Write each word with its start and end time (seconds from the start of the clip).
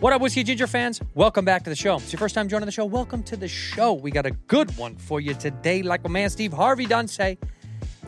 What 0.00 0.12
up, 0.12 0.22
Whiskey 0.22 0.44
Ginger 0.44 0.68
fans? 0.68 1.00
Welcome 1.16 1.44
back 1.44 1.64
to 1.64 1.70
the 1.70 1.74
show. 1.74 1.96
It's 1.96 2.12
your 2.12 2.20
first 2.20 2.32
time 2.32 2.46
joining 2.46 2.66
the 2.66 2.72
show. 2.72 2.84
Welcome 2.84 3.24
to 3.24 3.36
the 3.36 3.48
show. 3.48 3.94
We 3.94 4.12
got 4.12 4.26
a 4.26 4.30
good 4.30 4.70
one 4.76 4.94
for 4.94 5.20
you 5.20 5.34
today. 5.34 5.82
Like 5.82 6.04
my 6.04 6.08
man 6.08 6.30
Steve 6.30 6.52
Harvey 6.52 6.86
done 6.86 7.08
say, 7.08 7.36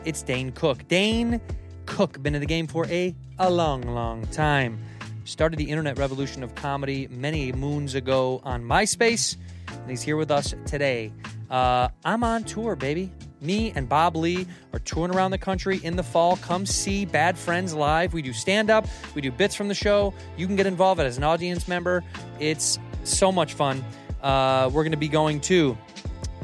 it's 0.05 0.23
Dane 0.23 0.53
Cook. 0.53 0.87
Dane 0.87 1.41
Cook, 1.87 2.23
been 2.23 2.33
in 2.33 2.39
the 2.39 2.47
game 2.47 2.65
for 2.65 2.87
a, 2.87 3.13
a 3.39 3.49
long, 3.49 3.81
long 3.81 4.25
time. 4.27 4.81
Started 5.25 5.59
the 5.59 5.69
internet 5.69 5.97
revolution 5.97 6.43
of 6.43 6.55
comedy 6.55 7.09
many 7.09 7.51
moons 7.51 7.93
ago 7.93 8.39
on 8.45 8.63
MySpace, 8.63 9.35
and 9.67 9.89
he's 9.89 10.01
here 10.01 10.15
with 10.15 10.31
us 10.31 10.55
today. 10.65 11.11
Uh, 11.49 11.89
I'm 12.05 12.23
on 12.23 12.45
tour, 12.45 12.77
baby. 12.77 13.11
Me 13.41 13.73
and 13.75 13.89
Bob 13.89 14.15
Lee 14.15 14.45
are 14.71 14.79
touring 14.79 15.13
around 15.13 15.31
the 15.31 15.37
country 15.37 15.79
in 15.83 15.95
the 15.95 16.03
fall. 16.03 16.37
Come 16.37 16.65
see 16.65 17.05
Bad 17.05 17.37
Friends 17.37 17.73
live. 17.73 18.13
We 18.13 18.21
do 18.21 18.33
stand 18.33 18.69
up, 18.69 18.85
we 19.15 19.21
do 19.21 19.31
bits 19.31 19.55
from 19.55 19.67
the 19.67 19.73
show. 19.73 20.13
You 20.37 20.45
can 20.45 20.55
get 20.55 20.67
involved 20.67 21.01
as 21.01 21.17
an 21.17 21.23
audience 21.23 21.67
member. 21.67 22.03
It's 22.39 22.77
so 23.03 23.31
much 23.31 23.55
fun. 23.55 23.83
Uh, 24.21 24.69
we're 24.71 24.83
going 24.83 24.91
to 24.91 24.97
be 24.97 25.07
going 25.07 25.41
to 25.41 25.75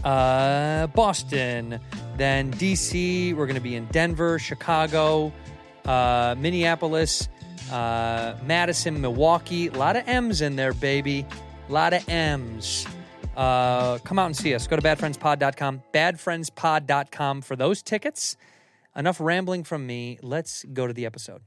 uh, 0.03 0.87
Boston, 0.87 1.79
then 2.17 2.51
DC. 2.53 3.35
We're 3.35 3.45
going 3.45 3.55
to 3.55 3.61
be 3.61 3.75
in 3.75 3.85
Denver, 3.87 4.39
Chicago, 4.39 5.31
uh, 5.85 6.35
Minneapolis, 6.37 7.29
uh, 7.71 8.35
Madison, 8.43 8.99
Milwaukee. 9.01 9.67
A 9.67 9.73
lot 9.73 9.95
of 9.95 10.07
M's 10.07 10.41
in 10.41 10.55
there, 10.55 10.73
baby. 10.73 11.25
A 11.69 11.71
lot 11.71 11.93
of 11.93 12.07
M's. 12.09 12.87
Uh, 13.37 13.99
come 13.99 14.17
out 14.17 14.25
and 14.25 14.35
see 14.35 14.55
us. 14.55 14.65
Go 14.67 14.75
to 14.75 14.81
badfriendspod.com, 14.81 15.83
badfriendspod.com 15.93 17.41
for 17.43 17.55
those 17.55 17.83
tickets. 17.83 18.35
Enough 18.95 19.19
rambling 19.21 19.63
from 19.63 19.85
me. 19.85 20.17
Let's 20.23 20.65
go 20.73 20.87
to 20.87 20.93
the 20.93 21.05
episode. 21.05 21.41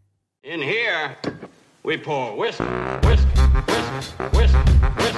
In 0.45 0.63
here, 0.63 1.17
we 1.83 1.97
pour 1.97 2.37
whisk, 2.37 2.61
whisk, 2.61 3.27
whisk, 3.67 4.09
whisk, 4.33 4.55
whisk. 4.97 5.15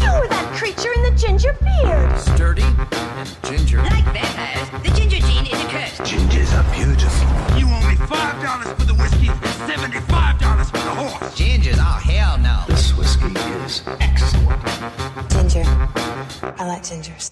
You 0.00 0.10
were 0.18 0.28
that 0.28 0.54
creature 0.56 0.92
in 0.94 1.02
the 1.02 1.12
ginger 1.14 1.52
beard. 1.60 2.18
sturdy 2.18 2.62
and 2.62 3.36
ginger. 3.44 3.82
Like 3.82 4.04
vampires, 4.04 4.70
the 4.82 4.90
ginger 4.98 5.18
gene 5.18 5.46
is 5.46 5.62
a 5.62 5.66
curse. 5.68 5.98
Gingers 6.00 6.52
are 6.58 6.74
beautiful. 6.74 7.58
You 7.58 7.66
owe 7.68 7.86
me 7.88 7.96
five 8.06 8.42
dollars 8.42 8.72
for 8.80 8.86
the 8.86 8.94
whiskey 8.94 9.28
and 9.28 9.70
seventy-five 9.70 10.40
dollars 10.40 10.70
for 10.70 10.78
the 10.78 10.94
horse. 10.96 11.34
Gingers? 11.38 11.76
Oh, 11.78 12.00
hell 12.10 12.38
no. 12.38 12.64
This 12.66 12.96
whiskey 12.96 13.26
is 13.66 13.82
excellent. 14.00 15.31
Ginger. 15.52 15.68
I 15.68 16.66
like 16.66 16.82
gingers. 16.82 17.30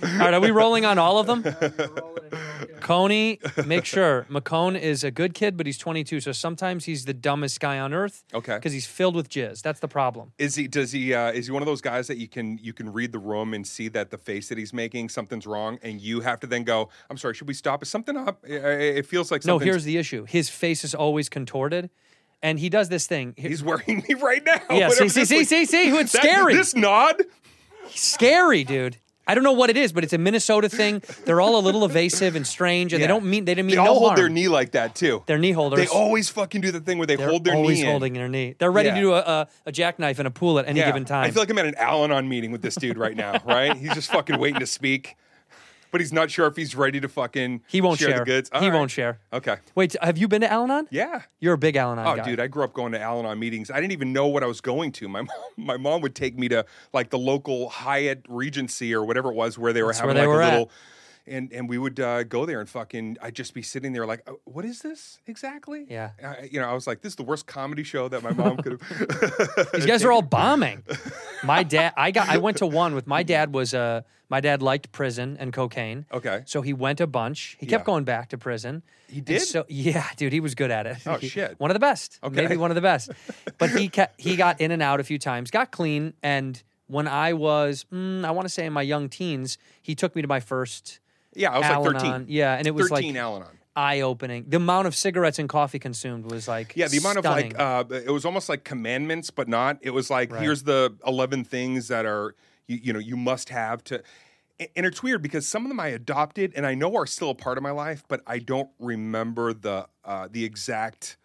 All 0.00 0.18
right, 0.20 0.32
are 0.32 0.40
we 0.40 0.52
rolling 0.52 0.84
on 0.84 0.96
all 0.96 1.18
of 1.18 1.26
them? 1.26 1.42
Coney, 2.80 3.40
make 3.66 3.84
sure. 3.84 4.26
McCone 4.30 4.78
is 4.80 5.02
a 5.02 5.10
good 5.10 5.34
kid, 5.34 5.56
but 5.56 5.66
he's 5.66 5.76
22, 5.76 6.20
so 6.20 6.30
sometimes 6.30 6.84
he's 6.84 7.04
the 7.04 7.14
dumbest 7.14 7.58
guy 7.58 7.80
on 7.80 7.92
earth. 7.92 8.22
Okay. 8.32 8.54
Because 8.54 8.72
he's 8.72 8.86
filled 8.86 9.16
with 9.16 9.28
jizz. 9.28 9.60
That's 9.60 9.80
the 9.80 9.88
problem. 9.88 10.30
Is 10.38 10.54
he? 10.54 10.68
Does 10.68 10.92
he? 10.92 11.12
Uh, 11.14 11.32
is 11.32 11.46
he 11.46 11.52
one 11.52 11.62
of 11.62 11.66
those 11.66 11.80
guys 11.80 12.06
that 12.06 12.18
you 12.18 12.28
can 12.28 12.58
you 12.58 12.72
can 12.72 12.92
read 12.92 13.10
the 13.10 13.18
room 13.18 13.54
and 13.54 13.66
see 13.66 13.88
that 13.88 14.10
the 14.10 14.18
face 14.18 14.48
that 14.48 14.56
he's 14.56 14.72
making 14.72 15.08
something's 15.08 15.48
wrong, 15.48 15.80
and 15.82 16.00
you 16.00 16.20
have 16.20 16.38
to 16.40 16.46
then 16.46 16.62
go, 16.62 16.90
"I'm 17.10 17.16
sorry, 17.16 17.34
should 17.34 17.48
we 17.48 17.54
stop? 17.54 17.82
Is 17.82 17.88
something 17.88 18.16
up?" 18.16 18.44
It 18.44 19.04
feels 19.04 19.32
like 19.32 19.44
No, 19.44 19.58
here's 19.58 19.82
the 19.82 19.96
issue. 19.96 20.26
His 20.26 20.48
face 20.48 20.84
is 20.84 20.94
always 20.94 21.28
contorted, 21.28 21.90
and 22.42 22.58
he 22.58 22.68
does 22.68 22.88
this 22.88 23.06
thing. 23.06 23.34
He's 23.36 23.62
wearing 23.62 24.04
me 24.08 24.14
right 24.14 24.42
now. 24.44 24.60
Yeah, 24.70 24.88
see, 24.90 25.08
see, 25.08 25.24
see, 25.24 25.44
see, 25.44 25.64
see, 25.64 25.88
it's 25.98 26.12
that- 26.12 26.22
scary. 26.22 26.54
This 26.54 26.74
nod. 26.74 27.22
scary, 27.88 28.64
dude. 28.64 28.98
I 29.26 29.34
don't 29.34 29.44
know 29.44 29.52
what 29.52 29.68
it 29.68 29.76
is, 29.76 29.92
but 29.92 30.04
it's 30.04 30.14
a 30.14 30.18
Minnesota 30.18 30.70
thing. 30.70 31.02
They're 31.26 31.42
all 31.42 31.58
a 31.58 31.60
little 31.60 31.84
evasive 31.84 32.34
and 32.34 32.46
strange, 32.46 32.94
and 32.94 33.02
they 33.02 33.06
don't 33.06 33.26
mean 33.26 33.44
they 33.44 33.54
didn't 33.54 33.66
mean. 33.66 33.74
They 33.76 33.80
all 33.80 33.86
no 33.88 33.94
hold 33.94 34.04
harm. 34.12 34.16
their 34.16 34.28
knee 34.30 34.48
like 34.48 34.70
that 34.72 34.94
too. 34.94 35.22
They're 35.26 35.36
knee 35.36 35.52
holders. 35.52 35.80
They 35.80 35.86
always 35.86 36.30
fucking 36.30 36.62
do 36.62 36.70
the 36.70 36.80
thing 36.80 36.96
where 36.96 37.06
they 37.06 37.16
They're 37.16 37.28
hold 37.28 37.44
their 37.44 37.54
always 37.54 37.76
knee 37.78 37.84
in. 37.84 37.90
holding 37.90 38.14
their 38.14 38.28
knee. 38.28 38.54
They're 38.58 38.72
ready 38.72 38.88
Yeah. 38.88 38.94
to 38.94 39.00
do 39.02 39.12
a, 39.12 39.18
a, 39.18 39.48
a 39.66 39.72
jackknife 39.72 40.18
in 40.18 40.24
a 40.24 40.30
pool 40.30 40.58
at 40.58 40.66
any 40.66 40.80
Yeah. 40.80 40.86
given 40.86 41.04
time. 41.04 41.26
I 41.26 41.30
feel 41.30 41.42
like 41.42 41.50
I'm 41.50 41.58
at 41.58 41.66
an 41.66 41.74
Al-Anon 41.74 42.26
meeting 42.26 42.52
with 42.52 42.62
this 42.62 42.74
dude 42.76 42.96
right 42.96 43.14
now, 43.14 43.34
right? 43.44 43.76
He's 43.76 43.92
just 43.92 44.10
fucking 44.10 44.38
waiting 44.38 44.60
to 44.60 44.66
speak, 44.66 45.14
but 45.90 46.00
he's 46.00 46.12
not 46.12 46.30
sure 46.30 46.46
if 46.46 46.56
he's 46.56 46.74
ready 46.74 47.00
to 47.00 47.08
fucking 47.08 47.62
he 47.68 47.80
won't 47.80 47.98
share, 47.98 48.10
share. 48.10 48.18
the 48.20 48.24
goods. 48.24 48.50
All 48.52 48.60
he 48.60 48.68
right. 48.68 48.74
won't 48.76 48.90
share. 48.90 49.18
Okay. 49.32 49.56
Wait, 49.74 49.96
have 50.02 50.18
you 50.18 50.28
been 50.28 50.40
to 50.42 50.50
Al-Anon? 50.52 50.88
Yeah. 50.90 51.22
You're 51.40 51.54
a 51.54 51.58
big 51.58 51.76
Al-Anon 51.76 52.06
Oh, 52.06 52.16
guy. 52.16 52.24
dude, 52.24 52.40
I 52.40 52.46
grew 52.46 52.64
up 52.64 52.72
going 52.72 52.92
to 52.92 53.00
Al-Anon 53.00 53.38
meetings. 53.38 53.70
I 53.70 53.76
didn't 53.80 53.92
even 53.92 54.12
know 54.12 54.26
what 54.26 54.42
I 54.42 54.46
was 54.46 54.60
going 54.60 54.92
to. 54.92 55.08
My 55.08 55.20
mom, 55.22 55.36
my 55.56 55.76
mom 55.76 56.00
would 56.02 56.14
take 56.14 56.38
me 56.38 56.48
to 56.48 56.64
like 56.92 57.10
the 57.10 57.18
local 57.18 57.68
Hyatt 57.68 58.24
Regency 58.28 58.94
or 58.94 59.04
whatever 59.04 59.30
it 59.30 59.34
was 59.34 59.58
where 59.58 59.72
they 59.72 59.82
were 59.82 59.88
That's 59.88 60.00
having 60.00 60.14
they 60.16 60.20
like 60.22 60.28
were 60.28 60.40
a 60.42 60.46
at. 60.46 60.50
little. 60.52 60.70
And, 61.30 61.52
and 61.52 61.68
we 61.68 61.76
would 61.76 62.00
uh, 62.00 62.22
go 62.22 62.46
there 62.46 62.58
and 62.58 62.66
fucking 62.70 63.18
I'd 63.20 63.34
just 63.34 63.52
be 63.52 63.60
sitting 63.60 63.92
there 63.92 64.06
like 64.06 64.22
"Uh, 64.26 64.32
what 64.44 64.64
is 64.64 64.80
this 64.80 65.18
exactly 65.26 65.84
Yeah. 65.86 66.12
I, 66.24 66.48
you 66.50 66.58
know 66.58 66.66
I 66.66 66.72
was 66.72 66.86
like 66.86 67.02
this 67.02 67.12
is 67.12 67.16
the 67.16 67.22
worst 67.22 67.46
comedy 67.46 67.82
show 67.82 68.08
that 68.08 68.22
my 68.22 68.32
mom 68.32 68.56
could 68.56 68.80
have 68.80 69.68
These 69.74 69.84
guys 69.84 70.02
are 70.04 70.10
all 70.10 70.22
bombing. 70.22 70.82
My 71.44 71.62
dad, 71.62 71.92
I 71.96 72.10
got, 72.10 72.28
I 72.28 72.38
went 72.38 72.58
to 72.58 72.66
one 72.66 72.94
with 72.94 73.06
my 73.06 73.22
dad. 73.22 73.52
Was 73.54 73.74
uh, 73.74 74.02
my 74.28 74.40
dad 74.40 74.62
liked 74.62 74.92
prison 74.92 75.36
and 75.40 75.52
cocaine. 75.52 76.04
Okay. 76.12 76.42
so 76.46 76.62
he 76.62 76.72
went 76.72 77.00
a 77.00 77.06
bunch. 77.06 77.56
He 77.60 77.66
kept 77.66 77.82
Yeah. 77.82 77.86
going 77.86 78.04
back 78.04 78.28
to 78.30 78.38
prison. 78.38 78.82
He 79.08 79.18
And 79.18 79.26
did? 79.26 79.42
So 79.42 79.64
yeah, 79.68 80.06
dude, 80.16 80.32
he 80.32 80.40
was 80.40 80.54
good 80.54 80.70
at 80.70 80.86
it. 80.86 80.98
Oh, 81.06 81.16
He- 81.16 81.28
shit. 81.28 81.58
One 81.58 81.70
of 81.70 81.74
the 81.74 81.80
best. 81.80 82.18
Okay. 82.22 82.34
maybe 82.42 82.56
one 82.56 82.70
of 82.70 82.74
the 82.74 82.80
best. 82.82 83.10
But 83.58 83.70
he 83.70 83.88
kept, 83.88 84.20
he 84.20 84.36
got 84.36 84.60
in 84.60 84.70
and 84.70 84.82
out 84.82 85.00
a 85.00 85.04
few 85.04 85.18
times. 85.18 85.50
Got 85.50 85.70
clean, 85.70 86.12
and 86.22 86.62
when 86.88 87.06
I 87.08 87.32
was, 87.34 87.86
mm, 87.92 88.24
I 88.24 88.30
want 88.32 88.46
to 88.46 88.50
say 88.52 88.66
in 88.66 88.72
my 88.72 88.82
young 88.82 89.08
teens, 89.08 89.58
he 89.82 89.94
took 89.94 90.14
me 90.16 90.22
to 90.22 90.28
my 90.28 90.40
first. 90.40 91.00
yeah 91.34 91.50
I 91.52 91.58
was 91.58 91.86
like 91.92 92.02
13 92.02 92.24
Yeah, 92.28 92.54
and 92.56 92.66
it 92.66 92.74
was 92.74 92.88
13 92.88 93.14
like 93.14 93.22
Al-Anon 93.22 93.57
eye 93.78 94.00
opening. 94.00 94.44
The 94.48 94.56
amount 94.56 94.86
of 94.88 94.94
cigarettes 94.94 95.38
and 95.38 95.48
coffee 95.48 95.78
consumed 95.78 96.30
was 96.30 96.48
like 96.48 96.72
Yeah, 96.76 96.88
the 96.88 96.98
amount 96.98 97.18
stunning. 97.20 97.52
of 97.52 97.58
like 97.58 97.94
uh, 97.94 98.02
it 98.08 98.10
was 98.10 98.24
almost 98.24 98.48
like 98.48 98.64
commandments, 98.64 99.30
but 99.30 99.46
not. 99.48 99.78
It 99.82 99.90
was 99.90 100.10
like 100.10 100.34
here's 100.34 100.64
the 100.64 100.94
eleven 101.06 101.44
things 101.44 101.88
that 101.88 102.04
are 102.04 102.34
you, 102.66 102.78
you 102.82 102.92
know 102.92 102.98
you 102.98 103.16
must 103.16 103.48
have 103.50 103.82
to. 103.84 104.02
And 104.74 104.84
it's 104.84 105.04
weird 105.04 105.22
because 105.22 105.46
some 105.46 105.64
of 105.64 105.68
them 105.68 105.78
I 105.78 105.88
adopted 105.88 106.52
and 106.56 106.66
I 106.66 106.74
know 106.74 106.96
are 106.96 107.06
still 107.06 107.30
a 107.30 107.34
part 107.34 107.58
of 107.58 107.62
my 107.62 107.70
life, 107.70 108.02
but 108.08 108.20
I 108.26 108.40
don't 108.40 108.70
remember 108.80 109.52
the 109.54 109.86
uh, 110.04 110.26
the 110.30 110.44
exact 110.44 111.16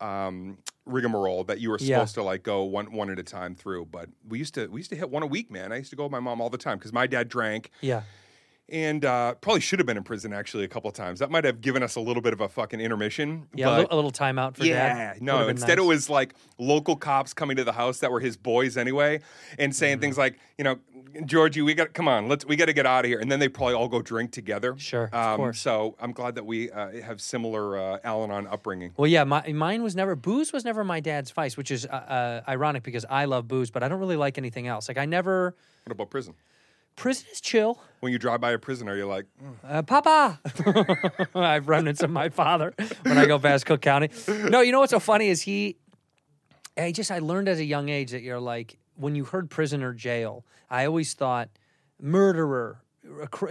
um, 0.00 0.58
rigmarole 0.86 1.44
that 1.44 1.60
you 1.60 1.68
were 1.70 1.78
Yeah. 1.78 1.96
supposed 1.98 2.14
to 2.14 2.22
like 2.22 2.42
go 2.42 2.64
one 2.64 2.92
one 2.92 3.10
at 3.10 3.18
a 3.18 3.22
time 3.22 3.54
through. 3.54 3.86
But 3.86 4.08
we 4.26 4.38
used 4.38 4.54
to 4.54 4.68
we 4.68 4.80
used 4.80 4.90
to 4.90 4.96
hit 4.96 5.10
one 5.10 5.22
a 5.22 5.26
week, 5.26 5.50
man. 5.50 5.72
I 5.72 5.76
used 5.76 5.90
to 5.90 5.96
go 5.96 6.04
with 6.04 6.12
my 6.12 6.20
mom 6.20 6.40
all 6.40 6.48
the 6.50 6.56
time 6.58 6.78
because 6.78 6.92
my 6.92 7.06
dad 7.06 7.28
drank 7.28 7.70
yeah. 7.82 8.02
And 8.68 9.04
uh, 9.04 9.34
probably 9.34 9.60
should 9.60 9.78
have 9.78 9.86
been 9.86 9.96
in 9.96 10.02
prison 10.02 10.32
actually 10.32 10.64
a 10.64 10.68
couple 10.68 10.88
of 10.88 10.94
times. 10.94 11.18
That 11.20 11.30
might 11.30 11.44
have 11.44 11.60
given 11.60 11.82
us 11.82 11.96
a 11.96 12.00
little 12.00 12.22
bit 12.22 12.32
of 12.32 12.40
a 12.40 12.48
fucking 12.48 12.80
intermission. 12.80 13.48
Yeah, 13.54 13.68
a 13.68 13.86
a 13.90 13.96
little 13.96 14.12
timeout 14.12 14.56
for 14.56 14.64
yeah, 14.64 15.14
dad. 15.14 15.22
no. 15.22 15.48
Instead, 15.48 15.78
it 15.78 15.84
was 15.84 16.10
like 16.10 16.34
local 16.58 16.96
cops 16.96 17.32
coming 17.32 17.56
to 17.56 17.64
the 17.64 17.72
house 17.72 17.98
that 17.98 18.10
were 18.10 18.20
his 18.20 18.36
boys 18.36 18.76
anyway, 18.76 19.20
and 19.58 19.74
saying 19.74 19.88
Mm-hmm. 19.96 20.02
things 20.02 20.18
like, 20.18 20.38
you 20.58 20.64
know, 20.64 20.78
Georgie, 21.24 21.62
we 21.62 21.72
got 21.74 21.94
come 21.94 22.06
on, 22.08 22.28
let's 22.28 22.44
we 22.44 22.56
got 22.56 22.66
to 22.66 22.72
get 22.72 22.84
out 22.84 23.04
of 23.04 23.08
here, 23.08 23.18
and 23.18 23.32
then 23.32 23.40
they 23.40 23.48
probably 23.48 23.74
all 23.74 23.88
go 23.88 24.02
drink 24.02 24.30
together. 24.30 24.74
Sure, 24.78 25.04
of 25.04 25.14
um, 25.14 25.36
course. 25.36 25.60
So 25.60 25.96
I'm 25.98 26.12
glad 26.12 26.34
that 26.34 26.44
we 26.44 26.70
uh, 26.70 27.00
have 27.02 27.20
similar 27.20 27.78
uh, 27.78 27.98
Al-Anon 28.04 28.46
upbringing. 28.46 28.92
Well, 28.96 29.06
yeah, 29.08 29.24
my, 29.24 29.50
mine 29.52 29.82
was 29.82 29.96
never 29.96 30.14
booze 30.14 30.52
was 30.52 30.64
never 30.64 30.84
my 30.84 31.00
dad's 31.00 31.30
vice, 31.30 31.56
which 31.56 31.70
is 31.70 31.86
uh, 31.86 31.88
uh, 31.88 32.40
ironic 32.50 32.82
because 32.82 33.06
I 33.08 33.24
love 33.24 33.48
booze, 33.48 33.70
but 33.70 33.82
I 33.82 33.88
don't 33.88 33.98
really 34.00 34.16
like 34.16 34.36
anything 34.36 34.66
else. 34.66 34.88
Like 34.88 34.98
I 34.98 35.06
never 35.06 35.56
What 35.84 35.92
about 35.92 36.10
prison? 36.10 36.34
Prison 36.98 37.26
is 37.32 37.40
chill. 37.40 37.80
When 38.00 38.12
you 38.12 38.18
drive 38.18 38.40
by 38.40 38.52
a 38.52 38.58
prison, 38.58 38.88
are 38.88 38.96
you 38.96 39.06
like, 39.06 39.26
"Mm, 39.42 39.54
Uh, 39.68 39.82
Papa, 39.82 40.40
I 41.34 41.54
have 41.54 41.68
remnants 41.68 42.02
of 42.02 42.10
my 42.10 42.28
father 42.28 42.72
when 43.02 43.18
I 43.18 43.26
go 43.26 43.38
past 43.38 43.66
Cook 43.66 43.80
County. 43.80 44.10
No, 44.28 44.60
you 44.60 44.70
know 44.72 44.80
what's 44.80 44.90
so 44.92 45.00
funny 45.00 45.28
is 45.28 45.42
he. 45.42 45.76
I 46.76 46.92
just 46.92 47.10
I 47.10 47.18
learned 47.18 47.48
at 47.48 47.56
a 47.58 47.64
young 47.64 47.88
age 47.88 48.12
that 48.12 48.22
you're 48.22 48.38
like 48.38 48.78
when 48.94 49.14
you 49.16 49.24
heard 49.24 49.50
prison 49.50 49.82
or 49.82 49.92
jail, 49.92 50.44
I 50.70 50.86
always 50.86 51.14
thought 51.14 51.48
murderer, 52.00 52.80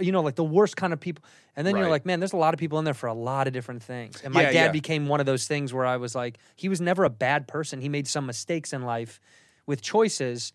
you 0.00 0.12
know, 0.12 0.22
like 0.22 0.36
the 0.36 0.44
worst 0.44 0.76
kind 0.76 0.92
of 0.92 1.00
people. 1.00 1.22
And 1.56 1.66
then 1.66 1.76
you're 1.76 1.88
like, 1.88 2.06
man, 2.06 2.20
there's 2.20 2.32
a 2.32 2.36
lot 2.36 2.54
of 2.54 2.60
people 2.60 2.78
in 2.78 2.84
there 2.84 2.94
for 2.94 3.08
a 3.08 3.14
lot 3.14 3.46
of 3.46 3.52
different 3.52 3.82
things. 3.82 4.20
And 4.22 4.32
my 4.32 4.42
Yeah, 4.42 4.52
dad 4.52 4.64
yeah. 4.66 4.68
became 4.72 5.08
one 5.08 5.20
of 5.20 5.26
those 5.26 5.46
things 5.46 5.74
where 5.74 5.84
I 5.84 5.96
was 5.96 6.14
like, 6.14 6.38
he 6.56 6.68
was 6.68 6.80
never 6.80 7.04
a 7.04 7.10
bad 7.10 7.48
person. 7.48 7.80
He 7.80 7.88
made 7.88 8.06
some 8.06 8.26
mistakes 8.26 8.72
in 8.72 8.82
life 8.82 9.20
with 9.66 9.82
choices, 9.82 10.52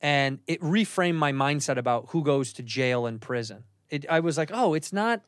and 0.00 0.38
it 0.46 0.60
reframed 0.60 1.16
my 1.16 1.32
mindset 1.32 1.76
about 1.76 2.06
who 2.10 2.22
goes 2.22 2.52
to 2.54 2.62
jail 2.62 3.06
and 3.06 3.20
prison. 3.20 3.64
It, 3.90 4.04
I 4.10 4.20
was 4.20 4.36
like, 4.36 4.50
oh, 4.52 4.74
it's 4.74 4.92
not. 4.92 5.22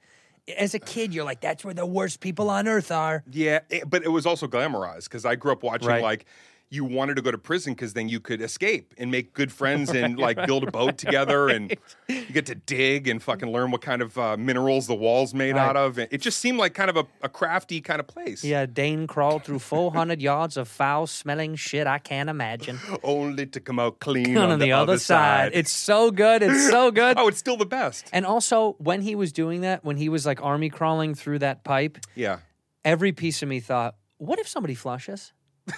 As 0.56 0.74
a 0.74 0.78
kid, 0.78 1.12
you're 1.14 1.24
like, 1.24 1.40
that's 1.40 1.64
where 1.64 1.74
the 1.74 1.84
worst 1.86 2.20
people 2.20 2.48
on 2.50 2.66
earth 2.66 2.90
are. 2.90 3.22
yeah? 3.30 3.60
eh, 3.70 3.80
But 3.86 4.02
it 4.04 4.08
was 4.08 4.24
also 4.26 4.46
glamorized 4.46 5.04
because 5.04 5.24
I 5.24 5.34
grew 5.36 5.52
up 5.52 5.62
watching 5.62 5.88
Right. 5.88 6.02
like. 6.02 6.26
You 6.70 6.84
wanted 6.84 7.16
to 7.16 7.22
go 7.22 7.30
to 7.30 7.38
prison 7.38 7.72
because 7.72 7.94
then 7.94 8.10
you 8.10 8.20
could 8.20 8.42
escape 8.42 8.92
and 8.98 9.10
make 9.10 9.32
good 9.32 9.50
friends 9.50 9.88
and 9.90 10.18
like 10.18 10.44
build 10.46 10.64
a 10.64 10.70
boat 10.70 10.98
together 11.04 11.48
and 11.48 11.74
you 12.08 12.26
get 12.26 12.44
to 12.46 12.54
dig 12.54 13.08
and 13.08 13.22
fucking 13.22 13.50
learn 13.50 13.70
what 13.70 13.80
kind 13.80 14.02
of 14.02 14.18
uh, 14.18 14.36
minerals 14.36 14.86
the 14.86 14.94
walls 14.94 15.32
made 15.32 15.54
Right. 15.54 15.66
out 15.66 15.76
of. 15.78 15.96
And 15.96 16.08
it 16.10 16.20
just 16.20 16.40
seemed 16.40 16.58
like 16.58 16.74
kind 16.74 16.90
of 16.90 16.98
a, 16.98 17.06
a 17.22 17.28
crafty 17.30 17.80
kind 17.80 18.00
of 18.00 18.06
place. 18.06 18.44
Yeah, 18.44 18.66
Dane 18.66 19.06
crawled 19.06 19.44
through 19.44 19.60
400 19.60 20.20
yards 20.20 20.58
of 20.58 20.68
foul 20.68 21.06
smelling 21.06 21.54
shit 21.54 21.86
I 21.86 21.98
can't 21.98 22.28
imagine. 22.28 22.78
Only 23.02 23.46
to 23.46 23.60
come 23.60 23.78
out 23.78 24.00
clean 24.00 24.36
on, 24.36 24.58
the, 24.58 24.72
other, 24.72 24.98
side. 24.98 25.52
It's 25.54 25.72
so 25.72 26.10
good. 26.10 26.42
It's 26.42 26.68
so 26.68 26.90
good. 27.00 27.16
oh, 27.18 27.28
it's 27.28 27.38
still 27.38 27.56
the 27.56 27.64
best. 27.64 28.10
And 28.12 28.26
also, 28.26 28.74
when 28.78 29.00
he 29.00 29.14
was 29.14 29.32
doing 29.32 29.62
that, 29.62 29.84
when 29.86 29.96
he 29.96 30.10
was 30.10 30.26
like 30.26 30.42
army 30.42 30.68
crawling 30.68 31.14
through 31.14 31.38
that 31.38 31.64
pipe, 31.64 31.96
Yeah. 32.14 32.40
every 32.84 33.12
piece 33.12 33.42
of 33.42 33.48
me 33.48 33.60
thought, 33.60 33.94
what 34.18 34.38
if 34.38 34.46
somebody 34.46 34.74
flushes? 34.74 35.32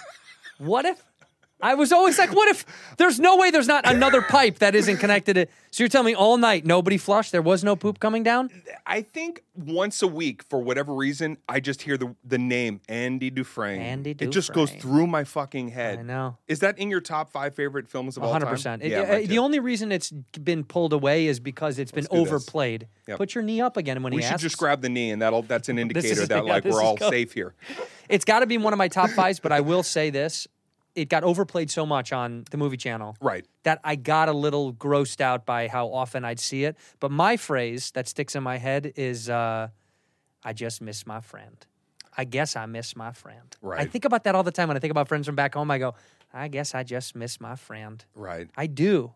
what 0.61 0.85
if 0.85 1.10
I 1.61 1.75
was 1.75 1.91
always 1.91 2.17
like, 2.17 2.33
what 2.33 2.49
if 2.49 2.65
there's 2.97 3.19
no 3.19 3.37
way 3.37 3.51
there's 3.51 3.67
not 3.67 3.87
another 3.87 4.21
pipe 4.21 4.59
that 4.59 4.75
isn't 4.75 4.97
connected 4.97 5.33
to 5.35 5.45
So 5.71 5.83
you're 5.83 5.89
telling 5.89 6.07
me 6.07 6.15
all 6.15 6.37
night 6.37 6.65
nobody 6.65 6.97
flushed? 6.97 7.31
There 7.31 7.41
was 7.41 7.63
no 7.63 7.75
poop 7.75 7.99
coming 7.99 8.23
down? 8.23 8.49
I 8.85 9.01
think 9.01 9.43
once 9.55 10.01
a 10.01 10.07
week, 10.07 10.43
for 10.43 10.59
whatever 10.59 10.93
reason, 10.93 11.37
I 11.47 11.59
just 11.59 11.81
hear 11.83 11.97
the 11.97 12.15
the 12.23 12.37
name 12.37 12.81
Andy 12.89 13.29
Dufresne. 13.29 13.81
Andy 13.81 14.13
Dufresne. 14.13 14.29
It 14.29 14.31
just 14.33 14.53
goes 14.53 14.71
through 14.71 15.07
my 15.07 15.23
fucking 15.23 15.69
head. 15.69 15.99
I 15.99 16.01
know. 16.03 16.37
Is 16.47 16.59
that 16.59 16.77
in 16.79 16.89
your 16.89 17.01
top 17.01 17.31
five 17.31 17.55
favorite 17.55 17.87
films 17.87 18.17
of 18.17 18.23
all 18.23 18.33
time? 18.33 18.41
100%. 18.43 18.83
Yeah, 18.87 19.01
uh, 19.01 19.27
the 19.27 19.37
only 19.39 19.59
reason 19.59 19.91
it's 19.91 20.11
been 20.11 20.63
pulled 20.63 20.93
away 20.93 21.27
is 21.27 21.39
because 21.39 21.79
it's 21.79 21.91
been 21.91 22.03
Let's 22.09 22.13
this. 22.13 22.19
overplayed. 22.33 22.87
Yep. 23.07 23.17
Put 23.17 23.35
your 23.35 23.43
knee 23.43 23.61
up 23.61 23.77
again 23.77 24.01
when 24.03 24.13
we 24.13 24.21
he 24.21 24.27
should 24.27 24.33
asks. 24.33 24.43
just 24.43 24.57
grab 24.57 24.81
the 24.81 24.89
knee, 24.89 25.11
and 25.11 25.21
that'll 25.21 25.43
that's 25.43 25.69
an 25.69 25.77
indicator 25.83 26.21
is- 26.23 26.27
that 26.27 26.45
yeah, 26.45 26.51
like 26.53 26.65
we're 26.65 26.81
all 26.81 26.95
good. 26.95 27.09
safe 27.09 27.33
here. 27.33 27.53
It's 28.09 28.25
got 28.25 28.39
to 28.41 28.45
be 28.47 28.57
one 28.57 28.73
of 28.73 28.77
my 28.77 28.87
top 28.87 29.09
fives, 29.11 29.39
but 29.39 29.51
I 29.51 29.61
will 29.61 29.83
say 29.83 30.09
this. 30.09 30.47
It 30.95 31.07
got 31.09 31.23
overplayed 31.23 31.71
so 31.71 31.85
much 31.85 32.11
on 32.11 32.45
the 32.51 32.57
movie 32.57 32.77
channel. 32.77 33.15
Right. 33.21 33.45
that 33.63 33.79
I 33.83 33.95
got 33.95 34.27
a 34.27 34.33
little 34.33 34.73
grossed 34.73 35.21
out 35.21 35.45
by 35.45 35.67
how 35.67 35.87
often 35.87 36.25
I'd 36.25 36.39
see 36.39 36.63
it. 36.65 36.75
But 36.99 37.11
my 37.11 37.37
phrase 37.37 37.91
that 37.91 38.07
sticks 38.07 38.35
in 38.35 38.43
my 38.43 38.57
head 38.57 38.91
is, 38.95 39.29
uh, 39.29 39.69
"I 40.43 40.53
just 40.53 40.81
miss 40.81 41.05
my 41.05 41.21
friend." 41.21 41.65
I 42.17 42.25
guess 42.25 42.55
I 42.57 42.65
miss 42.65 42.95
my 42.95 43.13
friend. 43.13 43.55
I 43.79 43.85
think 43.85 44.03
about 44.03 44.25
that 44.25 44.35
all 44.35 44.43
the 44.43 44.51
time 44.51 44.67
when 44.67 44.75
I 44.75 44.81
think 44.81 44.91
about 44.91 45.07
friends 45.07 45.25
from 45.27 45.35
back 45.35 45.53
home. 45.53 45.71
I 45.71 45.77
go, 45.77 45.95
"I 46.33 46.49
guess 46.49 46.75
I 46.75 46.83
just 46.83 47.15
miss 47.15 47.39
my 47.39 47.55
friend." 47.55 48.03
Right. 48.15 48.49
I 48.57 48.67
do. 48.67 49.13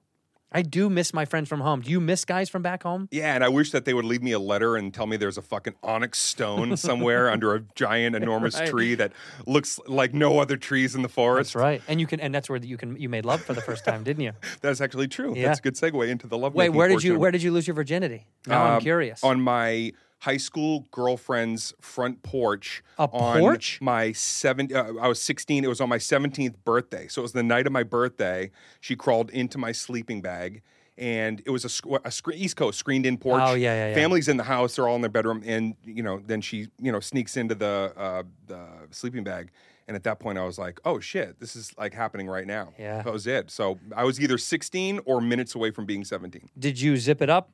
I 0.52 0.62
do 0.62 0.90
miss 0.90 1.14
my 1.14 1.26
friends 1.26 1.50
from 1.50 1.60
home. 1.60 1.82
Do 1.82 1.92
you 1.92 2.00
miss 2.00 2.24
guys 2.24 2.50
from 2.50 2.62
back 2.62 2.84
home? 2.84 3.10
Yeah, 3.12 3.36
and 3.36 3.44
I 3.44 3.50
wish 3.50 3.72
that 3.72 3.84
they 3.84 3.94
would 3.94 4.06
leave 4.06 4.24
me 4.24 4.32
a 4.32 4.40
letter 4.40 4.78
and 4.78 4.94
tell 4.94 5.06
me 5.06 5.18
there's 5.18 5.38
a 5.38 5.42
fucking 5.42 5.74
onyx 5.84 6.18
stone 6.20 6.78
somewhere 6.78 7.30
under 7.30 7.56
a 7.56 7.62
giant, 7.76 8.16
enormous 8.16 8.56
Right. 8.58 8.70
tree 8.70 8.96
that 8.96 9.12
looks 9.46 9.80
like 9.88 10.14
no 10.14 10.40
other 10.40 10.56
trees 10.56 10.96
in 10.96 11.02
the 11.02 11.10
forest. 11.10 11.54
That's 11.54 11.62
right. 11.62 11.82
And 11.90 12.00
you 12.00 12.08
can, 12.08 12.20
and 12.22 12.34
that's 12.34 12.48
where 12.50 12.60
you 12.60 12.78
can, 12.78 12.96
you 12.98 13.10
made 13.10 13.26
love 13.26 13.42
for 13.42 13.54
the 13.54 13.62
first 13.62 13.84
time, 13.84 14.04
didn't 14.04 14.24
you? 14.24 14.32
That's 14.62 14.80
actually 14.82 15.08
true. 15.10 15.34
Yeah. 15.36 15.48
That's 15.48 15.60
a 15.60 15.62
good 15.64 15.76
segue 15.76 16.08
into 16.08 16.28
the 16.28 16.38
love. 16.38 16.54
Wait, 16.56 16.70
where 16.70 16.88
did 16.88 17.04
you, 17.04 17.20
where 17.20 17.32
did 17.32 17.44
you 17.44 17.52
lose 17.52 17.68
your 17.68 17.74
virginity? 17.76 18.28
Now 18.48 18.64
I'm 18.64 18.74
Um, 18.76 18.82
curious. 18.82 19.24
On 19.24 19.42
my 19.42 19.92
high 20.26 20.38
school 20.38 20.86
girlfriend's 20.92 21.74
front 21.80 22.24
porch. 22.24 22.84
A 22.98 23.04
on 23.12 23.40
porch? 23.40 23.80
My 23.82 24.12
seven. 24.12 24.70
Uh, 24.74 24.94
I 25.00 25.08
was 25.08 25.22
sixteen. 25.22 25.64
It 25.64 25.68
was 25.68 25.80
on 25.80 25.88
my 25.90 26.00
seventeenth 26.00 26.58
birthday. 26.66 27.08
So 27.08 27.22
it 27.22 27.24
was 27.24 27.32
the 27.32 27.44
night 27.44 27.68
of 27.68 27.74
my 27.74 27.84
birthday. 27.84 28.52
She 28.82 28.96
crawled 28.96 29.30
into 29.30 29.58
my 29.58 29.72
sleeping 29.72 30.22
bag. 30.22 30.62
And 30.98 31.42
it 31.46 31.50
was 31.50 31.66
a, 31.66 31.70
sc- 31.70 31.88
a 32.06 32.10
screen, 32.10 32.40
East 32.40 32.56
Coast 32.56 32.80
screened 32.80 33.06
in 33.06 33.18
porch. 33.18 33.42
Oh, 33.44 33.54
yeah, 33.54 33.74
yeah, 33.74 33.90
yeah. 33.90 33.96
Families 33.96 34.30
in 34.30 34.38
the 34.38 34.46
house. 34.46 34.78
They're 34.78 34.88
all 34.88 34.96
in 34.96 35.02
their 35.02 35.10
bedroom, 35.10 35.44
and 35.46 35.76
you 35.84 36.02
know, 36.02 36.22
then 36.26 36.40
she, 36.40 36.70
you 36.80 36.90
know, 36.90 37.02
sneaks 37.02 37.36
into 37.36 37.54
the 37.54 37.92
uh, 37.98 38.24
the 38.48 38.66
sleeping 38.92 39.26
bag. 39.26 39.52
And 39.90 39.96
at 39.96 40.04
that 40.04 40.20
point, 40.20 40.38
I 40.38 40.46
was 40.46 40.58
like, 40.58 40.80
"Oh 40.86 41.02
shit, 41.02 41.38
this 41.42 41.56
is 41.58 41.74
like 41.78 41.94
happening 41.94 42.28
right 42.28 42.48
now." 42.48 42.72
Yeah. 42.80 43.02
that 43.02 43.12
was 43.12 43.28
it. 43.28 43.52
So 43.52 43.78
I 43.94 44.06
was 44.06 44.22
either 44.22 44.38
16 44.38 45.02
or 45.06 45.20
minutes 45.20 45.54
away 45.54 45.70
from 45.72 45.86
being 45.86 46.06
17 46.06 46.50
did 46.58 46.80
you 46.80 46.96
zip 46.98 47.22
it 47.22 47.30
up? 47.30 47.52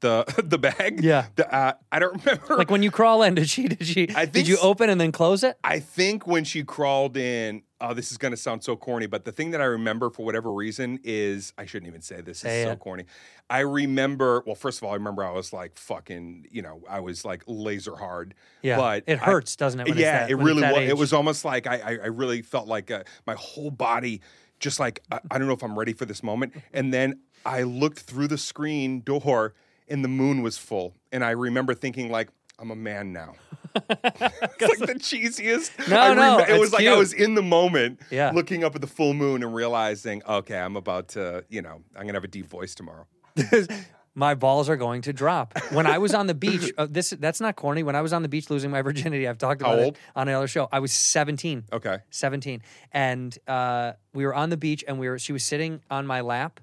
The 0.00 0.24
the 0.44 0.58
bag. 0.58 1.02
Yeah. 1.02 1.26
The, 1.36 1.52
uh, 1.54 1.72
I 1.90 1.98
don't 1.98 2.16
remember. 2.24 2.56
Like 2.56 2.70
when 2.70 2.82
you 2.82 2.90
crawl 2.90 3.22
in, 3.22 3.34
did 3.34 3.48
she? 3.48 3.68
Did 3.68 3.86
she? 3.86 4.08
I 4.14 4.24
did 4.26 4.46
you 4.48 4.58
open 4.62 4.90
and 4.90 5.00
then 5.00 5.12
close 5.12 5.42
it? 5.42 5.56
I 5.64 5.80
think 5.80 6.26
when 6.26 6.44
she 6.44 6.62
crawled 6.64 7.16
in, 7.16 7.62
oh, 7.80 7.94
this 7.94 8.10
is 8.12 8.18
going 8.18 8.32
to 8.32 8.36
sound 8.36 8.62
so 8.64 8.76
corny, 8.76 9.06
but 9.06 9.24
the 9.24 9.32
thing 9.32 9.50
that 9.52 9.60
I 9.60 9.64
remember 9.64 10.10
for 10.10 10.24
whatever 10.24 10.52
reason 10.52 10.98
is 11.04 11.52
I 11.58 11.66
shouldn't 11.66 11.88
even 11.88 12.02
say 12.02 12.20
this. 12.20 12.40
Say 12.40 12.60
is 12.62 12.66
so 12.66 12.72
it. 12.72 12.78
corny. 12.78 13.04
I 13.48 13.60
remember. 13.60 14.42
Well, 14.46 14.54
first 14.54 14.78
of 14.78 14.84
all, 14.84 14.90
I 14.90 14.94
remember 14.94 15.24
I 15.24 15.30
was 15.32 15.52
like 15.52 15.78
fucking. 15.78 16.46
You 16.50 16.62
know, 16.62 16.82
I 16.88 17.00
was 17.00 17.24
like 17.24 17.42
laser 17.46 17.96
hard. 17.96 18.34
Yeah, 18.62 18.76
but 18.76 19.04
it 19.06 19.20
I- 19.20 19.24
hurts, 19.24 19.56
doesn't 19.56 19.80
it, 19.80 19.84
when 19.84 19.92
it's 19.92 20.00
yeah, 20.00 20.20
that- 20.20 20.30
it 20.30 20.36
really 20.36 20.62
was. 20.62 20.76
age? 20.76 20.88
It 20.90 20.96
was 20.98 21.12
almost 21.12 21.44
like 21.44 21.66
I, 21.66 21.76
I, 21.78 21.90
I 21.90 22.06
really 22.06 22.42
felt 22.42 22.66
like 22.68 22.90
uh, 22.90 23.04
my 23.26 23.34
whole 23.34 23.70
body. 23.70 24.20
Just 24.58 24.80
like 24.80 25.00
I, 25.12 25.20
I 25.30 25.38
don't 25.38 25.46
know 25.48 25.52
if 25.54 25.62
I'm 25.62 25.78
ready 25.78 25.92
for 25.92 26.06
this 26.06 26.22
moment, 26.22 26.54
and 26.72 26.92
then 26.92 27.20
I 27.44 27.62
looked 27.64 28.00
through 28.00 28.28
the 28.28 28.38
screen 28.38 29.00
door, 29.02 29.52
and 29.88 30.04
the 30.04 30.08
moon 30.08 30.42
was 30.42 30.58
full, 30.58 30.94
and 31.12 31.24
I 31.24 31.30
remember 31.30 31.74
thinking 31.74 32.10
like, 32.10 32.30
I'm 32.58 32.70
a 32.70 32.76
man 32.76 33.12
now. 33.12 33.34
it's 33.74 34.00
like 34.00 34.78
the 34.88 34.98
cheesiest. 34.98 35.70
No, 35.88 36.00
I 36.00 36.14
no, 36.14 36.38
it 36.38 36.58
was 36.58 36.72
like 36.72 36.86
I 36.86 36.96
was 36.96 37.12
in 37.12 37.34
the 37.34 37.42
moment, 37.42 38.00
Yeah. 38.10 38.30
looking 38.34 38.64
up 38.64 38.74
at 38.74 38.80
the 38.80 38.86
full 38.86 39.12
moon 39.12 39.42
and 39.42 39.54
realizing, 39.54 40.22
okay, 40.26 40.58
I'm 40.58 40.76
about 40.76 41.08
to, 41.08 41.44
you 41.48 41.62
know, 41.62 41.82
I'm 41.94 42.06
gonna 42.06 42.14
have 42.14 42.24
a 42.24 42.28
deep 42.28 42.46
voice 42.46 42.74
tomorrow. 42.74 43.06
my 44.14 44.34
balls 44.34 44.70
are 44.70 44.76
going 44.76 45.02
to 45.02 45.12
drop. 45.12 45.58
When 45.70 45.86
I 45.86 45.98
was 45.98 46.14
on 46.14 46.26
the 46.26 46.34
beach, 46.34 46.72
uh, 46.78 46.86
this 46.88 47.10
that's 47.10 47.40
not 47.40 47.54
corny. 47.56 47.82
When 47.82 47.94
I 47.94 48.00
was 48.00 48.14
on 48.14 48.22
the 48.22 48.28
beach 48.28 48.48
losing 48.48 48.70
my 48.70 48.80
virginity, 48.80 49.28
I've 49.28 49.36
talked 49.38 49.60
about 49.60 49.78
it 49.78 49.96
on 50.16 50.26
another 50.28 50.48
show. 50.48 50.68
I 50.72 50.80
was 50.80 50.92
17. 50.92 51.64
Okay. 51.70 51.98
17. 52.10 52.62
And 52.92 53.38
uh, 53.46 53.92
we 54.14 54.24
were 54.24 54.34
on 54.34 54.48
the 54.48 54.56
beach 54.56 54.82
and 54.88 54.98
we 54.98 55.08
were 55.10 55.18
she 55.18 55.34
was 55.34 55.44
sitting 55.44 55.82
on 55.90 56.06
my 56.06 56.22
lap 56.22 56.60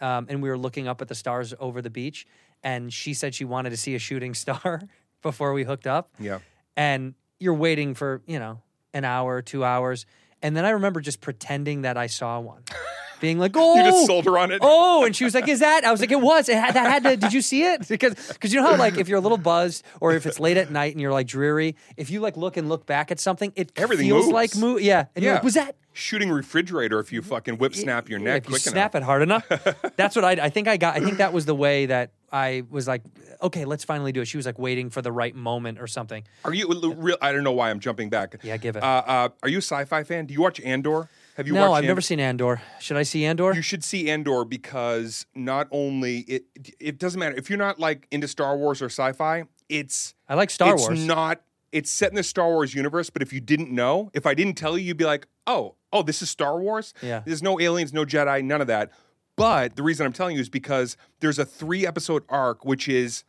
um, 0.00 0.26
and 0.30 0.42
we 0.42 0.48
were 0.48 0.58
looking 0.58 0.88
up 0.88 1.02
at 1.02 1.08
the 1.08 1.14
stars 1.14 1.52
over 1.60 1.82
the 1.82 1.90
beach 1.90 2.26
and 2.62 2.92
she 2.92 3.14
said 3.14 3.34
she 3.34 3.44
wanted 3.44 3.70
to 3.70 3.76
see 3.76 3.94
a 3.94 3.98
shooting 3.98 4.34
star 4.34 4.82
before 5.22 5.52
we 5.52 5.64
hooked 5.64 5.86
up. 5.86 6.10
Yeah. 6.18 6.38
And 6.76 7.14
you're 7.38 7.54
waiting 7.54 7.94
for, 7.94 8.22
you 8.26 8.38
know, 8.38 8.62
an 8.92 9.04
hour, 9.04 9.42
2 9.42 9.64
hours. 9.64 10.06
And 10.42 10.56
then 10.56 10.64
I 10.64 10.70
remember 10.70 11.00
just 11.00 11.20
pretending 11.20 11.82
that 11.82 11.96
I 11.96 12.06
saw 12.06 12.40
one. 12.40 12.62
Being 13.20 13.38
like, 13.38 13.52
oh, 13.56 13.74
You 13.78 13.82
just 13.84 14.06
sold 14.06 14.24
her 14.26 14.38
on 14.38 14.50
it. 14.52 14.60
Oh, 14.62 15.04
and 15.04 15.14
she 15.14 15.24
was 15.24 15.34
like, 15.34 15.48
"Is 15.54 15.60
that?" 15.60 15.84
I 15.84 15.90
was 15.90 16.00
like, 16.00 16.10
"It 16.12 16.20
was. 16.20 16.48
It 16.48 16.56
had, 16.56 16.74
that 16.74 16.90
had 16.90 17.02
to. 17.04 17.16
Did 17.16 17.32
you 17.32 17.40
see 17.42 17.64
it? 17.64 17.88
Because 17.88 18.14
because 18.32 18.52
you 18.52 18.60
know 18.60 18.66
how 18.70 18.76
like 18.76 18.96
if 18.98 19.08
you're 19.08 19.18
a 19.18 19.22
little 19.22 19.38
buzzed 19.38 19.84
or 20.00 20.12
if 20.14 20.26
it's 20.26 20.38
late 20.40 20.56
at 20.56 20.70
night 20.70 20.92
and 20.92 21.00
you're 21.00 21.12
like 21.12 21.26
dreary, 21.26 21.76
if 21.96 22.10
you 22.10 22.20
like 22.20 22.36
look 22.36 22.56
and 22.56 22.68
look 22.68 22.86
back 22.86 23.10
at 23.10 23.18
something, 23.20 23.52
it 23.56 23.72
Everything 23.76 24.06
feels 24.06 24.24
moves. 24.26 24.32
like 24.32 24.56
move. 24.56 24.80
Yeah, 24.80 25.06
and 25.14 25.22
you're 25.24 25.32
Yeah. 25.32 25.36
like, 25.36 25.44
"Was 25.44 25.54
that?" 25.54 25.74
Shooting 25.94 26.30
refrigerator 26.30 27.00
if 27.00 27.12
you 27.12 27.22
fucking 27.22 27.58
whip 27.58 27.74
snap 27.74 28.08
your 28.08 28.20
Yeah, 28.20 28.24
neck 28.26 28.42
if 28.42 28.48
you 28.48 28.52
quick 28.52 28.62
snap 28.62 28.94
enough. 28.94 29.02
it 29.02 29.04
hard 29.04 29.22
enough. 29.22 29.48
That's 29.96 30.14
what 30.14 30.24
I. 30.24 30.32
I 30.32 30.48
think 30.48 30.68
I 30.68 30.76
got. 30.76 30.94
I 30.96 31.00
think 31.00 31.18
that 31.18 31.32
was 31.32 31.44
the 31.44 31.56
way 31.56 31.86
that 31.86 32.12
I 32.30 32.62
was 32.70 32.86
like, 32.86 33.02
okay, 33.42 33.64
let's 33.64 33.82
finally 33.82 34.12
do 34.12 34.20
it. 34.20 34.26
She 34.26 34.36
was 34.36 34.46
like 34.46 34.60
waiting 34.60 34.90
for 34.90 35.02
the 35.02 35.10
right 35.10 35.34
moment 35.34 35.80
or 35.80 35.88
something. 35.88 36.22
Are 36.44 36.54
you 36.54 36.68
real? 36.94 37.16
I 37.20 37.32
don't 37.32 37.42
know 37.42 37.50
why 37.52 37.70
I'm 37.70 37.80
jumping 37.80 38.10
back. 38.10 38.36
Yeah, 38.44 38.56
give 38.58 38.76
it. 38.76 38.82
Uh, 38.84 38.86
uh, 39.06 39.28
are 39.42 39.48
you 39.48 39.58
a 39.58 39.62
sci-fi 39.62 40.04
fan? 40.04 40.26
Do 40.26 40.34
you 40.34 40.40
watch 40.40 40.60
Andor? 40.60 41.08
Have 41.38 41.46
you 41.46 41.54
no, 41.54 41.72
I've 41.72 41.84
never 41.84 42.00
seen 42.00 42.18
Andor. 42.18 42.60
Should 42.80 42.96
I 42.96 43.04
see 43.04 43.24
Andor? 43.24 43.54
You 43.54 43.62
should 43.62 43.84
see 43.84 44.10
Andor 44.10 44.44
because 44.44 45.24
not 45.36 45.68
only 45.70 46.18
it 46.22 46.46
it 46.80 46.98
doesn't 46.98 47.20
matter 47.20 47.36
if 47.36 47.48
you're 47.48 47.60
not 47.60 47.78
like 47.78 48.08
into 48.10 48.26
Star 48.26 48.56
Wars 48.56 48.82
or 48.82 48.86
sci-fi. 48.86 49.44
It's 49.68 50.14
I 50.28 50.34
like 50.34 50.50
Star 50.50 50.74
it's 50.74 50.88
Wars. 50.88 51.06
not. 51.06 51.42
It's 51.70 51.92
set 51.92 52.10
in 52.10 52.16
the 52.16 52.24
Star 52.24 52.48
Wars 52.48 52.74
universe, 52.74 53.08
but 53.08 53.22
if 53.22 53.32
you 53.32 53.40
didn't 53.40 53.70
know, 53.70 54.10
if 54.14 54.26
I 54.26 54.34
didn't 54.34 54.54
tell 54.54 54.76
you, 54.76 54.84
you'd 54.86 54.96
be 54.96 55.04
like, 55.04 55.28
"Oh, 55.46 55.76
oh, 55.92 56.02
this 56.02 56.22
is 56.22 56.28
Star 56.28 56.58
Wars." 56.58 56.92
Yeah. 57.02 57.22
There's 57.24 57.42
no 57.42 57.60
aliens, 57.60 57.92
no 57.92 58.04
Jedi, 58.04 58.42
none 58.42 58.60
of 58.60 58.66
that. 58.66 58.90
But 59.36 59.76
the 59.76 59.84
reason 59.84 60.04
I'm 60.04 60.12
telling 60.12 60.34
you 60.34 60.42
is 60.42 60.48
because 60.48 60.96
there's 61.20 61.38
a 61.38 61.44
three 61.44 61.86
episode 61.86 62.24
arc 62.28 62.64
which 62.64 62.88
is 62.88 63.22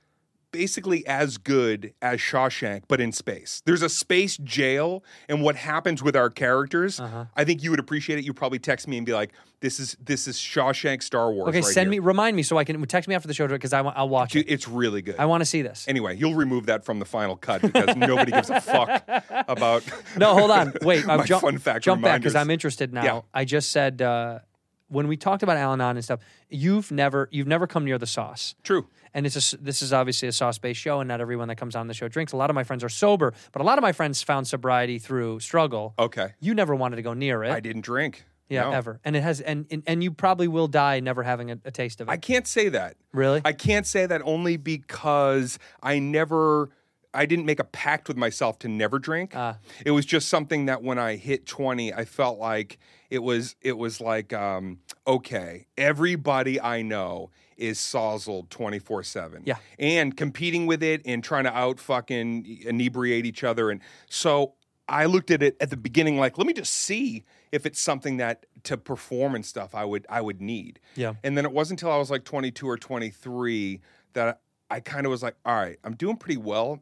basically 0.51 1.05
as 1.07 1.37
good 1.37 1.93
as 2.01 2.19
Shawshank, 2.19 2.83
but 2.87 2.99
in 2.99 3.11
space. 3.11 3.61
There's 3.65 3.81
a 3.81 3.89
space 3.89 4.37
jail, 4.37 5.03
and 5.27 5.41
what 5.41 5.55
happens 5.55 6.01
with 6.03 6.15
our 6.15 6.29
characters, 6.29 6.99
Uh-huh. 6.99 7.25
I 7.35 7.43
think 7.43 7.63
you 7.63 7.69
would 7.71 7.79
appreciate 7.79 8.19
it. 8.19 8.25
You 8.25 8.33
probably 8.33 8.59
text 8.59 8.87
me 8.87 8.97
and 8.97 9.05
be 9.05 9.13
like, 9.13 9.31
"This 9.61 9.79
is 9.79 9.95
this 10.03 10.27
is 10.27 10.37
Shawshank 10.37 11.03
Star 11.03 11.31
Wars." 11.31 11.49
okay, 11.49 11.59
right 11.61 11.65
send 11.73 11.91
here." 11.93 12.01
me, 12.01 12.05
remind 12.05 12.35
me 12.35 12.43
so 12.43 12.57
I 12.57 12.63
can 12.63 12.81
text 12.87 13.07
me 13.07 13.15
after 13.15 13.27
the 13.27 13.33
show 13.33 13.47
because 13.47 13.73
I 13.73 13.81
want. 13.81 13.97
I'll 13.97 14.09
watch 14.09 14.31
Dude, 14.33 14.47
it. 14.47 14.51
It's 14.53 14.67
really 14.67 15.01
good. 15.01 15.15
I 15.19 15.25
want 15.25 15.41
to 15.41 15.45
see 15.45 15.61
this. 15.61 15.85
Anyway, 15.87 16.15
you'll 16.17 16.35
remove 16.35 16.65
that 16.67 16.83
from 16.85 16.99
the 16.99 17.05
final 17.05 17.35
cut 17.35 17.61
because 17.61 17.95
nobody 17.95 18.31
gives 18.31 18.49
a 18.49 18.61
fuck 18.61 19.03
about. 19.47 19.83
No, 20.17 20.33
hold 20.33 20.51
on. 20.51 20.73
Wait, 20.81 21.05
my 21.05 21.15
I've 21.15 21.25
jump, 21.25 21.41
fun 21.43 21.57
fact 21.57 21.83
jump 21.83 22.01
back 22.01 22.21
because. 22.21 22.35
I'm 22.35 22.49
interested 22.49 22.93
now. 22.93 23.03
Yeah. 23.03 23.21
I 23.33 23.45
just 23.45 23.71
said 23.71 24.01
uh, 24.01 24.39
when 24.87 25.07
we 25.07 25.17
talked 25.17 25.43
about 25.43 25.57
Al-Anon 25.57 25.97
and 25.97 26.03
stuff, 26.03 26.19
you've 26.49 26.91
never 26.91 27.27
you've 27.31 27.47
never 27.47 27.67
come 27.67 27.85
near 27.85 27.97
the 27.97 28.07
sauce. 28.07 28.55
True. 28.63 28.87
And 29.13 29.25
it's 29.25 29.53
a 29.53 29.57
this 29.57 29.81
is 29.81 29.91
obviously 29.93 30.27
a 30.27 30.31
sauce-based 30.31 30.79
show, 30.79 30.99
and 30.99 31.07
not 31.07 31.21
everyone 31.21 31.47
that 31.47 31.55
comes 31.57 31.75
on 31.75 31.87
the 31.87 31.93
show 31.93 32.07
drinks. 32.07 32.31
A 32.33 32.37
lot 32.37 32.49
of 32.49 32.55
my 32.55 32.63
friends 32.63 32.83
are 32.83 32.89
sober, 32.89 33.33
but 33.51 33.61
a 33.61 33.65
lot 33.65 33.77
of 33.77 33.81
my 33.81 33.91
friends 33.91 34.21
found 34.23 34.47
sobriety 34.47 34.99
through 34.99 35.39
struggle. 35.39 35.93
Okay. 35.97 36.33
You 36.39 36.53
never 36.53 36.75
wanted 36.75 36.97
to 36.97 37.01
go 37.01 37.13
near 37.13 37.43
it. 37.43 37.51
I 37.51 37.59
didn't 37.59 37.81
drink. 37.83 38.25
Yeah, 38.49 38.63
No. 38.63 38.71
ever. 38.71 38.99
And 39.05 39.15
it 39.15 39.21
has, 39.21 39.41
and, 39.41 39.67
and 39.69 39.83
and 39.85 40.03
you 40.03 40.09
probably 40.11 40.47
will 40.47 40.67
die 40.67 40.99
never 41.01 41.21
having 41.21 41.51
a, 41.51 41.59
a 41.65 41.71
taste 41.71 42.01
of 42.01 42.07
it. 42.07 42.11
I 42.11 42.17
can't 42.17 42.47
say 42.47 42.69
that. 42.69 42.95
Really? 43.13 43.41
I 43.45 43.53
can't 43.53 43.85
say 43.85 44.07
that 44.07 44.21
only 44.25 44.57
because 44.57 45.59
I 45.83 45.99
never. 45.99 46.69
I 47.11 47.25
didn't 47.25 47.45
make 47.45 47.59
a 47.59 47.63
pact 47.63 48.07
with 48.07 48.17
myself 48.17 48.59
to 48.59 48.67
never 48.67 48.99
drink. 48.99 49.33
Ah. 49.35 49.57
It 49.83 49.91
was 49.91 50.05
just 50.05 50.29
something 50.29 50.65
that 50.67 50.83
when 50.83 50.99
I 50.99 51.15
hit 51.15 51.47
20, 51.47 51.91
I 51.91 52.05
felt 52.05 52.37
like 52.37 52.77
it 53.09 53.23
was 53.23 53.55
it 53.61 53.77
was 53.77 53.99
like 53.99 54.31
um, 54.31 54.79
okay, 55.07 55.65
everybody 55.75 56.61
I 56.61 56.81
know 56.83 57.31
is 57.59 57.77
sozzled 57.79 58.49
24/7. 58.49 59.41
Yeah. 59.45 59.57
And 59.77 60.15
competing 60.17 60.65
with 60.65 60.81
it 60.81 61.01
and 61.05 61.23
trying 61.23 61.43
to 61.43 61.55
out 61.55 61.79
fucking 61.79 62.45
inebriate 62.65 63.25
each 63.25 63.43
other 63.43 63.69
and 63.69 63.81
so 64.09 64.53
I 64.87 65.05
looked 65.05 65.29
at 65.29 65.43
it 65.43 65.55
at 65.59 65.69
the 65.69 65.77
beginning 65.77 66.17
like 66.17 66.37
let 66.37 66.47
me 66.47 66.53
just 66.53 66.73
see 66.73 67.23
if 67.51 67.65
it's 67.65 67.79
something 67.79 68.17
that 68.17 68.45
to 68.63 68.77
perform 68.77 69.35
and 69.35 69.45
stuff 69.45 69.75
I 69.75 69.85
would 69.85 70.05
I 70.09 70.21
would 70.21 70.41
need. 70.41 70.79
Yeah. 70.95 71.13
And 71.23 71.37
then 71.37 71.45
it 71.45 71.51
wasn't 71.51 71.81
until 71.81 71.93
I 71.93 71.97
was 71.97 72.09
like 72.09 72.23
22 72.23 72.67
or 72.67 72.77
23 72.77 73.81
that 74.13 74.41
I 74.71 74.79
kind 74.79 75.05
of 75.05 75.09
was 75.09 75.23
like, 75.23 75.35
all 75.45 75.55
right, 75.55 75.77
I'm 75.83 75.95
doing 75.95 76.15
pretty 76.17 76.37
well. 76.37 76.81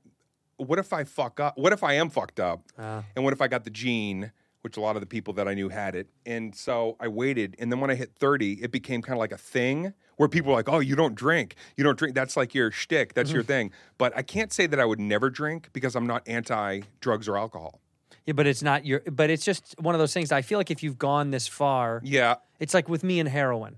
What 0.57 0.79
if 0.79 0.91
I 0.91 1.03
fuck 1.03 1.39
up? 1.39 1.57
What 1.57 1.71
if 1.73 1.83
I 1.83 1.93
am 1.93 2.09
fucked 2.09 2.39
up? 2.39 2.63
Ah. 2.77 3.03
and 3.15 3.23
what 3.23 3.33
if 3.33 3.41
I 3.41 3.47
got 3.47 3.63
the 3.63 3.69
gene, 3.69 4.31
which 4.67 4.75
a 4.75 4.81
lot 4.81 4.97
of 4.97 5.01
the 5.01 5.05
people 5.05 5.33
that 5.33 5.47
I 5.47 5.53
knew 5.53 5.69
had 5.69 5.95
it. 5.95 6.09
And 6.25 6.53
so 6.53 6.97
I 6.99 7.07
waited. 7.07 7.55
And 7.57 7.71
then 7.71 7.79
when 7.79 7.89
I 7.89 7.95
hit 7.95 8.11
30, 8.19 8.61
it 8.61 8.69
became 8.69 9.01
kind 9.01 9.15
of 9.15 9.19
like 9.19 9.31
a 9.31 9.37
thing 9.37 9.93
where 10.17 10.27
people 10.27 10.51
were 10.51 10.57
like, 10.57 10.67
oh, 10.67 10.79
you 10.79 10.93
don't 10.93 11.15
drink. 11.15 11.55
You 11.77 11.85
don't 11.85 11.97
drink. 11.97 12.15
That's 12.15 12.35
like 12.35 12.53
your 12.53 12.69
shtick. 12.69 13.13
That's 13.13 13.31
your 13.31 13.43
mm-hmm. 13.43 13.47
thing. 13.47 13.71
But 13.97 14.11
I 14.13 14.23
can't 14.23 14.51
say 14.51 14.67
that 14.67 14.77
I 14.77 14.83
would 14.83 14.99
never 14.99 15.29
drink 15.29 15.69
because 15.71 15.95
I'm 15.95 16.05
not 16.05 16.27
anti 16.27 16.81
drugs 16.99 17.29
or 17.29 17.37
alcohol. 17.37 17.79
Yeah, 18.25 18.33
but 18.33 18.45
it's 18.45 18.61
not 18.61 18.85
your. 18.85 19.03
But 19.09 19.29
it's 19.29 19.45
just 19.45 19.73
one 19.79 19.95
of 19.95 19.99
those 19.99 20.13
things. 20.13 20.33
I 20.33 20.41
feel 20.41 20.59
like 20.59 20.69
if 20.69 20.83
you've 20.83 20.97
gone 20.97 21.31
this 21.31 21.47
far, 21.47 22.01
Yeah. 22.03 22.35
it's 22.59 22.73
like 22.73 22.89
with 22.89 23.05
me 23.05 23.21
and 23.21 23.29
heroin. 23.29 23.77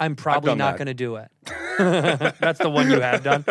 I'm 0.00 0.16
probably 0.16 0.54
not 0.54 0.76
going 0.76 0.86
to 0.86 0.94
do 0.94 1.16
it. 1.16 1.28
That's 1.78 2.58
the 2.58 2.70
one 2.70 2.90
you 2.90 3.00
have 3.00 3.22
done. 3.22 3.44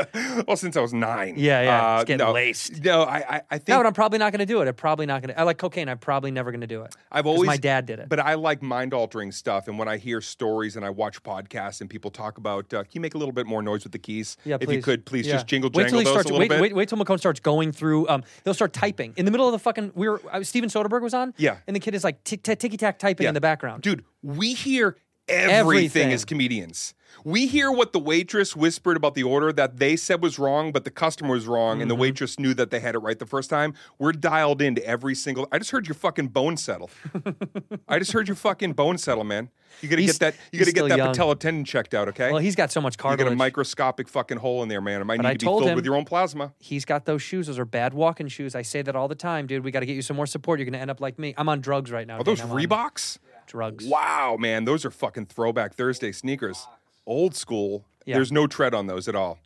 Well, 0.47 0.57
since 0.57 0.75
I 0.75 0.81
was 0.81 0.93
nine. 0.93 1.35
Yeah, 1.37 1.61
yeah. 1.61 1.95
It's 1.95 2.05
getting 2.05 2.25
no, 2.25 2.31
laced. 2.33 2.83
No, 2.83 3.03
I, 3.03 3.17
I, 3.17 3.41
I 3.51 3.57
think 3.57 3.67
No, 3.69 3.77
but 3.79 3.85
I'm 3.85 3.93
probably 3.93 4.17
not 4.19 4.31
going 4.31 4.39
to 4.39 4.45
do 4.45 4.61
it. 4.61 4.67
I'm 4.67 4.73
probably 4.73 5.05
not 5.05 5.21
going 5.21 5.33
to. 5.33 5.39
I 5.39 5.43
like 5.43 5.57
cocaine. 5.57 5.89
I'm 5.89 5.97
probably 5.97 6.31
never 6.31 6.51
going 6.51 6.61
to 6.61 6.67
do 6.67 6.81
it. 6.83 6.95
I've 7.11 7.25
always 7.27 7.47
my 7.47 7.57
dad 7.57 7.85
did 7.85 7.99
it. 7.99 8.09
but 8.09 8.19
I 8.19 8.33
like 8.35 8.61
mind 8.61 8.93
altering 8.93 9.31
stuff. 9.31 9.67
And 9.67 9.77
when 9.77 9.87
I 9.87 9.97
hear 9.97 10.21
stories 10.21 10.75
and 10.75 10.85
I 10.85 10.89
watch 10.89 11.21
podcasts 11.23 11.81
and 11.81 11.89
people 11.89 12.11
talk 12.11 12.37
about, 12.37 12.73
uh, 12.73 12.83
can 12.83 12.89
you 12.93 13.01
make 13.01 13.13
a 13.13 13.17
little 13.17 13.33
bit 13.33 13.45
more 13.45 13.61
noise 13.61 13.83
with 13.83 13.91
the 13.91 13.99
keys? 13.99 14.37
Yeah, 14.45 14.57
please. 14.57 14.67
if 14.69 14.73
you 14.75 14.81
could, 14.81 15.05
please 15.05 15.27
Yeah. 15.27 15.33
just 15.33 15.47
jingle 15.47 15.69
wait 15.73 15.89
till 15.89 15.99
jangle 15.99 15.99
he 15.99 16.03
those 16.05 16.13
starts, 16.13 16.29
a 16.29 16.33
little 16.33 16.47
wait. 16.47 16.61
Wait, 16.61 16.75
wait 16.75 16.89
till 16.89 16.97
McCone 16.97 17.19
starts 17.19 17.39
going 17.39 17.71
through. 17.71 18.07
Um, 18.09 18.23
he'll 18.43 18.53
start 18.53 18.73
typing 18.73 19.13
in 19.17 19.25
the 19.25 19.31
middle 19.31 19.47
of 19.47 19.51
the 19.51 19.59
fucking. 19.59 19.91
We 19.95 20.07
were 20.09 20.21
uh, 20.31 20.43
Steven 20.43 20.69
Soderbergh 20.69 21.01
was 21.01 21.13
on. 21.13 21.33
Yeah. 21.37 21.57
and 21.67 21.75
the 21.75 21.79
kid 21.79 21.93
is 21.95 22.03
like 22.03 22.23
tick 22.23 22.43
ticky 22.43 22.77
tack 22.77 22.99
typing 22.99 23.27
in 23.27 23.33
the 23.33 23.41
background. 23.41 23.83
Dude, 23.83 24.03
we 24.21 24.53
hear 24.53 24.95
everything, 25.27 25.55
Everything. 25.55 26.13
as 26.13 26.25
comedians. 26.25 26.93
We 27.23 27.45
hear 27.45 27.71
what 27.71 27.93
the 27.93 27.99
waitress 27.99 28.55
whispered 28.55 28.97
about 28.97 29.13
the 29.13 29.21
order 29.23 29.53
that 29.53 29.77
they 29.77 29.95
said 29.95 30.21
was 30.23 30.39
wrong, 30.39 30.71
but 30.71 30.83
the 30.83 30.89
customer 30.89 31.33
was 31.35 31.45
wrong, 31.45 31.79
and 31.81 31.89
the 31.89 31.93
Mm-hmm. 31.93 32.01
waitress 32.01 32.39
knew 32.39 32.53
that 32.55 32.71
they 32.71 32.79
had 32.79 32.95
it 32.95 32.99
right 32.99 33.17
the 33.17 33.27
first 33.27 33.51
time. 33.51 33.75
We're 33.99 34.13
dialed 34.13 34.61
into 34.63 34.83
every 34.85 35.13
single. 35.13 35.47
I 35.51 35.59
just 35.59 35.69
heard 35.69 35.87
your 35.87 35.93
fucking 35.93 36.29
bone 36.29 36.57
settle. 36.57 36.89
I 37.87 37.99
just 37.99 38.11
heard 38.13 38.27
your 38.27 38.35
fucking 38.35 38.73
bone 38.73 38.97
settle, 38.97 39.23
man. 39.23 39.49
You 39.81 39.89
gotta 39.89 40.01
he's, 40.01 40.17
get 40.17 40.19
that. 40.33 40.35
You 40.51 40.59
gotta 40.59 40.71
get 40.71 40.89
that 40.89 40.97
young. 40.97 41.07
patella 41.09 41.35
tendon 41.35 41.65
checked 41.65 41.93
out, 41.93 42.07
okay? 42.09 42.31
Well, 42.31 42.41
he's 42.41 42.55
got 42.55 42.71
so 42.71 42.81
much 42.81 42.97
cartilage. 42.97 43.19
you 43.19 43.25
got 43.25 43.33
a 43.33 43.35
microscopic 43.35 44.07
fucking 44.09 44.37
hole 44.39 44.63
in 44.63 44.69
there, 44.69 44.81
man. 44.81 44.99
It 45.01 45.05
might 45.05 45.17
But 45.17 45.23
need 45.23 45.29
I 45.29 45.33
to 45.33 45.37
be 45.39 45.45
told 45.45 45.61
filled 45.61 45.69
him- 45.71 45.75
with 45.75 45.85
your 45.85 45.95
own 45.95 46.05
plasma. 46.05 46.53
He's 46.59 46.83
got 46.83 47.05
those 47.05 47.21
shoes. 47.21 47.45
Those 47.47 47.59
are 47.59 47.65
bad 47.65 47.93
walking 47.93 48.27
shoes. 48.27 48.55
I 48.55 48.63
say 48.63 48.81
that 48.81 48.95
all 48.95 49.07
the 49.07 49.15
time, 49.15 49.45
dude. 49.47 49.63
We 49.63 49.69
got 49.71 49.81
to 49.81 49.85
get 49.85 49.95
you 49.95 50.01
some 50.01 50.15
more 50.17 50.27
support. 50.27 50.59
You're 50.59 50.65
going 50.65 50.73
to 50.73 50.79
end 50.79 50.91
up 50.91 50.99
like 50.99 51.17
me. 51.19 51.33
I'm 51.37 51.47
on 51.47 51.61
drugs 51.61 51.91
right 51.91 52.07
now. 52.07 52.17
Are 52.17 52.23
those. 52.23 52.41
I'm 52.41 52.51
on 52.51 52.57
Reeboks? 52.57 53.19
Drugs. 53.53 53.85
Wow, 53.85 54.35
man, 54.39 54.65
those 54.65 54.83
are 54.83 54.89
fucking 54.89 55.27
throwback 55.27 55.75
Thursday 55.75 56.11
sneakers. 56.11 56.67
Old 57.05 57.35
school. 57.35 57.85
Yeah. 58.03 58.15
There's 58.15 58.31
no 58.31 58.47
tread 58.47 58.73
on 58.73 58.87
those 58.87 59.07
at 59.07 59.13
all. 59.15 59.37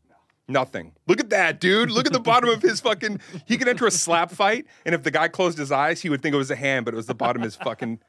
Nothing. 0.48 0.94
Look 1.08 1.20
at 1.20 1.30
that, 1.32 1.60
dude. 1.60 1.92
Look 1.92 2.08
at 2.08 2.14
the 2.14 2.22
bottom 2.22 2.50
of 2.50 2.62
his 2.62 2.80
fucking. 2.80 3.20
He 3.46 3.58
could 3.58 3.68
enter 3.68 3.86
a 3.86 3.92
slap 3.92 4.32
fight, 4.32 4.66
and 4.86 4.96
if 4.96 5.04
the 5.04 5.12
guy 5.12 5.28
closed 5.28 5.58
his 5.58 5.74
eyes, 5.74 6.00
he 6.02 6.10
would 6.10 6.22
think 6.22 6.34
it 6.34 6.38
was 6.38 6.50
a 6.50 6.56
hand, 6.56 6.86
but 6.86 6.94
it 6.94 6.98
was 6.98 7.08
the 7.08 7.14
bottom 7.16 7.42
of 7.42 7.46
his 7.46 7.58
fucking 7.58 8.00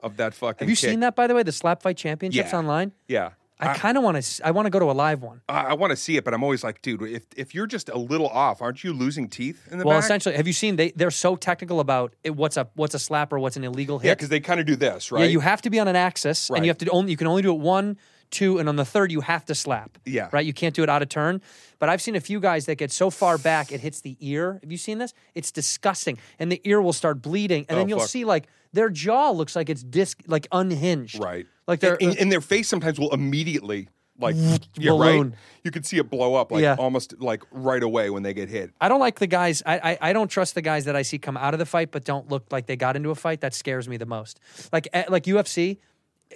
of 0.00 0.16
that 0.16 0.32
fucking. 0.32 0.64
Have 0.66 0.70
you 0.70 0.76
kick. 0.76 0.88
seen 0.90 1.00
that 1.00 1.14
by 1.14 1.26
the 1.26 1.34
way? 1.34 1.42
The 1.42 1.52
slap 1.52 1.82
fight 1.82 1.98
championships 1.98 2.52
Yeah. 2.52 2.58
online. 2.58 2.92
Yeah. 3.06 3.30
I 3.60 3.74
kind 3.74 3.96
of 3.96 4.02
want 4.04 4.20
to. 4.22 4.46
I 4.46 4.50
want 4.50 4.66
to 4.66 4.70
go 4.70 4.78
to 4.80 4.90
a 4.90 4.92
live 4.92 5.22
one. 5.22 5.40
I, 5.48 5.60
I 5.60 5.72
want 5.74 5.90
to 5.92 5.96
see 5.96 6.16
it, 6.16 6.24
but 6.24 6.34
I'm 6.34 6.42
always 6.42 6.64
like, 6.64 6.82
dude, 6.82 7.02
if 7.02 7.22
if 7.36 7.54
you're 7.54 7.66
just 7.66 7.88
a 7.88 7.96
little 7.96 8.28
off, 8.28 8.60
aren't 8.60 8.82
you 8.84 8.92
losing 8.92 9.28
teeth 9.28 9.66
in 9.70 9.78
the 9.78 9.84
Well, 9.86 9.96
back? 9.96 10.04
essentially, 10.04 10.34
have 10.36 10.46
you 10.46 10.52
seen 10.52 10.76
they? 10.76 10.90
They're 10.90 11.10
so 11.12 11.36
technical 11.36 11.80
about 11.80 12.14
it, 12.24 12.34
what's 12.36 12.56
a 12.56 12.68
what's 12.74 12.94
a 12.94 12.98
slap 12.98 13.32
or 13.32 13.38
what's 13.38 13.56
an 13.56 13.64
illegal 13.64 13.98
hit. 14.00 14.08
Yeah, 14.08 14.14
because 14.14 14.28
they 14.28 14.40
kind 14.40 14.60
of 14.60 14.66
do 14.66 14.76
this, 14.76 15.12
right? 15.12 15.22
Yeah, 15.22 15.26
you 15.28 15.40
have 15.40 15.62
to 15.62 15.70
be 15.70 15.78
on 15.78 15.88
an 15.88 15.96
axis, 15.96 16.50
and 16.50 16.64
you 16.64 16.70
have 16.70 16.78
to 16.78 16.88
only 16.90 17.12
you 17.12 17.16
can 17.16 17.26
only 17.28 17.42
do 17.42 17.52
it 17.52 17.60
one, 17.60 17.96
two, 18.30 18.58
and 18.58 18.68
on 18.68 18.76
the 18.76 18.84
third 18.84 19.12
you 19.12 19.20
have 19.20 19.44
to 19.46 19.54
slap. 19.54 19.98
Yeah. 20.04 20.28
right. 20.32 20.44
You 20.44 20.52
can't 20.52 20.74
do 20.74 20.82
it 20.82 20.88
out 20.90 21.02
of 21.02 21.08
turn. 21.08 21.40
But 21.78 21.88
I've 21.90 22.02
seen 22.02 22.16
a 22.16 22.20
few 22.20 22.40
guys 22.40 22.66
that 22.66 22.76
get 22.76 22.90
so 22.90 23.08
far 23.10 23.36
back 23.38 23.70
it 23.70 23.80
hits 23.80 24.00
the 24.00 24.16
ear. 24.20 24.58
Have 24.62 24.72
you 24.72 24.78
seen 24.78 24.98
this? 24.98 25.14
It's 25.34 25.52
disgusting, 25.52 26.18
and 26.40 26.50
the 26.50 26.60
ear 26.64 26.82
will 26.82 26.92
start 26.92 27.22
bleeding, 27.22 27.66
and 27.68 27.76
Oh, 27.76 27.80
then 27.80 27.88
you'll 27.88 28.00
fuck. 28.00 28.08
see 28.08 28.24
like 28.24 28.46
their 28.72 28.90
jaw 28.90 29.30
looks 29.30 29.54
like 29.54 29.70
it's 29.70 29.84
disc 29.84 30.20
like 30.26 30.48
unhinged. 30.50 31.20
Right. 31.22 31.46
Like 31.66 31.80
they're 31.80 31.94
and, 32.00 32.10
and- 32.10 32.18
and 32.20 32.32
their 32.32 32.40
face 32.40 32.68
sometimes 32.68 32.98
will 32.98 33.12
immediately 33.12 33.88
like 34.18 34.36
yeah, 34.36 34.90
Balloon. 34.92 35.30
right. 35.30 35.38
You 35.64 35.70
can 35.72 35.82
see 35.82 35.96
it 35.98 36.08
blow 36.08 36.34
up 36.36 36.52
like 36.52 36.62
Yeah. 36.62 36.76
almost 36.78 37.20
like 37.20 37.42
right 37.50 37.82
away 37.82 38.10
when 38.10 38.22
they 38.22 38.32
get 38.32 38.48
hit. 38.48 38.70
I 38.80 38.88
don't 38.88 39.00
like 39.00 39.18
the 39.18 39.26
guys. 39.26 39.60
I, 39.66 39.78
I 39.92 40.10
I 40.10 40.12
don't 40.12 40.28
trust 40.28 40.54
the 40.54 40.62
guys 40.62 40.84
that 40.84 40.94
I 40.94 41.02
see 41.02 41.18
come 41.18 41.36
out 41.36 41.52
of 41.52 41.58
the 41.58 41.66
fight 41.66 41.90
but 41.90 42.04
don't 42.04 42.28
look 42.28 42.46
like 42.52 42.66
they 42.66 42.76
got 42.76 42.94
into 42.96 43.10
a 43.10 43.14
fight. 43.16 43.40
That 43.40 43.54
scares 43.54 43.88
me 43.88 43.96
the 43.96 44.06
most. 44.06 44.38
Like 44.72 44.86
eh, 44.92 45.04
like 45.08 45.24
UFC, 45.24 45.78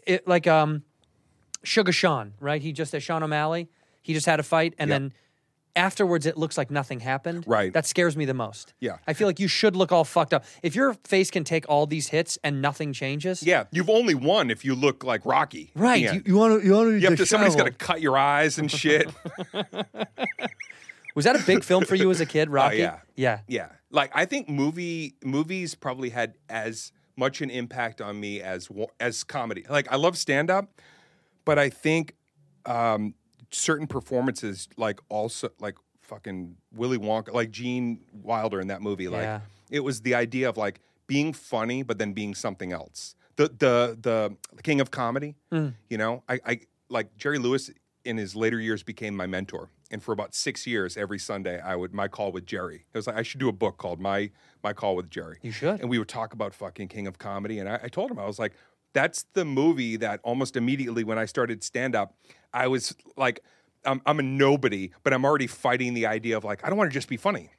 it, 0.06 0.26
like 0.26 0.46
um, 0.48 0.82
Sugar 1.62 1.92
Sean, 1.92 2.32
right? 2.40 2.60
He 2.60 2.72
just 2.72 2.94
uh, 2.94 2.98
Sean 3.00 3.22
O'Malley. 3.22 3.68
He 4.02 4.12
just 4.14 4.26
had 4.26 4.40
a 4.40 4.42
fight, 4.44 4.74
and 4.78 4.88
Yep. 4.90 5.00
then 5.00 5.12
afterwards 5.78 6.26
it 6.26 6.36
looks 6.36 6.58
like 6.58 6.70
nothing 6.70 7.00
happened. 7.00 7.44
Right. 7.46 7.72
That 7.72 7.86
scares 7.86 8.16
me 8.16 8.24
the 8.24 8.34
most. 8.34 8.74
Yeah. 8.80 8.98
I 9.06 9.14
feel 9.14 9.26
like 9.26 9.40
you 9.40 9.48
should 9.48 9.76
look 9.76 9.92
all 9.92 10.04
fucked 10.04 10.34
up. 10.34 10.44
If 10.62 10.74
your 10.74 10.94
face 11.04 11.30
can 11.30 11.44
take 11.44 11.64
all 11.68 11.86
these 11.86 12.08
hits 12.08 12.38
and 12.44 12.60
nothing 12.60 12.92
changes. 12.92 13.42
Yeah, 13.42 13.64
you've 13.70 13.88
only 13.88 14.14
won 14.14 14.50
if 14.50 14.64
you 14.64 14.74
look 14.74 15.04
like 15.04 15.24
Rocky. 15.24 15.70
Right. 15.74 16.02
Yeah. 16.02 16.18
You, 16.24 16.36
want 16.36 16.60
to 16.60 16.66
you 16.66 16.74
want 16.74 16.88
to 16.88 16.98
You 16.98 17.08
have 17.08 17.18
to. 17.18 17.26
Somebody's 17.26 17.56
got 17.56 17.64
to 17.64 17.72
cut 17.72 18.00
your 18.00 18.18
eyes 18.18 18.58
and 18.58 18.70
shit. 18.70 19.08
Was 21.14 21.24
that 21.24 21.34
a 21.34 21.42
big 21.44 21.64
film 21.64 21.84
for 21.84 21.94
you 21.94 22.10
as 22.10 22.20
a 22.20 22.26
kid, 22.26 22.50
Rocky? 22.50 22.76
Oh, 22.76 22.78
yeah. 22.78 22.98
Yeah. 23.16 23.40
yeah, 23.48 23.68
like 23.90 24.12
I 24.14 24.24
think 24.24 24.48
movie 24.48 25.16
movies 25.24 25.74
probably 25.74 26.10
had 26.10 26.34
as 26.48 26.92
much 27.16 27.40
an 27.40 27.50
impact 27.50 28.00
on 28.00 28.20
me 28.20 28.40
as 28.40 28.68
as 29.00 29.24
comedy. 29.24 29.64
Like 29.68 29.90
I 29.90 29.96
love 29.96 30.16
stand 30.16 30.50
up, 30.50 30.80
but 31.44 31.58
I 31.58 31.70
think 31.70 32.14
um, 32.66 33.14
certain 33.50 33.86
performances, 33.86 34.68
like 34.76 35.00
also 35.08 35.50
like 35.60 35.76
fucking 36.02 36.56
Willy 36.74 36.98
Wonka, 36.98 37.32
like 37.32 37.50
Gene 37.50 38.00
Wilder 38.22 38.60
in 38.60 38.68
that 38.68 38.82
movie, 38.82 39.08
like 39.08 39.22
Yeah. 39.22 39.40
it 39.70 39.80
was 39.80 40.00
the 40.02 40.14
idea 40.14 40.48
of 40.48 40.56
like 40.56 40.80
being 41.06 41.32
funny, 41.32 41.82
but 41.82 41.98
then 41.98 42.12
being 42.12 42.34
something 42.34 42.72
else. 42.72 43.14
The 43.36 43.48
the 43.48 43.98
the, 44.00 44.36
the 44.54 44.62
king 44.62 44.80
of 44.80 44.90
comedy. 44.90 45.36
Mm. 45.52 45.74
You 45.88 45.98
know, 45.98 46.22
I, 46.28 46.40
I 46.44 46.60
like 46.88 47.16
Jerry 47.16 47.38
Lewis 47.38 47.70
in 48.04 48.16
his 48.16 48.34
later 48.34 48.58
years 48.60 48.82
became 48.82 49.14
my 49.16 49.26
mentor. 49.26 49.70
And 49.90 50.02
for 50.02 50.12
about 50.12 50.34
six 50.34 50.66
years, 50.66 50.98
every 50.98 51.18
Sunday, 51.18 51.58
I 51.60 51.74
would 51.74 51.94
my 51.94 52.08
call 52.08 52.30
with 52.30 52.44
Jerry. 52.44 52.84
It 52.92 52.98
was 52.98 53.06
like 53.06 53.16
I 53.16 53.22
should 53.22 53.40
do 53.40 53.48
a 53.48 53.52
book 53.52 53.78
called 53.78 54.00
My 54.00 54.30
My 54.62 54.74
Call 54.74 54.96
with 54.96 55.08
Jerry. 55.10 55.38
You 55.40 55.50
should. 55.52 55.80
And 55.80 55.88
we 55.88 55.98
would 55.98 56.08
talk 56.08 56.34
about 56.34 56.52
fucking 56.54 56.88
King 56.88 57.06
of 57.06 57.18
Comedy. 57.18 57.58
And 57.58 57.68
I, 57.68 57.80
I 57.84 57.88
told 57.88 58.10
him 58.10 58.18
I 58.18 58.26
was 58.26 58.38
like, 58.38 58.52
that's 58.92 59.24
the 59.34 59.44
movie 59.44 59.96
that 59.96 60.20
almost 60.22 60.56
immediately 60.56 61.04
when 61.04 61.18
I 61.18 61.24
started 61.26 61.62
stand 61.62 61.94
up, 61.94 62.14
I 62.52 62.66
was 62.68 62.94
like, 63.16 63.40
I'm, 63.84 64.00
I'm 64.06 64.18
a 64.18 64.22
nobody, 64.22 64.90
but 65.04 65.12
I'm 65.12 65.24
already 65.24 65.46
fighting 65.46 65.94
the 65.94 66.06
idea 66.06 66.36
of 66.36 66.44
like 66.44 66.64
I 66.64 66.68
don't 66.68 66.78
want 66.78 66.90
to 66.90 66.94
just 66.94 67.08
be 67.08 67.16
funny. 67.16 67.50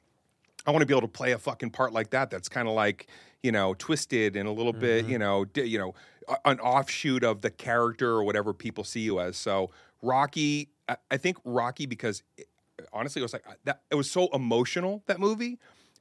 I 0.66 0.70
want 0.72 0.82
to 0.82 0.86
be 0.86 0.92
able 0.92 1.02
to 1.02 1.08
play 1.08 1.32
a 1.32 1.38
fucking 1.38 1.70
part 1.70 1.92
like 1.92 2.10
that. 2.10 2.30
That's 2.30 2.48
kind 2.48 2.68
of 2.68 2.74
like 2.74 3.06
you 3.42 3.52
know 3.52 3.74
twisted 3.74 4.36
and 4.36 4.46
a 4.48 4.52
little 4.52 4.72
bit 4.74 5.04
Mm-hmm. 5.04 5.12
you 5.12 5.18
know 5.18 5.44
di- 5.46 5.64
you 5.68 5.78
know 5.78 5.94
a- 6.28 6.48
an 6.50 6.60
offshoot 6.60 7.24
of 7.24 7.40
the 7.40 7.50
character 7.50 8.10
or 8.10 8.24
whatever 8.24 8.52
people 8.52 8.84
see 8.84 9.00
you 9.00 9.20
as. 9.20 9.36
So 9.36 9.70
Rocky, 10.02 10.68
I, 10.88 10.96
I 11.10 11.16
think 11.16 11.38
Rocky 11.44 11.86
because 11.86 12.22
it, 12.36 12.46
honestly 12.92 13.20
it 13.20 13.24
was 13.24 13.32
like 13.32 13.46
uh, 13.48 13.54
that. 13.64 13.80
It 13.90 13.94
was 13.94 14.10
so 14.10 14.28
emotional 14.34 15.02
that 15.06 15.18
movie. 15.20 15.58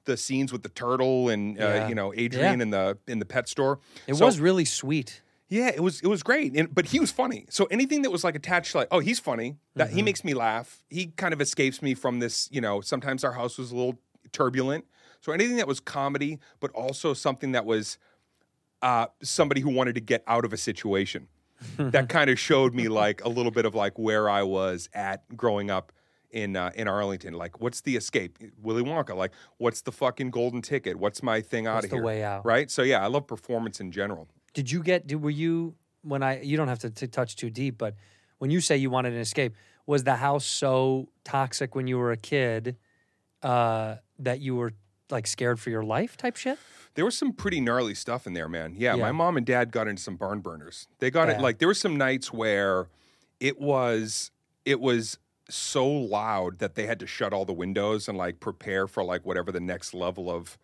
The 0.10 0.18
scenes 0.18 0.52
with 0.52 0.64
the 0.64 0.70
turtle 0.70 1.30
and 1.30 1.60
uh, 1.60 1.64
Yeah. 1.64 1.88
you 1.90 1.96
know 1.96 2.12
Adrian 2.16 2.60
Yeah. 2.60 2.64
in 2.64 2.70
the 2.72 2.98
in 3.08 3.20
the 3.20 3.26
pet 3.26 3.48
store. 3.48 3.80
It 4.08 4.16
So- 4.16 4.26
was 4.26 4.40
really 4.40 4.66
sweet. 4.66 5.22
yeah, 5.50 5.70
it 5.70 5.82
was 5.82 6.02
it 6.02 6.08
was 6.08 6.22
great, 6.24 6.56
and, 6.58 6.74
but 6.74 6.86
he 6.88 7.00
was 7.00 7.12
funny. 7.12 7.46
So 7.50 7.66
anything 7.66 8.02
that 8.04 8.12
was 8.12 8.24
like 8.24 8.36
attached 8.36 8.74
like, 8.76 8.88
oh, 8.92 9.00
he's 9.00 9.20
funny. 9.20 9.58
That 9.76 9.88
Mm-hmm. 9.88 9.96
he 9.98 10.02
makes 10.04 10.24
me 10.24 10.34
laugh. 10.34 10.84
He 10.90 11.08
kind 11.08 11.34
of 11.34 11.42
escapes 11.42 11.82
me 11.82 11.94
from 11.94 12.20
this. 12.20 12.50
You 12.52 12.62
know, 12.62 12.82
sometimes 12.82 13.24
our 13.24 13.34
house 13.34 13.58
was 13.58 13.72
a 13.72 13.76
little 13.76 14.00
turbulent. 14.32 14.86
So 15.22 15.32
anything 15.32 15.58
that 15.58 15.68
was 15.68 15.80
comedy, 15.80 16.40
but 16.60 16.72
also 16.72 17.14
something 17.14 17.52
that 17.54 17.66
was 17.66 17.98
uh, 18.82 19.08
somebody 19.22 19.62
who 19.62 19.70
wanted 19.70 19.96
to 19.96 20.02
get 20.02 20.24
out 20.28 20.46
of 20.46 20.54
a 20.54 20.58
situation. 20.58 21.28
that 21.78 22.08
kind 22.10 22.30
of 22.30 22.40
showed 22.40 22.74
me 22.74 22.88
like 22.88 23.22
a 23.26 23.30
little 23.30 23.52
bit 23.52 23.66
of 23.66 23.76
like 23.76 24.00
where 24.00 24.30
I 24.30 24.44
was 24.44 24.88
at 24.94 25.24
growing 25.36 25.70
up 25.70 25.92
in 26.32 26.56
uh, 26.56 26.72
in 26.76 26.88
Arlington. 26.88 27.34
Like, 27.34 27.60
what's 27.60 27.82
the 27.82 27.96
escape? 27.96 28.38
Willy 28.62 28.84
Wonka. 28.84 29.16
Like, 29.16 29.32
what's 29.58 29.82
the 29.82 29.92
fucking 29.92 30.30
golden 30.32 30.62
ticket? 30.62 30.98
What's 30.98 31.24
my 31.24 31.42
thing 31.42 31.68
out 31.68 31.84
of 31.84 31.90
the 31.90 31.96
here? 31.98 32.04
way 32.04 32.24
out? 32.24 32.46
Right. 32.46 32.70
So 32.70 32.82
yeah, 32.84 33.04
I 33.04 33.08
love 33.08 33.28
performance 33.28 33.80
in 33.80 33.92
general. 33.92 34.28
Did 34.54 34.72
you 34.72 34.82
get? 34.84 35.08
Did, 35.08 35.22
were 35.22 35.30
you 35.30 35.76
when 36.02 36.24
I? 36.24 36.42
You 36.42 36.58
don't 36.58 36.68
have 36.68 36.80
to, 36.80 36.90
to 36.90 37.08
touch 37.08 37.36
too 37.36 37.50
deep, 37.50 37.78
but 37.78 37.96
when 38.38 38.52
you 38.52 38.62
say 38.62 38.78
you 38.78 38.90
wanted 38.90 39.14
an 39.14 39.20
escape, 39.20 39.56
was 39.86 40.04
the 40.04 40.16
house 40.16 40.46
so 40.46 41.10
toxic 41.24 41.76
when 41.76 41.88
you 41.88 41.98
were 41.98 42.12
a 42.12 42.18
kid 42.18 42.78
uh, 43.44 43.96
that 44.20 44.40
you 44.40 44.56
were 44.56 44.74
like 45.10 45.26
scared 45.28 45.60
for 45.60 45.70
your 45.70 45.84
life 45.84 46.18
type 46.18 46.36
shit? 46.36 46.58
There 46.96 47.06
was 47.06 47.18
some 47.18 47.34
pretty 47.34 47.62
gnarly 47.62 47.96
stuff 47.96 48.28
in 48.28 48.34
there, 48.34 48.50
man. 48.50 48.76
Yeah, 48.78 48.96
Yeah. 48.96 49.04
my 49.04 49.12
mom 49.12 49.38
and 49.38 49.46
dad 49.46 49.72
got 49.72 49.88
into 49.88 50.02
some 50.02 50.16
barn 50.16 50.40
burners. 50.42 50.88
They 51.00 51.10
got 51.12 51.30
it 51.30 51.40
like 51.40 51.60
there 51.60 51.68
were 51.68 51.74
some 51.74 51.98
nights 51.98 52.34
where 52.34 52.88
it 53.40 53.60
was 53.60 54.32
it 54.66 54.80
was 54.80 55.18
so 55.50 55.88
loud 55.88 56.60
that 56.60 56.76
they 56.76 56.86
had 56.86 57.00
to 57.00 57.08
shut 57.08 57.34
all 57.34 57.46
the 57.46 57.54
windows 57.54 58.08
and 58.08 58.18
like 58.18 58.40
prepare 58.40 58.88
for 58.88 59.04
like 59.04 59.26
whatever 59.26 59.52
the 59.52 59.60
next 59.60 59.94
level 59.94 60.30
of 60.30 60.58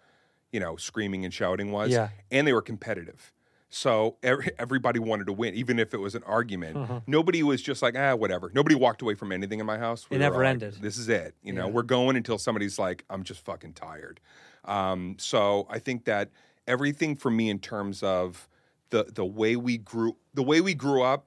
you 0.51 0.59
know 0.59 0.75
screaming 0.75 1.25
and 1.25 1.33
shouting 1.33 1.71
was. 1.71 1.91
Yeah. 1.91 2.09
and 2.31 2.47
they 2.47 2.53
were 2.53 2.61
competitive. 2.61 3.31
So 3.69 4.15
every, 4.23 4.51
everybody 4.57 4.99
wanted 4.99 5.25
to 5.25 5.33
win, 5.33 5.53
even 5.55 5.79
if 5.79 5.93
it 5.93 5.97
was 5.97 6.15
an 6.15 6.23
argument. 6.23 7.03
Nobody 7.07 7.43
was 7.43 7.61
just 7.61 7.81
like, 7.81 7.95
ah, 7.97 8.15
whatever. 8.15 8.49
Nobody 8.53 8.73
walked 8.75 9.01
away 9.01 9.15
from 9.15 9.33
anything 9.33 9.59
in 9.59 9.65
my 9.65 9.77
house. 9.77 10.07
It 10.09 10.19
never 10.19 10.37
like, 10.37 10.47
ended. 10.47 10.75
This 10.79 10.97
is 10.97 11.09
it. 11.09 11.35
You 11.43 11.51
know, 11.51 11.65
Yeah. 11.65 11.71
we're 11.73 11.83
going 11.83 12.15
until 12.15 12.37
somebody's 12.37 12.79
like, 12.79 13.03
I'm 13.09 13.23
just 13.23 13.43
fucking 13.43 13.73
tired. 13.73 14.21
Um, 14.63 15.17
so 15.19 15.67
I 15.69 15.79
think 15.79 16.05
that 16.05 16.29
everything 16.67 17.17
for 17.17 17.29
me 17.29 17.49
in 17.49 17.59
terms 17.59 18.01
of 18.01 18.47
the 18.91 19.03
the 19.13 19.25
way 19.25 19.55
we 19.55 19.77
grew 19.77 20.15
the 20.33 20.43
way 20.43 20.61
we 20.61 20.73
grew 20.73 21.01
up 21.01 21.25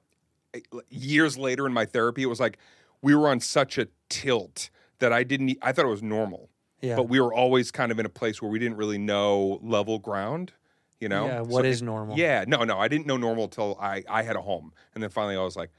eh, 0.53 0.59
years 0.89 1.37
later 1.37 1.65
in 1.67 1.73
my 1.73 1.85
therapy 1.85 2.23
it 2.23 2.25
was 2.25 2.39
like 2.39 2.57
we 3.01 3.15
were 3.15 3.27
on 3.27 3.39
such 3.39 3.77
a 3.77 3.87
tilt 4.09 4.69
that 4.99 5.13
I 5.13 5.23
didn't 5.23 5.57
I 5.61 5.71
thought 5.71 5.85
it 5.85 5.89
was 5.89 6.03
normal. 6.03 6.49
Yeah. 6.81 6.95
But 6.95 7.09
we 7.09 7.19
were 7.19 7.33
always 7.33 7.71
kind 7.71 7.91
of 7.91 7.99
in 7.99 8.05
a 8.05 8.09
place 8.09 8.41
where 8.41 8.49
we 8.49 8.57
didn't 8.59 8.77
really 8.77 8.97
know 8.97 9.59
level 9.61 9.99
ground, 9.99 10.53
you 11.01 11.09
know? 11.09 11.25
Yeah, 11.27 11.37
So 11.43 11.49
what 11.49 11.65
is 11.65 11.81
it- 11.81 11.85
normal? 11.85 12.17
Yeah, 12.17 12.45
no, 12.47 12.63
no, 12.63 12.79
I 12.79 12.87
didn't 12.87 13.05
know 13.05 13.17
normal 13.17 13.47
till 13.49 13.77
I 13.81 14.03
I 14.09 14.23
had 14.23 14.35
a 14.35 14.41
home. 14.41 14.71
And 14.93 15.03
then 15.03 15.09
finally 15.09 15.35
I 15.35 15.41
was 15.43 15.57
like, 15.57 15.71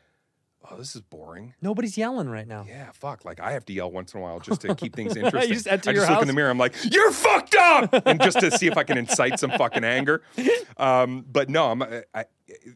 "Oh, 0.70 0.76
this 0.76 0.94
is 0.94 1.00
boring." 1.00 1.54
Nobody's 1.62 1.96
yelling 1.96 2.28
right 2.28 2.46
now. 2.46 2.66
Yeah, 2.68 2.90
fuck. 2.92 3.24
Like 3.24 3.40
I 3.40 3.52
have 3.52 3.64
to 3.66 3.72
yell 3.72 3.90
once 3.90 4.12
in 4.12 4.20
a 4.20 4.22
while 4.22 4.40
just 4.40 4.60
to 4.62 4.74
keep 4.82 4.94
things 4.94 5.16
interesting. 5.16 5.52
just 5.54 5.66
enter 5.66 5.88
I 5.88 5.92
your 5.94 6.02
just 6.02 6.10
look 6.10 6.16
house? 6.16 6.22
in 6.22 6.28
the 6.28 6.34
mirror. 6.34 6.50
I'm 6.50 6.58
like, 6.58 6.74
"You're 6.84 7.12
fucked 7.12 7.54
up," 7.54 7.94
and 8.06 8.20
just 8.20 8.38
to 8.40 8.50
see 8.50 8.66
if 8.66 8.76
I 8.76 8.82
can 8.84 8.98
incite 8.98 9.38
some 9.40 9.50
fucking 9.52 9.84
anger. 9.84 10.22
Um, 10.76 11.26
but 11.30 11.50
no, 11.50 11.70
I'm 11.70 11.82
I, 11.82 12.04
I 12.14 12.24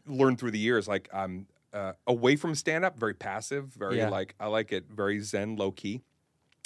learned 0.05 0.37
through 0.39 0.51
the 0.51 0.59
years 0.59 0.87
like 0.87 1.09
I'm 1.11 1.47
uh, 1.75 1.93
away 2.07 2.35
from 2.37 2.55
stand 2.55 2.85
up, 2.85 2.97
very 2.97 3.13
passive, 3.13 3.65
very 3.73 3.97
Yeah. 3.97 4.09
like 4.09 4.33
I 4.39 4.47
like 4.47 4.71
it, 4.71 4.85
very 4.89 5.19
zen, 5.19 5.57
low 5.57 5.71
key, 5.71 6.01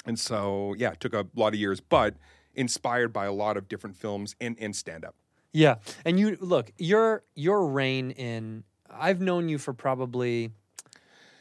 and 0.06 0.18
so 0.18 0.74
yeah, 0.78 0.92
it 0.92 1.00
took 1.00 1.12
a 1.12 1.26
lot 1.34 1.52
of 1.52 1.60
years, 1.60 1.80
but 1.80 2.14
inspired 2.54 3.12
by 3.12 3.26
a 3.26 3.32
lot 3.32 3.56
of 3.56 3.68
different 3.68 3.96
films 3.96 4.36
and 4.40 4.56
and 4.60 4.74
stand 4.74 5.04
up. 5.04 5.16
Yeah, 5.52 5.76
and 6.04 6.18
you 6.20 6.36
look 6.40 6.72
your 6.78 7.24
your 7.34 7.66
reign 7.66 8.12
in. 8.12 8.64
I've 8.88 9.20
known 9.20 9.48
you 9.48 9.58
for 9.58 9.72
probably, 9.72 10.50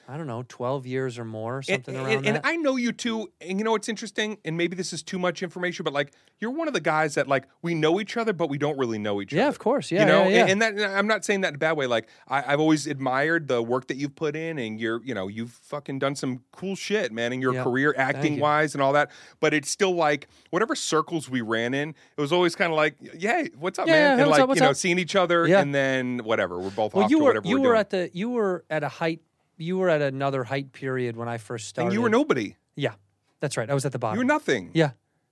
I 0.10 0.18
don't 0.18 0.26
know, 0.26 0.44
twelve 0.48 0.88
years 0.88 1.20
or 1.20 1.26
more, 1.26 1.62
something 1.62 1.96
and, 1.96 2.04
around 2.04 2.16
and, 2.18 2.26
and 2.26 2.36
that. 2.38 2.42
I 2.46 2.56
know 2.56 2.78
you 2.78 2.92
too. 2.92 3.32
And 3.42 3.60
you 3.60 3.64
know 3.64 3.72
what's 3.72 3.88
interesting? 3.88 4.40
And 4.44 4.58
maybe 4.58 4.76
this 4.76 4.92
is 4.92 5.04
too 5.04 5.20
much 5.20 5.44
information, 5.44 5.84
but 5.84 5.94
like 5.94 6.14
you're 6.40 6.50
one 6.50 6.68
of 6.68 6.74
the 6.74 6.80
guys 6.80 7.14
that 7.14 7.28
like 7.28 7.46
we 7.62 7.76
know 7.76 8.00
each 8.00 8.18
other, 8.18 8.34
but 8.34 8.50
we 8.50 8.58
don't 8.58 8.78
really 8.80 8.98
know 8.98 9.22
each 9.22 9.32
Yeah, 9.32 9.42
other. 9.42 9.46
Yeah, 9.46 9.50
of 9.50 9.60
course. 9.60 9.92
Yeah, 9.92 10.00
you 10.00 10.06
know, 10.08 10.24
yeah, 10.24 10.30
yeah. 10.30 10.42
And, 10.42 10.50
and 10.52 10.62
that 10.64 10.74
and 10.74 10.98
I'm 10.98 11.06
not 11.06 11.24
saying 11.26 11.42
that 11.42 11.50
in 11.50 11.56
a 11.56 11.60
bad 11.60 11.74
way. 11.78 11.86
Like 11.86 12.10
I, 12.28 12.54
I've 12.54 12.60
always 12.60 12.88
admired 12.88 13.48
the 13.48 13.62
work 13.62 13.88
that 13.88 13.98
you've 13.98 14.16
put 14.16 14.36
in, 14.36 14.58
and 14.58 14.80
you're 14.80 15.00
you 15.04 15.14
know 15.14 15.28
you've 15.28 15.52
fucking 15.52 16.00
done 16.00 16.16
some 16.16 16.42
cool 16.52 16.76
shit, 16.76 17.12
man, 17.12 17.32
in 17.32 17.40
your 17.40 17.54
Yeah. 17.54 17.64
career, 17.64 17.94
acting 17.96 18.40
wise, 18.40 18.74
and 18.74 18.82
all 18.82 18.94
that. 18.94 19.12
But 19.40 19.54
it's 19.54 19.70
still 19.70 19.94
like 19.94 20.28
whatever 20.50 20.74
circles 20.76 21.30
we 21.30 21.42
ran 21.42 21.76
in, 21.76 21.90
it 22.18 22.22
was 22.22 22.34
always 22.34 22.56
kind 22.56 22.72
of 22.74 22.78
like, 22.78 22.96
yeah, 23.16 23.44
what's 23.60 23.78
up, 23.78 23.86
man? 23.86 23.96
hey, 23.96 24.24
and 24.24 24.30
what's 24.30 24.32
like 24.32 24.42
up, 24.42 24.50
what's 24.50 24.60
you 24.60 24.64
know, 24.66 24.72
up? 24.72 24.76
seeing 24.76 24.98
each 24.98 25.16
other, 25.16 25.46
and 25.46 25.74
then 25.76 26.20
whatever, 26.24 26.58
we're 26.58 26.72
both 26.72 26.96
well, 26.96 27.06
off 27.06 27.12
you 27.12 27.20
were 27.20 27.26
whatever 27.26 27.48
you 27.48 27.56
we're 27.58 27.60
were 27.60 27.66
doing. 27.76 27.80
at 27.80 27.90
the 27.92 28.10
you 28.14 28.30
were 28.32 28.66
at 28.72 28.84
a 28.84 28.90
height. 28.90 29.22
You 29.60 29.78
were 29.78 29.90
at 29.90 30.02
another 30.02 30.44
height 30.46 30.72
period 30.72 31.16
when 31.18 31.28
I 31.28 31.38
first 31.38 31.68
started. 31.68 31.88
and 31.88 31.94
you 31.94 32.02
were 32.02 32.10
nobody. 32.10 32.56
Yeah, 32.76 32.94
that's 33.42 33.58
right. 33.58 33.70
I 33.70 33.74
was 33.76 33.86
at 33.86 33.92
the 33.92 34.00
bottom. 34.00 34.16
You 34.16 34.22
were 34.22 34.26
nothing. 34.34 34.72
Yeah, 34.74 34.92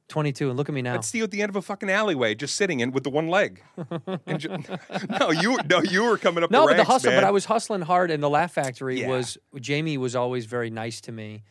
twenty 0.10 0.32
two, 0.34 0.50
and 0.50 0.58
look 0.58 0.68
at 0.70 0.76
me 0.76 0.82
now. 0.82 0.94
I'd 0.96 1.06
see 1.06 1.18
you 1.20 1.24
at 1.24 1.32
the 1.32 1.42
end 1.42 1.50
of 1.50 1.56
a 1.56 1.62
fucking 1.62 1.90
alleyway, 1.90 2.36
just 2.36 2.56
sitting 2.56 2.82
in 2.82 2.92
with 2.92 3.04
the 3.04 3.10
one 3.10 3.28
leg. 3.30 3.64
And 4.28 4.40
ju- 4.40 4.50
no, 5.20 5.32
you 5.32 5.54
were- 5.54 5.64
no, 5.70 5.82
you 5.82 6.04
were 6.04 6.18
coming 6.18 6.44
up. 6.44 6.52
No, 6.52 6.62
the 6.68 6.74
but 6.74 6.78
the 6.78 6.84
hustle. 6.84 7.12
man. 7.12 7.22
But 7.22 7.28
I 7.28 7.32
was 7.32 7.46
hustling 7.46 7.82
hard, 7.84 8.12
and 8.12 8.22
the 8.22 8.30
Laugh 8.30 8.52
Factory 8.54 9.02
Yeah. 9.02 9.08
was 9.08 9.38
Jamie 9.60 9.98
was 9.98 10.16
always 10.16 10.46
very 10.46 10.70
nice 10.70 11.00
to 11.02 11.12
me, 11.14 11.44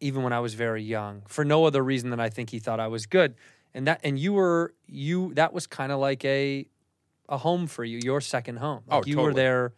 even 0.00 0.22
when 0.22 0.32
I 0.32 0.38
was 0.40 0.54
very 0.54 0.82
young. 0.84 1.22
For 1.28 1.44
no 1.44 1.64
other 1.64 1.82
reason 1.82 2.10
than 2.10 2.20
I 2.20 2.28
think 2.28 2.50
he 2.50 2.60
thought 2.60 2.78
I 2.78 2.86
was 2.88 3.06
good, 3.06 3.34
and 3.74 3.86
that 3.88 4.00
and 4.04 4.16
you 4.18 4.32
were 4.32 4.74
you 4.86 5.34
that 5.34 5.52
was 5.52 5.66
kind 5.66 5.90
of 5.90 5.98
like 5.98 6.24
a 6.24 6.66
a 7.28 7.38
home 7.38 7.66
for 7.66 7.82
you, 7.84 7.98
your 8.04 8.20
second 8.20 8.58
home. 8.58 8.82
Oh, 8.88 8.98
Like 8.98 9.06
you 9.08 9.16
were 9.16 9.30
totally. 9.30 9.42
there 9.42 9.74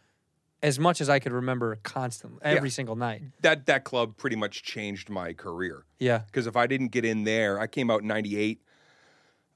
as 0.65 0.79
much 0.79 1.01
as 1.03 1.11
I 1.11 1.19
could 1.19 1.33
remember, 1.33 1.77
constantly, 1.83 2.41
every 2.43 2.71
single 2.71 2.97
night. 2.97 3.23
that 3.43 3.67
that 3.67 3.85
club 3.85 4.17
pretty 4.17 4.37
much 4.37 4.63
changed 4.63 5.11
my 5.11 5.35
career. 5.35 5.85
Yeah, 5.99 6.23
Because 6.27 6.47
if 6.47 6.57
I 6.57 6.67
didn't 6.67 6.89
get 6.89 7.05
in 7.05 7.25
there, 7.25 7.61
I 7.61 7.67
came 7.67 7.91
out 7.91 8.01
in 8.01 8.09
'98, 8.09 8.63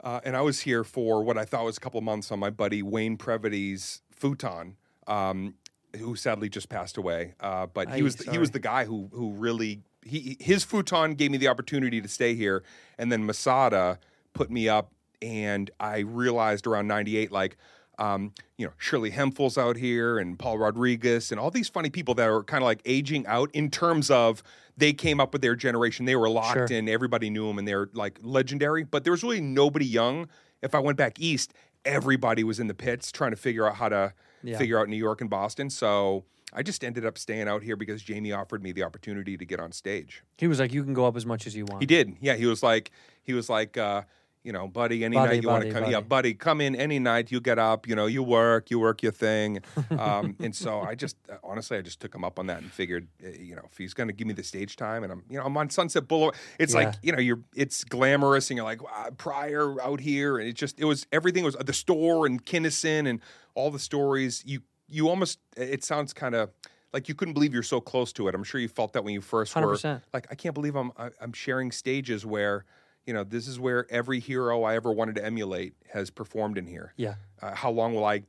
uh, 0.05 0.21
and 0.23 0.37
I 0.37 0.43
was 0.43 0.61
here 0.61 0.85
for 0.85 1.25
what 1.25 1.39
I 1.39 1.45
thought 1.45 1.65
was 1.65 1.79
a 1.79 1.81
couple 1.81 2.01
months 2.03 2.31
on 2.31 2.39
my 2.39 2.51
buddy 2.51 2.83
Wayne 2.83 3.17
Previty's 3.17 4.03
futon, 4.11 4.77
um, 5.07 5.55
who 5.97 6.15
sadly 6.15 6.51
just 6.51 6.69
passed 6.69 6.99
away. 6.99 7.35
Uh, 7.41 7.67
but 7.67 7.91
he 7.91 8.03
was 8.03 8.17
the, 8.17 8.31
he 8.31 8.39
was 8.39 8.51
the 8.51 8.61
guy 8.61 8.85
who 8.85 9.09
who 9.13 9.33
really 9.33 9.81
he 10.05 10.37
his 10.41 10.63
futon 10.63 11.15
gave 11.15 11.31
me 11.31 11.39
the 11.39 11.49
opportunity 11.49 12.03
to 12.03 12.09
stay 12.09 12.35
here, 12.35 12.63
and 12.99 13.11
then 13.11 13.25
Masada 13.25 13.99
put 14.35 14.51
me 14.51 14.69
up, 14.69 14.93
and 15.23 15.71
I 15.81 16.01
realized 16.01 16.67
around 16.67 16.87
'98 16.87 17.33
like. 17.33 17.57
Um, 17.99 18.33
you 18.57 18.67
know, 18.67 18.73
Shirley 18.79 19.11
Hemphill's 19.11 19.59
out 19.59 19.77
here 19.77 20.19
and 20.19 20.39
Paul 20.39 20.59
Rodriguez 20.59 21.31
and 21.33 21.41
all 21.41 21.51
these 21.51 21.69
funny 21.69 21.91
people 21.91 22.15
that 22.15 22.29
are 22.29 22.45
kind 22.45 22.63
of 22.63 22.67
like 22.67 22.81
aging 22.85 23.27
out 23.27 23.51
in 23.53 23.71
terms 23.71 24.11
of 24.11 24.43
they 24.77 24.93
came 24.93 25.21
up 25.21 25.33
with 25.33 25.43
their 25.43 25.57
generation. 25.57 26.07
They 26.07 26.15
were 26.17 26.29
locked 26.29 26.55
Sure. 26.55 26.67
in, 26.67 26.89
everybody 26.89 27.29
knew 27.31 27.49
them 27.49 27.59
and 27.59 27.67
they're 27.67 27.89
like 27.95 28.19
legendary, 28.23 28.85
but 28.85 29.03
there 29.03 29.11
was 29.13 29.23
really 29.25 29.41
nobody 29.41 29.85
young. 29.87 30.29
If 30.63 30.75
I 30.75 30.79
went 30.79 30.97
back 30.97 31.19
east, 31.19 31.53
everybody 31.85 32.45
was 32.45 32.61
in 32.61 32.69
the 32.69 32.75
pits 32.75 33.11
trying 33.11 33.31
to 33.33 33.37
figure 33.37 33.67
out 33.67 33.77
how 33.77 33.89
to 33.89 34.13
Yeah. 34.45 34.59
figure 34.59 34.79
out 34.79 34.89
New 34.89 34.97
York 34.97 35.21
and 35.21 35.29
Boston. 35.29 35.69
So 35.69 36.25
I 36.53 36.63
just 36.63 36.85
ended 36.85 37.05
up 37.05 37.19
staying 37.19 37.49
out 37.49 37.63
here 37.65 37.77
because 37.77 38.01
Jamie 38.03 38.31
offered 38.33 38.63
me 38.63 38.71
the 38.73 38.85
opportunity 38.85 39.37
to 39.37 39.45
get 39.45 39.59
on 39.59 39.73
stage. 39.73 40.23
he 40.39 40.47
was 40.47 40.61
like, 40.61 40.73
"You 40.73 40.85
can 40.85 40.95
go 40.95 41.05
up 41.07 41.17
as 41.17 41.27
much 41.27 41.47
as 41.49 41.57
you 41.57 41.65
want." 41.65 41.83
He 41.83 41.87
did. 41.87 42.17
Yeah, 42.21 42.37
he 42.37 42.47
was 42.47 42.63
like, 42.63 42.91
he 43.23 43.33
was 43.33 43.49
like, 43.51 43.77
uh, 43.77 44.03
you 44.49 44.53
know, 44.55 44.67
buddy, 44.67 45.05
any 45.05 45.15
Buddy, 45.15 45.35
night 45.35 45.43
you 45.43 45.49
want 45.51 45.65
to 45.65 45.71
come, 45.71 45.85
yeah, 45.91 46.01
buddy. 46.01 46.31
buddy, 46.31 46.35
come 46.35 46.61
in 46.63 46.75
any 46.75 46.99
night. 46.99 47.31
You 47.31 47.39
get 47.39 47.59
up, 47.59 47.87
you 47.87 47.95
know, 47.95 48.07
you 48.07 48.23
work, 48.23 48.71
you 48.71 48.79
work 48.81 49.03
your 49.03 49.13
thing, 49.13 49.61
um, 49.91 50.37
and 50.41 50.57
so 50.57 50.81
I 50.81 50.95
just 50.95 51.17
honestly, 51.45 51.77
I 51.77 51.83
just 51.83 52.01
took 52.01 52.15
him 52.15 52.25
up 52.25 52.39
on 52.39 52.47
that 52.47 52.63
and 52.63 52.73
figured, 52.73 53.09
uh, 53.23 53.29
you 53.39 53.55
know, 53.55 53.67
if 53.71 53.77
he's 53.77 53.93
going 53.93 54.09
to 54.09 54.15
give 54.15 54.27
me 54.27 54.33
the 54.33 54.43
stage 54.43 54.77
time, 54.77 55.03
and 55.05 55.13
I'm, 55.13 55.23
you 55.29 55.37
know, 55.39 55.45
I'm 55.45 55.55
on 55.59 55.69
Sunset 55.69 56.09
Boulevard. 56.09 56.35
It's 56.59 56.73
Yeah. 56.73 56.81
like, 56.87 56.95
you 57.03 57.13
know, 57.13 57.19
you're, 57.19 57.41
it's 57.55 57.85
glamorous, 57.85 58.49
and 58.51 58.57
you're 58.57 58.65
like 58.65 58.83
wow, 58.83 59.11
Pryor 59.19 59.81
out 59.83 60.01
here, 60.01 60.39
and 60.39 60.49
it 60.49 60.55
just, 60.55 60.81
it 60.81 60.87
was 60.87 61.07
everything 61.13 61.45
was 61.45 61.55
the 61.55 61.73
store 61.75 62.25
and 62.25 62.43
Kinnison 62.43 63.07
and 63.07 63.21
all 63.55 63.71
the 63.71 63.79
stories. 63.79 64.43
You, 64.47 64.61
you 64.89 65.11
almost, 65.11 65.41
it 65.59 65.85
sounds 65.85 66.15
kind 66.15 66.35
of. 66.35 66.49
Like 66.91 67.07
you 67.07 67.15
couldn't 67.15 67.35
believe 67.35 67.53
you're 67.53 67.63
so 67.63 67.83
close 67.83 68.15
to 68.15 68.29
it. 68.29 68.35
I'm 68.35 68.43
sure 68.43 68.59
you 68.59 68.67
felt 68.69 68.95
that 68.95 69.05
when 69.05 69.13
you 69.13 69.21
1st 69.21 69.61
were 69.61 69.77
100%. 69.77 70.01
like 70.15 70.27
I 70.31 70.35
can't 70.35 70.55
believe 70.55 70.75
I'm 70.75 70.91
I- 70.97 71.11
I'm 71.21 71.35
sharing 71.35 71.71
stages 71.71 72.25
where 72.25 72.65
you 73.09 73.15
know 73.15 73.25
this 73.25 73.49
is 73.49 73.59
where 73.59 73.87
every 73.91 74.21
hero 74.21 74.63
I 74.65 74.77
ever 74.77 74.93
wanted 74.93 75.15
to 75.17 75.25
emulate 75.25 75.73
has 75.95 76.11
performed 76.11 76.59
in 76.59 76.67
here. 76.67 76.93
Yeah. 76.97 77.15
Uh, 77.41 77.55
how 77.55 77.71
long 77.71 77.95
will 77.95 78.05
I 78.05 78.25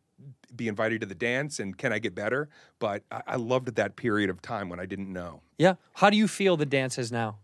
be 0.55 0.69
invited 0.69 1.01
to 1.01 1.07
the 1.07 1.15
dance 1.15 1.59
and 1.59 1.77
can 1.77 1.91
I 1.91 1.99
get 1.99 2.15
better? 2.15 2.47
But 2.79 3.03
I, 3.11 3.21
I 3.27 3.35
loved 3.35 3.75
that 3.75 3.97
period 3.97 4.29
of 4.29 4.41
time 4.41 4.69
when 4.69 4.79
I 4.79 4.85
didn't 4.85 5.11
know 5.11 5.41
Yeah. 5.57 5.75
How 5.95 6.09
do 6.09 6.15
you 6.15 6.27
feel 6.29 6.55
the 6.55 6.65
dance 6.65 6.97
is 6.97 7.11
now? 7.11 7.39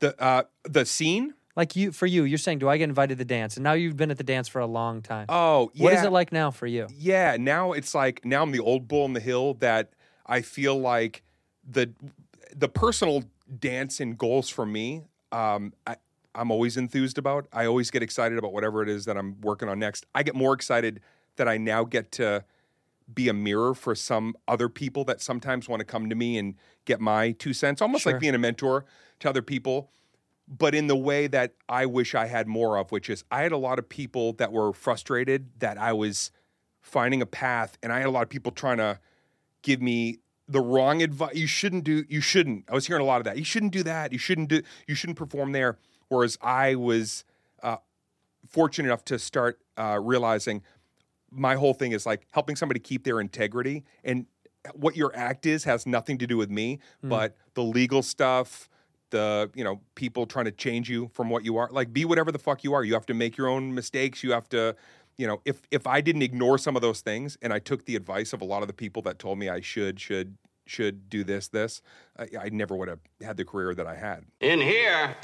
the 0.00 0.20
uh, 0.20 0.44
the 0.64 0.86
scene. 0.86 1.34
Like 1.54 1.76
you, 1.76 1.92
for 1.92 2.06
you, 2.06 2.24
you're 2.24 2.38
saying, 2.38 2.58
do 2.58 2.68
I 2.68 2.78
get 2.78 2.88
invited 2.88 3.14
to 3.14 3.18
the 3.18 3.24
dance? 3.24 3.56
And 3.56 3.62
now 3.62 3.74
you've 3.74 3.96
been 3.96 4.10
at 4.10 4.16
the 4.18 4.24
dance 4.24 4.48
for 4.48 4.60
a 4.60 4.66
long 4.66 5.02
time. 5.02 5.26
Oh, 5.28 5.70
yeah. 5.72 5.84
What 5.84 5.92
is 5.92 6.02
it 6.02 6.10
like 6.10 6.32
now 6.32 6.50
for 6.50 6.66
you? 6.66 6.88
Yeah, 6.90 7.36
now 7.38 7.70
it's 7.72 7.94
like 7.94 8.24
now 8.24 8.42
I'm 8.42 8.50
the 8.50 8.58
old 8.58 8.88
bull 8.88 9.04
in 9.04 9.12
the 9.12 9.20
hill 9.20 9.54
that 9.60 9.92
I 10.26 10.40
feel 10.40 10.80
like 10.80 11.22
the 11.62 11.92
the 12.56 12.68
personal 12.68 13.22
dance 13.60 14.00
and 14.00 14.18
goals 14.18 14.48
for 14.48 14.66
me. 14.66 15.04
Um, 15.30 15.74
I, 15.86 15.96
I'm 16.34 16.50
always 16.50 16.76
enthused 16.76 17.18
about. 17.18 17.46
I 17.52 17.66
always 17.66 17.90
get 17.90 18.02
excited 18.02 18.38
about 18.38 18.52
whatever 18.52 18.82
it 18.82 18.88
is 18.88 19.04
that 19.04 19.16
I'm 19.16 19.40
working 19.40 19.68
on 19.68 19.78
next. 19.78 20.06
I 20.14 20.22
get 20.22 20.34
more 20.34 20.52
excited 20.52 21.00
that 21.36 21.48
I 21.48 21.58
now 21.58 21.84
get 21.84 22.12
to 22.12 22.44
be 23.12 23.28
a 23.28 23.34
mirror 23.34 23.74
for 23.74 23.94
some 23.94 24.34
other 24.48 24.68
people 24.68 25.04
that 25.04 25.20
sometimes 25.20 25.68
want 25.68 25.80
to 25.80 25.84
come 25.84 26.08
to 26.08 26.14
me 26.14 26.38
and 26.38 26.54
get 26.86 27.00
my 27.00 27.32
two 27.32 27.52
cents, 27.52 27.82
almost 27.82 28.04
Sure. 28.04 28.12
like 28.12 28.20
being 28.20 28.34
a 28.34 28.38
mentor 28.38 28.84
to 29.20 29.28
other 29.28 29.42
people 29.42 29.90
but 30.46 30.74
in 30.74 30.86
the 30.88 30.96
way 30.96 31.26
that 31.26 31.54
I 31.68 31.86
wish 31.86 32.14
I 32.14 32.26
had 32.26 32.46
more 32.46 32.76
of, 32.76 32.92
which 32.92 33.08
is 33.08 33.24
I 33.30 33.42
had 33.42 33.52
a 33.52 33.56
lot 33.56 33.78
of 33.78 33.88
people 33.88 34.34
that 34.34 34.52
were 34.52 34.72
frustrated 34.72 35.48
that 35.58 35.78
I 35.78 35.92
was 35.92 36.30
finding 36.82 37.22
a 37.22 37.26
path, 37.26 37.78
and 37.82 37.92
I 37.92 37.98
had 37.98 38.06
a 38.06 38.10
lot 38.10 38.22
of 38.22 38.28
people 38.28 38.52
trying 38.52 38.76
to 38.78 38.98
give 39.62 39.80
me 39.80 40.18
the 40.46 40.60
wrong 40.60 41.02
advice. 41.02 41.34
You 41.34 41.46
shouldn't 41.46 41.84
do. 41.84 42.04
You 42.08 42.20
shouldn't. 42.20 42.64
I 42.68 42.74
was 42.74 42.86
hearing 42.86 43.02
a 43.02 43.06
lot 43.06 43.18
of 43.18 43.24
that. 43.24 43.38
You 43.38 43.44
shouldn't 43.44 43.72
do 43.72 43.82
that. 43.84 44.12
You 44.12 44.18
shouldn't 44.18 44.48
do. 44.48 44.60
You 44.86 44.94
shouldn't 44.94 45.16
perform 45.16 45.52
there. 45.52 45.78
Whereas 46.08 46.38
I 46.42 46.74
was 46.74 47.24
uh, 47.62 47.76
fortunate 48.48 48.88
enough 48.88 49.04
to 49.06 49.18
start 49.18 49.60
uh, 49.76 49.98
realizing 50.02 50.62
my 51.30 51.56
whole 51.56 51.74
thing 51.74 51.92
is 51.92 52.06
like 52.06 52.26
helping 52.32 52.56
somebody 52.56 52.78
keep 52.78 53.04
their 53.04 53.20
integrity 53.20 53.84
and 54.04 54.26
what 54.74 54.96
your 54.96 55.14
act 55.14 55.44
is 55.46 55.64
has 55.64 55.84
nothing 55.84 56.16
to 56.16 56.26
do 56.26 56.36
with 56.36 56.48
me 56.48 56.78
but 57.02 57.36
the 57.54 57.62
legal 57.62 58.02
stuff 58.02 58.70
the 59.10 59.48
you 59.54 59.62
know 59.62 59.80
people 59.94 60.26
trying 60.26 60.44
to 60.44 60.50
change 60.50 60.90
you 60.90 61.08
from 61.12 61.30
what 61.30 61.44
you 61.44 61.56
are 61.56 61.68
like 61.70 61.92
be 61.92 62.04
whatever 62.04 62.32
the 62.32 62.38
fuck 62.38 62.64
you 62.64 62.74
are. 62.74 62.82
You 62.82 62.94
have 62.94 63.06
to 63.06 63.14
make 63.14 63.36
your 63.36 63.46
own 63.46 63.72
mistakes. 63.72 64.24
You 64.24 64.32
have 64.32 64.48
to 64.48 64.74
you 65.16 65.26
know 65.26 65.40
if 65.44 65.62
if 65.70 65.86
i 65.86 66.00
didn't 66.00 66.22
ignore 66.22 66.58
some 66.58 66.74
of 66.74 66.82
those 66.82 67.00
things 67.00 67.38
and 67.40 67.52
i 67.52 67.60
took 67.60 67.84
the 67.84 67.94
advice 67.94 68.32
of 68.32 68.42
a 68.42 68.44
lot 68.44 68.62
of 68.62 68.66
the 68.66 68.74
people 68.74 69.00
that 69.02 69.16
told 69.18 69.38
me 69.38 69.48
i 69.48 69.60
should 69.60 70.00
should 70.00 70.36
should 70.66 71.08
do 71.08 71.22
this 71.22 71.46
this 71.46 71.82
i, 72.18 72.26
I 72.40 72.48
never 72.48 72.74
would 72.74 72.88
have 72.88 72.98
had 73.22 73.36
the 73.36 73.44
career 73.44 73.74
that 73.74 73.86
i 73.86 73.94
had. 73.94 74.24
In 74.40 74.60
here, 74.60 75.14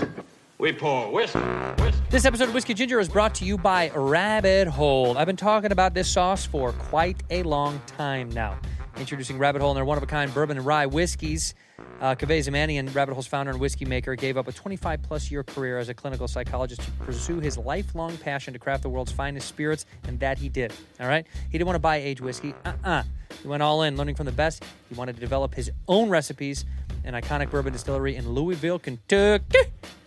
we 0.61 0.73
pour 0.75 1.11
whiskey, 1.11 1.39
whiskey. 1.39 2.03
This 2.11 2.27
episode 2.27 2.49
of 2.49 2.55
Whiskey 2.55 2.75
Ginger 2.75 3.01
is 3.01 3.09
brought 3.09 3.35
to 3.37 3.47
you 3.47 3.57
by 3.57 3.91
Rabbit 3.95 4.69
Hole. 4.69 5.17
I've 5.17 5.27
been 5.27 5.37
talking 5.37 5.73
about 5.73 5.95
this 5.95 6.07
sauce 6.07 6.45
for 6.45 6.73
quite 6.73 7.23
a 7.31 7.43
long 7.45 7.81
time 7.87 8.29
now. 8.29 8.59
Introducing 8.99 9.39
Rabbit 9.39 9.63
Hole 9.63 9.71
and 9.71 9.77
their 9.79 9.87
one 9.87 9.97
of 9.97 10.03
a 10.03 10.07
kind 10.07 10.33
bourbon 10.35 10.59
and 10.59 10.67
rye 10.67 10.85
whiskeys. 10.85 11.55
Uh, 12.03 12.15
Kaveh 12.15 12.41
Zamanian, 12.41 12.95
Rabbit 12.95 13.15
Hole's 13.15 13.27
founder 13.27 13.53
and 13.53 13.59
whiskey 13.59 13.87
maker, 13.87 14.15
gave 14.15 14.37
up 14.37 14.49
a 14.49 14.53
25 14.53 15.03
plus 15.03 15.31
year 15.31 15.43
career 15.43 15.79
as 15.79 15.89
a 15.89 15.95
clinical 15.95 16.29
psychologist 16.29 16.83
to 16.83 16.91
pursue 17.05 17.41
his 17.41 17.57
lifelong 17.57 18.19
passion 18.19 18.53
to 18.53 18.59
craft 18.59 18.83
the 18.83 18.89
world's 18.91 19.13
finest 19.13 19.49
spirits, 19.49 19.87
and 20.07 20.21
that 20.21 20.37
he 20.39 20.51
did. 20.51 20.75
All 21.01 21.09
right? 21.09 21.27
He 21.51 21.57
didn't 21.57 21.69
want 21.69 21.77
to 21.77 21.81
buy 21.81 21.97
age 21.97 22.21
whiskey. 22.21 22.55
Uh 22.67 22.73
uh 22.85 23.03
He 23.41 23.49
went 23.49 23.63
all 23.63 23.83
in, 23.83 23.97
learning 23.97 24.17
from 24.17 24.27
the 24.27 24.33
best. 24.33 24.63
He 24.91 24.95
wanted 24.95 25.15
to 25.15 25.21
develop 25.21 25.55
his 25.55 25.71
own 25.89 26.11
recipes, 26.11 26.67
an 27.05 27.15
iconic 27.15 27.51
bourbon 27.51 27.73
distillery 27.73 28.17
in 28.17 28.29
Louisville, 28.29 28.79
Kentucky, 28.79 29.59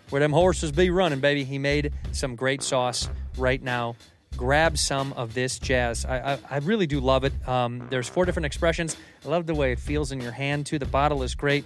where 0.10 0.20
them 0.20 0.32
horses 0.32 0.72
be 0.72 0.90
running, 0.90 1.20
baby. 1.20 1.44
He 1.44 1.58
made 1.58 1.94
some 2.12 2.36
great 2.36 2.62
sauce 2.62 3.10
right 3.38 3.62
now. 3.62 3.96
Grab 4.36 4.78
some 4.78 5.14
of 5.14 5.34
this 5.34 5.60
jazz. 5.60 6.06
I, 6.06 6.34
I, 6.34 6.40
I 6.50 6.58
really 6.58 6.88
do 6.88 7.00
love 7.00 7.24
it. 7.24 7.34
Um, 7.48 7.88
there's 7.90 8.10
four 8.10 8.26
different 8.26 8.48
expressions. 8.48 8.98
I 9.24 9.30
love 9.30 9.46
the 9.46 9.54
way 9.54 9.72
it 9.72 9.80
feels 9.80 10.12
in 10.12 10.20
your 10.20 10.32
hand, 10.32 10.66
too. 10.66 10.80
The 10.80 10.86
bottle 10.86 11.22
is 11.22 11.36
great. 11.36 11.66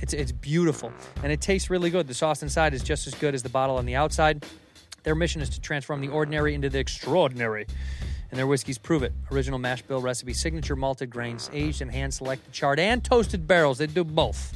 It's, 0.00 0.12
it's 0.12 0.32
beautiful 0.32 0.92
and 1.22 1.32
it 1.32 1.40
tastes 1.40 1.70
really 1.70 1.90
good. 1.90 2.06
The 2.06 2.14
sauce 2.14 2.42
inside 2.42 2.74
is 2.74 2.82
just 2.82 3.06
as 3.06 3.14
good 3.14 3.34
as 3.34 3.42
the 3.42 3.48
bottle 3.48 3.76
on 3.76 3.86
the 3.86 3.94
outside. 3.96 4.44
Their 5.02 5.14
mission 5.14 5.40
is 5.40 5.50
to 5.50 5.60
transform 5.60 6.00
the 6.00 6.08
ordinary 6.08 6.54
into 6.54 6.68
the 6.68 6.78
extraordinary. 6.78 7.66
And 8.30 8.38
their 8.38 8.46
whiskeys 8.46 8.78
prove 8.78 9.02
it. 9.02 9.12
Original 9.30 9.58
mash 9.58 9.82
bill 9.82 10.00
recipe, 10.00 10.32
signature 10.32 10.74
malted 10.74 11.10
grains, 11.10 11.48
aged 11.52 11.82
in 11.82 11.88
hand 11.88 12.12
selected, 12.12 12.52
charred, 12.52 12.80
and 12.80 13.04
toasted 13.04 13.46
barrels. 13.46 13.78
They 13.78 13.86
do 13.86 14.02
both. 14.02 14.52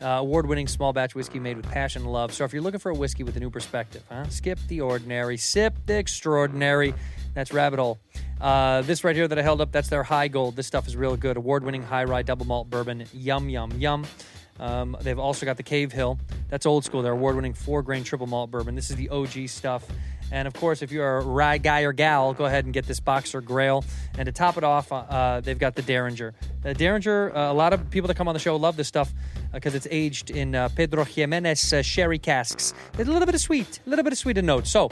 Uh, 0.00 0.06
Award 0.06 0.46
winning 0.46 0.68
small 0.68 0.92
batch 0.92 1.14
whiskey 1.14 1.38
made 1.38 1.56
with 1.56 1.68
passion 1.70 2.02
and 2.02 2.12
love. 2.12 2.32
So 2.32 2.44
if 2.44 2.52
you're 2.52 2.62
looking 2.62 2.80
for 2.80 2.90
a 2.90 2.94
whiskey 2.94 3.22
with 3.22 3.36
a 3.36 3.40
new 3.40 3.50
perspective, 3.50 4.02
huh? 4.10 4.28
skip 4.28 4.58
the 4.68 4.82
ordinary, 4.82 5.36
sip 5.36 5.74
the 5.86 5.96
extraordinary. 5.96 6.94
That's 7.34 7.52
Rabbit 7.52 7.78
Hole. 7.78 7.98
Uh, 8.40 8.82
this 8.82 9.04
right 9.04 9.16
here 9.16 9.26
that 9.26 9.38
I 9.38 9.42
held 9.42 9.60
up, 9.60 9.72
that's 9.72 9.88
their 9.88 10.04
Heigold. 10.04 10.54
This 10.54 10.66
stuff 10.66 10.86
is 10.86 10.96
real 10.96 11.16
good. 11.16 11.36
Award 11.36 11.64
winning 11.64 11.82
high 11.82 12.04
rye 12.04 12.22
double 12.22 12.46
malt 12.46 12.68
bourbon. 12.68 13.04
Yum, 13.12 13.48
yum, 13.48 13.72
yum. 13.78 14.06
Um, 14.58 14.96
they've 15.00 15.18
also 15.18 15.46
got 15.46 15.56
the 15.56 15.62
Cave 15.62 15.92
Hill. 15.92 16.18
That's 16.48 16.66
old 16.66 16.84
school. 16.84 17.02
Their 17.02 17.12
award 17.12 17.36
winning 17.36 17.54
four 17.54 17.82
grain 17.82 18.04
triple 18.04 18.26
malt 18.26 18.50
bourbon. 18.50 18.74
This 18.74 18.90
is 18.90 18.96
the 18.96 19.08
OG 19.08 19.48
stuff. 19.48 19.86
And 20.32 20.48
of 20.48 20.54
course, 20.54 20.82
if 20.82 20.90
you're 20.90 21.18
a 21.18 21.22
rye 21.22 21.58
guy 21.58 21.82
or 21.82 21.92
gal, 21.92 22.34
go 22.34 22.46
ahead 22.46 22.64
and 22.64 22.74
get 22.74 22.86
this 22.86 23.00
Boxergrail. 23.00 23.84
And 24.18 24.26
to 24.26 24.32
top 24.32 24.56
it 24.56 24.64
off, 24.64 24.90
uh, 24.90 25.40
they've 25.40 25.58
got 25.58 25.74
the 25.74 25.82
Dareringer. 25.82 26.32
The 26.62 26.74
Dareringer, 26.74 27.34
uh, 27.34 27.52
a 27.52 27.54
lot 27.54 27.72
of 27.72 27.90
people 27.90 28.08
that 28.08 28.16
come 28.16 28.28
on 28.28 28.34
the 28.34 28.40
show 28.40 28.56
love 28.56 28.76
this 28.76 28.88
stuff 28.88 29.12
because 29.52 29.74
it's 29.74 29.86
aged 29.90 30.30
in 30.30 30.54
uh, 30.54 30.68
Pedro 30.70 31.04
Ximénez 31.04 31.72
uh, 31.72 31.82
sherry 31.82 32.18
casks. 32.18 32.74
There's 32.92 33.08
a 33.08 33.12
little 33.12 33.26
bit 33.26 33.34
of 33.34 33.40
sweet, 33.40 33.80
a 33.86 33.90
little 33.90 34.02
bit 34.02 34.12
of 34.12 34.18
sweet 34.18 34.36
in 34.36 34.46
notes. 34.46 34.70
So 34.70 34.90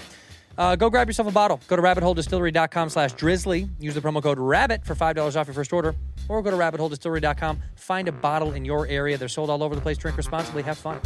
uh, 0.57 0.77
go 0.77 0.91
grab 0.91 1.09
yourself 1.09 1.29
a 1.29 1.33
bottle. 1.33 1.61
Go 1.69 1.77
to 1.77 1.83
rabbitholedistillery.com 1.83 2.89
slash 2.89 3.15
drizly. 3.15 3.69
Use 3.81 3.95
the 3.95 4.01
promo 4.01 4.23
code 4.23 4.39
RABBIT 4.39 4.85
for 4.85 4.95
$5 4.95 5.37
off 5.37 5.47
your 5.47 5.55
first 5.55 5.73
order. 5.73 5.95
Or 6.29 6.43
go 6.43 6.51
to 6.51 6.57
rabbitholedistillery.com. 6.57 7.61
Find 7.77 8.09
a 8.09 8.13
bottle 8.13 8.53
in 8.53 8.65
your 8.65 8.87
area. 8.87 9.19
They're 9.19 9.29
sold 9.29 9.51
all 9.51 9.63
over 9.63 9.75
the 9.75 9.81
place. 9.81 9.99
Drink 9.99 10.17
responsibly. 10.17 10.63
Have 10.63 10.79
fun. 10.79 11.01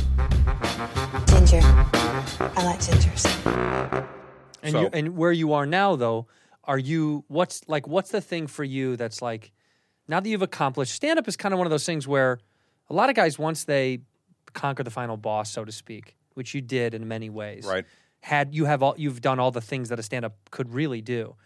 Ginger. 1.27 1.61
I 1.62 2.64
like 2.64 2.81
gingers. 2.81 4.09
And 4.62 4.73
So- 4.73 4.81
you, 4.83 4.90
and 4.92 5.16
where 5.16 5.33
you 5.33 5.53
are 5.53 5.66
now, 5.66 5.97
though, 5.97 6.27
are 6.64 6.79
you? 6.79 7.25
What's 7.29 7.66
like? 7.68 7.87
What's 7.87 8.11
the 8.11 8.21
thing 8.21 8.47
for 8.47 8.64
you 8.64 8.97
that's 8.97 9.23
like? 9.23 9.53
Now 10.09 10.21
that 10.21 10.29
you've 10.29 10.42
accomplished, 10.42 10.94
stand 10.94 11.18
up 11.18 11.29
is 11.29 11.37
kind 11.37 11.53
of 11.53 11.59
one 11.59 11.66
of 11.66 11.71
those 11.71 11.85
things 11.87 12.09
where 12.09 12.38
a 12.90 12.94
lot 12.94 13.11
of 13.11 13.14
guys 13.16 13.38
once 13.38 13.64
they 13.64 14.01
conquer 14.55 14.83
the 14.83 14.90
final 14.90 15.16
boss, 15.18 15.51
so 15.51 15.64
to 15.64 15.73
speak, 15.73 16.16
which 16.35 16.55
you 16.55 16.61
did 16.62 16.94
in 16.94 17.07
many 17.07 17.29
ways, 17.31 17.64
Right. 17.66 17.85
Had 18.23 18.55
you 18.55 18.64
have 18.64 18.83
all 18.83 18.94
you've 18.99 19.21
done 19.21 19.38
all 19.38 19.51
the 19.51 19.61
things 19.61 19.90
that 19.90 19.99
a 19.99 20.03
stand 20.03 20.25
up 20.25 20.37
could 20.51 20.73
really 20.75 21.01
do. 21.03 21.37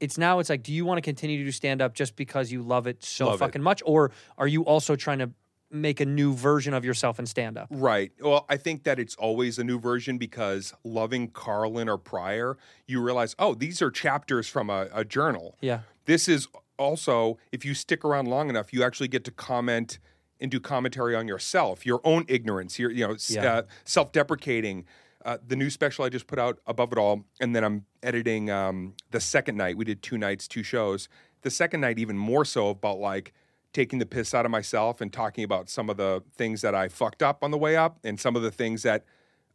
It's 0.00 0.16
now. 0.18 0.38
It's 0.38 0.48
like, 0.50 0.62
do 0.62 0.72
you 0.72 0.84
want 0.84 0.98
to 0.98 1.02
continue 1.02 1.38
to 1.38 1.44
do 1.44 1.52
stand 1.52 1.80
up 1.82 1.94
just 1.94 2.16
because 2.16 2.50
you 2.50 2.62
love 2.62 2.86
it 2.86 3.04
so 3.04 3.26
Love 3.26 3.34
it. 3.36 3.38
fucking 3.38 3.62
much, 3.62 3.82
or 3.86 4.10
are 4.38 4.46
you 4.48 4.62
also 4.64 4.96
trying 4.96 5.18
to 5.20 5.30
make 5.70 6.00
a 6.00 6.06
new 6.06 6.34
version 6.34 6.74
of 6.74 6.84
yourself 6.84 7.18
in 7.18 7.26
stand 7.26 7.56
up? 7.56 7.68
Right. 7.70 8.12
Well, 8.20 8.44
I 8.48 8.56
think 8.56 8.84
that 8.84 8.98
it's 8.98 9.14
always 9.16 9.58
a 9.58 9.64
new 9.64 9.78
version 9.78 10.18
because 10.18 10.74
loving 10.84 11.28
Carlin 11.28 11.88
or 11.88 11.98
Pryor, 11.98 12.56
you 12.86 13.00
realize, 13.00 13.34
oh, 13.38 13.54
these 13.54 13.80
are 13.80 13.90
chapters 13.90 14.48
from 14.48 14.68
a, 14.70 14.88
a 14.92 15.04
journal. 15.04 15.56
Yeah. 15.60 15.80
This 16.06 16.28
is 16.28 16.48
also, 16.78 17.38
if 17.52 17.64
you 17.64 17.74
stick 17.74 18.04
around 18.04 18.26
long 18.26 18.48
enough, 18.48 18.72
you 18.72 18.82
actually 18.82 19.08
get 19.08 19.22
to 19.24 19.30
comment 19.30 19.98
and 20.40 20.50
do 20.50 20.58
commentary 20.58 21.14
on 21.14 21.28
yourself, 21.28 21.84
your 21.84 22.00
own 22.02 22.24
ignorance, 22.26 22.78
your 22.78 22.90
you 22.90 23.06
know, 23.06 23.16
Yeah. 23.28 23.54
uh, 23.54 23.62
self-deprecating. 23.84 24.86
Uh, 25.22 25.36
the 25.46 25.54
new 25.54 25.68
special 25.68 26.02
I 26.04 26.08
just 26.08 26.26
put 26.26 26.38
out, 26.38 26.58
above 26.66 26.92
it 26.92 26.98
all, 26.98 27.26
and 27.40 27.54
then 27.54 27.62
I'm 27.62 27.84
editing 28.02 28.50
um, 28.50 28.94
the 29.10 29.20
second 29.20 29.56
night. 29.58 29.76
We 29.76 29.84
did 29.84 30.02
two 30.02 30.16
nights, 30.16 30.48
two 30.48 30.62
shows. 30.62 31.10
The 31.42 31.50
second 31.50 31.82
night, 31.82 31.98
even 31.98 32.16
more 32.16 32.46
so 32.46 32.70
about 32.70 32.98
like 32.98 33.34
taking 33.72 33.98
the 33.98 34.06
piss 34.06 34.34
out 34.34 34.44
of 34.44 34.50
myself 34.50 35.00
and 35.00 35.12
talking 35.12 35.44
about 35.44 35.68
some 35.68 35.88
of 35.88 35.96
the 35.96 36.22
things 36.36 36.60
that 36.62 36.74
I 36.74 36.88
fucked 36.88 37.22
up 37.22 37.44
on 37.44 37.50
the 37.50 37.58
way 37.58 37.76
up, 37.76 37.98
and 38.04 38.18
some 38.18 38.36
of 38.36 38.42
the 38.42 38.50
things 38.50 38.82
that 38.82 39.04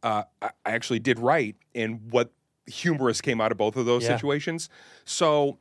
uh, 0.02 0.22
I 0.42 0.50
actually 0.64 0.98
did 1.00 1.18
right, 1.18 1.56
and 1.74 2.10
what 2.10 2.32
humorous 2.66 3.20
came 3.20 3.40
out 3.40 3.52
of 3.52 3.58
both 3.58 3.76
of 3.76 3.86
those 3.86 4.04
Yeah. 4.04 4.16
situations. 4.16 4.68
So 5.04 5.58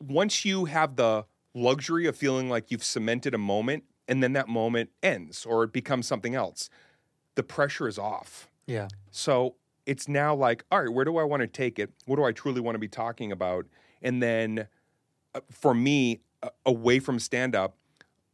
once 0.00 0.44
you 0.44 0.66
have 0.66 0.96
the 0.96 1.24
luxury 1.54 2.06
of 2.06 2.16
feeling 2.16 2.48
like 2.48 2.70
you've 2.70 2.84
cemented 2.84 3.34
a 3.34 3.38
moment 3.38 3.84
and 4.08 4.22
then 4.22 4.32
that 4.34 4.48
moment 4.48 4.90
ends 5.02 5.44
or 5.46 5.64
it 5.64 5.72
becomes 5.72 6.06
something 6.06 6.34
else, 6.34 6.68
the 7.34 7.42
pressure 7.42 7.88
is 7.88 7.98
off. 7.98 8.48
Yeah. 8.66 8.88
So 9.10 9.56
it's 9.86 10.06
now 10.06 10.34
like, 10.34 10.64
all 10.70 10.82
right, 10.82 10.92
where 10.92 11.04
do 11.04 11.16
I 11.16 11.24
want 11.24 11.40
to 11.40 11.46
take 11.46 11.78
it? 11.78 11.90
What 12.04 12.16
do 12.16 12.24
I 12.24 12.32
truly 12.32 12.60
want 12.60 12.74
to 12.74 12.78
be 12.78 12.88
talking 12.88 13.32
about? 13.32 13.66
And 14.02 14.22
then 14.22 14.68
uh, 15.34 15.40
for 15.50 15.74
me, 15.74 16.20
away 16.64 16.98
from 16.98 17.18
stand 17.18 17.54
up, 17.54 17.76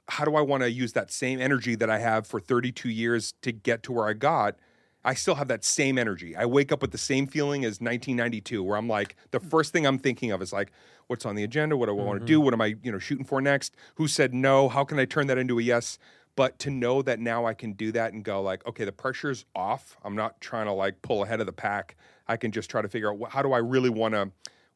how 0.08 0.24
do 0.24 0.34
I 0.34 0.40
want 0.40 0.62
to 0.62 0.70
use 0.70 0.92
that 0.92 1.10
same 1.10 1.40
energy 1.40 1.74
that 1.76 1.88
I 1.88 1.98
have 1.98 2.26
for 2.26 2.40
32 2.40 2.88
years 2.88 3.34
to 3.42 3.52
get 3.52 3.82
to 3.84 3.92
where 3.92 4.08
I 4.08 4.12
got? 4.12 4.56
I 5.04 5.14
still 5.14 5.34
have 5.34 5.48
that 5.48 5.64
same 5.64 5.98
energy. 5.98 6.36
I 6.36 6.46
wake 6.46 6.70
up 6.70 6.80
with 6.80 6.92
the 6.92 6.98
same 6.98 7.26
feeling 7.26 7.64
as 7.64 7.80
1992, 7.80 8.62
where 8.62 8.76
I'm 8.76 8.88
like, 8.88 9.16
the 9.30 9.40
first 9.40 9.72
thing 9.72 9.86
I'm 9.86 9.98
thinking 9.98 10.30
of 10.30 10.40
is 10.42 10.52
like, 10.52 10.70
what's 11.08 11.26
on 11.26 11.34
the 11.34 11.42
agenda? 11.42 11.76
What 11.76 11.86
do 11.86 11.98
I 11.98 12.02
want 12.02 12.20
to 12.20 12.26
do? 12.26 12.36
Mm-hmm. 12.36 12.44
What 12.44 12.54
am 12.54 12.60
I, 12.60 12.76
you 12.82 12.92
know, 12.92 12.98
shooting 12.98 13.24
for 13.24 13.40
next? 13.40 13.74
Who 13.96 14.06
said 14.06 14.32
no? 14.32 14.68
How 14.68 14.84
can 14.84 14.98
I 14.98 15.04
turn 15.04 15.26
that 15.26 15.38
into 15.38 15.58
a 15.58 15.62
yes? 15.62 15.98
But 16.36 16.58
to 16.60 16.70
know 16.70 17.02
that 17.02 17.18
now 17.18 17.44
I 17.44 17.52
can 17.52 17.72
do 17.72 17.92
that 17.92 18.12
and 18.12 18.24
go 18.24 18.40
like, 18.40 18.66
okay, 18.66 18.84
the 18.84 18.92
pressure's 18.92 19.44
off. 19.54 19.96
I'm 20.04 20.14
not 20.14 20.40
trying 20.40 20.66
to 20.66 20.72
like 20.72 21.02
pull 21.02 21.24
ahead 21.24 21.40
of 21.40 21.46
the 21.46 21.52
pack. 21.52 21.96
I 22.28 22.36
can 22.36 22.52
just 22.52 22.70
try 22.70 22.80
to 22.80 22.88
figure 22.88 23.10
out 23.10 23.18
what, 23.18 23.32
how 23.32 23.42
do 23.42 23.52
I 23.52 23.58
really 23.58 23.90
want 23.90 24.14
to, 24.14 24.30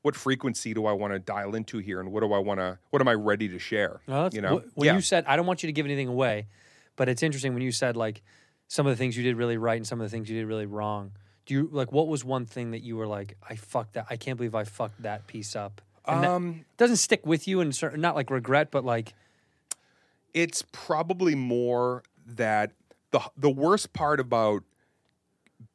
what 0.06 0.14
frequency 0.14 0.72
do 0.72 0.86
I 0.86 0.92
want 0.92 1.12
to 1.14 1.18
dial 1.18 1.56
into 1.56 1.78
here, 1.78 1.98
and 1.98 2.12
what 2.12 2.20
do 2.20 2.32
I 2.32 2.38
want 2.38 2.60
to, 2.60 2.78
what 2.90 3.02
am 3.02 3.08
I 3.08 3.14
ready 3.14 3.48
to 3.48 3.58
share? 3.58 3.98
Well, 4.06 4.30
you 4.32 4.40
know, 4.40 4.58
wh- 4.58 4.78
when 4.78 4.94
you 4.94 5.00
said 5.00 5.24
I 5.26 5.34
don't 5.34 5.46
want 5.46 5.64
you 5.64 5.66
to 5.66 5.72
give 5.72 5.84
anything 5.84 6.06
away, 6.06 6.46
but 6.94 7.08
it's 7.08 7.24
interesting 7.24 7.54
when 7.54 7.62
you 7.64 7.72
said 7.72 7.96
like 7.96 8.22
some 8.68 8.86
of 8.86 8.92
the 8.92 8.96
things 8.96 9.16
you 9.16 9.24
did 9.24 9.34
really 9.36 9.56
right 9.56 9.76
and 9.76 9.84
some 9.84 10.00
of 10.00 10.06
the 10.06 10.10
things 10.10 10.30
you 10.30 10.38
did 10.38 10.46
really 10.46 10.64
wrong. 10.66 11.10
Do 11.44 11.54
you 11.54 11.68
like 11.72 11.90
what 11.90 12.06
was 12.06 12.24
one 12.24 12.46
thing 12.46 12.70
that 12.70 12.82
you 12.84 12.96
were 12.96 13.08
like 13.08 13.36
I 13.50 13.56
fucked 13.56 13.94
that 13.94 14.06
I 14.08 14.16
can't 14.16 14.36
believe 14.36 14.54
I 14.54 14.62
fucked 14.62 15.02
that 15.02 15.26
piece 15.26 15.56
up. 15.56 15.80
And 16.06 16.24
Um, 16.24 16.64
doesn't 16.76 16.98
stick 16.98 17.26
with 17.26 17.48
you 17.48 17.60
and 17.60 17.74
cer- 17.74 17.96
not 17.96 18.14
like 18.14 18.30
regret, 18.30 18.70
but 18.70 18.84
like 18.84 19.12
it's 20.32 20.62
probably 20.70 21.34
more 21.34 22.04
that 22.26 22.70
the 23.10 23.20
the 23.36 23.50
worst 23.50 23.92
part 23.92 24.20
about 24.20 24.62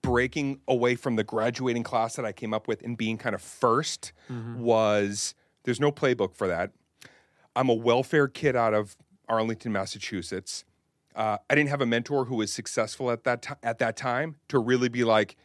breaking 0.01 0.59
away 0.67 0.95
from 0.95 1.15
the 1.15 1.23
graduating 1.23 1.83
class 1.83 2.15
that 2.15 2.25
I 2.25 2.31
came 2.31 2.53
up 2.53 2.67
with 2.67 2.81
and 2.81 2.97
being 2.97 3.17
kind 3.17 3.35
of 3.35 3.41
1st 3.41 4.11
was 4.57 5.35
there's 5.63 5.79
no 5.79 5.91
playbook 5.91 6.35
for 6.35 6.47
that. 6.47 6.71
I'm 7.55 7.69
a 7.69 7.73
welfare 7.73 8.27
kid 8.27 8.55
out 8.55 8.73
of 8.73 8.95
Arlington, 9.27 9.71
Massachusetts. 9.71 10.63
Uh, 11.15 11.37
I 11.49 11.55
didn't 11.55 11.69
have 11.69 11.81
a 11.81 11.85
mentor 11.85 12.25
who 12.25 12.35
was 12.35 12.51
successful 12.53 13.11
at 13.11 13.25
that 13.25 13.41
ti- 13.41 13.53
at 13.61 13.79
that 13.79 13.97
time 13.97 14.37
to 14.47 14.57
really 14.59 14.87
be 14.89 15.03
like, 15.03 15.35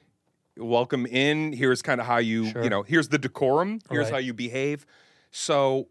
welcome 0.57 1.05
in. 1.07 1.53
Here's 1.53 1.83
kind 1.83 2.01
of 2.01 2.07
how 2.07 2.19
you 2.19 2.51
Sure. 2.51 2.63
you 2.63 2.71
know. 2.71 2.83
Here's 2.83 3.09
the 3.09 3.19
decorum. 3.19 3.81
Here's 3.91 4.05
Right. 4.05 4.13
how 4.13 4.19
you 4.19 4.33
behave. 4.33 4.87
So 5.33 5.89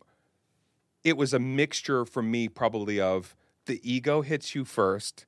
it 1.03 1.17
was 1.17 1.33
a 1.33 1.39
mixture 1.39 2.05
for 2.05 2.23
me 2.23 2.47
probably 2.47 2.99
of 3.01 3.35
the 3.65 3.79
ego 3.83 4.21
hits 4.21 4.55
you 4.55 4.63
first 4.65 5.25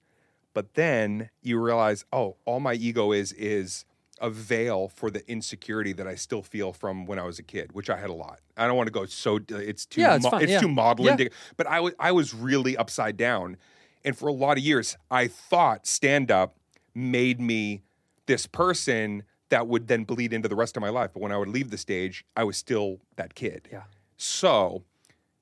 but 0.58 0.74
then 0.74 1.30
you 1.44 1.56
realize 1.62 2.04
oh 2.12 2.36
all 2.46 2.60
my 2.60 2.74
ego 2.74 3.12
is 3.12 3.32
is 3.34 3.86
a 4.20 4.30
veil 4.32 4.88
for 4.88 5.12
the 5.12 5.22
insecurity 5.30 5.94
that 5.94 6.08
i 6.08 6.16
still 6.16 6.42
feel 6.42 6.74
from 6.74 7.06
when 7.06 7.20
i 7.20 7.26
was 7.32 7.38
a 7.38 7.44
kid 7.44 7.72
which 7.74 7.90
i 7.92 7.98
had 8.04 8.10
a 8.10 8.14
lot 8.26 8.40
i 8.58 8.66
don't 8.66 8.76
want 8.76 8.88
to 8.88 8.92
go 9.00 9.06
so 9.06 9.36
uh, 9.36 9.70
it's 9.72 9.86
too 9.86 10.02
Yeah, 10.02 10.16
it's 10.16 10.28
fine, 10.28 10.50
yeah. 10.50 10.60
too 10.60 10.68
maudlin 10.68 11.18
Yeah. 11.20 11.28
but 11.58 11.68
I 11.68 11.80
was 11.82 11.94
I 12.00 12.12
was 12.12 12.34
really 12.34 12.76
upside 12.76 13.18
down 13.18 13.58
and 14.04 14.18
for 14.18 14.28
a 14.28 14.34
lot 14.46 14.58
of 14.58 14.64
years 14.64 14.98
i 15.12 15.28
thought 15.28 15.86
stand 15.86 16.32
up 16.32 16.56
made 16.96 17.40
me 17.40 17.84
this 18.26 18.48
person 18.48 19.22
that 19.50 19.68
would 19.68 19.88
then 19.88 20.04
bleed 20.12 20.34
into 20.34 20.48
the 20.50 20.56
rest 20.64 20.76
of 20.78 20.82
my 20.82 20.90
life 21.00 21.12
but 21.14 21.22
when 21.22 21.32
i 21.32 21.38
would 21.38 21.50
leave 21.58 21.70
the 21.70 21.78
stage 21.88 22.26
i 22.36 22.44
was 22.44 22.58
still 22.58 22.90
that 23.18 23.36
kid 23.36 23.62
Yeah. 23.72 23.84
so, 24.18 24.84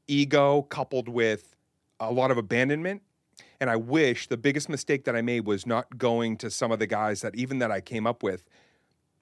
ego 0.08 0.64
coupled 0.64 1.08
with 1.08 1.56
a 2.00 2.12
lot 2.12 2.30
of 2.30 2.38
abandonment. 2.38 3.02
And 3.60 3.70
I 3.70 3.76
wish 3.76 4.28
the 4.28 4.38
biggest 4.38 4.70
mistake 4.70 5.06
that 5.06 5.16
I 5.16 5.22
made 5.22 5.46
was 5.46 5.66
not 5.66 5.98
going 5.98 6.38
to 6.38 6.50
some 6.50 6.72
of 6.72 6.80
the 6.80 6.88
guys 6.88 7.22
that 7.22 7.36
even 7.36 7.60
that 7.60 7.72
I 7.72 7.82
came 7.82 8.06
up 8.06 8.24
with 8.24 8.48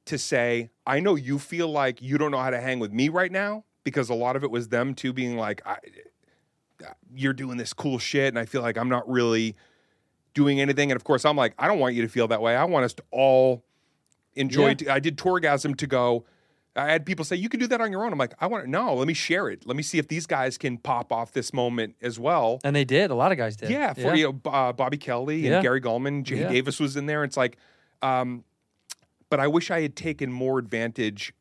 to 0.06 0.18
say, 0.18 0.70
I 0.86 1.00
know 1.00 1.16
you 1.16 1.40
feel 1.40 1.70
like 1.70 2.02
you 2.02 2.18
don't 2.18 2.32
know 2.32 2.40
how 2.40 2.50
to 2.50 2.60
hang 2.60 2.80
with 2.80 2.92
me 2.92 3.10
right 3.10 3.32
now 3.32 3.64
because 3.84 4.10
a 4.10 4.14
lot 4.14 4.36
of 4.36 4.44
it 4.44 4.52
was 4.52 4.70
them 4.70 4.94
too 4.94 5.14
being 5.14 5.38
like, 5.38 5.62
I, 5.66 5.78
uh, 6.84 6.94
you're 7.16 7.34
doing 7.34 7.58
this 7.58 7.74
cool 7.74 8.00
shit, 8.00 8.28
and 8.28 8.40
I 8.40 8.46
feel 8.46 8.62
like 8.62 8.78
I'm 8.78 8.90
not 8.90 9.10
really 9.10 9.56
doing 10.34 10.60
anything. 10.60 10.92
And 10.92 10.96
of 10.96 11.04
course, 11.04 11.26
I'm 11.26 11.38
like, 11.38 11.54
I 11.58 11.68
don't 11.68 11.80
want 11.80 11.96
you 11.96 12.02
to 12.02 12.08
feel 12.08 12.28
that 12.30 12.42
way. 12.42 12.56
I 12.56 12.66
want 12.66 12.86
us 12.86 12.94
to 12.96 13.04
all 13.12 13.64
enjoy. 14.36 14.76
Yeah. 14.80 14.94
I 14.94 15.00
did 15.00 15.18
Tourgasm 15.18 15.78
to 15.78 15.88
go. 15.88 16.26
I 16.76 16.92
had 16.92 17.06
people 17.06 17.24
say 17.24 17.36
you 17.36 17.50
can 17.50 17.60
do 17.60 17.68
that 17.68 17.82
on 17.82 17.92
your 17.92 18.04
own. 18.04 18.12
I'm 18.12 18.18
like, 18.18 18.34
I 18.40 18.48
want 18.48 18.66
to 18.66 18.70
no. 18.70 18.96
Let 18.96 19.08
me 19.08 19.14
share 19.14 19.48
it. 19.50 19.68
Let 19.68 19.78
me 19.78 19.84
see 19.84 20.00
if 20.00 20.08
these 20.08 20.26
guys 20.26 20.58
can 20.58 20.78
pop 20.80 21.12
off 21.12 21.32
this 21.32 21.54
moment 21.54 21.96
as 22.02 22.20
well. 22.20 22.60
And 22.64 22.76
they 22.76 22.84
did. 22.84 23.12
A 23.12 23.16
lot 23.16 23.32
of 23.32 23.38
guys 23.38 23.56
did. 23.56 23.70
Yeah, 23.70 23.94
for 23.94 24.16
you 24.16 24.40
know, 24.44 24.52
uh, 24.52 24.74
Bobby 24.74 24.98
Kelly 24.98 25.46
and 25.46 25.54
Yeah. 25.54 25.62
Gary 25.62 25.82
Gulman, 25.82 26.24
Jay 26.24 26.40
Yeah. 26.40 26.50
Davis 26.50 26.80
was 26.80 26.98
in 26.98 27.06
there. 27.06 27.24
It's 27.24 27.38
like, 27.38 27.58
um, 28.02 28.44
but 29.30 29.40
I 29.40 29.48
wish 29.48 29.70
I 29.70 29.82
had 29.82 29.96
taken 29.96 30.32
more 30.32 30.58
advantage 30.58 31.34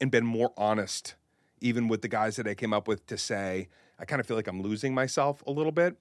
and 0.00 0.10
been 0.12 0.24
more 0.24 0.52
honest, 0.56 1.16
even 1.60 1.88
with 1.88 2.02
the 2.02 2.08
guys 2.08 2.36
that 2.36 2.46
I 2.46 2.54
came 2.54 2.72
up 2.72 2.86
with 2.86 3.04
to 3.08 3.18
say, 3.18 3.68
I 3.98 4.04
kind 4.04 4.20
of 4.20 4.26
feel 4.26 4.36
like 4.36 4.46
I'm 4.46 4.62
losing 4.62 4.94
myself 4.94 5.42
a 5.46 5.50
little 5.50 5.72
bit. 5.72 5.96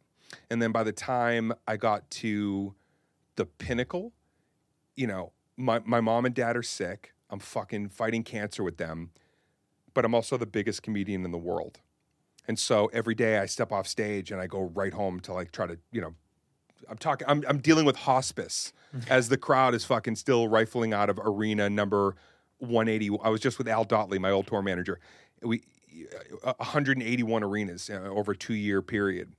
And 0.52 0.62
then 0.62 0.72
by 0.72 0.84
the 0.84 0.92
time 0.92 1.52
I 1.68 1.78
got 1.78 2.10
to 2.12 2.76
the 3.38 3.46
pinnacle, 3.46 4.14
you 4.96 5.08
know, 5.08 5.32
my, 5.56 5.80
my 5.86 6.00
mom 6.00 6.26
and 6.26 6.36
dad 6.36 6.56
are 6.56 6.64
sick. 6.64 7.14
I'm 7.30 7.40
fucking 7.40 7.90
fighting 7.90 8.24
cancer 8.24 8.64
with 8.64 8.78
them, 8.78 9.12
but 9.94 10.06
I'm 10.06 10.16
also 10.16 10.38
the 10.38 10.46
biggest 10.46 10.84
comedian 10.84 11.26
in 11.26 11.32
the 11.32 11.38
world. 11.38 11.80
And 12.48 12.58
so 12.58 12.90
every 12.94 13.16
day 13.16 13.38
I 13.38 13.46
step 13.46 13.72
off 13.72 13.88
stage 13.88 14.32
and 14.32 14.40
I 14.40 14.48
go 14.48 14.62
right 14.62 14.94
home 14.94 15.20
to 15.22 15.34
like 15.34 15.52
try 15.52 15.68
to, 15.68 15.78
you 15.92 16.00
know, 16.00 16.16
I'm 16.90 16.98
talking, 16.98 17.28
I'm, 17.28 17.44
I'm 17.48 17.58
dealing 17.58 17.86
with 17.86 17.98
hospice 17.98 18.72
as 19.10 19.30
the 19.30 19.38
crowd 19.38 19.76
is 19.76 19.84
fucking 19.84 20.16
still 20.16 20.48
rifling 20.48 20.94
out 20.94 21.10
of 21.10 21.20
arena 21.20 21.70
number 21.70 22.16
180. 22.60 23.18
I 23.24 23.30
was 23.30 23.42
just 23.42 23.58
with 23.58 23.68
Al 23.68 23.86
Dotley, 23.86 24.20
my 24.20 24.32
old 24.32 24.48
tour 24.48 24.62
manager. 24.62 25.00
We, 25.42 25.64
181 26.44 27.44
arenas 27.44 27.90
uh, 27.90 27.96
over 28.10 28.32
a 28.34 28.38
two 28.38 28.54
year 28.54 28.82
period. 28.82 29.34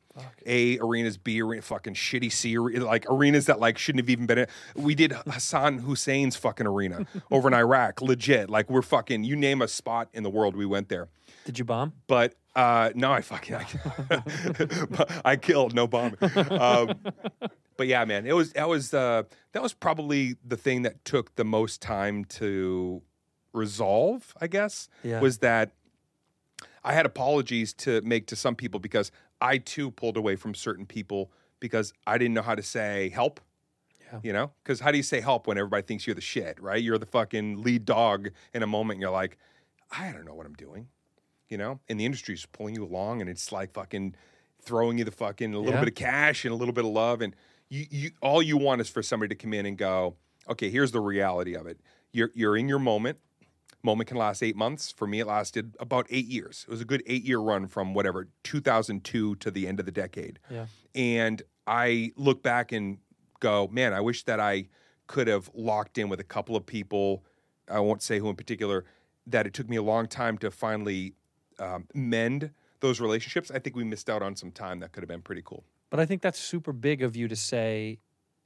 A 0.46 0.78
arenas, 0.80 1.16
B 1.16 1.40
arena, 1.40 1.62
fucking 1.62 1.94
shitty 1.94 2.32
C 2.32 2.58
arena, 2.58 2.84
like 2.84 3.06
arenas 3.08 3.46
that 3.46 3.60
like 3.60 3.78
shouldn't 3.78 4.02
have 4.02 4.10
even 4.10 4.26
been. 4.26 4.38
In. 4.38 4.46
We 4.74 4.96
did 4.96 5.12
Hassan 5.12 5.78
Hussein's 5.78 6.34
fucking 6.34 6.66
arena 6.66 7.06
over 7.30 7.46
in 7.46 7.54
Iraq, 7.54 8.02
legit. 8.02 8.50
Like 8.50 8.68
we're 8.68 8.82
fucking. 8.82 9.22
You 9.22 9.36
name 9.36 9.62
a 9.62 9.68
spot 9.68 10.08
in 10.12 10.24
the 10.24 10.30
world, 10.30 10.56
we 10.56 10.66
went 10.66 10.88
there. 10.88 11.08
Did 11.44 11.56
you 11.60 11.64
bomb? 11.64 11.92
But 12.08 12.34
uh, 12.56 12.90
no, 12.96 13.12
I 13.12 13.20
fucking 13.20 13.54
I, 13.54 13.66
I 15.24 15.36
killed 15.36 15.72
no 15.72 15.86
bomb. 15.86 16.16
Um, 16.50 16.94
but 17.76 17.86
yeah, 17.86 18.04
man, 18.04 18.26
it 18.26 18.34
was 18.34 18.52
that 18.54 18.68
was 18.68 18.92
uh, 18.92 19.22
that 19.52 19.62
was 19.62 19.72
probably 19.72 20.34
the 20.44 20.56
thing 20.56 20.82
that 20.82 21.04
took 21.04 21.36
the 21.36 21.44
most 21.44 21.80
time 21.80 22.24
to 22.24 23.02
resolve. 23.52 24.34
I 24.40 24.48
guess 24.48 24.88
Yeah. 25.04 25.20
was 25.20 25.38
that 25.38 25.70
I 26.84 26.92
had 26.92 27.06
apologies 27.06 27.72
to 27.74 28.00
make 28.02 28.26
to 28.28 28.36
some 28.36 28.54
people 28.54 28.80
because 28.80 29.10
I 29.40 29.58
too 29.58 29.90
pulled 29.90 30.16
away 30.16 30.36
from 30.36 30.54
certain 30.54 30.86
people 30.86 31.30
because 31.60 31.92
I 32.06 32.18
didn't 32.18 32.34
know 32.34 32.42
how 32.42 32.54
to 32.54 32.62
say 32.62 33.08
help. 33.10 33.40
Yeah. 34.12 34.20
You 34.22 34.32
know, 34.32 34.52
because 34.64 34.80
how 34.80 34.90
do 34.90 34.96
you 34.96 35.02
say 35.02 35.20
help 35.20 35.46
when 35.46 35.58
everybody 35.58 35.82
thinks 35.82 36.06
you're 36.06 36.14
the 36.14 36.20
shit, 36.22 36.58
right? 36.62 36.82
You're 36.82 36.96
the 36.98 37.04
fucking 37.06 37.62
lead 37.62 37.84
dog 37.84 38.30
in 38.54 38.62
a 38.62 38.66
moment. 38.66 39.00
You're 39.00 39.10
like, 39.10 39.36
I 39.90 40.10
don't 40.12 40.24
know 40.24 40.34
what 40.34 40.46
I'm 40.46 40.54
doing 40.54 40.88
you 41.50 41.56
know, 41.56 41.80
and 41.88 41.98
the 41.98 42.04
industry's 42.04 42.44
pulling 42.44 42.74
you 42.74 42.84
along 42.84 43.22
and 43.22 43.30
it's 43.30 43.50
like 43.50 43.72
fucking 43.72 44.14
throwing 44.60 44.98
you 44.98 45.04
the 45.04 45.10
fucking 45.10 45.54
a 45.54 45.58
little 45.58 45.72
Yeah. 45.72 45.80
bit 45.80 45.88
of 45.88 45.94
cash 45.94 46.44
and 46.44 46.52
a 46.52 46.54
little 46.54 46.74
bit 46.74 46.84
of 46.84 46.90
love 46.90 47.22
and 47.22 47.34
you, 47.70 47.86
you 47.90 48.10
all 48.20 48.42
you 48.42 48.58
want 48.58 48.82
is 48.82 48.90
for 48.90 49.02
somebody 49.02 49.34
to 49.34 49.34
come 49.34 49.54
in 49.54 49.64
and 49.64 49.78
go, 49.78 50.14
okay, 50.46 50.68
here's 50.68 50.92
the 50.92 51.00
reality 51.00 51.54
of 51.56 51.66
it. 51.66 51.80
You're 52.12 52.30
you're 52.34 52.54
in 52.54 52.68
your 52.68 52.78
moment. 52.78 53.18
Moment 53.82 54.08
can 54.08 54.16
last 54.16 54.42
eight 54.42 54.56
months. 54.56 54.90
For 54.90 55.06
me, 55.06 55.20
it 55.20 55.26
lasted 55.26 55.76
about 55.78 56.06
eight 56.10 56.26
years. 56.26 56.64
It 56.68 56.70
was 56.70 56.80
a 56.80 56.84
good 56.84 57.02
eight 57.06 57.24
year 57.24 57.38
run 57.38 57.68
from 57.68 57.94
whatever 57.94 58.28
2002 58.42 59.36
to 59.36 59.50
the 59.50 59.68
end 59.68 59.78
of 59.78 59.86
the 59.86 59.92
decade. 59.92 60.40
Yeah. 60.50 60.66
And 60.94 61.42
I 61.66 62.12
look 62.16 62.42
back 62.42 62.72
and 62.72 62.98
go, 63.40 63.68
man, 63.68 63.92
I 63.92 64.00
wish 64.00 64.24
that 64.24 64.40
I 64.40 64.68
could 65.06 65.28
have 65.28 65.50
locked 65.54 65.96
in 65.96 66.08
with 66.08 66.18
a 66.18 66.24
couple 66.24 66.56
of 66.56 66.66
people. 66.66 67.24
I 67.70 67.80
won't 67.80 68.02
say 68.02 68.18
who 68.18 68.28
in 68.28 68.36
particular. 68.36 68.84
That 69.26 69.46
it 69.46 69.54
took 69.54 69.68
me 69.68 69.76
a 69.76 69.82
long 69.82 70.08
time 70.08 70.38
to 70.38 70.50
finally 70.50 71.14
um, 71.58 71.86
mend 71.94 72.50
those 72.80 73.00
relationships. 73.00 73.50
I 73.50 73.58
think 73.58 73.76
we 73.76 73.84
missed 73.84 74.10
out 74.10 74.22
on 74.22 74.34
some 74.36 74.50
time 74.50 74.80
that 74.80 74.92
could 74.92 75.02
have 75.02 75.08
been 75.08 75.22
pretty 75.22 75.42
cool. 75.44 75.64
But 75.90 76.00
I 76.00 76.06
think 76.06 76.22
that's 76.22 76.38
super 76.38 76.72
big 76.72 77.02
of 77.02 77.16
you 77.16 77.28
to 77.28 77.36
say, 77.36 77.98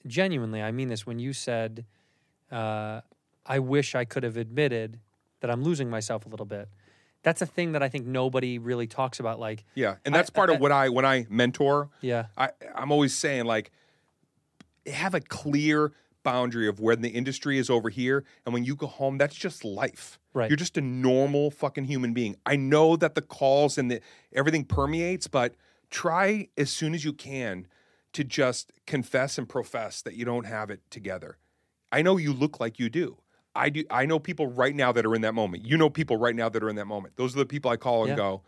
genuinely, 0.07 0.63
I 0.63 0.73
mean 0.73 0.89
this, 0.89 1.07
when 1.07 1.19
you 1.19 1.33
said, 1.33 1.85
uh, 2.51 3.01
I 3.47 3.59
wish 3.59 3.95
I 3.95 4.05
could 4.05 4.23
have 4.23 4.37
admitted 4.37 5.01
that 5.43 5.51
I'm 5.51 5.63
losing 5.63 5.91
myself 5.91 6.25
a 6.25 6.29
little 6.31 6.47
bit. 6.47 6.69
That's 7.25 7.43
a 7.43 7.47
thing 7.47 7.73
that 7.73 7.83
I 7.83 7.89
think 7.89 8.07
nobody 8.07 8.59
really 8.59 8.87
talks 8.87 9.21
about. 9.21 9.39
Like, 9.39 9.65
Yeah, 9.75 9.97
and 10.05 10.15
I- 10.15 10.19
that's 10.19 10.31
part 10.31 10.49
I- 10.51 10.55
of 10.55 10.61
what 10.61 10.73
I 10.73 10.89
when 10.89 11.05
I 11.05 11.27
mentor. 11.29 11.91
yeah, 12.01 12.27
I, 12.39 12.51
I'm 12.75 12.91
always 12.91 13.15
saying 13.15 13.45
like 13.45 13.71
have 14.87 15.15
a 15.15 15.21
clear 15.21 15.93
boundary 16.25 16.69
of 16.69 16.79
where 16.81 16.95
the 16.97 17.09
industry 17.11 17.59
is 17.59 17.69
over 17.69 17.89
here, 17.91 18.25
and 18.47 18.53
when 18.55 18.65
you 18.65 18.75
go 18.77 18.87
home, 18.87 19.19
that's 19.19 19.35
just 19.35 19.65
life. 19.65 20.19
Right. 20.35 20.49
You're 20.49 20.57
just 20.57 20.77
a 20.77 20.81
normal 20.81 21.51
fucking 21.51 21.85
human 21.85 22.15
being. 22.15 22.37
I 22.47 22.57
know 22.57 22.97
that 22.97 23.15
the 23.15 23.23
calls 23.23 23.77
and 23.77 23.91
the 23.91 24.01
everything 24.33 24.65
permeates, 24.65 25.27
but 25.27 25.55
try 25.91 26.49
as 26.57 26.71
soon 26.71 26.95
as 26.95 27.05
you 27.05 27.13
can 27.13 27.67
to 28.13 28.25
just 28.25 28.73
confess 28.87 29.37
and 29.39 29.49
profess 29.49 30.01
that 30.03 30.15
you 30.15 30.25
don't 30.25 30.47
have 30.47 30.71
it 30.71 30.81
together. 30.91 31.37
I 31.91 32.03
know 32.03 32.17
you 32.17 32.33
look 32.33 32.59
like 32.61 32.79
you 32.79 32.89
do. 32.89 33.19
I 33.55 33.69
do. 33.69 33.85
I 33.91 34.07
know 34.07 34.19
people 34.19 34.47
right 34.47 34.75
now 34.75 34.93
that 34.93 35.05
are 35.05 35.15
in 35.15 35.23
that 35.23 35.35
moment. 35.35 35.65
You 35.67 35.77
know 35.77 35.91
people 35.91 36.17
right 36.17 36.35
now 36.35 36.49
that 36.49 36.63
are 36.63 36.69
in 36.71 36.77
that 36.77 36.87
moment. 36.87 37.17
Those 37.17 37.35
are 37.37 37.39
the 37.41 37.47
people 37.47 37.71
I 37.71 37.77
call 37.77 38.03
and 38.03 38.11
Yeah. 38.11 38.17
go. 38.17 38.43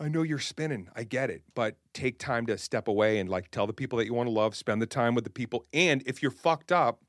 I 0.00 0.08
know 0.08 0.22
you're 0.22 0.38
spinning. 0.38 0.88
I 0.94 1.02
get 1.02 1.28
it, 1.30 1.42
but 1.54 1.76
take 1.92 2.18
time 2.18 2.46
to 2.46 2.56
step 2.58 2.86
away 2.86 3.18
and 3.18 3.28
like 3.28 3.50
tell 3.50 3.66
the 3.66 3.72
people 3.72 3.98
that 3.98 4.06
you 4.06 4.14
want 4.14 4.28
to 4.28 4.32
love. 4.32 4.54
Spend 4.54 4.80
the 4.80 4.86
time 4.86 5.14
with 5.14 5.24
the 5.24 5.30
people, 5.30 5.66
and 5.72 6.02
if 6.06 6.22
you're 6.22 6.30
fucked 6.30 6.70
up, 6.70 7.00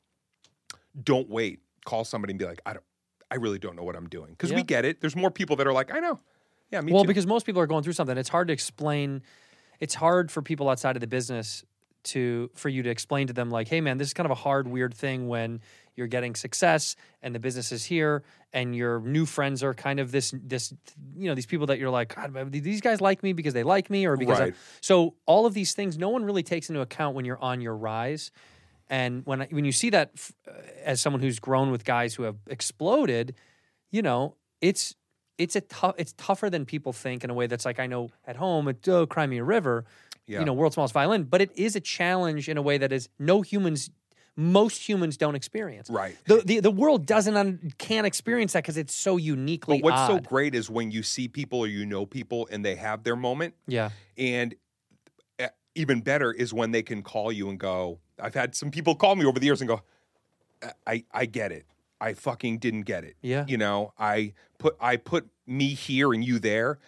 don't 1.03 1.29
wait. 1.29 1.59
Call 1.85 2.03
somebody 2.03 2.31
and 2.33 2.39
be 2.39 2.45
like, 2.45 2.61
I 2.65 2.73
don't. 2.73 2.85
I 3.31 3.35
really 3.35 3.59
don't 3.59 3.75
know 3.75 3.83
what 3.83 3.95
I'm 3.95 4.09
doing 4.09 4.31
because 4.31 4.49
Yeah. 4.49 4.55
we 4.57 4.63
get 4.63 4.85
it. 4.85 5.01
There's 5.01 5.15
more 5.15 5.29
people 5.29 5.55
that 5.57 5.67
are 5.67 5.73
like, 5.73 5.93
I 5.93 5.99
know. 5.99 6.19
Yeah, 6.71 6.81
me 6.81 6.91
well, 6.91 7.03
too. 7.03 7.07
because 7.07 7.27
most 7.27 7.45
people 7.45 7.61
are 7.61 7.67
going 7.67 7.83
through 7.83 7.93
something. 7.93 8.17
It's 8.17 8.29
hard 8.29 8.47
to 8.47 8.53
explain. 8.53 9.21
It's 9.79 9.93
hard 9.95 10.31
for 10.31 10.41
people 10.41 10.67
outside 10.69 10.95
of 10.95 11.01
the 11.01 11.07
business 11.07 11.63
to 12.05 12.49
for 12.55 12.69
you 12.69 12.81
to 12.83 12.89
explain 12.89 13.27
to 13.27 13.33
them 13.33 13.51
like, 13.51 13.67
hey 13.67 13.81
man, 13.81 13.97
this 13.97 14.07
is 14.07 14.13
kind 14.13 14.25
of 14.25 14.31
a 14.31 14.35
hard, 14.35 14.67
weird 14.67 14.93
thing 14.95 15.27
when 15.27 15.61
you're 15.99 16.07
getting 16.07 16.33
success 16.33 16.95
and 17.21 17.35
the 17.35 17.39
business 17.39 17.71
is 17.71 17.83
here 17.85 18.23
and 18.53 18.75
your 18.75 18.99
new 19.01 19.25
friends 19.27 19.61
are 19.61 19.75
kind 19.75 19.99
of 19.99 20.11
this 20.11 20.33
this 20.43 20.73
you 21.15 21.27
know 21.29 21.35
these 21.35 21.45
people 21.45 21.67
that 21.67 21.77
you're 21.77 21.91
like 21.91 22.15
God, 22.15 22.51
these 22.51 22.81
guys 22.81 22.99
like 23.01 23.21
me 23.21 23.33
because 23.33 23.53
they 23.53 23.63
like 23.63 23.91
me 23.91 24.07
or 24.07 24.17
because 24.17 24.39
I-" 24.39 24.43
Right. 24.45 24.55
so 24.81 25.13
all 25.27 25.45
of 25.45 25.53
these 25.53 25.73
things 25.73 25.97
no 25.99 26.09
one 26.09 26.23
really 26.25 26.41
takes 26.41 26.69
into 26.69 26.81
account 26.81 27.15
when 27.15 27.25
you're 27.25 27.43
on 27.51 27.61
your 27.61 27.75
rise 27.75 28.31
and 28.89 29.23
when 29.25 29.41
when 29.51 29.65
you 29.65 29.71
see 29.71 29.91
that 29.91 30.11
f- 30.15 30.31
uh, 30.47 30.51
as 30.83 30.99
someone 31.01 31.21
who's 31.21 31.39
grown 31.39 31.69
with 31.69 31.83
guys 31.85 32.15
who 32.15 32.23
have 32.23 32.37
exploded 32.47 33.35
you 33.91 34.01
know 34.01 34.35
it's 34.61 34.95
it's 35.37 35.55
a 35.55 35.61
tough 35.61 35.95
it's 35.97 36.13
tougher 36.17 36.49
than 36.49 36.65
people 36.65 36.93
think 36.93 37.23
in 37.23 37.29
a 37.29 37.33
way 37.33 37.47
that's 37.47 37.65
like 37.65 37.79
I 37.79 37.87
know 37.87 38.09
at 38.25 38.35
home 38.35 38.67
at 38.67 38.87
oh, 38.87 39.05
Crimea 39.07 39.43
River, 39.43 39.85
Yeah. 40.27 40.39
you 40.39 40.45
know, 40.45 40.53
world's 40.53 40.73
smallest 40.75 40.93
violin, 40.93 41.23
but 41.23 41.39
it 41.41 41.51
is 41.55 41.75
a 41.77 41.79
challenge 41.79 42.49
in 42.49 42.57
a 42.57 42.61
way 42.61 42.77
that 42.77 42.91
is 42.91 43.07
no 43.17 43.41
humans 43.41 43.89
most 44.39 44.87
humans 44.87 45.17
don't 45.17 45.35
experience. 45.35 45.89
Right. 45.89 46.15
The 46.25 46.37
the, 46.37 46.59
the 46.61 46.71
world 46.71 47.05
doesn't 47.05 47.35
un, 47.35 47.73
can't 47.77 48.07
experience 48.07 48.53
that 48.53 48.63
because 48.63 48.77
it's 48.77 48.95
so 48.95 49.17
uniquely 49.17 49.81
But 49.81 49.91
what's 49.91 50.07
so 50.07 50.19
great 50.19 50.55
is 50.55 50.69
when 50.69 50.91
you 50.91 51.03
see 51.03 51.27
people 51.27 51.59
or 51.59 51.67
you 51.67 51.85
know 51.85 52.05
people 52.05 52.47
and 52.49 52.63
they 52.63 52.75
have 52.75 53.03
their 53.03 53.17
moment, 53.17 53.53
yeah. 53.67 53.89
and 54.17 54.55
uh, 55.39 55.47
even 55.75 55.99
better 55.99 56.31
is 56.31 56.53
when 56.53 56.71
they 56.71 56.81
can 56.81 57.03
call 57.03 57.31
you 57.31 57.49
and 57.49 57.59
go. 57.59 57.99
I've 58.17 58.33
had 58.33 58.55
some 58.55 58.71
people 58.71 58.95
call 58.95 59.15
me 59.15 59.25
over 59.25 59.39
the 59.39 59.45
years 59.45 59.61
and 59.61 59.67
go, 59.67 59.81
I 60.87 61.03
I 61.11 61.25
get 61.25 61.51
it. 61.51 61.65
I 62.01 62.13
fucking 62.13 62.59
didn't 62.59 62.83
get 62.83 63.03
it. 63.03 63.17
Yeah. 63.21 63.45
You 63.45 63.57
know, 63.57 63.93
I 63.99 64.33
put 64.57 64.77
I 64.79 64.95
put 64.95 65.27
me 65.45 65.73
here 65.73 66.13
and 66.13 66.23
you 66.23 66.39
there, 66.39 66.79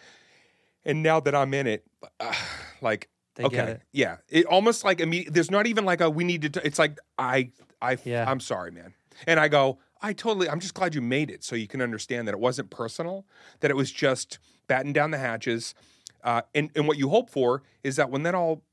and 0.85 1.03
now 1.03 1.19
that 1.19 1.35
I'm 1.35 1.53
in 1.53 1.67
it, 1.67 1.85
uh, 2.19 2.33
like 2.81 3.09
They 3.35 3.43
okay, 3.45 3.57
it. 3.71 3.81
yeah, 3.93 4.17
it 4.29 4.45
almost 4.45 4.83
like 4.83 4.99
immediate. 4.99 5.33
There's 5.33 5.51
not 5.51 5.65
even 5.67 5.85
like 5.85 6.01
a 6.01 6.09
we 6.09 6.23
need 6.23 6.41
to. 6.43 6.49
T-. 6.49 6.59
It's 6.63 6.77
like 6.79 6.97
I 7.17 7.51
I 7.81 7.97
Yeah. 8.03 8.29
I'm 8.29 8.39
sorry, 8.39 8.71
man, 8.71 8.93
and 9.27 9.39
I 9.39 9.47
go. 9.47 9.79
I 10.01 10.13
totally. 10.13 10.49
I'm 10.49 10.59
just 10.59 10.73
glad 10.73 10.95
you 10.95 11.01
made 11.01 11.29
it 11.29 11.43
so 11.43 11.55
you 11.55 11.67
can 11.67 11.81
understand 11.81 12.27
that 12.27 12.33
it 12.33 12.39
wasn't 12.39 12.69
personal. 12.71 13.25
That 13.61 13.69
it 13.71 13.77
was 13.77 13.91
just 13.91 14.39
batten 14.67 14.93
down 14.93 15.11
the 15.11 15.17
hatches, 15.19 15.73
uh, 16.23 16.41
and 16.55 16.69
and 16.75 16.87
what 16.87 16.97
you 16.97 17.09
hope 17.09 17.29
for 17.29 17.63
is 17.83 17.95
that 17.97 18.09
when 18.09 18.23
that 18.23 18.35
all 18.35 18.63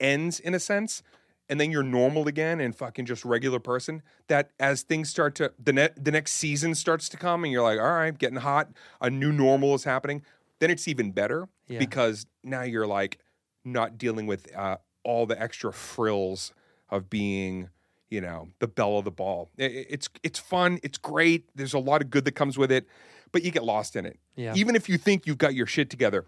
ends 0.00 0.38
in 0.40 0.54
a 0.54 0.60
sense 0.60 1.02
and 1.50 1.58
then 1.60 1.70
you're 1.72 1.82
normal 1.82 2.28
again 2.28 2.60
and 2.60 2.76
fucking 2.76 3.04
just 3.06 3.24
regular 3.24 3.58
person 3.58 4.00
that 4.28 4.50
as 4.60 4.82
things 4.82 5.10
start 5.10 5.34
to 5.34 5.52
the 5.58 5.72
ne- 5.72 5.88
the 5.96 6.12
next 6.12 6.32
season 6.32 6.72
starts 6.74 7.08
to 7.08 7.16
come 7.16 7.42
and 7.42 7.52
you're 7.52 7.62
like 7.62 7.80
all 7.80 7.92
right 7.94 8.16
getting 8.16 8.36
hot 8.38 8.68
a 9.00 9.10
new 9.10 9.32
normal 9.32 9.74
is 9.74 9.82
happening 9.82 10.22
then 10.60 10.70
it's 10.70 10.86
even 10.86 11.10
better 11.10 11.48
Yeah. 11.66 11.80
because 11.80 12.26
now 12.44 12.62
you're 12.62 12.86
like 12.86 13.18
not 13.64 13.98
dealing 13.98 14.26
with 14.26 14.54
uh, 14.56 14.76
all 15.04 15.26
the 15.26 15.40
extra 15.40 15.72
frills 15.72 16.52
of 16.90 17.10
being 17.10 17.68
you 18.10 18.20
know 18.20 18.48
the 18.60 18.66
belle 18.66 18.98
of 18.98 19.04
the 19.04 19.10
ball 19.10 19.50
I- 19.58 19.64
I- 19.64 19.86
it's 19.90 20.08
it's 20.22 20.38
fun 20.38 20.78
it's 20.82 20.96
great 20.98 21.44
there's 21.54 21.74
a 21.74 21.78
lot 21.78 22.00
of 22.00 22.08
good 22.10 22.24
that 22.24 22.32
comes 22.32 22.56
with 22.56 22.72
it 22.72 22.86
but 23.32 23.42
you 23.42 23.50
get 23.50 23.64
lost 23.64 23.96
in 23.96 24.06
it 24.06 24.18
Yeah. 24.36 24.54
even 24.56 24.74
if 24.74 24.88
you 24.88 24.96
think 24.96 25.26
you've 25.26 25.36
got 25.38 25.54
your 25.54 25.66
shit 25.66 25.90
together 25.90 26.24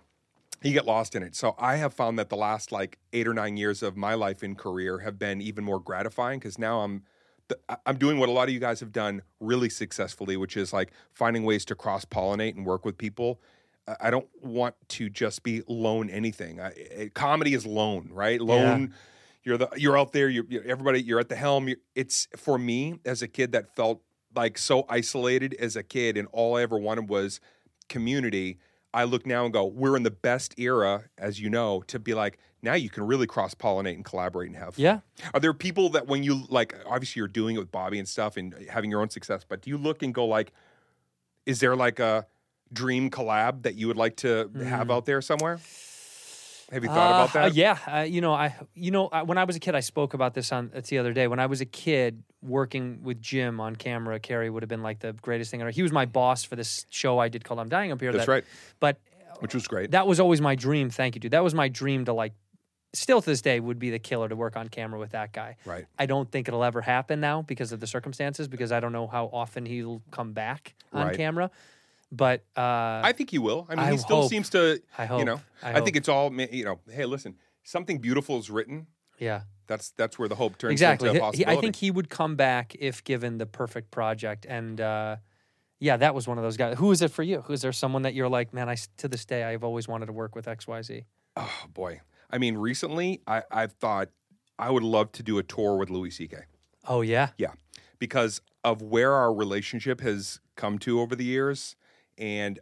you 0.62 0.74
get 0.74 0.84
lost 0.84 1.14
in 1.16 1.22
it. 1.22 1.34
So 1.34 1.54
I 1.58 1.76
have 1.76 1.94
found 1.94 2.18
that 2.18 2.28
the 2.28 2.36
last 2.36 2.70
like 2.70 2.98
eight 3.14 3.26
or 3.26 3.32
nine 3.32 3.56
years 3.56 3.82
of 3.82 3.96
my 3.96 4.12
life 4.12 4.42
and 4.42 4.58
career 4.58 4.98
have 4.98 5.18
been 5.18 5.40
even 5.40 5.64
more 5.64 5.80
gratifying 5.80 6.38
because 6.38 6.58
now 6.58 6.80
I'm 6.80 7.02
I'm 7.86 7.96
doing 7.96 8.18
what 8.18 8.28
a 8.28 8.32
lot 8.32 8.46
of 8.48 8.52
you 8.52 8.60
guys 8.60 8.78
have 8.80 8.92
done 8.92 9.22
really 9.40 9.70
successfully, 9.70 10.36
which 10.36 10.58
is 10.58 10.70
like 10.74 10.92
finding 11.14 11.44
ways 11.44 11.64
to 11.64 11.74
cross 11.74 12.04
pollinate 12.04 12.56
and 12.56 12.66
work 12.66 12.84
with 12.84 12.98
people. 12.98 13.40
I- 13.88 14.10
don't 14.10 14.28
want 14.42 14.74
to 14.90 15.08
just 15.10 15.42
be 15.42 15.62
lone 15.68 16.10
anything. 16.10 16.60
I, 16.60 16.72
I- 16.98 17.10
comedy 17.14 17.54
is 17.54 17.66
lone, 17.66 18.08
right? 18.12 18.40
Lone. 18.40 18.94
You're 19.42 19.56
the 19.56 19.68
you're 19.76 19.96
out 19.98 20.12
there. 20.12 20.28
You're, 20.28 20.44
you're 20.48 20.64
everybody. 20.64 21.02
You're 21.02 21.18
at 21.20 21.28
the 21.30 21.36
helm. 21.36 21.68
you 21.68 21.76
it's 21.94 22.28
for 22.36 22.58
me 22.58 23.00
as 23.06 23.22
a 23.22 23.28
kid 23.28 23.52
that 23.52 23.74
felt 23.74 24.02
like 24.34 24.58
so 24.58 24.84
isolated 24.88 25.54
as 25.54 25.76
a 25.76 25.82
kid, 25.82 26.16
and 26.18 26.28
all 26.30 26.56
I 26.56 26.62
ever 26.62 26.78
wanted 26.78 27.08
was 27.08 27.40
community. 27.88 28.58
I 28.92 29.04
look 29.04 29.24
now 29.24 29.44
and 29.44 29.52
go, 29.52 29.64
we're 29.66 29.96
in 29.96 30.02
the 30.02 30.10
best 30.10 30.58
era, 30.58 31.04
as 31.16 31.38
you 31.40 31.48
know, 31.48 31.82
to 31.86 32.00
be 32.00 32.12
like, 32.12 32.38
now 32.60 32.74
you 32.74 32.90
can 32.90 33.06
really 33.06 33.26
cross 33.26 33.54
pollinate 33.54 33.94
and 33.94 34.04
collaborate 34.04 34.48
and 34.48 34.56
have 34.56 34.74
fun. 34.74 34.82
Yeah. 34.84 35.00
Are 35.32 35.38
there 35.38 35.54
people 35.54 35.90
that 35.90 36.08
when 36.08 36.24
you 36.24 36.42
like, 36.48 36.74
obviously 36.86 37.20
you're 37.20 37.28
doing 37.28 37.54
it 37.54 37.60
with 37.60 37.70
Bobby 37.70 38.00
and 38.00 38.08
stuff 38.08 38.36
and 38.36 38.52
having 38.68 38.90
your 38.90 39.00
own 39.00 39.08
success, 39.08 39.44
but 39.48 39.62
do 39.62 39.70
you 39.70 39.78
look 39.78 40.02
and 40.02 40.12
go 40.12 40.26
like, 40.26 40.52
is 41.46 41.60
there 41.60 41.76
like 41.76 42.00
a 42.00 42.26
dream 42.72 43.10
collab 43.10 43.62
that 43.62 43.74
you 43.74 43.86
would 43.88 43.96
like 43.96 44.16
to 44.16 44.50
have 44.64 44.90
out 44.90 45.06
there 45.06 45.20
somewhere? 45.20 45.58
Have 46.72 46.84
you 46.84 46.88
thought 46.88 47.30
about 47.32 47.36
Uh, 47.36 47.48
that? 47.48 47.54
yeah, 47.56 47.78
uh, 47.88 48.00
you 48.02 48.20
know, 48.20 48.32
I 48.32 48.54
you 48.74 48.92
know 48.92 49.08
I, 49.08 49.22
when 49.22 49.38
I 49.38 49.44
was 49.44 49.56
a 49.56 49.58
kid, 49.58 49.74
I 49.74 49.80
spoke 49.80 50.14
about 50.14 50.34
this 50.34 50.52
on 50.52 50.70
it's 50.72 50.88
the 50.88 50.98
other 50.98 51.12
day. 51.12 51.26
When 51.26 51.40
I 51.40 51.46
was 51.46 51.60
a 51.60 51.64
kid, 51.64 52.22
working 52.42 53.02
with 53.02 53.20
Jim 53.20 53.58
on 53.60 53.74
camera, 53.74 54.20
Carrey 54.20 54.52
would 54.52 54.62
have 54.62 54.68
been 54.68 54.82
like 54.82 55.00
the 55.00 55.12
greatest 55.14 55.50
thing. 55.50 55.60
ever. 55.60 55.70
He 55.70 55.82
was 55.82 55.90
my 55.90 56.06
boss 56.06 56.44
for 56.44 56.54
this 56.54 56.86
show 56.88 57.18
I 57.18 57.28
did 57.28 57.42
called 57.42 57.58
"I'm 57.58 57.68
Dying 57.68 57.90
Up 57.90 58.00
Here." 58.00 58.12
That's 58.12 58.26
that- 58.26 58.30
right. 58.32 58.44
But 58.78 59.00
Which 59.40 59.52
was 59.52 59.66
great. 59.66 59.90
that 59.90 60.06
was 60.06 60.20
always 60.20 60.40
my 60.40 60.54
dream. 60.54 60.90
Thank 60.90 61.16
you, 61.16 61.20
dude. 61.20 61.32
That 61.32 61.42
was 61.42 61.54
my 61.54 61.68
dream 61.68 62.04
to 62.04 62.12
like. 62.12 62.34
Still 62.92 63.20
to 63.22 63.30
this 63.30 63.40
day, 63.40 63.60
would 63.60 63.78
be 63.78 63.90
the 63.90 64.00
killer 64.00 64.28
to 64.28 64.34
work 64.34 64.56
on 64.56 64.66
camera 64.68 64.98
with 64.98 65.10
that 65.12 65.32
guy. 65.32 65.56
Right. 65.64 65.86
I 65.96 66.06
don't 66.06 66.28
think 66.30 66.48
it'll 66.48 66.64
ever 66.64 66.80
happen 66.82 67.20
now 67.20 67.42
because 67.42 67.70
of 67.70 67.78
the 67.78 67.86
circumstances. 67.86 68.48
Because 68.48 68.70
I 68.72 68.80
don't 68.80 68.90
know 68.92 69.06
how 69.08 69.26
often 69.32 69.64
he'll 69.66 70.02
come 70.10 70.32
back 70.32 70.74
on 70.92 71.06
Right. 71.08 71.16
camera. 71.16 71.50
But 72.12 72.44
uh, 72.56 73.00
I 73.04 73.12
think 73.16 73.30
he 73.30 73.38
will. 73.38 73.66
I 73.68 73.76
mean, 73.76 73.86
I 73.86 73.92
he 73.92 73.98
still 73.98 74.22
hope. 74.22 74.30
seems 74.30 74.50
to. 74.50 74.80
I 74.98 75.06
hope. 75.06 75.20
You 75.20 75.24
know, 75.24 75.40
I 75.62 75.74
I, 75.78 75.80
think 75.80 75.96
it's 75.96 76.08
all. 76.08 76.32
You 76.32 76.64
know, 76.64 76.80
hey, 76.90 77.04
listen, 77.04 77.36
something 77.62 77.98
beautiful 77.98 78.38
is 78.38 78.50
written. 78.50 78.88
yeah, 79.18 79.42
That's 79.68 79.90
that's 79.92 80.18
where 80.18 80.28
the 80.28 80.34
hope 80.34 80.58
turns 80.58 80.72
exactly. 80.72 81.08
into 81.10 81.30
he- 81.36 81.46
I 81.46 81.56
think 81.56 81.76
he 81.76 81.90
would 81.90 82.10
come 82.10 82.34
back 82.36 82.74
if 82.78 83.04
given 83.04 83.38
the 83.38 83.46
perfect 83.46 83.90
project. 83.92 84.44
And 84.48 84.80
uh, 84.80 85.16
yeah, 85.78 85.96
that 85.98 86.14
was 86.14 86.26
one 86.26 86.36
of 86.36 86.42
those 86.42 86.56
guys. 86.56 86.78
Who 86.78 86.90
is 86.90 87.00
it 87.00 87.12
for 87.12 87.22
you? 87.22 87.42
Who 87.42 87.52
is 87.52 87.62
there 87.62 87.72
someone 87.72 88.02
that 88.02 88.14
you're 88.14 88.28
like, 88.28 88.52
man? 88.52 88.68
I 88.68 88.76
to 88.96 89.06
this 89.08 89.24
day 89.24 89.44
I've 89.44 89.62
always 89.62 89.86
wanted 89.86 90.06
to 90.06 90.12
work 90.12 90.34
with 90.34 90.48
X 90.48 90.66
Y 90.66 90.82
Z. 90.82 91.04
Oh 91.36 91.62
boy. 91.72 92.00
I 92.28 92.38
mean, 92.38 92.56
recently 92.58 93.20
I, 93.26 93.42
I've 93.52 93.72
thought 93.72 94.08
I 94.58 94.70
would 94.70 94.82
love 94.82 95.12
to 95.12 95.22
do 95.22 95.38
a 95.38 95.42
tour 95.42 95.76
with 95.76 95.90
Louis 95.90 96.10
C.K. 96.10 96.36
Oh 96.88 97.02
yeah, 97.02 97.28
Yeah, 97.38 97.52
because 97.98 98.40
of 98.64 98.82
where 98.82 99.12
our 99.14 99.32
relationship 99.32 100.00
has 100.00 100.40
come 100.56 100.78
to 100.80 101.00
over 101.00 101.14
the 101.16 101.24
years, 101.24 101.76
and 102.20 102.60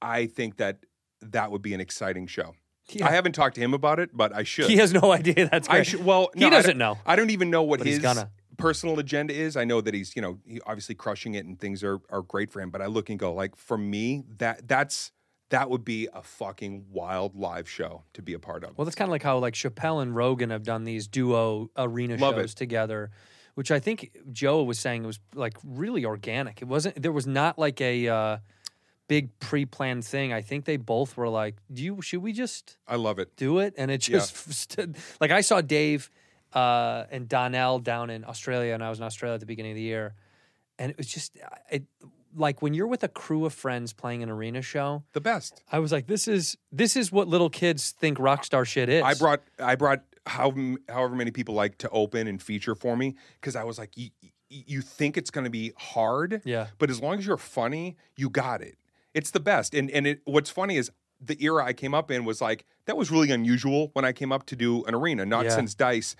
I 0.00 0.26
think 0.26 0.56
that 0.56 0.78
that 1.20 1.50
would 1.50 1.60
be 1.62 1.74
an 1.74 1.80
exciting 1.80 2.26
show. 2.26 2.54
Yeah. 2.88 3.06
I 3.06 3.10
haven't 3.10 3.32
talked 3.32 3.56
to 3.56 3.60
him 3.60 3.74
about 3.74 4.00
it, 4.00 4.10
but 4.14 4.34
I 4.34 4.42
should. 4.42 4.66
he 4.70 4.76
has 4.78 4.92
no 4.92 5.12
idea. 5.12 5.48
That's 5.52 5.68
great. 5.68 5.80
I 5.80 5.82
should. 5.82 6.04
Well, 6.04 6.30
he 6.34 6.40
no, 6.40 6.46
I 6.46 6.50
doesn't 6.50 6.78
don't- 6.78 6.96
know. 6.96 6.98
I 7.06 7.14
don't 7.16 7.30
even 7.30 7.50
know 7.50 7.62
what 7.62 7.80
his 7.82 8.00
personal 8.56 8.98
agenda 8.98 9.32
is. 9.34 9.56
I 9.56 9.64
know 9.64 9.80
that 9.80 9.94
he's, 9.94 10.14
you 10.16 10.22
know, 10.22 10.38
he 10.46 10.60
obviously 10.66 10.94
crushing 10.94 11.34
it 11.34 11.44
and 11.46 11.58
things 11.58 11.82
are 11.84 12.00
are 12.10 12.22
great 12.22 12.50
for 12.50 12.60
him. 12.60 12.70
But 12.70 12.82
I 12.82 12.86
look 12.86 13.10
and 13.10 13.18
go, 13.18 13.32
like 13.34 13.56
for 13.56 13.76
me, 13.78 14.24
that 14.38 14.66
that's 14.68 15.12
that 15.50 15.68
would 15.70 15.84
be 15.84 16.08
a 16.12 16.22
fucking 16.22 16.86
wild 16.90 17.34
live 17.36 17.68
show 17.68 18.04
to 18.14 18.22
be 18.22 18.34
a 18.34 18.38
part 18.38 18.64
of. 18.64 18.76
Well, 18.78 18.84
that's 18.84 18.94
kind 18.96 19.08
of 19.08 19.12
like 19.12 19.22
how 19.22 19.38
like 19.38 19.54
Chappelle 19.54 20.00
and 20.02 20.14
Rogan 20.16 20.50
have 20.50 20.62
done 20.62 20.84
these 20.84 21.06
duo 21.08 21.70
arena 21.76 22.16
Love 22.16 22.34
shows 22.36 22.52
it. 22.52 22.56
together, 22.56 23.10
which 23.54 23.70
I 23.70 23.78
think 23.80 24.10
Joe 24.32 24.62
was 24.62 24.78
saying 24.78 25.04
it 25.04 25.06
was 25.06 25.20
like 25.34 25.54
really 25.64 26.04
organic. 26.04 26.60
It 26.62 26.66
wasn't. 26.68 27.00
There 27.02 27.12
was 27.12 27.26
not 27.26 27.58
like 27.58 27.80
a 27.80 28.08
uh, 28.08 28.36
big 29.10 29.36
pre-planned 29.40 30.04
thing. 30.04 30.32
I 30.32 30.40
think 30.40 30.64
they 30.64 30.76
both 30.78 31.16
were 31.16 31.28
like, 31.28 31.56
"Do 31.72 31.82
you? 31.82 32.00
Should 32.00 32.22
we 32.22 32.32
just 32.32 32.78
I 32.86 32.94
love 32.96 33.18
it. 33.18 33.34
do 33.36 33.58
it?" 33.58 33.74
And 33.76 33.90
it 33.90 33.98
just 34.00 34.36
stood, 34.64 34.96
like 35.20 35.32
I 35.32 35.40
saw 35.42 35.60
Dave 35.60 36.10
uh, 36.54 37.04
and 37.10 37.28
Donnell 37.28 37.80
down 37.80 38.08
in 38.08 38.24
Australia, 38.24 38.72
and 38.72 38.82
I 38.84 38.88
was 38.88 38.98
in 39.00 39.04
Australia 39.04 39.34
at 39.34 39.40
the 39.40 39.46
beginning 39.46 39.72
of 39.72 39.76
the 39.76 39.82
year, 39.82 40.14
and 40.78 40.90
it 40.92 40.96
was 40.96 41.08
just 41.08 41.36
it 41.70 41.82
like 42.36 42.62
when 42.62 42.72
you're 42.74 42.86
with 42.86 43.02
a 43.02 43.08
crew 43.08 43.44
of 43.44 43.52
friends 43.52 43.92
playing 43.92 44.22
an 44.22 44.30
arena 44.30 44.62
show. 44.62 45.02
The 45.12 45.20
best. 45.20 45.62
I 45.72 45.80
was 45.80 45.90
like, 45.90 46.06
"This 46.06 46.28
is 46.28 46.56
this 46.70 46.94
is 46.96 47.10
what 47.10 47.26
little 47.26 47.50
kids 47.50 47.90
think 47.90 48.18
rock 48.20 48.44
star 48.44 48.64
shit 48.64 48.88
is." 48.88 49.02
I 49.02 49.14
brought 49.14 49.40
I 49.58 49.74
brought 49.74 50.02
how 50.26 50.54
however 50.88 51.16
many 51.16 51.32
people 51.32 51.54
like 51.56 51.78
to 51.78 51.88
open 51.90 52.28
and 52.28 52.40
feature 52.40 52.76
for 52.76 52.96
me 52.96 53.16
because 53.40 53.56
I 53.56 53.64
was 53.64 53.78
like, 53.78 53.96
you, 53.96 54.10
you 54.50 54.80
think 54.82 55.16
it's 55.16 55.30
going 55.30 55.44
to 55.44 55.50
be 55.50 55.72
hard, 55.76 56.42
Yeah. 56.44 56.66
but 56.78 56.90
as 56.90 57.00
long 57.00 57.18
as 57.18 57.26
you're 57.26 57.36
funny, 57.38 57.96
you 58.16 58.28
got 58.28 58.60
it. 58.60 58.76
It's 59.14 59.30
the 59.30 59.40
best. 59.40 59.74
And 59.74 59.90
and 59.90 60.06
it, 60.06 60.20
what's 60.24 60.50
funny 60.50 60.76
is 60.76 60.90
the 61.20 61.36
era 61.44 61.64
I 61.64 61.72
came 61.72 61.94
up 61.94 62.10
in 62.10 62.24
was 62.24 62.40
like 62.40 62.64
that 62.86 62.96
was 62.96 63.10
really 63.10 63.30
unusual 63.30 63.90
when 63.92 64.04
I 64.04 64.12
came 64.12 64.32
up 64.32 64.46
to 64.46 64.56
do 64.56 64.84
an 64.84 64.94
arena, 64.94 65.26
not 65.26 65.44
Yeah. 65.44 65.50
since 65.56 65.74
Dice. 65.74 66.16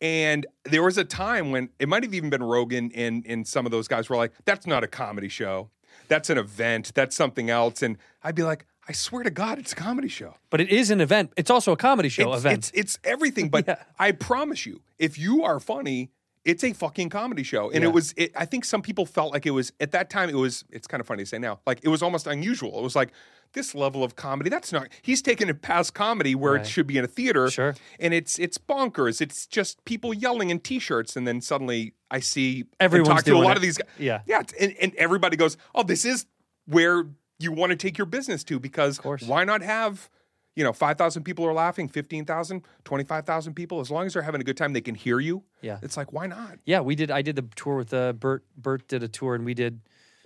And 0.00 0.46
there 0.64 0.82
was 0.82 0.98
a 0.98 1.04
time 1.04 1.50
when 1.50 1.70
it 1.78 1.88
might 1.88 2.02
have 2.02 2.12
even 2.14 2.30
been 2.30 2.42
Rogan 2.42 2.90
and 2.94 3.24
and 3.26 3.46
some 3.46 3.64
of 3.64 3.72
those 3.72 3.88
guys 3.88 4.08
were 4.10 4.16
like, 4.16 4.32
"That's 4.44 4.66
not 4.66 4.84
a 4.84 4.86
comedy 4.88 5.28
show. 5.28 5.70
That's 6.08 6.28
an 6.30 6.36
event. 6.38 6.92
That's 6.94 7.14
something 7.16 7.48
else." 7.48 7.80
And 7.82 7.96
I'd 8.22 8.34
be 8.34 8.42
like, 8.42 8.66
"I 8.88 8.92
swear 8.92 9.22
to 9.22 9.30
God, 9.30 9.58
it's 9.58 9.72
a 9.72 9.76
comedy 9.76 10.08
show." 10.08 10.34
But 10.50 10.60
it 10.60 10.68
is 10.70 10.90
an 10.90 11.00
event. 11.00 11.32
It's 11.36 11.48
also 11.50 11.72
a 11.72 11.76
comedy 11.76 12.08
show 12.08 12.32
it's, 12.32 12.40
event. 12.40 12.58
It's, 12.58 12.70
it's 12.74 12.98
everything. 13.04 13.48
But 13.54 13.66
Yeah. 13.68 13.76
I 13.98 14.12
promise 14.12 14.66
you, 14.66 14.82
if 14.98 15.16
you 15.18 15.42
are 15.44 15.60
funny, 15.60 16.10
it's 16.44 16.62
a 16.64 16.72
fucking 16.72 17.08
comedy 17.08 17.42
show. 17.42 17.70
And 17.70 17.82
Yeah. 17.82 17.88
it 17.88 17.92
was. 17.94 18.12
It, 18.16 18.32
I 18.36 18.44
think 18.44 18.64
some 18.64 18.82
people 18.82 19.06
felt 19.06 19.32
like 19.32 19.46
it 19.46 19.50
was 19.52 19.72
at 19.80 19.92
that 19.92 20.10
time. 20.10 20.28
It 20.28 20.34
was. 20.36 20.64
It's 20.70 20.86
kind 20.86 21.00
of 21.00 21.06
funny 21.06 21.22
to 21.22 21.26
say 21.28 21.38
now. 21.38 21.60
Like 21.66 21.80
it 21.82 21.88
was 21.88 22.02
almost 22.02 22.26
unusual. 22.26 22.78
It 22.78 22.82
was 22.82 22.94
like 22.96 23.10
this 23.54 23.74
level 23.74 24.02
of 24.04 24.16
comedy. 24.16 24.50
That's 24.50 24.72
not. 24.72 24.88
He's 25.02 25.22
taken 25.22 25.48
it 25.48 25.62
past 25.62 25.94
comedy 25.94 26.34
where 26.34 26.54
Right. 26.54 26.60
it 26.62 26.66
should 26.66 26.86
be 26.86 26.98
in 26.98 27.04
a 27.04 27.08
theater. 27.08 27.50
Sure. 27.50 27.74
And 27.98 28.12
it's 28.12 28.38
it's 28.38 28.58
bonkers. 28.58 29.20
It's 29.20 29.46
just 29.46 29.84
people 29.84 30.12
yelling 30.12 30.50
in 30.50 30.60
t-shirts, 30.60 31.16
and 31.16 31.26
then 31.26 31.40
suddenly 31.40 31.94
I 32.10 32.20
see 32.20 32.64
everyone 32.80 33.10
talk 33.16 33.24
to 33.24 33.32
a 33.34 33.38
lot 33.38 33.52
it. 33.52 33.56
of 33.56 33.62
these 33.62 33.78
guys. 33.78 33.88
Yeah. 33.98 34.20
Yeah. 34.26 34.42
And, 34.60 34.74
and 34.80 34.94
everybody 34.96 35.36
goes, 35.36 35.56
"Oh, 35.74 35.82
this 35.82 36.04
is 36.04 36.26
where 36.66 37.06
you 37.38 37.52
want 37.52 37.70
to 37.70 37.76
take 37.76 37.96
your 37.98 38.06
business 38.06 38.44
to 38.44 38.58
because 38.60 38.98
why 39.26 39.44
not 39.44 39.62
have." 39.62 40.10
You 40.56 40.62
know, 40.62 40.72
5,000 40.72 41.24
people 41.24 41.44
are 41.46 41.52
laughing, 41.52 41.88
15,000, 41.88 42.62
25,000 42.84 43.54
people. 43.54 43.80
As 43.80 43.90
long 43.90 44.06
as 44.06 44.12
they're 44.12 44.22
having 44.22 44.40
a 44.40 44.44
good 44.44 44.56
time, 44.56 44.72
they 44.72 44.80
can 44.80 44.94
hear 44.94 45.18
you. 45.18 45.42
Yeah. 45.62 45.78
It's 45.82 45.96
like, 45.96 46.12
why 46.12 46.26
not? 46.26 46.58
yeah, 46.64 46.80
we 46.80 46.94
did. 46.94 47.10
I 47.10 47.22
did 47.22 47.34
the 47.36 47.42
tour 47.56 47.76
with 47.78 47.92
uh, 47.92 48.12
Bert. 48.12 48.44
Bert 48.56 48.86
did 48.86 49.02
a 49.02 49.08
tour, 49.08 49.34
and 49.34 49.44
we 49.44 49.54
did. 49.54 49.80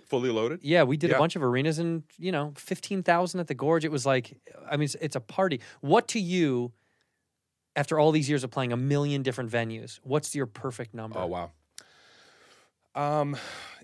Fully 0.05 0.29
loaded? 0.31 0.59
Yeah, 0.63 0.83
we 0.83 0.97
did 0.97 1.11
a 1.11 1.17
bunch 1.19 1.35
of 1.35 1.43
arenas, 1.43 1.77
and 1.77 2.01
you 2.17 2.31
know, 2.31 2.53
fifteen 2.57 3.03
thousand 3.03 3.39
at 3.41 3.47
the 3.47 3.53
Gorge. 3.53 3.85
It 3.85 3.91
was 3.91 4.07
like, 4.07 4.39
I 4.69 4.75
mean, 4.75 4.85
it's, 4.85 4.95
it's 4.95 5.15
a 5.15 5.19
party. 5.19 5.61
What 5.81 6.07
to 6.09 6.19
you, 6.19 6.71
after 7.75 7.99
all 7.99 8.11
these 8.11 8.27
years 8.27 8.43
of 8.43 8.49
playing 8.49 8.73
a 8.73 8.77
million 8.77 9.21
different 9.21 9.51
venues, 9.51 9.99
what's 10.03 10.33
your 10.35 10.47
perfect 10.47 10.95
number? 10.95 11.19
Oh, 11.19 11.27
wow. 11.27 11.51
Um, 12.95 13.37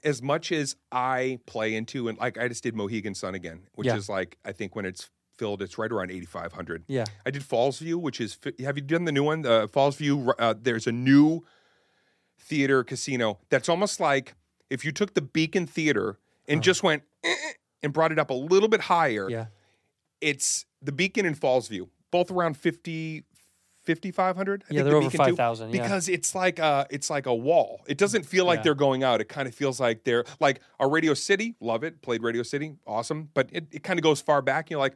as 0.03 0.21
much 0.23 0.51
as 0.51 0.75
I 0.91 1.39
play 1.45 1.75
into, 1.75 2.07
and 2.07 2.17
like 2.17 2.37
I 2.39 2.47
just 2.47 2.63
did 2.63 2.75
Mohegan 2.75 3.13
Sun 3.15 3.35
again, 3.35 3.61
which 3.75 3.87
Yeah. 3.87 3.95
is 3.95 4.09
like, 4.09 4.37
I 4.43 4.51
think 4.51 4.75
when 4.75 4.85
it's 4.85 5.09
filled, 5.37 5.61
it's 5.61 5.77
right 5.77 5.91
around 5.91 6.11
8,500. 6.11 6.83
Yeah. 6.87 7.05
I 7.25 7.31
did 7.31 7.41
Fallsview, 7.43 7.95
which 7.95 8.19
is, 8.21 8.37
have 8.59 8.77
you 8.77 8.81
done 8.83 9.05
the 9.05 9.11
new 9.11 9.23
one? 9.23 9.45
Uh, 9.45 9.67
Fallsview, 9.67 10.33
uh, 10.39 10.53
there's 10.59 10.87
a 10.87 10.91
new 10.91 11.43
theater 12.39 12.83
casino 12.83 13.39
that's 13.49 13.69
almost 13.69 13.99
like 13.99 14.35
if 14.69 14.83
you 14.85 14.91
took 14.91 15.13
the 15.13 15.21
Beacon 15.21 15.65
Theater 15.65 16.17
and 16.47 16.61
just 16.61 16.83
went 16.83 17.03
and 17.83 17.93
brought 17.93 18.11
it 18.11 18.19
up 18.19 18.29
a 18.29 18.33
little 18.33 18.69
bit 18.69 18.81
higher. 18.81 19.29
Yeah, 19.29 19.45
It's 20.21 20.65
the 20.81 20.91
Beacon 20.91 21.25
and 21.25 21.39
Fallsview, 21.39 21.87
both 22.11 22.29
around 22.31 22.55
50, 22.57 23.23
5,500. 23.85 24.63
Yeah, 24.63 24.67
think 24.67 24.83
they're 24.83 24.91
the 24.99 25.05
over 25.07 25.09
5,000, 25.17 25.73
yeah. 25.73 25.81
Because 25.81 26.09
it's 26.09 26.33
like 26.35 26.59
a, 26.59 26.87
it's 26.89 27.09
like 27.09 27.25
a 27.25 27.33
wall. 27.35 27.81
It 27.87 27.97
doesn't 27.97 28.25
feel 28.25 28.45
like 28.45 28.59
Yeah. 28.59 28.63
they're 28.63 28.75
going 28.75 29.03
out. 29.03 29.21
It 29.21 29.29
kind 29.29 29.47
of 29.47 29.53
feels 29.55 29.79
like 29.79 30.03
they're 30.03 30.25
like 30.39 30.61
a 30.79 30.87
Radio 30.87 31.13
City. 31.13 31.55
Love 31.59 31.83
it. 31.83 32.01
Played 32.01 32.23
Radio 32.23 32.43
City. 32.43 32.75
Awesome. 32.87 33.29
But 33.33 33.49
it, 33.51 33.67
it 33.71 33.83
kind 33.83 33.99
of 33.99 34.03
goes 34.03 34.21
far 34.21 34.41
back. 34.41 34.69
You're 34.69 34.79
like, 34.79 34.95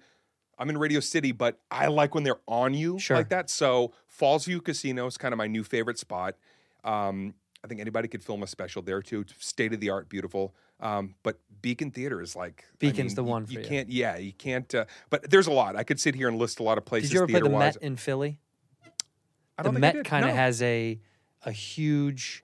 I'm 0.59 0.69
in 0.69 0.77
Radio 0.77 0.99
City, 0.99 1.31
but 1.31 1.57
I 1.71 1.87
like 1.87 2.13
when 2.13 2.23
they're 2.23 2.39
on 2.47 2.73
you 2.73 2.99
Sure. 2.99 3.17
like 3.17 3.29
that. 3.29 3.49
So 3.49 3.93
Fallsview 4.19 4.63
Casino 4.63 5.07
is 5.07 5.17
kind 5.17 5.33
of 5.33 5.37
my 5.37 5.47
new 5.47 5.63
favorite 5.63 5.97
spot. 5.97 6.35
Um, 6.83 7.33
I 7.63 7.67
think 7.67 7.81
anybody 7.81 8.07
could 8.07 8.23
film 8.23 8.43
a 8.43 8.47
special 8.47 8.81
there 8.81 9.01
too. 9.01 9.25
State 9.39 9.73
of 9.73 9.79
the 9.79 9.89
art, 9.89 10.09
beautiful. 10.09 10.53
Um, 10.81 11.15
but 11.23 11.39
Beacon 11.61 11.91
Theater 11.91 12.21
is 12.21 12.35
like 12.35 12.65
I 12.71 12.75
Beacon's 12.79 13.11
mean, 13.11 13.15
the 13.15 13.23
one 13.23 13.45
for 13.45 13.53
you 13.53 13.59
you. 13.59 13.65
can't. 13.65 13.89
Yeah, 13.89 14.17
you 14.17 14.31
can't. 14.33 14.73
Uh, 14.75 14.85
but 15.09 15.29
there's 15.29 15.47
a 15.47 15.51
lot. 15.51 15.75
I 15.75 15.83
could 15.83 15.99
sit 15.99 16.15
here 16.15 16.27
and 16.29 16.37
list 16.37 16.59
a 16.59 16.63
lot 16.63 16.77
of 16.77 16.85
places. 16.85 17.09
did 17.09 17.15
you 17.15 17.21
ever 17.23 17.27
play 17.31 17.39
the. 17.41 17.49
Met 17.49 17.75
in 17.77 17.95
Philly? 17.97 18.39
I 19.57 19.63
The 19.63 19.69
I 19.69 19.71
Met 19.73 20.05
kind 20.05 20.23
of 20.25 20.31
No. 20.31 20.35
has 20.37 20.61
a 20.61 20.99
a 21.43 21.51
huge 21.51 22.43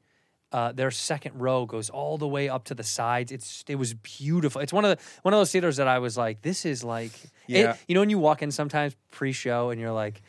Uh, 0.56 0.72
their 0.72 0.92
second 0.92 1.34
row 1.46 1.66
goes 1.66 1.90
all 1.90 2.18
the 2.18 2.28
way 2.36 2.48
up 2.56 2.64
to 2.64 2.74
the 2.74 2.84
sides. 2.84 3.30
It's 3.32 3.64
it 3.68 3.76
was 3.76 3.94
beautiful. 3.94 4.62
It's 4.62 4.72
one 4.80 4.86
of 4.86 4.92
the 4.98 5.04
one 5.24 5.34
of 5.34 5.40
those 5.42 5.52
theaters 5.52 5.76
that 5.78 5.88
I 5.96 6.00
was 6.00 6.16
like, 6.18 6.42
this 6.50 6.66
is 6.66 6.82
like, 6.84 7.12
it- 7.48 7.80
you 7.88 7.94
know, 7.96 8.02
when 8.04 8.10
you 8.10 8.20
walk 8.20 8.42
in 8.42 8.52
sometimes 8.52 8.96
pre-show 9.12 9.70
and 9.72 9.82
you're 9.82 9.92
like, 10.06 10.22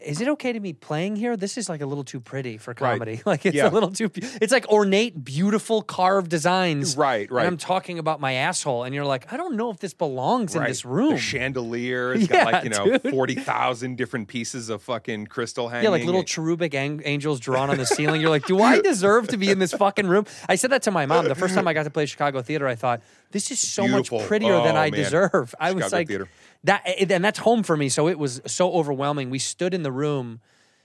is 0.00 0.20
it 0.20 0.28
okay 0.28 0.52
to 0.52 0.60
be 0.60 0.72
playing 0.72 1.16
here? 1.16 1.36
This 1.36 1.58
is 1.58 1.68
like 1.68 1.80
a 1.80 1.86
little 1.86 2.04
too 2.04 2.20
pretty 2.20 2.56
for 2.58 2.72
comedy. 2.74 3.20
Like 3.26 3.44
it's 3.44 3.56
Yeah. 3.56 3.68
a 3.68 3.72
little 3.72 3.90
too. 3.90 4.10
It's 4.14 4.52
like 4.52 4.66
ornate, 4.68 5.24
beautiful 5.24 5.82
carved 5.82 6.30
designs. 6.30 6.96
Right, 6.96 7.30
right. 7.30 7.40
And 7.42 7.48
I'm 7.48 7.56
talking 7.58 7.98
about 7.98 8.20
my 8.20 8.32
asshole, 8.34 8.84
and 8.84 8.94
you're 8.94 9.04
like, 9.04 9.32
I 9.32 9.36
don't 9.36 9.56
know 9.56 9.70
if 9.70 9.78
this 9.78 9.94
belongs 9.94 10.54
in 10.54 10.62
this 10.64 10.84
room. 10.84 11.10
The 11.14 11.18
chandelier. 11.18 12.14
It's 12.14 12.30
Yeah, 12.30 12.44
got 12.44 12.52
like, 12.52 12.64
you 12.64 12.70
know, 12.70 12.98
dude. 12.98 13.10
40,000 13.12 13.96
different 13.96 14.28
pieces 14.28 14.68
of 14.68 14.82
fucking 14.82 15.26
crystal 15.26 15.68
hanging. 15.68 15.84
Yeah, 15.84 15.90
like 15.90 16.04
little 16.04 16.22
cherubic 16.24 16.74
ang- 16.74 17.02
angels 17.04 17.40
drawn 17.40 17.68
on 17.70 17.76
the 17.76 17.86
ceiling. 17.86 18.20
You're 18.20 18.30
like, 18.30 18.46
do 18.46 18.60
I 18.60 18.80
deserve 18.80 19.28
to 19.28 19.36
be 19.36 19.50
in 19.50 19.58
this 19.58 19.72
fucking 19.72 20.06
room? 20.06 20.24
I 20.48 20.54
said 20.56 20.70
that 20.70 20.82
to 20.82 20.90
my 20.90 21.06
mom. 21.06 21.26
The 21.28 21.34
first 21.34 21.54
time 21.54 21.66
I 21.68 21.72
got 21.72 21.82
to 21.84 21.90
play 21.90 22.06
Chicago 22.06 22.42
theater, 22.42 22.66
I 22.68 22.74
thought, 22.76 23.02
this 23.32 23.50
is 23.50 23.60
so 23.60 23.84
Beautiful. 23.86 24.18
much 24.18 24.28
prettier 24.28 24.52
than 24.62 24.76
Oh, 24.76 24.80
I 24.80 24.90
man. 24.90 25.00
deserve. 25.00 25.54
I 25.58 25.72
was 25.72 25.92
like, 25.92 26.08
theater. 26.08 26.28
That, 26.66 26.82
and 27.10 27.24
that's 27.24 27.38
home 27.38 27.62
for 27.62 27.76
me. 27.76 27.88
So 27.88 28.08
it 28.08 28.18
was 28.18 28.40
so 28.46 28.72
overwhelming. 28.72 29.30
We 29.30 29.38
stood 29.38 29.74
in 29.74 29.82
the 29.82 29.92
room 29.92 30.40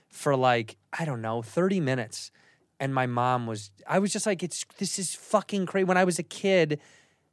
for 0.08 0.36
like, 0.36 0.76
I 0.98 1.04
don't 1.04 1.22
know, 1.22 1.42
30 1.42 1.80
minutes. 1.80 2.30
And 2.80 2.92
my 2.94 3.06
mom 3.06 3.46
was, 3.46 3.70
I 3.86 3.98
was 4.00 4.12
just 4.12 4.26
like, 4.26 4.42
it's, 4.42 4.64
this 4.78 4.98
is 4.98 5.14
fucking 5.14 5.66
crazy. 5.66 5.84
When 5.84 5.96
I 5.96 6.04
was 6.04 6.18
a 6.18 6.22
kid, 6.24 6.80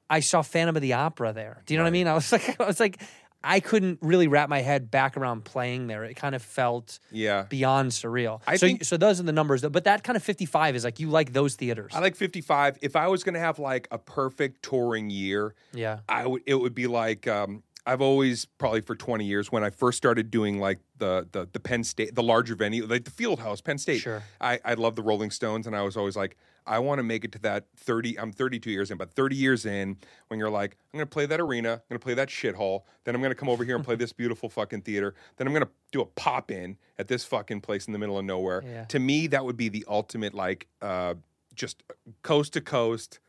I 0.09 0.19
saw 0.19 0.41
Phantom 0.43 0.75
of 0.75 0.81
the 0.81 0.93
Opera 0.93 1.33
there. 1.33 1.63
Do 1.65 1.73
you 1.73 1.77
know 1.79 1.83
what 1.83 1.87
I 1.89 1.91
mean? 1.91 2.07
I 2.07 2.13
was 2.13 2.31
like, 2.35 2.59
I 2.61 2.65
was 2.65 2.79
like, 2.79 3.01
I 3.41 3.61
couldn't 3.61 3.99
really 4.01 4.27
wrap 4.27 4.49
my 4.49 4.59
head 4.59 4.91
back 4.91 5.15
around 5.15 5.45
playing 5.45 5.87
there. 5.87 6.03
It 6.03 6.15
kind 6.15 6.35
of 6.35 6.41
felt 6.41 6.99
Yeah. 7.09 7.43
beyond 7.47 7.91
surreal. 7.91 8.41
I 8.45 8.57
so, 8.57 8.67
think- 8.67 8.83
so 8.83 8.97
those 8.97 9.19
are 9.21 9.23
the 9.23 9.31
numbers. 9.31 9.61
But 9.61 9.85
that 9.85 10.03
kind 10.03 10.17
of 10.17 10.23
55 10.23 10.75
is 10.75 10.83
like 10.83 10.99
you 10.99 11.09
like 11.09 11.31
those 11.31 11.55
theaters. 11.55 11.93
I 11.95 11.99
like 11.99 12.17
55. 12.17 12.79
If 12.81 12.95
I 12.97 13.07
was 13.07 13.23
going 13.23 13.35
to 13.35 13.39
have 13.39 13.57
like 13.57 13.87
a 13.91 13.97
perfect 13.97 14.61
touring 14.61 15.09
year, 15.09 15.55
yeah. 15.73 15.99
I 16.09 16.27
would 16.27 16.43
it 16.45 16.55
would 16.55 16.75
be 16.75 16.87
like 16.87 17.27
um 17.29 17.63
I've 17.85 18.01
always 18.01 18.45
probably 18.45 18.81
for 18.81 18.95
20 18.95 19.25
years 19.25 19.51
when 19.51 19.63
I 19.63 19.69
first 19.69 19.97
started 19.97 20.29
doing 20.29 20.59
like 20.59 20.79
the 20.97 21.27
the 21.31 21.47
the 21.51 21.59
Penn 21.59 21.83
State 21.83 22.13
the 22.15 22.23
larger 22.23 22.55
venue 22.55 22.85
like 22.85 23.05
the 23.05 23.11
Field 23.11 23.39
House 23.39 23.61
Penn 23.61 23.77
State. 23.77 23.99
Sure. 24.01 24.23
I 24.39 24.59
I 24.63 24.73
love 24.75 24.95
the 24.95 25.01
Rolling 25.01 25.31
Stones 25.31 25.65
and 25.65 25.75
I 25.75 25.81
was 25.81 25.97
always 25.97 26.15
like 26.15 26.37
I 26.67 26.79
want 26.79 26.99
to 26.99 27.03
make 27.03 27.25
it 27.25 27.31
to 27.31 27.39
that 27.39 27.65
30 27.77 28.19
I'm 28.19 28.31
32 28.31 28.69
years 28.69 28.91
in 28.91 28.97
but 28.97 29.11
30 29.11 29.35
years 29.35 29.65
in 29.65 29.97
when 30.27 30.39
you're 30.39 30.49
like 30.49 30.77
I'm 30.93 30.97
going 30.97 31.07
to 31.07 31.11
play 31.11 31.25
that 31.25 31.39
arena, 31.39 31.73
I'm 31.73 31.81
going 31.89 31.99
to 31.99 32.03
play 32.03 32.13
that 32.15 32.27
shithole, 32.27 32.83
then 33.05 33.15
I'm 33.15 33.21
going 33.21 33.31
to 33.31 33.35
come 33.35 33.49
over 33.49 33.63
here 33.63 33.75
and 33.75 33.83
play 33.83 33.95
this 34.03 34.13
beautiful 34.13 34.49
fucking 34.49 34.81
theater, 34.81 35.15
then 35.37 35.47
I'm 35.47 35.53
going 35.53 35.65
to 35.65 35.71
do 35.91 36.01
a 36.01 36.05
pop 36.05 36.51
in 36.51 36.77
at 36.97 37.07
this 37.07 37.23
fucking 37.25 37.61
place 37.61 37.87
in 37.87 37.93
the 37.93 37.99
middle 37.99 38.19
of 38.19 38.25
nowhere. 38.25 38.63
Yeah. 38.63 38.85
To 38.85 38.99
me 38.99 39.27
that 39.27 39.45
would 39.45 39.57
be 39.57 39.69
the 39.69 39.85
ultimate 39.87 40.33
like 40.33 40.67
uh 40.81 41.15
just 41.55 41.83
coast 42.23 42.53
to 42.53 42.61
coast 42.61 43.19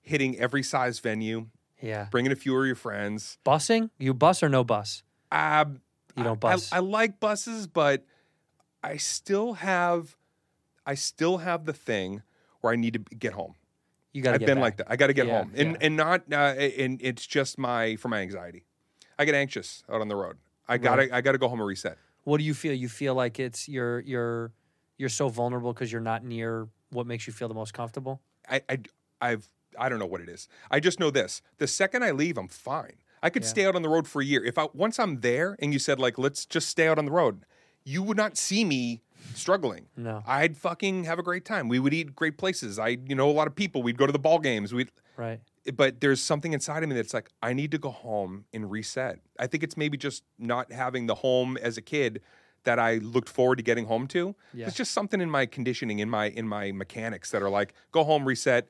hitting 0.00 0.38
every 0.38 0.62
size 0.62 1.00
venue 1.00 1.46
Yeah. 1.86 2.08
bringing 2.10 2.32
a 2.32 2.36
few 2.36 2.58
of 2.58 2.66
your 2.66 2.74
friends. 2.76 3.38
Busing? 3.44 3.90
You 3.98 4.12
bus 4.14 4.42
or 4.42 4.48
no 4.48 4.64
bus? 4.64 5.02
Um, 5.30 5.80
You 6.16 6.24
don't 6.24 6.42
I- 6.44 6.48
I- 6.48 6.52
bus. 6.52 6.72
I, 6.72 6.78
like 6.80 7.20
buses, 7.20 7.66
but 7.66 8.04
I 8.82 8.96
still 8.96 9.54
have, 9.54 10.16
I 10.86 10.94
still 10.94 11.38
have 11.38 11.64
the 11.64 11.72
thing 11.72 12.22
where 12.60 12.72
I 12.72 12.76
need 12.76 12.92
to 12.94 12.98
get 13.16 13.32
home. 13.34 13.54
You 14.12 14.22
got 14.22 14.34
I've 14.34 14.40
been 14.40 14.56
back. 14.56 14.62
like 14.62 14.76
that. 14.78 14.86
I 14.90 14.96
got 14.96 15.08
to 15.08 15.12
get 15.12 15.26
Yeah, 15.26 15.38
home, 15.38 15.52
and 15.54 15.72
yeah. 15.72 15.76
and 15.82 15.96
not, 15.96 16.22
uh, 16.32 16.36
and 16.36 16.98
it's 17.02 17.26
just 17.26 17.58
my 17.58 17.96
for 17.96 18.08
my 18.08 18.20
anxiety. 18.20 18.64
I 19.18 19.26
get 19.26 19.34
anxious 19.34 19.82
out 19.90 20.00
on 20.00 20.08
the 20.08 20.16
road. 20.16 20.38
I 20.68 20.78
gotta, 20.78 21.14
I 21.14 21.20
gotta 21.20 21.36
go 21.38 21.48
home 21.48 21.60
and 21.60 21.68
reset. 21.68 21.98
What 22.24 22.38
do 22.38 22.44
you 22.44 22.54
feel? 22.54 22.72
You 22.72 22.88
feel 22.88 23.14
like 23.14 23.38
it's 23.38 23.68
you're 23.68 24.00
you're 24.00 24.52
you're 24.96 25.10
so 25.10 25.28
vulnerable 25.28 25.72
because 25.74 25.92
you're 25.92 26.00
not 26.00 26.24
near 26.24 26.66
what 26.90 27.06
makes 27.06 27.26
you 27.26 27.32
feel 27.34 27.46
the 27.48 27.54
most 27.54 27.74
comfortable. 27.74 28.20
I, 28.48 28.62
I, 28.70 28.78
I've, 29.20 29.46
I 29.78 29.88
don't 29.88 29.98
know 29.98 30.06
what 30.06 30.20
it 30.20 30.28
is. 30.28 30.48
I 30.70 30.80
just 30.80 30.98
know 31.00 31.10
this: 31.10 31.42
the 31.58 31.66
second 31.66 32.02
I 32.04 32.10
leave, 32.10 32.36
I'm 32.38 32.48
fine. 32.48 32.96
I 33.22 33.30
could 33.30 33.42
Yeah. 33.42 33.48
stay 33.48 33.66
out 33.66 33.74
on 33.76 33.82
the 33.82 33.88
road 33.88 34.06
for 34.06 34.20
a 34.22 34.24
year. 34.24 34.44
If 34.44 34.58
I 34.58 34.68
once 34.72 34.98
I'm 34.98 35.20
there, 35.20 35.56
and 35.60 35.72
you 35.72 35.78
said 35.78 35.98
like, 35.98 36.18
let's 36.18 36.46
just 36.46 36.68
stay 36.68 36.86
out 36.88 36.98
on 36.98 37.04
the 37.06 37.10
road, 37.12 37.44
you 37.84 38.02
would 38.02 38.16
not 38.16 38.36
see 38.36 38.64
me 38.64 39.02
struggling. 39.34 39.86
No. 39.96 40.22
I'd 40.26 40.56
fucking 40.56 41.04
have 41.04 41.18
a 41.18 41.22
great 41.22 41.44
time. 41.44 41.68
We 41.68 41.78
would 41.78 41.92
eat 41.94 42.14
great 42.14 42.38
places. 42.38 42.78
I, 42.78 42.98
you 43.08 43.14
know, 43.14 43.28
a 43.28 43.32
lot 43.32 43.46
of 43.46 43.54
people. 43.56 43.82
We'd 43.82 43.98
go 43.98 44.06
to 44.06 44.12
the 44.12 44.18
ball 44.18 44.38
games. 44.38 44.72
We'd, 44.72 44.90
Right. 45.16 45.40
but 45.74 46.00
there's 46.00 46.22
something 46.22 46.52
inside 46.52 46.82
of 46.82 46.88
me 46.88 46.94
that's 46.94 47.14
like, 47.14 47.30
I 47.42 47.52
need 47.54 47.70
to 47.72 47.78
go 47.78 47.90
home 47.90 48.44
and 48.52 48.70
reset. 48.70 49.18
I 49.38 49.46
think 49.46 49.62
it's 49.64 49.76
maybe 49.76 49.96
just 49.96 50.22
not 50.38 50.70
having 50.70 51.06
the 51.06 51.16
home 51.16 51.56
as 51.56 51.76
a 51.76 51.82
kid 51.82 52.20
that 52.64 52.78
I 52.78 52.96
looked 52.96 53.28
forward 53.28 53.56
to 53.56 53.62
getting 53.62 53.86
home 53.86 54.06
to. 54.08 54.34
Yeah. 54.52 54.66
It's 54.66 54.76
just 54.76 54.92
something 54.92 55.20
in 55.20 55.30
my 55.30 55.46
conditioning, 55.46 55.98
in 56.00 56.10
my 56.10 56.26
in 56.26 56.46
my 56.46 56.70
mechanics 56.72 57.30
that 57.30 57.42
are 57.42 57.50
like, 57.50 57.72
go 57.92 58.04
home, 58.04 58.26
reset, 58.26 58.68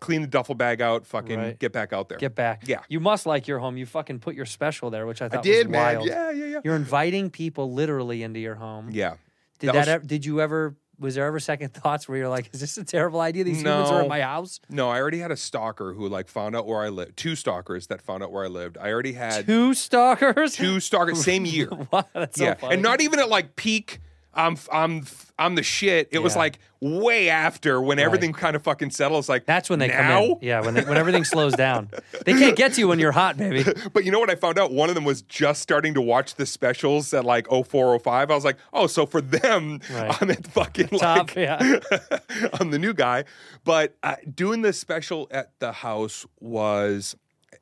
clean 0.00 0.20
the 0.22 0.26
duffel 0.26 0.54
bag 0.54 0.80
out, 0.80 1.06
fucking 1.06 1.38
Right. 1.38 1.58
get 1.58 1.72
back 1.72 1.92
out 1.92 2.08
there. 2.08 2.18
Get 2.18 2.34
back. 2.34 2.62
Yeah. 2.66 2.80
You 2.88 3.00
must 3.00 3.26
like 3.26 3.46
your 3.48 3.58
home. 3.58 3.76
You 3.76 3.86
fucking 3.86 4.18
put 4.20 4.34
your 4.34 4.46
special 4.46 4.90
there, 4.90 5.06
which 5.06 5.22
I 5.22 5.28
thought 5.28 5.42
did, 5.42 5.66
was 5.66 5.72
man. 5.72 5.96
wild. 5.96 6.08
Yeah, 6.08 6.30
yeah, 6.30 6.44
yeah. 6.46 6.60
You're 6.64 6.76
inviting 6.76 7.30
people 7.30 7.72
literally 7.72 8.22
into 8.22 8.40
your 8.40 8.54
home. 8.56 8.88
yeah. 8.90 9.14
Did 9.58 9.68
That 9.68 9.72
that, 9.72 9.78
was- 9.80 9.88
ever, 9.88 10.04
did 10.06 10.24
you 10.26 10.40
ever 10.40 10.76
was 10.98 11.14
there 11.14 11.26
ever 11.26 11.38
second 11.40 11.74
thoughts 11.74 12.08
where 12.08 12.16
you're 12.16 12.28
like, 12.28 12.48
is 12.54 12.60
this 12.60 12.78
a 12.78 12.84
terrible 12.84 13.20
idea? 13.20 13.44
These 13.44 13.60
humans 13.60 13.90
are 13.90 14.02
in 14.02 14.08
my 14.08 14.22
house? 14.22 14.60
No, 14.70 14.88
I 14.88 14.98
already 14.98 15.18
had 15.18 15.30
a 15.30 15.36
stalker 15.36 15.92
who 15.92 16.08
like 16.08 16.26
found 16.28 16.56
out 16.56 16.66
where 16.66 16.80
I 16.82 16.88
lived. 16.88 17.18
Two 17.18 17.36
stalkers 17.36 17.86
that 17.88 18.00
found 18.00 18.22
out 18.22 18.32
where 18.32 18.44
I 18.44 18.48
lived. 18.48 18.78
I 18.78 18.90
already 18.92 19.12
had 19.12 19.44
Two 19.46 19.74
stalkers? 19.74 20.54
two 20.54 20.80
stalkers 20.80 21.22
same 21.22 21.44
year. 21.46 21.68
Wow, 21.90 22.04
that's 22.14 22.38
so 22.38 22.44
yeah, 22.44 22.54
funny. 22.54 22.74
and 22.74 22.82
not 22.82 23.00
even 23.02 23.18
at 23.18 23.28
like 23.28 23.56
peak. 23.56 24.00
I'm 24.36 24.56
I'm 24.72 25.04
I'm 25.38 25.54
the 25.54 25.62
shit. 25.62 26.08
It 26.12 26.20
was 26.20 26.36
like 26.36 26.58
way 26.80 27.28
after 27.30 27.80
when 27.80 27.98
everything 27.98 28.32
kind 28.32 28.54
of 28.54 28.62
fucking 28.62 28.90
settles. 28.90 29.28
Like 29.28 29.44
That's 29.46 29.68
when 29.70 29.78
they 29.78 29.88
now? 29.88 30.18
come 30.18 30.22
in. 30.22 30.38
Yeah, 30.42 30.60
when, 30.60 30.74
they, 30.74 30.82
when 30.82 30.96
everything 30.98 31.24
slows 31.24 31.54
down. 31.54 31.90
They 32.24 32.34
can't 32.34 32.56
get 32.56 32.74
to 32.74 32.80
you 32.80 32.88
when 32.88 32.98
you're 32.98 33.12
hot, 33.12 33.36
baby. 33.36 33.64
But 33.92 34.04
you 34.04 34.12
know 34.12 34.18
what 34.20 34.30
I 34.30 34.34
found 34.34 34.58
out? 34.58 34.72
One 34.72 34.88
of 34.90 34.94
them 34.94 35.04
was 35.04 35.22
just 35.22 35.62
starting 35.62 35.94
to 35.94 36.00
watch 36.02 36.34
the 36.34 36.44
specials 36.46 37.12
at 37.14 37.24
like 37.24 37.48
0405. 37.48 38.30
I 38.30 38.34
was 38.34 38.44
like, 38.44 38.58
oh, 38.72 38.86
so 38.86 39.06
for 39.06 39.20
them, 39.20 39.80
Right. 39.90 40.16
I'm 40.22 40.30
at 40.30 40.46
fucking 40.48 40.88
Top, 40.88 41.28
like, 41.28 41.36
yeah. 41.36 41.58
I'm 42.54 42.70
the 42.70 42.78
new 42.78 42.92
guy. 42.94 43.24
But 43.64 43.96
uh, 44.02 44.16
doing 44.34 44.62
the 44.62 44.72
special 44.72 45.28
at 45.30 45.58
the 45.60 45.72
house 45.72 46.26
was. 46.40 47.16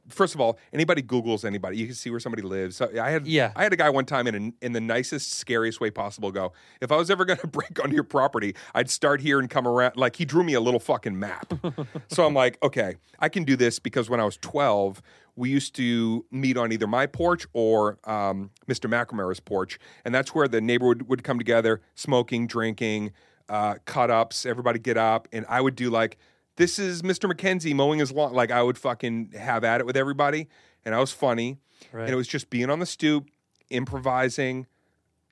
First 0.08 0.34
of 0.34 0.40
all, 0.40 0.58
anybody 0.72 1.02
Googles 1.02 1.44
anybody, 1.44 1.76
you 1.78 1.86
can 1.86 1.94
see 1.94 2.10
where 2.10 2.20
somebody 2.20 2.42
lives. 2.42 2.76
So 2.76 2.90
I 3.00 3.10
had, 3.10 3.26
Yeah. 3.26 3.52
I 3.56 3.62
had 3.62 3.72
a 3.72 3.76
guy 3.76 3.90
one 3.90 4.04
time 4.04 4.26
in 4.26 4.34
a, 4.34 4.64
in 4.64 4.72
the 4.72 4.80
nicest, 4.80 5.32
scariest 5.32 5.80
way 5.80 5.90
possible. 5.90 6.30
Go, 6.30 6.52
if 6.80 6.92
I 6.92 6.96
was 6.96 7.10
ever 7.10 7.24
going 7.24 7.38
to 7.40 7.46
break 7.46 7.82
onto 7.82 7.94
your 7.94 8.04
property, 8.04 8.54
I'd 8.74 8.90
start 8.90 9.20
here 9.20 9.38
and 9.38 9.48
come 9.48 9.66
around. 9.66 9.96
Like 9.96 10.16
he 10.16 10.24
drew 10.24 10.44
me 10.44 10.54
a 10.54 10.60
little 10.60 10.80
fucking 10.80 11.18
map. 11.18 11.52
so 12.08 12.26
I'm 12.26 12.34
like, 12.34 12.58
okay, 12.62 12.96
I 13.18 13.28
can 13.28 13.44
do 13.44 13.56
this 13.56 13.78
because 13.78 14.10
when 14.10 14.20
I 14.20 14.24
was 14.24 14.36
12, 14.38 15.00
we 15.36 15.50
used 15.50 15.74
to 15.76 16.24
meet 16.30 16.56
on 16.56 16.70
either 16.70 16.86
my 16.86 17.06
porch 17.06 17.46
or 17.52 17.98
um, 18.04 18.50
Mr. 18.68 18.88
McNamara's 18.88 19.40
porch, 19.40 19.78
and 20.04 20.14
that's 20.14 20.34
where 20.34 20.46
the 20.46 20.60
neighborhood 20.60 21.02
would 21.08 21.24
come 21.24 21.38
together, 21.38 21.80
smoking, 21.96 22.46
drinking, 22.46 23.10
uh, 23.48 23.74
cut 23.84 24.10
ups. 24.10 24.46
Everybody 24.46 24.78
get 24.78 24.96
up, 24.96 25.26
and 25.32 25.44
I 25.48 25.60
would 25.60 25.74
do 25.74 25.90
like, 25.90 26.18
"This 26.56 26.78
is 26.78 27.02
Mr. 27.02 27.30
McKenzie 27.30 27.74
mowing 27.74 27.98
his 27.98 28.12
lawn." 28.12 28.32
Like 28.32 28.50
I 28.50 28.62
would 28.62 28.78
fucking 28.78 29.32
have 29.38 29.64
at 29.64 29.80
it 29.80 29.86
with 29.86 29.96
everybody, 29.96 30.48
and 30.84 30.94
I 30.94 31.00
was 31.00 31.12
funny, 31.12 31.58
Right. 31.92 32.02
and 32.04 32.10
it 32.12 32.16
was 32.16 32.28
just 32.28 32.50
being 32.50 32.70
on 32.70 32.78
the 32.78 32.86
stoop, 32.86 33.28
improvising. 33.70 34.66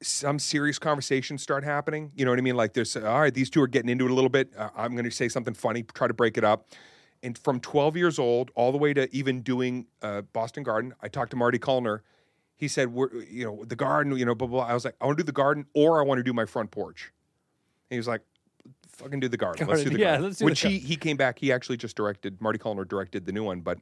Some 0.02 0.40
serious 0.40 0.80
conversations 0.80 1.42
start 1.42 1.62
happening. 1.62 2.10
You 2.16 2.24
know 2.24 2.32
what 2.32 2.38
I 2.38 2.42
mean? 2.42 2.56
Like 2.56 2.72
there's, 2.74 2.96
all 2.96 3.20
right, 3.20 3.32
these 3.32 3.48
two 3.48 3.62
are 3.62 3.68
getting 3.68 3.88
into 3.88 4.04
it 4.04 4.10
a 4.10 4.14
little 4.14 4.28
bit. 4.30 4.50
Uh, 4.56 4.68
I'm 4.76 4.92
going 4.92 5.04
to 5.04 5.12
say 5.12 5.28
something 5.28 5.54
funny, 5.54 5.84
try 5.94 6.08
to 6.08 6.14
break 6.14 6.36
it 6.36 6.42
up 6.42 6.66
and 7.22 7.38
from 7.38 7.60
12 7.60 7.96
years 7.96 8.18
old 8.18 8.50
all 8.56 8.72
the 8.72 8.78
way 8.78 8.92
to 8.92 9.08
even 9.14 9.42
doing 9.42 9.86
uh, 10.02 10.22
Boston 10.22 10.64
Garden, 10.64 10.92
I 11.00 11.06
talked 11.08 11.30
to 11.30 11.36
Marty 11.36 11.58
Callner. 11.58 12.00
He 12.56 12.66
said, 12.66 12.92
We're, 12.92 13.14
you 13.22 13.44
know, 13.44 13.64
the 13.64 13.76
garden, 13.76 14.16
you 14.16 14.24
know, 14.24 14.34
blah, 14.34 14.48
blah, 14.48 14.64
blah. 14.64 14.68
I 14.68 14.74
was 14.74 14.84
like, 14.84 14.96
I 15.00 15.06
want 15.06 15.18
to 15.18 15.22
do 15.22 15.26
the 15.26 15.32
garden 15.32 15.66
or 15.72 16.00
I 16.00 16.04
want 16.04 16.18
to 16.18 16.24
do 16.24 16.32
my 16.32 16.44
front 16.46 16.72
porch. 16.72 17.12
And 17.90 17.94
he 17.94 17.98
was 17.98 18.08
like, 18.08 18.22
fucking 18.92 19.20
do 19.20 19.28
the 19.28 19.36
garden. 19.36 19.66
Let's 19.66 19.80
do 19.80 19.84
Garden, 19.84 19.92
the 19.94 19.98
yeah, 20.00 20.06
garden. 20.12 20.24
let's 20.24 20.38
do 20.38 20.44
Which 20.44 20.60
he, 20.60 20.78
he 20.78 20.96
came 20.96 21.16
back, 21.16 21.38
he 21.38 21.52
actually 21.52 21.76
just 21.76 21.96
directed, 21.96 22.40
Marty 22.40 22.58
Callner 22.58 22.86
directed 22.86 23.26
the 23.26 23.32
new 23.32 23.44
one, 23.44 23.60
but 23.60 23.78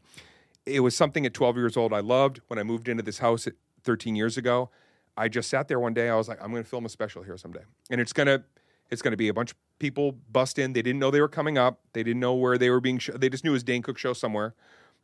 it 0.67 0.81
was 0.81 0.97
something 0.97 1.27
at 1.27 1.35
12 1.35 1.57
years 1.57 1.77
old 1.77 1.93
I 1.93 2.01
loved. 2.01 2.41
When 2.49 2.59
I 2.59 2.63
moved 2.63 2.89
into 2.89 3.03
this 3.03 3.19
house 3.19 3.47
at 3.47 3.55
13 3.85 4.15
years 4.15 4.37
ago, 4.37 4.71
I 5.17 5.29
just 5.29 5.51
sat 5.51 5.69
there 5.69 5.81
one 5.81 5.95
day. 5.95 6.09
I 6.09 6.17
was 6.17 6.29
like, 6.29 6.43
I'm 6.43 6.51
going 6.51 6.63
to 6.63 6.69
film 6.69 6.85
a 6.87 6.89
special 6.89 7.23
here 7.23 7.37
someday. 7.37 7.63
And 7.91 8.01
it's 8.01 8.13
going 8.13 8.27
to, 8.27 8.43
it's 8.91 9.03
going 9.03 9.13
to 9.13 9.17
be 9.17 9.29
a 9.29 9.35
bunch 9.35 9.53
of 9.53 9.57
people 9.79 10.13
bust 10.31 10.59
in. 10.59 10.73
They 10.73 10.83
didn't 10.83 11.01
know 11.01 11.11
they 11.11 11.21
were 11.21 11.29
coming 11.29 11.59
up. 11.59 11.81
They 11.93 12.03
didn't 12.03 12.21
know 12.21 12.35
where 12.35 12.57
they 12.59 12.71
were 12.71 12.81
being. 12.81 12.99
Sh- 12.99 13.11
they 13.17 13.29
just 13.29 13.45
knew 13.45 13.51
it 13.51 13.55
was 13.55 13.65
Dane 13.65 13.83
Cook 13.83 13.99
show 13.99 14.13
somewhere. 14.13 14.55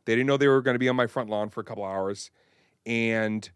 They 0.05 0.15
didn't 0.15 0.27
know 0.27 0.37
they 0.37 0.47
were 0.47 0.61
going 0.61 0.75
to 0.75 0.79
be 0.79 0.89
on 0.89 0.95
my 0.95 1.07
front 1.07 1.29
lawn 1.29 1.49
for 1.49 1.59
a 1.59 1.63
couple 1.63 1.83
hours. 1.83 2.31
And 2.85 3.49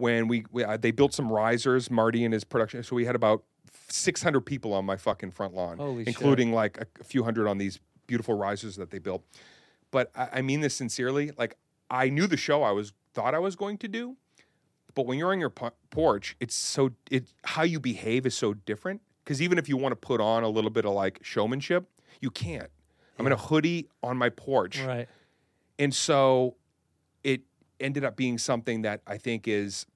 when 0.00 0.26
we, 0.28 0.44
we 0.50 0.64
uh, 0.64 0.76
they 0.76 0.90
built 0.90 1.12
some 1.14 1.30
risers, 1.30 1.90
Marty 1.90 2.24
and 2.24 2.32
his 2.32 2.44
production. 2.44 2.82
So 2.82 2.96
we 2.96 3.04
had 3.04 3.14
about 3.14 3.44
600 3.88 4.40
people 4.40 4.72
on 4.72 4.84
my 4.84 4.96
fucking 4.96 5.30
front 5.32 5.54
lawn, 5.54 5.76
Holy 5.78 6.04
shit. 6.04 6.08
including 6.08 6.52
like 6.52 6.78
a, 6.78 6.86
a 7.00 7.04
few 7.04 7.22
hundred 7.24 7.46
on 7.48 7.58
these 7.58 7.80
beautiful 8.06 8.34
risers 8.34 8.76
that 8.76 8.90
they 8.90 8.98
built. 8.98 9.22
But 9.90 10.10
I, 10.16 10.28
I 10.34 10.42
mean 10.42 10.60
this 10.60 10.74
sincerely. 10.74 11.32
Like 11.36 11.56
I 11.90 12.08
knew 12.08 12.26
the 12.26 12.36
show 12.36 12.62
I 12.62 12.70
was 12.72 12.92
thought 13.14 13.34
I 13.34 13.38
was 13.38 13.56
going 13.56 13.78
to 13.78 13.88
do, 13.88 14.16
but 14.94 15.06
when 15.06 15.18
you're 15.18 15.32
on 15.32 15.40
your 15.40 15.50
po- 15.50 15.72
porch, 15.90 16.36
it's 16.40 16.54
so 16.54 16.90
it 17.10 17.28
how 17.44 17.62
you 17.62 17.78
behave 17.80 18.26
is 18.26 18.34
so 18.34 18.54
different. 18.54 19.02
Because 19.24 19.42
even 19.42 19.58
if 19.58 19.68
you 19.68 19.76
want 19.76 19.92
to 19.92 19.96
put 19.96 20.20
on 20.20 20.42
a 20.42 20.48
little 20.48 20.70
bit 20.70 20.84
of 20.84 20.92
like 20.92 21.20
showmanship, 21.22 21.86
You 22.20 22.30
can't. 22.30 22.70
I'm 23.18 23.26
in 23.26 23.32
a 23.32 23.36
hoodie 23.36 23.88
on 24.02 24.16
my 24.16 24.30
porch. 24.30 24.80
Right. 24.82 25.06
And 25.78 25.94
so 25.94 26.56
ended 27.80 28.04
up 28.04 28.16
being 28.16 28.38
something 28.38 28.82
that 28.82 29.00
I 29.06 29.16
think 29.18 29.48
is 29.48 29.86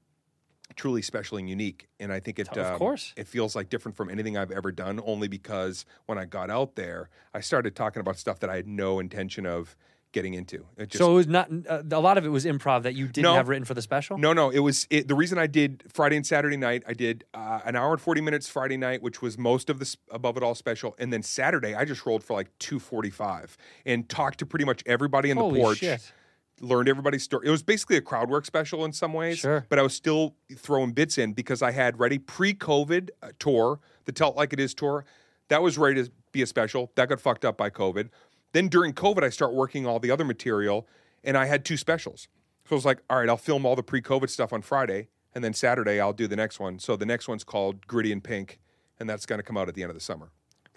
truly 0.76 1.02
special 1.02 1.36
and 1.38 1.48
unique. 1.48 1.88
And 2.00 2.12
I 2.12 2.20
think 2.20 2.38
it, 2.38 2.48
Of 2.56 2.58
um, 2.66 2.78
course. 2.78 3.12
it 3.16 3.28
feels 3.28 3.54
like 3.54 3.68
different 3.68 3.96
from 3.96 4.08
anything 4.10 4.36
I've 4.36 4.50
ever 4.50 4.72
done, 4.72 5.00
only 5.04 5.28
because 5.28 5.84
when 6.06 6.18
I 6.18 6.24
got 6.24 6.50
out 6.50 6.74
there, 6.74 7.10
I 7.34 7.40
started 7.40 7.76
talking 7.76 8.00
about 8.00 8.18
stuff 8.18 8.40
that 8.40 8.50
I 8.50 8.56
had 8.56 8.66
no 8.66 8.98
intention 8.98 9.46
of 9.46 9.76
getting 10.12 10.34
into. 10.34 10.64
It 10.76 10.90
just, 10.90 10.98
so 10.98 11.10
it 11.10 11.14
was 11.14 11.26
not 11.26 11.50
uh, 11.68 11.82
a 11.90 11.98
lot 12.00 12.16
of 12.18 12.24
it 12.24 12.28
was 12.28 12.44
improv 12.44 12.84
that 12.84 12.94
you 12.94 13.06
didn't 13.08 13.24
No. 13.24 13.34
have 13.34 13.48
written 13.48 13.64
for 13.64 13.74
the 13.74 13.82
special. 13.82 14.16
no, 14.16 14.32
no, 14.32 14.48
it 14.48 14.60
was 14.60 14.86
it, 14.88 15.08
the 15.08 15.14
reason 15.16 15.38
I 15.38 15.48
did 15.48 15.82
Friday 15.92 16.14
and 16.16 16.24
Saturday 16.24 16.56
night. 16.56 16.84
I 16.86 16.94
did 16.94 17.24
uh, 17.34 17.60
an 17.64 17.74
hour 17.74 17.90
and 17.92 18.00
40 18.00 18.20
minutes 18.20 18.48
Friday 18.48 18.76
night, 18.76 19.02
which 19.02 19.20
was 19.20 19.36
most 19.36 19.68
of 19.70 19.80
the 19.80 19.96
Above 20.12 20.36
It 20.36 20.44
All 20.44 20.54
special. 20.54 20.94
And 21.00 21.12
then 21.12 21.22
Saturday, 21.24 21.74
I 21.74 21.84
just 21.84 22.06
rolled 22.06 22.22
for 22.22 22.34
like 22.34 22.56
245 22.60 23.56
and 23.86 24.08
talked 24.08 24.38
to 24.38 24.46
pretty 24.46 24.64
much 24.64 24.82
everybody 24.86 25.30
in 25.30 25.36
Holy 25.36 25.58
the 25.58 25.64
porch. 25.64 25.78
shit. 25.78 26.12
Learned 26.60 26.88
everybody's 26.88 27.22
story. 27.22 27.46
It 27.46 27.50
was 27.50 27.62
basically 27.62 27.96
a 27.96 28.00
crowd 28.00 28.30
work 28.30 28.44
special 28.44 28.84
in 28.84 28.92
some 28.92 29.12
ways, 29.12 29.38
Sure. 29.38 29.66
but 29.68 29.78
I 29.78 29.82
was 29.82 29.94
still 29.94 30.36
throwing 30.56 30.92
bits 30.92 31.18
in 31.18 31.32
because 31.32 31.62
I 31.62 31.72
had 31.72 31.98
ready 31.98 32.18
pre-COVID 32.18 33.10
uh, 33.22 33.30
tour, 33.38 33.80
the 34.04 34.12
Tell 34.12 34.30
It 34.30 34.36
Like 34.36 34.52
It 34.52 34.60
Is 34.60 34.74
tour. 34.74 35.04
That 35.48 35.62
was 35.62 35.76
ready 35.78 36.04
to 36.04 36.10
be 36.32 36.42
a 36.42 36.46
special. 36.46 36.90
That 36.94 37.08
got 37.08 37.20
fucked 37.20 37.44
up 37.44 37.56
by 37.56 37.70
COVID. 37.70 38.08
Then 38.52 38.68
during 38.68 38.92
COVID, 38.92 39.22
I 39.24 39.30
start 39.30 39.52
working 39.52 39.84
all 39.86 39.98
the 39.98 40.10
other 40.10 40.24
material, 40.24 40.86
and 41.24 41.36
I 41.36 41.46
had 41.46 41.64
two 41.64 41.76
specials. 41.76 42.28
So 42.68 42.74
I 42.74 42.76
was 42.76 42.84
like, 42.84 43.00
all 43.10 43.18
right, 43.18 43.28
I'll 43.28 43.36
film 43.36 43.66
all 43.66 43.76
the 43.76 43.82
pre-COVID 43.82 44.30
stuff 44.30 44.52
on 44.52 44.62
Friday, 44.62 45.08
and 45.34 45.42
then 45.42 45.52
Saturday 45.52 46.00
I'll 46.00 46.12
do 46.12 46.26
the 46.28 46.36
next 46.36 46.60
one. 46.60 46.78
So 46.78 46.96
the 46.96 47.04
next 47.06 47.26
one's 47.28 47.44
called 47.44 47.86
Gritty 47.86 48.12
and 48.12 48.22
Pink, 48.22 48.60
and 49.00 49.10
that's 49.10 49.26
going 49.26 49.38
to 49.40 49.42
come 49.42 49.56
out 49.56 49.68
at 49.68 49.74
the 49.74 49.82
end 49.82 49.90
of 49.90 49.96
the 49.96 50.00
summer. 50.00 50.30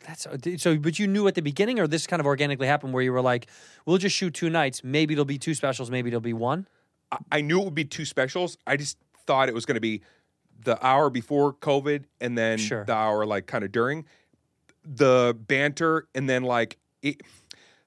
That's 0.06 0.26
uh, 0.28 0.38
so. 0.58 0.78
But 0.78 1.00
you 1.00 1.08
knew 1.08 1.28
at 1.28 1.36
the 1.36 1.42
beginning, 1.42 1.80
or 1.80 1.88
this 1.88 2.06
kind 2.08 2.20
of 2.20 2.26
organically 2.26 2.68
happened, 2.68 2.94
where 2.94 3.04
you 3.04 3.12
were 3.12 3.22
like, 3.22 3.48
"We'll 3.86 3.98
just 3.98 4.16
shoot 4.16 4.34
two 4.34 4.50
nights. 4.50 4.84
Maybe 4.84 5.14
it'll 5.14 5.26
be 5.26 5.38
two 5.38 5.54
specials. 5.54 5.90
Maybe 5.92 6.10
it'll 6.10 6.20
be 6.22 6.34
one." 6.34 6.68
I- 7.12 7.18
I 7.32 7.42
knew 7.42 7.60
it 7.62 7.66
would 7.66 7.76
be 7.76 7.86
two 7.86 8.06
specials. 8.06 8.58
I 8.68 8.78
just 8.78 8.98
thought 9.26 9.50
it 9.50 9.56
was 9.56 9.66
going 9.66 9.76
to 9.76 9.82
be 9.82 10.02
the 10.64 10.84
hour 10.86 11.10
before 11.10 11.54
COVID 11.54 12.06
and 12.22 12.38
then 12.38 12.58
Sure. 12.58 12.84
the 12.86 12.94
hour 12.94 13.26
like 13.26 13.46
kind 13.48 13.64
of 13.64 13.72
during 13.72 14.06
the 14.84 15.38
banter 15.48 16.08
and 16.16 16.30
then 16.30 16.44
like 16.44 16.78
it, 17.02 17.22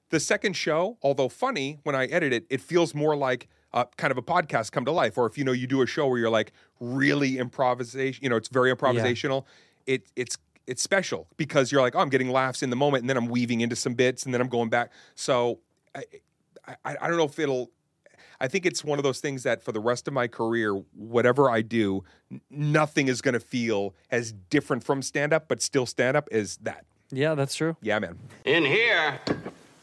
the 0.09 0.19
second 0.19 0.53
show. 0.55 0.97
Although 1.01 1.29
funny, 1.29 1.79
when 1.83 1.95
I 1.95 2.05
edit 2.05 2.33
it, 2.33 2.45
it 2.49 2.61
feels 2.61 2.93
more 2.93 3.15
like 3.15 3.47
a, 3.73 3.85
kind 3.97 4.11
of 4.11 4.17
a 4.17 4.21
podcast 4.21 4.71
come 4.71 4.85
to 4.85 4.91
life. 4.91 5.17
Or 5.17 5.25
if 5.25 5.37
you 5.37 5.43
know 5.43 5.51
you 5.51 5.67
do 5.67 5.81
a 5.81 5.87
show 5.87 6.07
where 6.07 6.19
you're 6.19 6.29
like 6.29 6.51
really 6.79 7.37
improvisation, 7.37 8.23
you 8.23 8.29
know, 8.29 8.35
it's 8.35 8.49
very 8.49 8.73
improvisational. 8.73 9.45
It 9.85 10.03
it's 10.15 10.37
it's 10.71 10.81
special 10.81 11.27
because 11.35 11.71
you're 11.71 11.81
like, 11.81 11.95
oh, 11.95 11.99
I'm 11.99 12.09
getting 12.09 12.29
laughs 12.29 12.63
in 12.63 12.69
the 12.69 12.75
moment, 12.77 13.01
and 13.03 13.09
then 13.09 13.17
I'm 13.17 13.27
weaving 13.27 13.59
into 13.61 13.75
some 13.75 13.93
bits, 13.93 14.23
and 14.23 14.33
then 14.33 14.39
I'm 14.41 14.47
going 14.47 14.69
back. 14.69 14.91
So 15.15 15.59
I, 15.93 16.03
I, 16.85 16.95
I 17.01 17.07
don't 17.07 17.17
know 17.17 17.25
if 17.25 17.37
it'll. 17.37 17.69
I 18.39 18.47
think 18.47 18.65
it's 18.65 18.83
one 18.83 18.97
of 18.97 19.03
those 19.03 19.19
things 19.19 19.43
that 19.43 19.61
for 19.61 19.71
the 19.71 19.79
rest 19.81 20.07
of 20.07 20.13
my 20.15 20.27
career, 20.27 20.73
whatever 20.95 21.49
I 21.49 21.61
do, 21.61 22.03
n- 22.31 22.41
nothing 22.49 23.07
is 23.07 23.21
going 23.21 23.33
to 23.33 23.39
feel 23.39 23.93
as 24.09 24.31
different 24.49 24.83
from 24.83 25.01
stand 25.03 25.33
up, 25.33 25.47
but 25.47 25.61
still 25.61 25.85
stand 25.85 26.17
up 26.17 26.27
as 26.31 26.57
that. 26.63 26.85
Yeah, 27.11 27.35
that's 27.35 27.53
true. 27.53 27.75
Yeah, 27.81 27.99
man. 27.99 28.17
In 28.45 28.63
here, 28.63 29.19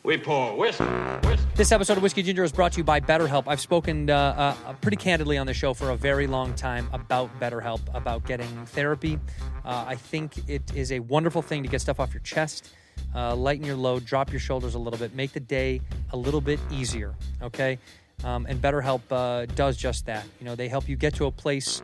we 0.08 0.16
pour 0.16 0.56
whiskey, 0.56 0.84
whiskey. 0.84 1.46
This 1.54 1.70
episode 1.70 1.98
of 1.98 2.02
Whiskey 2.02 2.22
Ginger 2.22 2.42
is 2.42 2.50
brought 2.50 2.72
to 2.72 2.78
you 2.78 2.84
by 2.84 2.98
BetterHelp. 2.98 3.44
I've 3.46 3.60
spoken 3.60 4.08
uh, 4.08 4.54
uh, 4.66 4.72
pretty 4.80 4.96
candidly 4.96 5.36
on 5.36 5.46
the 5.46 5.52
show 5.52 5.74
for 5.74 5.90
a 5.90 5.96
very 5.96 6.26
long 6.26 6.54
time 6.54 6.88
about 6.94 7.28
BetterHelp, 7.38 7.80
about 7.92 8.24
getting 8.24 8.48
therapy. 8.64 9.18
Uh, 9.66 9.84
I 9.86 9.96
think 9.96 10.48
it 10.48 10.62
is 10.74 10.92
a 10.92 11.00
wonderful 11.00 11.42
thing 11.42 11.62
to 11.62 11.68
get 11.68 11.82
stuff 11.82 12.00
off 12.00 12.14
your 12.14 12.22
chest, 12.22 12.70
uh, 13.14 13.36
lighten 13.36 13.66
your 13.66 13.76
load, 13.76 14.06
drop 14.06 14.32
your 14.32 14.40
shoulders 14.40 14.74
a 14.74 14.78
little 14.78 14.98
bit, 14.98 15.14
make 15.14 15.34
the 15.34 15.40
day 15.40 15.82
a 16.14 16.16
little 16.16 16.40
bit 16.40 16.58
easier. 16.70 17.14
Okay, 17.42 17.78
um, 18.24 18.46
and 18.46 18.62
BetterHelp 18.62 19.02
uh, 19.10 19.44
does 19.56 19.76
just 19.76 20.06
that. 20.06 20.24
You 20.40 20.46
know, 20.46 20.54
they 20.54 20.68
help 20.68 20.88
you 20.88 20.96
get 20.96 21.16
to 21.16 21.26
a 21.26 21.30
place 21.30 21.82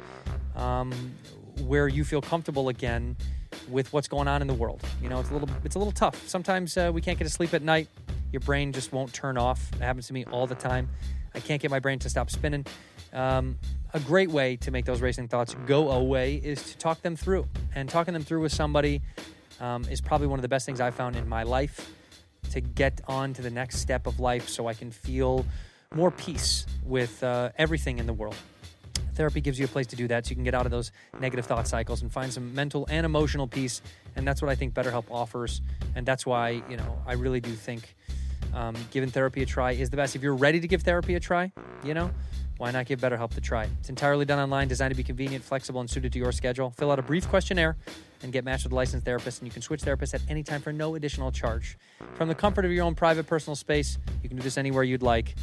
um, 0.56 0.94
where 1.66 1.88
you 1.88 2.04
feel 2.04 2.22
comfortable 2.22 2.70
again 2.70 3.16
with 3.68 3.92
what's 3.92 4.08
going 4.08 4.28
on 4.28 4.40
in 4.40 4.48
the 4.48 4.54
world. 4.54 4.82
You 5.02 5.10
know, 5.10 5.20
it's 5.20 5.28
a 5.28 5.34
little 5.34 5.50
it's 5.62 5.74
a 5.74 5.78
little 5.78 5.92
tough. 5.92 6.26
Sometimes 6.26 6.78
uh, 6.78 6.90
we 6.94 7.02
can't 7.02 7.18
get 7.18 7.24
to 7.24 7.30
sleep 7.30 7.52
at 7.52 7.60
night. 7.60 7.86
Your 8.34 8.40
brain 8.40 8.72
just 8.72 8.92
won't 8.92 9.12
turn 9.12 9.38
off. 9.38 9.70
It 9.74 9.80
happens 9.80 10.08
to 10.08 10.12
me 10.12 10.24
all 10.24 10.48
the 10.48 10.56
time. 10.56 10.88
I 11.36 11.38
can't 11.38 11.62
get 11.62 11.70
my 11.70 11.78
brain 11.78 12.00
to 12.00 12.10
stop 12.10 12.30
spinning. 12.30 12.66
Um, 13.12 13.56
a 13.92 14.00
great 14.00 14.28
way 14.28 14.56
to 14.56 14.72
make 14.72 14.86
those 14.86 15.00
racing 15.00 15.28
thoughts 15.28 15.54
go 15.68 15.92
away 15.92 16.34
is 16.34 16.60
to 16.72 16.76
talk 16.76 17.00
them 17.02 17.14
through. 17.14 17.46
And 17.76 17.88
talking 17.88 18.12
them 18.12 18.24
through 18.24 18.40
with 18.40 18.52
somebody 18.52 19.02
um, 19.60 19.84
is 19.84 20.00
probably 20.00 20.26
one 20.26 20.40
of 20.40 20.42
the 20.42 20.48
best 20.48 20.66
things 20.66 20.80
I've 20.80 20.96
found 20.96 21.14
in 21.14 21.28
my 21.28 21.44
life 21.44 21.92
to 22.50 22.60
get 22.60 23.00
on 23.06 23.34
to 23.34 23.42
the 23.42 23.50
next 23.50 23.78
step 23.78 24.08
of 24.08 24.18
life 24.18 24.48
so 24.48 24.66
I 24.66 24.74
can 24.74 24.90
feel 24.90 25.46
more 25.94 26.10
peace 26.10 26.66
with 26.84 27.22
uh, 27.22 27.50
everything 27.56 28.00
in 28.00 28.06
the 28.06 28.12
world. 28.12 28.34
Therapy 29.14 29.42
gives 29.42 29.60
you 29.60 29.66
a 29.66 29.68
place 29.68 29.86
to 29.86 29.96
do 29.96 30.08
that 30.08 30.26
so 30.26 30.30
you 30.30 30.34
can 30.34 30.42
get 30.42 30.56
out 30.56 30.66
of 30.66 30.72
those 30.72 30.90
negative 31.20 31.46
thought 31.46 31.68
cycles 31.68 32.02
and 32.02 32.10
find 32.10 32.32
some 32.32 32.52
mental 32.52 32.84
and 32.90 33.06
emotional 33.06 33.46
peace. 33.46 33.80
And 34.16 34.26
that's 34.26 34.42
what 34.42 34.50
I 34.50 34.56
think 34.56 34.74
BetterHelp 34.74 35.04
offers. 35.08 35.62
And 35.94 36.04
that's 36.04 36.26
why, 36.26 36.64
you 36.68 36.76
know, 36.76 37.00
I 37.06 37.12
really 37.12 37.40
do 37.40 37.52
think 37.52 37.94
um, 38.54 38.74
giving 38.90 39.10
therapy 39.10 39.42
a 39.42 39.46
try 39.46 39.72
is 39.72 39.90
the 39.90 39.96
best. 39.96 40.16
If 40.16 40.22
you're 40.22 40.34
ready 40.34 40.60
to 40.60 40.68
give 40.68 40.82
therapy 40.82 41.14
a 41.14 41.20
try, 41.20 41.52
you 41.84 41.94
know, 41.94 42.10
why 42.58 42.70
not 42.70 42.86
give 42.86 43.00
BetterHelp 43.00 43.36
a 43.36 43.40
try? 43.40 43.68
It's 43.80 43.88
entirely 43.88 44.24
done 44.24 44.38
online, 44.38 44.68
designed 44.68 44.92
to 44.92 44.96
be 44.96 45.02
convenient, 45.02 45.42
flexible, 45.42 45.80
and 45.80 45.90
suited 45.90 46.12
to 46.12 46.18
your 46.18 46.30
schedule. 46.30 46.70
Fill 46.70 46.92
out 46.92 46.98
a 46.98 47.02
brief 47.02 47.28
questionnaire 47.28 47.76
and 48.22 48.32
get 48.32 48.44
matched 48.44 48.64
with 48.64 48.72
a 48.72 48.76
licensed 48.76 49.04
therapist, 49.04 49.40
and 49.40 49.48
you 49.48 49.52
can 49.52 49.60
switch 49.60 49.82
therapists 49.82 50.14
at 50.14 50.22
any 50.28 50.42
time 50.42 50.60
for 50.60 50.72
no 50.72 50.94
additional 50.94 51.32
charge. 51.32 51.76
From 52.14 52.28
the 52.28 52.34
comfort 52.34 52.64
of 52.64 52.70
your 52.70 52.84
own 52.84 52.94
private 52.94 53.26
personal 53.26 53.56
space, 53.56 53.98
you 54.22 54.28
can 54.28 54.36
do 54.36 54.42
this 54.42 54.56
anywhere 54.56 54.84
you'd 54.84 55.02
like. 55.02 55.34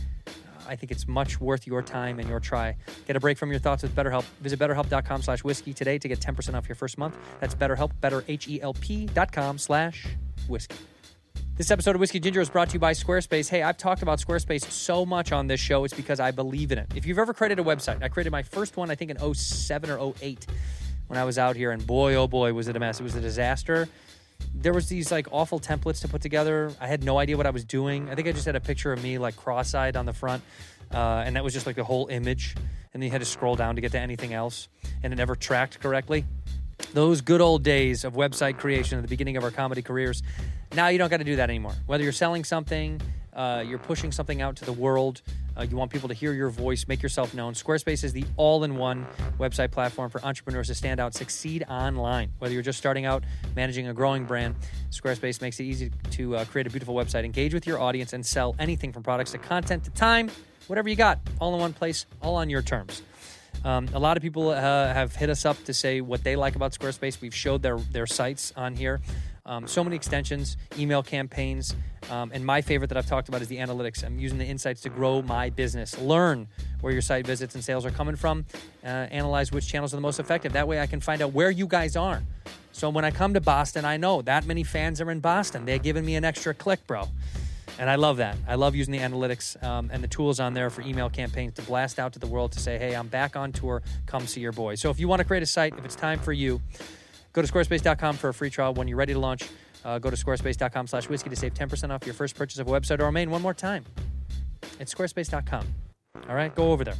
I 0.67 0.75
think 0.75 0.91
it's 0.91 1.07
much 1.07 1.41
worth 1.41 1.67
your 1.67 1.81
time 1.81 2.19
and 2.19 2.29
your 2.29 2.39
try. 2.39 2.77
Get 3.05 3.17
a 3.17 3.19
break 3.19 3.37
from 3.37 3.51
your 3.51 3.59
thoughts 3.59 3.83
with 3.83 3.93
BetterHelp. 3.93 4.23
Visit 4.39 4.57
betterhelp.com 4.57 5.21
slash 5.21 5.43
whiskey 5.43 5.73
today 5.73 5.97
to 5.97 6.07
get 6.07 6.19
10% 6.19 6.55
off 6.55 6.69
your 6.69 6.75
first 6.75 6.97
month. 6.97 7.17
That's 7.41 7.55
BetterHelp, 7.55 7.91
better, 7.99 8.23
H-E-L-P 8.27 9.07
dot 9.07 9.31
com 9.33 9.57
slash 9.57 10.07
whiskey. 10.47 10.77
This 11.61 11.69
episode 11.69 11.93
of 11.93 11.99
Whiskey 12.01 12.19
Ginger 12.19 12.41
is 12.41 12.49
brought 12.49 12.69
to 12.69 12.73
you 12.73 12.79
by 12.79 12.93
Squarespace. 12.93 13.47
Hey, 13.47 13.61
I've 13.61 13.77
talked 13.77 14.01
about 14.01 14.17
Squarespace 14.17 14.63
so 14.71 15.05
much 15.05 15.31
on 15.31 15.45
this 15.45 15.59
show. 15.59 15.83
It's 15.83 15.93
because 15.93 16.19
I 16.19 16.31
believe 16.31 16.71
in 16.71 16.79
it. 16.79 16.91
If 16.95 17.05
you've 17.05 17.19
ever 17.19 17.35
created 17.35 17.59
a 17.59 17.63
website, 17.63 18.01
I 18.01 18.07
created 18.07 18.31
my 18.31 18.41
first 18.41 18.77
one, 18.77 18.89
I 18.89 18.95
think 18.95 19.11
in 19.11 19.35
07 19.35 19.91
or 19.91 20.11
08 20.23 20.47
when 21.05 21.19
I 21.19 21.23
was 21.23 21.37
out 21.37 21.55
here, 21.55 21.69
and 21.69 21.85
boy, 21.85 22.15
oh 22.15 22.27
boy, 22.27 22.51
was 22.53 22.67
it 22.67 22.75
a 22.75 22.79
mess. 22.79 22.99
It 22.99 23.03
was 23.03 23.13
a 23.13 23.21
disaster. 23.21 23.87
There 24.55 24.73
was 24.73 24.89
these 24.89 25.11
like 25.11 25.27
awful 25.29 25.59
templates 25.59 26.01
to 26.01 26.07
put 26.07 26.23
together. 26.23 26.73
I 26.81 26.87
had 26.87 27.03
no 27.03 27.19
idea 27.19 27.37
what 27.37 27.45
I 27.45 27.51
was 27.51 27.63
doing. 27.63 28.09
I 28.09 28.15
think 28.15 28.27
I 28.27 28.31
just 28.31 28.47
had 28.47 28.55
a 28.55 28.59
picture 28.59 28.91
of 28.91 29.03
me 29.03 29.19
like 29.19 29.35
cross-eyed 29.35 29.95
on 29.95 30.07
the 30.07 30.13
front, 30.13 30.41
uh, 30.91 31.21
and 31.23 31.35
that 31.35 31.43
was 31.43 31.53
just 31.53 31.67
like 31.67 31.75
the 31.75 31.83
whole 31.83 32.07
image. 32.07 32.55
And 32.91 33.03
then 33.03 33.05
you 33.05 33.11
had 33.11 33.21
to 33.21 33.25
scroll 33.25 33.55
down 33.55 33.75
to 33.75 33.81
get 33.81 33.91
to 33.91 33.99
anything 33.99 34.33
else, 34.33 34.67
and 35.03 35.13
it 35.13 35.15
never 35.15 35.35
tracked 35.35 35.79
correctly 35.79 36.25
those 36.93 37.21
good 37.21 37.41
old 37.41 37.63
days 37.63 38.03
of 38.03 38.13
website 38.13 38.57
creation 38.57 38.97
at 38.97 39.01
the 39.01 39.07
beginning 39.07 39.37
of 39.37 39.43
our 39.43 39.51
comedy 39.51 39.81
careers. 39.81 40.23
Now 40.73 40.87
you 40.87 40.97
don't 40.97 41.09
got 41.09 41.17
to 41.17 41.23
do 41.23 41.35
that 41.35 41.49
anymore. 41.49 41.73
Whether 41.85 42.03
you're 42.03 42.13
selling 42.13 42.43
something, 42.43 43.01
uh, 43.33 43.63
you're 43.65 43.79
pushing 43.79 44.11
something 44.11 44.41
out 44.41 44.55
to 44.57 44.65
the 44.65 44.73
world, 44.73 45.21
uh, 45.57 45.63
you 45.63 45.75
want 45.75 45.91
people 45.91 46.07
to 46.07 46.15
hear 46.15 46.33
your 46.33 46.49
voice, 46.49 46.87
make 46.87 47.03
yourself 47.03 47.33
known. 47.33 47.53
Squarespace 47.53 48.03
is 48.03 48.13
the 48.13 48.23
all 48.37 48.63
in 48.63 48.77
one 48.77 49.05
website 49.37 49.71
platform 49.71 50.09
for 50.09 50.23
entrepreneurs 50.23 50.67
to 50.67 50.75
stand 50.75 50.99
out, 50.99 51.13
succeed 51.13 51.65
online. 51.69 52.31
Whether 52.39 52.53
you're 52.53 52.63
just 52.63 52.77
starting 52.77 53.05
out 53.05 53.23
managing 53.55 53.87
a 53.87 53.93
growing 53.93 54.25
brand, 54.25 54.55
Squarespace 54.91 55.41
makes 55.41 55.59
it 55.59 55.63
easy 55.63 55.91
to 56.11 56.37
uh, 56.37 56.45
create 56.45 56.67
a 56.67 56.69
beautiful 56.69 56.95
website, 56.95 57.25
engage 57.25 57.53
with 57.53 57.67
your 57.67 57.79
audience, 57.79 58.13
and 58.13 58.25
sell 58.25 58.55
anything 58.59 58.93
from 58.93 59.03
products 59.03 59.31
to 59.31 59.37
content 59.37 59.83
to 59.83 59.91
time, 59.91 60.31
whatever 60.67 60.87
you 60.87 60.95
got, 60.95 61.19
all 61.39 61.53
in 61.53 61.59
one 61.59 61.73
place, 61.73 62.05
all 62.21 62.35
on 62.35 62.49
your 62.49 62.61
terms. 62.61 63.01
Um, 63.63 63.89
a 63.93 63.99
lot 63.99 64.17
of 64.17 64.23
people 64.23 64.49
uh, 64.49 64.55
have 64.55 65.15
hit 65.15 65.29
us 65.29 65.45
up 65.45 65.61
to 65.65 65.73
say 65.73 66.01
what 66.01 66.23
they 66.23 66.35
like 66.35 66.55
about 66.55 66.71
Squarespace. 66.71 67.21
We've 67.21 67.35
showed 67.35 67.61
their 67.61 67.77
their 67.77 68.07
sites 68.07 68.53
on 68.55 68.75
here. 68.75 69.01
Um, 69.45 69.67
so 69.67 69.83
many 69.83 69.95
extensions, 69.95 70.57
email 70.77 71.01
campaigns, 71.01 71.75
um, 72.09 72.31
and 72.33 72.45
my 72.45 72.61
favorite 72.61 72.87
that 72.87 72.97
I've 72.97 73.07
talked 73.07 73.29
about 73.29 73.41
is 73.41 73.47
the 73.47 73.57
analytics. 73.57 74.03
I'm 74.03 74.19
using 74.19 74.37
the 74.37 74.45
insights 74.45 74.81
to 74.81 74.89
grow 74.89 75.21
my 75.21 75.49
business. 75.49 75.97
Learn 75.99 76.47
where 76.81 76.93
your 76.93 77.01
site 77.01 77.25
visits 77.25 77.55
and 77.55 77.63
sales 77.63 77.85
are 77.85 77.91
coming 77.91 78.15
from. 78.15 78.45
Uh, 78.83 78.87
analyze 78.87 79.51
which 79.51 79.67
channels 79.67 79.93
are 79.93 79.97
the 79.97 80.01
most 80.01 80.19
effective. 80.19 80.53
That 80.53 80.67
way, 80.67 80.79
I 80.79 80.87
can 80.87 80.99
find 80.99 81.21
out 81.21 81.33
where 81.33 81.51
you 81.51 81.67
guys 81.67 81.95
are. 81.95 82.21
So 82.71 82.89
when 82.89 83.05
I 83.05 83.11
come 83.11 83.33
to 83.33 83.41
Boston, 83.41 83.85
I 83.85 83.97
know 83.97 84.21
that 84.23 84.45
many 84.45 84.63
fans 84.63 85.01
are 85.01 85.11
in 85.11 85.19
Boston. 85.19 85.65
They're 85.65 85.77
giving 85.77 86.05
me 86.05 86.15
an 86.15 86.23
extra 86.23 86.53
click, 86.53 86.85
bro. 86.87 87.07
And 87.79 87.89
I 87.89 87.95
love 87.95 88.17
that. 88.17 88.37
I 88.47 88.55
love 88.55 88.75
using 88.75 88.91
the 88.91 88.99
analytics 88.99 89.61
um, 89.63 89.89
and 89.91 90.03
the 90.03 90.07
tools 90.07 90.39
on 90.39 90.53
there 90.53 90.69
for 90.69 90.81
email 90.81 91.09
campaigns 91.09 91.53
to 91.53 91.61
blast 91.63 91.99
out 91.99 92.13
to 92.13 92.19
the 92.19 92.27
world 92.27 92.51
to 92.53 92.59
say, 92.59 92.77
hey, 92.77 92.95
I'm 92.95 93.07
back 93.07 93.35
on 93.35 93.51
tour. 93.51 93.81
Come 94.05 94.27
see 94.27 94.41
your 94.41 94.51
boy. 94.51 94.75
So 94.75 94.89
if 94.89 94.99
you 94.99 95.07
want 95.07 95.19
to 95.19 95.25
create 95.25 95.43
a 95.43 95.47
site, 95.47 95.73
if 95.77 95.83
it's 95.83 95.95
time 95.95 96.19
for 96.19 96.33
you, 96.33 96.61
go 97.33 97.41
to 97.41 97.47
squarespace.com 97.51 98.17
for 98.17 98.29
a 98.29 98.33
free 98.33 98.49
trial. 98.49 98.73
When 98.73 98.87
you're 98.87 98.97
ready 98.97 99.13
to 99.13 99.19
launch, 99.19 99.43
uh, 99.85 99.99
go 99.99 100.09
to 100.09 100.15
squarespace.com 100.15 100.87
slash 100.87 101.09
whiskey 101.09 101.29
to 101.29 101.35
save 101.35 101.53
10% 101.53 101.89
off 101.91 102.05
your 102.05 102.13
first 102.13 102.35
purchase 102.35 102.59
of 102.59 102.67
a 102.67 102.71
website 102.71 102.95
or 102.95 102.97
domain. 102.97 103.29
One 103.31 103.41
more 103.41 103.53
time. 103.53 103.85
It's 104.79 104.93
squarespace.com. 104.93 105.67
All 106.29 106.35
right, 106.35 106.53
go 106.53 106.71
over 106.71 106.83
there 106.83 106.95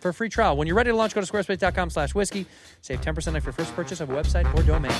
for 0.00 0.10
a 0.10 0.14
free 0.14 0.28
trial. 0.28 0.56
When 0.56 0.66
you're 0.66 0.76
ready 0.76 0.90
to 0.90 0.96
launch, 0.96 1.14
go 1.14 1.20
to 1.20 1.26
squarespace.com 1.32 1.90
slash 1.90 2.14
whiskey. 2.14 2.46
Save 2.82 3.00
10% 3.00 3.36
off 3.36 3.44
your 3.44 3.52
first 3.52 3.74
purchase 3.74 4.00
of 4.00 4.10
a 4.10 4.12
website 4.14 4.52
or 4.54 4.62
domain. 4.62 4.92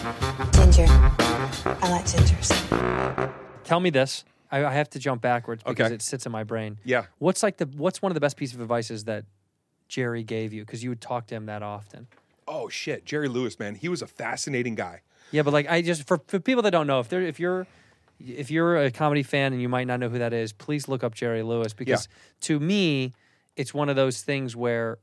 Ginger. 0.53 0.87
I 0.89 1.91
like 1.91 2.05
gingers. 2.07 3.33
Tell 3.65 3.81
me 3.81 3.91
this. 3.91 4.25
I, 4.51 4.65
I 4.65 4.73
have 4.73 4.89
to 4.91 4.99
jump 4.99 5.21
backwards 5.21 5.63
because 5.63 5.87
Okay. 5.87 5.95
it 5.95 6.03
sits 6.03 6.25
in 6.25 6.33
my 6.33 6.43
brain. 6.43 6.79
Yeah. 6.85 7.05
What's 7.19 7.43
like 7.43 7.59
the 7.59 7.67
what's 7.77 8.01
one 8.01 8.11
of 8.11 8.15
the 8.15 8.21
best 8.21 8.37
pieces 8.39 8.55
of 8.57 8.63
advices 8.63 9.05
that 9.05 9.25
Jerry 9.89 10.23
gave 10.23 10.55
you? 10.55 10.65
Because 10.65 10.83
you 10.83 10.89
would 10.89 11.03
talk 11.03 11.27
to 11.27 11.35
him 11.35 11.47
that 11.47 11.63
often. 11.63 12.07
Oh 12.49 12.69
shit, 12.69 13.05
Jerry 13.05 13.29
Lewis, 13.29 13.59
man, 13.59 13.75
he 13.75 13.89
was 13.89 14.01
a 14.03 14.07
fascinating 14.07 14.75
guy. 14.75 15.03
Yeah, 15.31 15.43
but 15.43 15.53
like 15.53 15.69
I 15.69 15.83
just 15.83 16.07
for, 16.07 16.21
for 16.27 16.41
people 16.41 16.63
that 16.63 16.71
don't 16.71 16.87
know, 16.87 17.01
if 17.01 17.09
they're 17.09 17.21
if 17.23 17.39
you're 17.39 17.67
if 18.19 18.51
you're 18.51 18.77
a 18.79 18.91
comedy 18.91 19.23
fan 19.23 19.53
and 19.53 19.61
you 19.63 19.69
might 19.69 19.87
not 19.87 20.01
know 20.01 20.09
who 20.09 20.19
that 20.19 20.33
is, 20.33 20.53
please 20.53 20.89
look 20.89 21.05
up 21.05 21.15
Jerry 21.15 21.43
Lewis 21.43 21.73
because 21.75 22.09
to 22.43 22.59
me, 22.59 23.13
it's 23.57 23.73
one 23.75 23.89
of 23.89 23.97
those 23.97 24.23
things 24.23 24.57
where 24.57 24.99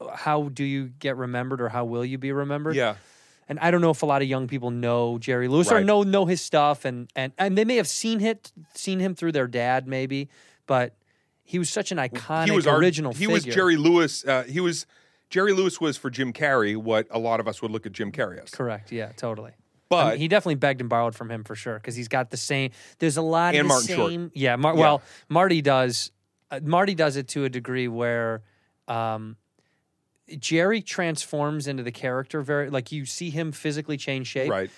uh, 0.00 0.14
how 0.14 0.48
do 0.50 0.64
you 0.64 0.90
get 1.00 1.16
remembered 1.16 1.60
or 1.60 1.68
how 1.68 1.84
will 1.84 2.04
you 2.04 2.16
be 2.18 2.30
remembered? 2.32 2.76
Yeah, 2.76 2.94
And 3.48 3.58
I 3.58 3.70
don't 3.72 3.80
know 3.80 3.90
if 3.90 4.02
a 4.02 4.06
lot 4.06 4.22
of 4.22 4.28
young 4.28 4.46
people 4.46 4.70
know 4.70 5.18
Jerry 5.18 5.48
Lewis 5.48 5.70
or 5.72 5.82
know 5.82 6.04
know 6.04 6.24
his 6.26 6.40
stuff 6.40 6.84
and 6.84 7.08
and 7.16 7.32
and 7.36 7.58
they 7.58 7.64
may 7.64 7.76
have 7.76 7.88
seen 7.88 8.20
it 8.20 8.52
seen 8.74 9.00
him 9.00 9.14
through 9.16 9.32
their 9.32 9.48
dad 9.48 9.86
maybe, 9.88 10.28
but 10.66 10.94
he 11.42 11.58
was 11.58 11.68
such 11.68 11.90
an 11.90 11.98
iconic 11.98 12.44
he 12.46 12.50
was 12.52 12.66
our- 12.66 12.78
original 12.78 13.12
He 13.12 13.20
figure. 13.26 13.32
was 13.34 13.44
Jerry 13.44 13.76
Lewis. 13.76 14.24
Uh, 14.24 14.44
he 14.44 14.60
was 14.60 14.86
Jerry 15.30 15.52
Lewis 15.52 15.80
was 15.80 15.96
for 15.96 16.10
Jim 16.10 16.32
Carrey 16.32 16.76
what 16.76 17.06
a 17.10 17.18
lot 17.18 17.40
of 17.40 17.46
us 17.48 17.60
would 17.62 17.70
look 17.70 17.84
at 17.86 17.92
Jim 17.92 18.12
Carrey 18.12 18.42
as. 18.42 18.50
Correct. 18.50 18.90
Yeah, 18.92 19.12
totally. 19.16 19.52
But 19.90 20.06
I 20.06 20.10
mean, 20.10 20.18
he 20.20 20.28
definitely 20.28 20.56
begged 20.56 20.80
and 20.80 20.90
borrowed 20.90 21.14
from 21.14 21.30
him 21.30 21.44
for 21.44 21.54
sure 21.54 21.74
because 21.74 21.96
he's 21.96 22.08
got 22.08 22.30
the 22.30 22.36
same. 22.36 22.70
There's 22.98 23.16
a 23.16 23.22
lot 23.22 23.54
And 23.54 23.62
of 23.62 23.64
the 23.64 23.68
Martin 23.74 23.96
Short. 23.96 24.10
same. 24.10 24.30
Yeah, 24.34 24.56
Mar- 24.56 24.74
Yeah. 24.74 24.80
well, 24.80 25.02
Marty 25.28 25.62
does. 25.62 26.10
Uh, 26.50 26.60
Marty 26.62 26.94
does 26.94 27.16
it 27.16 27.28
to 27.28 27.44
a 27.44 27.48
degree 27.48 27.88
where 27.88 28.42
um, 28.86 29.36
Jerry 30.38 30.82
transforms 30.82 31.66
into 31.66 31.82
the 31.82 31.92
character 31.92 32.42
very 32.42 32.68
like 32.70 32.92
you 32.92 33.06
see 33.06 33.30
him 33.30 33.52
physically 33.52 33.96
change 33.96 34.26
shape. 34.26 34.50
right. 34.50 34.70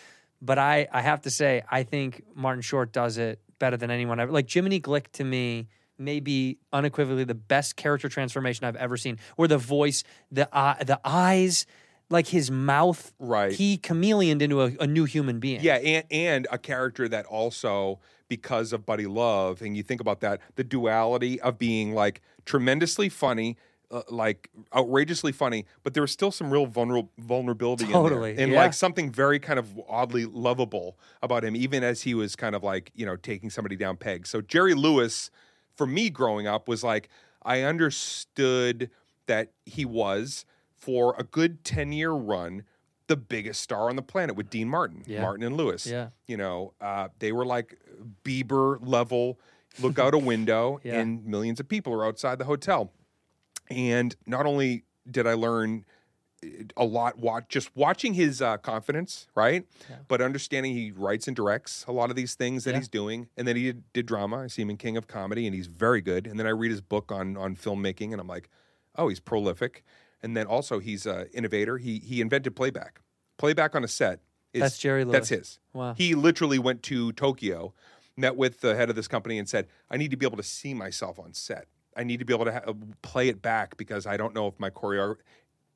But 0.42 0.58
I 0.58 0.88
I 0.92 1.02
have 1.02 1.22
to 1.22 1.30
say 1.30 1.62
I 1.70 1.82
think 1.82 2.22
Martin 2.34 2.62
Short 2.62 2.92
does 2.92 3.18
it 3.18 3.40
better 3.58 3.76
than 3.76 3.90
anyone 3.90 4.20
ever. 4.20 4.30
Like 4.32 4.48
Jiminy 4.50 4.80
Glick 4.80 5.08
to 5.14 5.24
me 5.24 5.68
may 6.00 6.18
be 6.20 6.58
unequivocally 6.72 7.24
the 7.24 7.34
best 7.34 7.76
character 7.76 8.08
transformation 8.08 8.64
I've 8.64 8.76
ever 8.76 8.96
seen. 8.96 9.18
Where 9.36 9.48
the 9.48 9.58
voice, 9.58 10.02
the 10.32 10.48
eye, 10.56 10.82
the 10.84 11.00
eyes. 11.04 11.66
Like 12.12 12.26
his 12.26 12.50
mouth, 12.50 13.12
Right. 13.20 13.52
He 13.52 13.78
chameleoned 13.78 14.42
into 14.42 14.62
a, 14.62 14.72
a 14.80 14.86
new 14.88 15.04
human 15.04 15.38
being. 15.38 15.60
Yeah, 15.62 15.76
and 15.76 16.04
and 16.10 16.48
a 16.50 16.58
character 16.58 17.08
that 17.08 17.24
also 17.26 18.00
because 18.26 18.72
of 18.72 18.84
Buddy 18.84 19.06
Love, 19.06 19.62
and 19.62 19.76
you 19.76 19.84
think 19.84 20.00
about 20.00 20.18
that, 20.22 20.40
the 20.56 20.64
duality 20.64 21.40
of 21.40 21.56
being 21.56 21.94
like 21.94 22.20
tremendously 22.46 23.08
funny. 23.08 23.56
Uh, 23.92 24.02
like 24.08 24.48
outrageously 24.72 25.32
funny, 25.32 25.66
but 25.82 25.94
there 25.94 26.00
was 26.00 26.12
still 26.12 26.30
some 26.30 26.48
real 26.48 26.64
vulnerable 26.64 27.10
vulnerability 27.18 27.86
Totally, 27.86 28.30
in 28.30 28.36
there, 28.36 28.44
and 28.44 28.52
yeah. 28.52 28.62
like 28.62 28.72
something 28.72 29.10
very 29.10 29.40
kind 29.40 29.58
of 29.58 29.80
oddly 29.88 30.26
lovable 30.26 30.96
about 31.22 31.44
him, 31.44 31.56
even 31.56 31.82
as 31.82 32.02
he 32.02 32.14
was 32.14 32.36
kind 32.36 32.54
of 32.54 32.62
like 32.62 32.92
you 32.94 33.04
know 33.04 33.16
taking 33.16 33.50
somebody 33.50 33.74
down 33.74 33.96
pegs. 33.96 34.30
So 34.30 34.42
Jerry 34.42 34.74
Lewis, 34.74 35.32
for 35.80 35.86
me 35.86 36.10
growing 36.10 36.46
up, 36.46 36.68
was 36.68 36.84
like 36.84 37.08
I 37.42 37.62
understood 37.62 38.90
that 39.24 39.52
he 39.64 39.86
was 39.86 40.44
for 40.76 41.14
a 41.16 41.22
good 41.22 41.64
ten 41.64 41.90
year 41.90 42.10
run 42.10 42.64
the 43.06 43.16
biggest 43.16 43.62
star 43.62 43.88
on 43.88 43.96
the 43.96 44.02
planet 44.02 44.36
with 44.36 44.50
Dean 44.50 44.68
Martin, 44.68 45.02
Yeah. 45.06 45.22
Martin 45.22 45.42
and 45.46 45.56
Lewis. 45.56 45.86
Yeah. 45.86 46.10
You 46.26 46.36
know, 46.36 46.74
uh, 46.82 47.08
they 47.18 47.32
were 47.32 47.46
like 47.46 47.78
Bieber 48.24 48.76
level. 48.86 49.40
Look 49.80 49.98
out 49.98 50.12
a 50.12 50.18
window, 50.32 50.80
Yeah. 50.84 51.00
and 51.00 51.24
millions 51.24 51.60
of 51.60 51.66
people 51.68 51.94
are 51.94 52.04
outside 52.04 52.38
the 52.38 52.44
hotel. 52.44 52.92
And 53.70 54.14
not 54.26 54.44
only 54.44 54.84
did 55.10 55.26
I 55.26 55.32
learn 55.32 55.86
a 56.76 56.84
lot, 56.84 57.18
watch 57.18 57.44
just 57.48 57.74
watching 57.76 58.14
his 58.14 58.40
uh, 58.40 58.56
confidence, 58.56 59.28
right? 59.34 59.66
But 60.08 60.22
understanding 60.22 60.72
he 60.72 60.90
writes 60.90 61.26
and 61.26 61.36
directs 61.36 61.84
a 61.86 61.92
lot 61.92 62.08
of 62.10 62.16
these 62.16 62.34
things 62.34 62.64
that 62.64 62.70
Yeah. 62.72 62.78
he's 62.78 62.88
doing, 62.88 63.28
and 63.36 63.46
then 63.46 63.56
he 63.56 63.64
did, 63.64 63.92
did 63.92 64.06
drama. 64.06 64.38
I 64.38 64.46
see 64.46 64.62
him 64.62 64.70
in 64.70 64.76
King 64.78 64.96
of 64.96 65.06
Comedy, 65.06 65.46
and 65.46 65.54
he's 65.54 65.66
very 65.66 66.00
good. 66.00 66.26
And 66.26 66.38
then 66.38 66.46
I 66.46 66.50
read 66.50 66.70
his 66.70 66.80
book 66.80 67.12
on 67.12 67.36
on 67.36 67.56
filmmaking, 67.56 68.12
and 68.12 68.20
I'm 68.20 68.26
like, 68.28 68.48
oh, 68.96 69.08
he's 69.08 69.20
prolific. 69.20 69.84
And 70.22 70.36
then 70.36 70.46
also 70.46 70.78
he's 70.78 71.06
an 71.06 71.26
innovator. 71.32 71.78
He 71.78 71.98
he 71.98 72.20
invented 72.20 72.56
playback. 72.56 73.00
Playback 73.36 73.74
on 73.74 73.84
a 73.84 73.88
set. 73.88 74.20
Is, 74.52 74.60
That's 74.62 74.78
Jerry 74.78 75.04
Lewis. 75.04 75.12
That's 75.12 75.28
his. 75.28 75.58
Wow. 75.72 75.94
He 75.94 76.14
literally 76.14 76.58
went 76.58 76.82
to 76.84 77.12
Tokyo, 77.12 77.72
met 78.16 78.34
with 78.36 78.60
the 78.60 78.74
head 78.74 78.90
of 78.90 78.96
this 78.96 79.06
company, 79.08 79.38
and 79.38 79.48
said, 79.48 79.68
"I 79.90 79.96
need 79.96 80.10
to 80.10 80.16
be 80.16 80.26
able 80.26 80.38
to 80.38 80.42
see 80.42 80.74
myself 80.74 81.18
on 81.18 81.34
set. 81.34 81.66
I 81.96 82.02
need 82.04 82.18
to 82.18 82.24
be 82.24 82.32
able 82.34 82.46
to 82.46 82.52
ha- 82.52 82.72
play 83.02 83.28
it 83.28 83.42
back 83.42 83.76
because 83.76 84.06
I 84.06 84.16
don't 84.16 84.34
know 84.34 84.46
if 84.48 84.58
my 84.58 84.70
choreographer." 84.70 85.18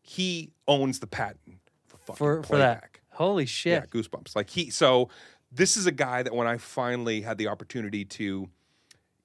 He 0.07 0.53
owns 0.69 1.01
the 1.01 1.07
patent 1.07 1.59
for 1.87 1.97
fucking 1.99 2.17
for 2.17 2.43
for 2.43 2.59
that. 2.59 2.85
Holy 3.13 3.47
shit! 3.47 3.73
Yeah, 3.73 3.87
goosebumps. 3.87 4.37
Like 4.37 4.51
he. 4.51 4.69
So 4.71 5.09
this 5.51 5.77
is 5.79 5.87
a 5.87 5.93
guy 5.93 6.23
that 6.23 6.35
when 6.35 6.47
I 6.47 6.59
finally 6.59 7.23
had 7.23 7.39
the 7.39 7.49
opportunity 7.49 8.05
to 8.05 8.49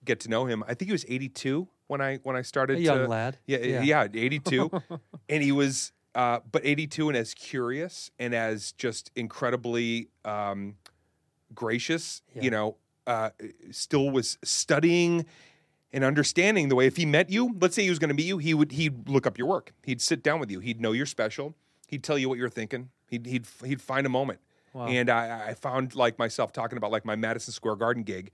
get 0.05 0.21
to 0.21 0.29
know 0.29 0.45
him, 0.45 0.63
I 0.63 0.73
think 0.75 0.87
he 0.87 0.91
was 0.93 1.05
82 1.07 1.67
when 1.87 1.99
I 1.99 2.17
when 2.23 2.35
I 2.37 2.41
started. 2.43 2.77
A 2.77 2.81
young 2.81 2.99
to- 2.99 3.07
lad. 3.07 3.37
Yeah, 3.45 3.57
Yeah. 3.57 3.81
yeah, 3.81 4.07
82, 4.13 4.71
and 5.29 5.43
he 5.43 5.51
was. 5.51 5.91
Uh, 6.15 6.39
but 6.51 6.65
82 6.65 7.09
and 7.09 7.17
as 7.17 7.33
curious 7.35 8.09
and 8.17 8.33
as 8.33 8.71
just 8.71 9.11
incredibly 9.15 10.09
um, 10.25 10.75
gracious, 11.53 12.21
Yeah. 12.35 12.41
you 12.43 12.51
know, 12.51 12.77
uh, 13.05 13.29
still 13.71 14.09
was 14.09 14.37
studying 14.43 15.25
and 15.91 16.03
understanding 16.03 16.69
the 16.69 16.75
way 16.75 16.85
if 16.85 16.97
he 16.97 17.05
met 17.05 17.29
you, 17.29 17.55
let's 17.59 17.75
say 17.75 17.83
he 17.83 17.89
was 17.89 17.99
going 17.99 18.09
to 18.09 18.15
meet 18.15 18.27
you, 18.27 18.37
he 18.37 18.53
would 18.53 18.73
he'd 18.73 19.09
look 19.09 19.25
up 19.25 19.37
your 19.37 19.47
work. 19.47 19.73
He'd 19.83 20.01
sit 20.01 20.23
down 20.23 20.39
with 20.39 20.51
you. 20.51 20.59
He'd 20.59 20.79
know 20.79 20.91
you're 20.91 21.05
special. 21.05 21.55
He'd 21.87 22.03
tell 22.03 22.17
you 22.17 22.29
what 22.29 22.37
you're 22.37 22.49
thinking. 22.49 22.89
He'd 23.07 23.25
he'd 23.25 23.47
he'd 23.65 23.81
find 23.81 24.05
a 24.05 24.09
moment. 24.09 24.39
And 24.87 25.09
I, 25.09 25.49
I 25.49 25.53
found 25.55 25.95
like 25.95 26.19
myself 26.19 26.53
talking 26.53 26.77
about 26.77 26.91
like 26.91 27.05
my 27.05 27.15
Madison 27.15 27.53
Square 27.53 27.77
Garden 27.77 28.03
gig 28.03 28.31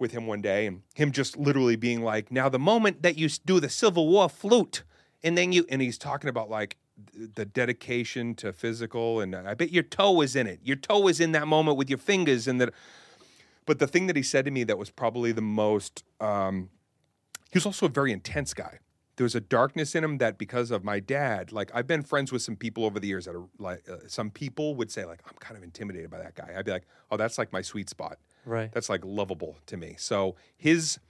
with 0.00 0.12
him 0.12 0.26
one 0.26 0.40
day, 0.40 0.66
and 0.66 0.82
him 0.94 1.12
just 1.12 1.36
literally 1.36 1.76
being 1.76 2.02
like, 2.02 2.32
"Now 2.32 2.48
the 2.48 2.58
moment 2.58 3.02
that 3.02 3.18
you 3.18 3.28
do 3.44 3.60
the 3.60 3.68
Civil 3.68 4.08
War 4.08 4.28
flute, 4.30 4.82
and 5.22 5.36
then 5.36 5.52
you," 5.52 5.66
and 5.68 5.82
he's 5.82 5.98
talking 5.98 6.30
about 6.30 6.48
like 6.48 6.78
the 7.14 7.44
dedication 7.44 8.34
to 8.36 8.52
physical, 8.52 9.20
and 9.20 9.34
I 9.36 9.54
bet 9.54 9.70
your 9.72 9.82
toe 9.82 10.12
was 10.12 10.34
in 10.34 10.46
it. 10.46 10.60
Your 10.62 10.76
toe 10.76 11.00
was 11.00 11.20
in 11.20 11.32
that 11.32 11.46
moment 11.46 11.76
with 11.76 11.90
your 11.90 11.98
fingers, 11.98 12.48
and 12.48 12.60
that. 12.60 12.72
But 13.66 13.78
the 13.78 13.86
thing 13.86 14.06
that 14.06 14.16
he 14.16 14.22
said 14.22 14.46
to 14.46 14.50
me 14.50 14.64
that 14.64 14.78
was 14.78 14.88
probably 14.88 15.30
the 15.30 15.42
most, 15.42 16.02
um, 16.20 16.70
he 17.50 17.56
was 17.56 17.66
also 17.66 17.86
a 17.86 17.88
very 17.88 18.12
intense 18.12 18.54
guy. 18.54 18.78
There 19.16 19.24
was 19.24 19.34
a 19.34 19.40
darkness 19.40 19.94
in 19.94 20.04
him 20.04 20.18
that 20.18 20.38
because 20.38 20.70
of 20.70 20.84
my 20.84 21.00
dad, 21.00 21.50
like 21.50 21.70
I've 21.74 21.88
been 21.88 22.02
friends 22.02 22.30
with 22.30 22.42
some 22.42 22.54
people 22.54 22.84
over 22.84 23.00
the 23.00 23.08
years 23.08 23.24
that 23.24 23.34
are 23.34 23.46
like, 23.58 23.88
uh, 23.88 23.96
some 24.06 24.30
people 24.30 24.76
would 24.76 24.92
say 24.92 25.04
like, 25.04 25.20
I'm 25.26 25.36
kind 25.40 25.56
of 25.56 25.64
intimidated 25.64 26.08
by 26.08 26.18
that 26.18 26.36
guy. 26.36 26.54
I'd 26.56 26.64
be 26.64 26.70
like, 26.70 26.86
oh, 27.10 27.16
that's 27.16 27.36
like 27.36 27.52
my 27.52 27.62
sweet 27.62 27.90
spot. 27.90 28.18
Right. 28.44 28.70
That's 28.70 28.88
like 28.88 29.04
lovable 29.04 29.56
to 29.66 29.76
me. 29.76 29.96
So 29.98 30.36
his, 30.56 31.00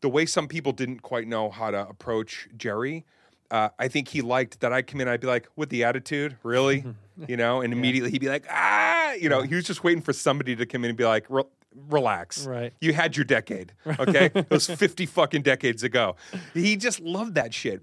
the 0.00 0.08
way 0.08 0.26
some 0.26 0.48
people 0.48 0.72
didn't 0.72 1.02
quite 1.02 1.28
know 1.28 1.50
how 1.50 1.70
to 1.70 1.88
approach 1.88 2.48
Jerry, 2.56 3.04
uh, 3.50 3.68
I 3.78 3.88
think 3.88 4.08
he 4.08 4.22
liked 4.22 4.60
that 4.60 4.72
I 4.72 4.82
come 4.82 5.00
in. 5.00 5.08
I'd 5.08 5.20
be 5.20 5.26
like, 5.26 5.48
with 5.56 5.68
the 5.70 5.84
attitude, 5.84 6.36
really, 6.42 6.84
you 7.28 7.36
know, 7.36 7.60
and 7.60 7.72
immediately 7.72 8.10
he'd 8.10 8.20
be 8.20 8.28
like, 8.28 8.46
ah, 8.50 9.12
you 9.12 9.28
know, 9.28 9.42
he 9.42 9.54
was 9.54 9.64
just 9.64 9.84
waiting 9.84 10.02
for 10.02 10.12
somebody 10.12 10.56
to 10.56 10.66
come 10.66 10.84
in 10.84 10.90
and 10.90 10.98
be 10.98 11.04
like, 11.04 11.26
"Re- 11.28 11.42
relax, 11.74 12.46
Right. 12.46 12.72
You 12.80 12.92
had 12.92 13.16
your 13.16 13.24
decade, 13.24 13.72
okay? 13.86 14.30
it 14.34 14.50
was 14.50 14.66
fifty 14.66 15.06
fucking 15.06 15.42
decades 15.42 15.82
ago. 15.82 16.16
He 16.54 16.76
just 16.76 17.00
loved 17.00 17.34
that 17.34 17.54
shit. 17.54 17.82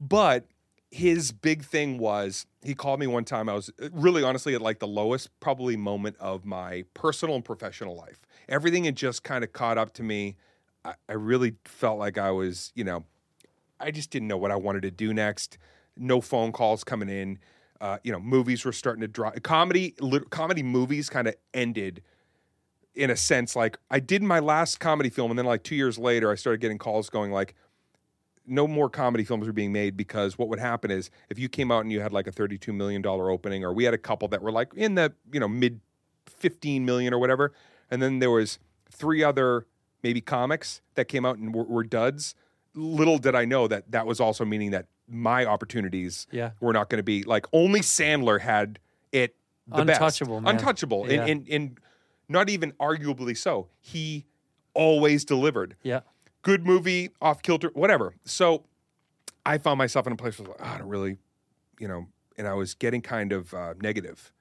But 0.00 0.46
his 0.90 1.32
big 1.32 1.64
thing 1.64 1.98
was 1.98 2.46
he 2.62 2.74
called 2.74 3.00
me 3.00 3.06
one 3.06 3.24
time. 3.24 3.48
I 3.48 3.54
was 3.54 3.70
uh, 3.82 3.88
really 3.92 4.22
honestly 4.22 4.54
at 4.54 4.62
like 4.62 4.78
the 4.78 4.86
lowest 4.86 5.28
probably 5.40 5.76
moment 5.76 6.16
of 6.20 6.44
my 6.44 6.84
personal 6.94 7.34
and 7.34 7.44
professional 7.44 7.96
life. 7.96 8.20
Everything 8.48 8.84
had 8.84 8.96
just 8.96 9.22
kind 9.24 9.42
of 9.42 9.52
caught 9.52 9.78
up 9.78 9.92
to 9.94 10.02
me. 10.02 10.36
I, 10.84 10.94
I 11.08 11.14
really 11.14 11.54
felt 11.64 11.98
like 11.98 12.18
I 12.18 12.30
was, 12.30 12.70
you 12.74 12.84
know, 12.84 13.04
I 13.80 13.90
just 13.90 14.10
didn't 14.10 14.28
know 14.28 14.36
what 14.36 14.50
I 14.50 14.56
wanted 14.56 14.82
to 14.82 14.90
do 14.90 15.12
next. 15.12 15.58
No 15.96 16.20
phone 16.20 16.52
calls 16.52 16.84
coming 16.84 17.08
in. 17.08 17.38
Uh, 17.80 17.98
you 18.04 18.12
know, 18.12 18.20
movies 18.20 18.64
were 18.64 18.72
starting 18.72 19.00
to 19.00 19.08
drop. 19.08 19.40
Comedy, 19.42 19.94
lit- 20.00 20.30
comedy 20.30 20.62
movies 20.62 21.10
kind 21.10 21.26
of 21.26 21.34
ended 21.52 22.02
in 22.94 23.10
a 23.10 23.16
sense. 23.16 23.56
Like 23.56 23.78
I 23.90 24.00
did 24.00 24.22
my 24.22 24.38
last 24.38 24.80
comedy 24.80 25.10
film, 25.10 25.30
and 25.30 25.38
then 25.38 25.46
like 25.46 25.62
two 25.62 25.74
years 25.76 25.98
later, 25.98 26.30
I 26.30 26.34
started 26.34 26.60
getting 26.60 26.78
calls 26.78 27.10
going 27.10 27.32
like, 27.32 27.54
no 28.46 28.66
more 28.68 28.90
comedy 28.90 29.24
films 29.24 29.48
are 29.48 29.52
being 29.52 29.72
made 29.72 29.96
because 29.96 30.36
what 30.36 30.48
would 30.48 30.58
happen 30.58 30.90
is 30.90 31.10
if 31.30 31.38
you 31.38 31.48
came 31.48 31.70
out 31.72 31.80
and 31.80 31.90
you 31.90 32.00
had 32.00 32.12
like 32.12 32.26
a 32.26 32.30
$32 32.30 32.74
million 32.74 33.04
opening 33.06 33.64
or 33.64 33.72
we 33.72 33.84
had 33.84 33.94
a 33.94 33.98
couple 33.98 34.28
that 34.28 34.42
were 34.42 34.52
like 34.52 34.70
in 34.76 34.96
the 34.96 35.14
you 35.32 35.40
know 35.40 35.48
mid 35.48 35.80
15 36.26 36.84
million 36.84 37.14
or 37.14 37.18
whatever 37.18 37.54
and 37.90 38.02
then 38.02 38.18
there 38.18 38.30
was 38.30 38.58
three 38.90 39.22
other 39.24 39.66
maybe 40.02 40.20
comics 40.20 40.82
that 40.94 41.06
came 41.08 41.24
out 41.24 41.38
and 41.38 41.54
were, 41.54 41.64
were 41.64 41.84
duds 41.84 42.34
little 42.74 43.16
did 43.16 43.34
i 43.34 43.46
know 43.46 43.66
that 43.66 43.90
that 43.90 44.06
was 44.06 44.20
also 44.20 44.44
meaning 44.44 44.72
that 44.72 44.84
my 45.08 45.46
opportunities 45.46 46.26
Yeah. 46.30 46.50
were 46.60 46.74
not 46.74 46.90
going 46.90 46.98
to 46.98 47.02
be 47.02 47.22
like 47.22 47.46
only 47.54 47.80
sandler 47.80 48.40
had 48.40 48.78
it 49.10 49.34
the 49.66 49.86
best. 49.86 50.00
Untouchable, 50.02 50.40
man. 50.42 50.54
untouchable 50.56 51.06
Yeah. 51.08 51.22
and, 51.24 51.30
and, 51.30 51.48
and 51.48 51.78
not 52.28 52.48
even 52.50 52.72
arguably 52.72 53.36
so 53.36 53.68
he 53.80 54.24
always 54.74 55.24
delivered 55.24 55.76
Yeah. 55.82 56.00
good 56.42 56.66
movie, 56.66 57.10
off 57.20 57.42
kilter, 57.42 57.70
whatever. 57.74 58.14
So 58.24 58.64
I 59.46 59.58
found 59.58 59.78
myself 59.78 60.06
in 60.06 60.12
a 60.12 60.16
place 60.16 60.38
where 60.38 60.48
I 60.48 60.50
was 60.50 60.58
like, 60.60 60.68
"Ah, 60.68 60.74
I 60.74 60.78
don't 60.78 60.88
really, 60.88 61.18
you 61.78 61.86
know, 61.88 62.06
and 62.36 62.48
I 62.48 62.54
was 62.54 62.74
getting 62.74 63.02
kind 63.02 63.32
of 63.32 63.52
uh, 63.54 63.74
negative. 63.80 64.32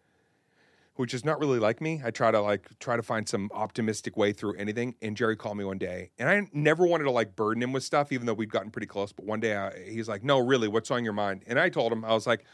which 0.96 1.12
is 1.12 1.26
not 1.26 1.40
really 1.40 1.58
like 1.58 1.82
me. 1.82 2.02
I 2.06 2.12
try 2.12 2.30
to 2.30 2.40
like 2.40 2.68
try 2.80 2.96
to 2.96 3.02
find 3.02 3.28
some 3.28 3.50
optimistic 3.52 4.16
way 4.16 4.32
through 4.32 4.54
anything. 4.58 4.94
And 5.02 5.18
Jerry 5.18 5.36
called 5.36 5.58
me 5.58 5.64
one 5.64 5.80
day, 5.80 6.12
and 6.20 6.30
I 6.30 6.48
never 6.54 6.86
wanted 6.86 7.06
to 7.06 7.12
like 7.12 7.36
burden 7.36 7.64
him 7.64 7.72
with 7.74 7.84
stuff, 7.84 8.12
even 8.12 8.28
though 8.28 8.36
we'd 8.36 8.52
gotten 8.52 8.70
pretty 8.70 8.86
close. 8.86 9.12
But 9.12 9.26
one 9.26 9.40
day 9.40 9.56
I, 9.56 9.72
he's 9.90 10.08
like, 10.08 10.24
"No, 10.24 10.38
really, 10.38 10.68
what's 10.68 10.92
on 10.92 11.04
your 11.04 11.14
mind?" 11.14 11.44
And 11.48 11.60
I 11.60 11.70
told 11.70 11.92
him 11.92 12.06
I 12.06 12.14
was 12.14 12.28
like, 12.28 12.46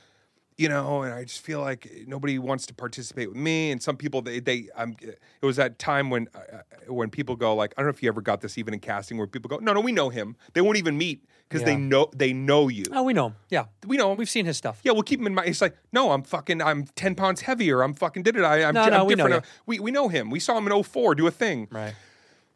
you 0.59 0.67
know, 0.67 1.03
and 1.03 1.13
I 1.13 1.23
just 1.23 1.39
feel 1.39 1.61
like 1.61 1.85
eh, 1.85 2.03
nobody 2.05 2.37
wants 2.37 2.65
to 2.65 2.73
participate 2.73 3.29
with 3.29 3.37
me. 3.37 3.71
And 3.71 3.81
some 3.81 3.95
people, 3.95 4.21
they, 4.21 4.41
they, 4.41 4.67
I'm. 4.75 4.97
Eh, 5.01 5.11
it 5.41 5.45
was 5.45 5.55
that 5.55 5.79
time 5.79 6.09
when, 6.09 6.27
uh, 6.35 6.39
uh 6.39 6.57
eh, 6.57 6.75
when 6.89 7.09
people 7.09 7.37
go 7.37 7.55
like, 7.55 7.73
I 7.77 7.81
don't 7.81 7.87
know 7.87 7.95
if 7.95 8.03
you 8.03 8.09
ever 8.09 8.19
got 8.19 8.41
this 8.41 8.57
even 8.57 8.73
in 8.73 8.81
casting, 8.81 9.17
where 9.17 9.25
people 9.25 9.47
go, 9.47 9.57
no, 9.57 9.71
no, 9.71 9.79
we 9.79 9.93
know 9.93 10.09
him. 10.09 10.35
They 10.53 10.59
won't 10.59 10.75
even 10.77 10.97
meet 10.97 11.23
because 11.47 11.63
they 11.63 11.77
know 11.77 12.09
they 12.13 12.33
know 12.33 12.67
you. 12.67 12.83
Oh, 12.91 13.03
we 13.03 13.13
know 13.13 13.27
him. 13.27 13.35
Yeah, 13.49 13.65
We 13.87 13.95
know 13.95 14.11
him. 14.11 14.17
we've 14.17 14.29
seen 14.29 14.45
his 14.45 14.57
stuff. 14.57 14.81
Yeah, 14.83 14.91
we'll 14.91 15.03
keep 15.03 15.21
him 15.21 15.27
in 15.27 15.33
mind. 15.33 15.47
It's 15.47 15.61
like, 15.61 15.77
no, 15.93 16.11
I'm 16.11 16.23
fucking, 16.23 16.61
I'm 16.61 16.83
10 16.83 17.15
pounds 17.15 17.41
heavier. 17.41 17.81
I'm 17.81 17.93
fucking 17.93 18.23
did 18.23 18.35
it. 18.35 18.43
I, 18.43 18.65
I'm, 18.65 18.73
No, 18.73 18.85
no, 18.87 19.05
we 19.05 19.15
know 19.15 19.27
different. 19.27 19.45
you. 19.45 19.49
Uh, 19.49 19.63
we, 19.65 19.79
we 19.79 19.91
know 19.91 20.09
him. 20.09 20.29
We 20.29 20.41
saw 20.41 20.57
him 20.57 20.67
in 20.67 20.83
04 20.83 21.15
do 21.15 21.25
a 21.25 21.31
thing. 21.31 21.69
Right. 21.71 21.93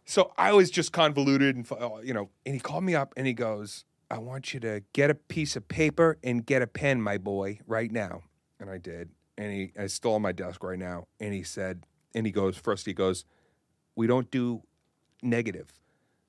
So 0.06 0.34
I 0.38 0.52
was 0.52 0.70
just 0.70 0.92
convoluted 0.92 1.56
and, 1.56 1.72
uh, 1.72 2.02
you 2.04 2.14
know, 2.14 2.30
and 2.46 2.54
he 2.54 2.60
called 2.60 2.84
me 2.84 2.96
up 2.96 3.14
and 3.16 3.26
he 3.26 3.34
goes, 3.34 3.86
I 4.14 4.20
want 4.20 4.54
you 4.54 4.60
to 4.62 4.82
get 4.94 5.10
a 5.10 5.16
piece 5.16 5.56
of 5.56 5.68
paper 5.68 6.18
and 6.24 6.46
get 6.46 6.62
a 6.62 6.68
pen, 6.68 7.02
my 7.02 7.18
boy, 7.18 7.60
right 7.66 7.92
now. 7.92 8.22
And 8.60 8.70
I 8.70 8.78
did. 8.78 9.10
And 9.38 9.52
he, 9.52 9.88
still 9.88 10.14
on 10.14 10.22
my 10.22 10.32
desk 10.32 10.64
right 10.64 10.78
now. 10.78 11.08
And 11.20 11.34
he 11.34 11.44
said, 11.44 11.86
and 12.14 12.26
he 12.26 12.32
goes, 12.32 12.56
first 12.56 12.86
he 12.86 12.94
goes, 12.94 13.26
we 13.96 14.06
don't 14.08 14.30
do 14.30 14.62
negative. 15.22 15.74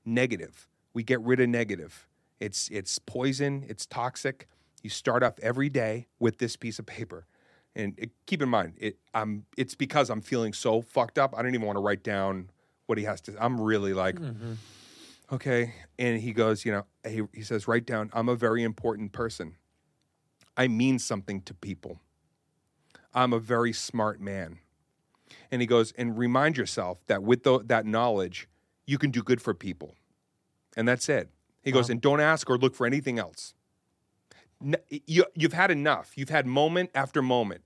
Negative. 0.04 0.68
We 0.94 1.02
get 1.02 1.20
rid 1.20 1.40
of 1.40 1.48
negative. 1.48 2.06
It's 2.40 2.68
it's 2.70 2.98
poison. 2.98 3.64
It's 3.68 3.86
toxic. 3.86 4.48
You 4.82 4.90
start 4.90 5.22
off 5.22 5.34
every 5.42 5.68
day 5.68 6.08
with 6.18 6.38
this 6.38 6.56
piece 6.56 6.78
of 6.78 6.86
paper, 6.86 7.26
and 7.74 7.94
it, 7.96 8.10
keep 8.26 8.42
in 8.42 8.48
mind, 8.48 8.74
it 8.78 8.98
I'm 9.14 9.46
it's 9.56 9.74
because 9.74 10.10
I'm 10.10 10.20
feeling 10.20 10.52
so 10.52 10.82
fucked 10.82 11.18
up. 11.18 11.34
I 11.36 11.42
don't 11.42 11.54
even 11.54 11.66
want 11.66 11.78
to 11.78 11.82
write 11.82 12.02
down 12.02 12.50
what 12.86 12.98
he 12.98 13.04
has 13.04 13.20
to. 13.22 13.34
I'm 13.42 13.60
really 13.60 13.94
like, 13.94 14.16
mm-hmm. 14.16 14.54
Okay. 15.34 15.74
And 15.98 16.20
he 16.20 16.32
goes, 16.32 16.64
you 16.64 16.72
know, 16.72 16.86
he 17.06 17.22
he 17.32 17.42
says, 17.42 17.68
write 17.68 17.86
down. 17.86 18.10
I'm 18.12 18.28
a 18.28 18.36
very 18.36 18.62
important 18.62 19.12
person. 19.12 19.56
I 20.56 20.68
mean 20.68 20.98
something 20.98 21.42
to 21.42 21.54
people. 21.54 22.00
I'm 23.12 23.32
a 23.32 23.38
very 23.38 23.72
smart 23.72 24.20
man. 24.20 24.58
And 25.50 25.60
he 25.60 25.66
goes, 25.66 25.92
and 25.96 26.18
remind 26.18 26.56
yourself 26.56 26.98
that 27.06 27.22
with 27.22 27.42
tho- 27.44 27.62
that 27.62 27.86
knowledge, 27.86 28.48
you 28.86 28.98
can 28.98 29.10
do 29.10 29.22
good 29.22 29.40
for 29.40 29.54
people. 29.54 29.94
And 30.76 30.86
that's 30.86 31.08
it. 31.08 31.30
He 31.62 31.72
goes, 31.72 31.88
and 31.88 32.00
don't 32.00 32.20
ask 32.20 32.50
or 32.50 32.58
look 32.58 32.74
for 32.74 32.86
anything 32.86 33.18
else. 33.18 33.54
You, 35.06 35.24
you've 35.34 35.54
had 35.54 35.70
enough. 35.70 36.12
You've 36.16 36.28
had 36.28 36.46
moment 36.46 36.90
after 36.94 37.22
moment. 37.22 37.62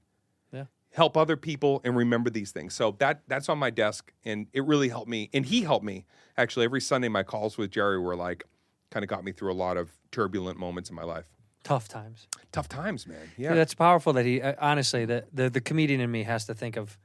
Help 0.98 1.16
other 1.16 1.36
people 1.36 1.80
and 1.84 1.96
remember 1.96 2.28
these 2.28 2.50
things. 2.50 2.74
So 2.74 2.96
that 2.98 3.22
that's 3.28 3.48
on 3.48 3.56
my 3.56 3.70
desk, 3.70 4.12
and 4.24 4.48
it 4.52 4.64
really 4.64 4.88
helped 4.88 5.08
me. 5.08 5.30
And 5.32 5.46
he 5.46 5.62
helped 5.62 5.84
me 5.84 6.04
actually. 6.36 6.64
Every 6.64 6.80
Sunday, 6.80 7.08
my 7.08 7.22
calls 7.22 7.56
with 7.56 7.70
Jerry 7.70 8.00
were 8.00 8.16
like, 8.16 8.44
kind 8.90 9.04
of 9.04 9.08
got 9.08 9.22
me 9.22 9.32
through 9.32 9.52
a 9.52 9.54
lot 9.54 9.76
of 9.76 9.92
turbulent 10.10 10.58
moments 10.58 10.90
in 10.90 10.96
my 10.96 11.04
life. 11.04 11.26
Tough 11.62 11.86
times. 11.86 12.26
Tough 12.50 12.68
times, 12.68 13.06
man. 13.06 13.30
Yeah. 13.36 13.50
Yeah. 13.50 13.54
That's 13.54 13.74
powerful 13.74 14.12
that 14.14 14.24
he, 14.24 14.42
uh, 14.42 14.54
honestly, 14.58 15.04
the, 15.04 15.24
the, 15.32 15.50
the 15.50 15.60
comedian 15.60 16.00
in 16.00 16.10
me 16.10 16.22
has 16.24 16.46
to 16.46 16.54
think 16.54 16.76
of, 16.76 16.98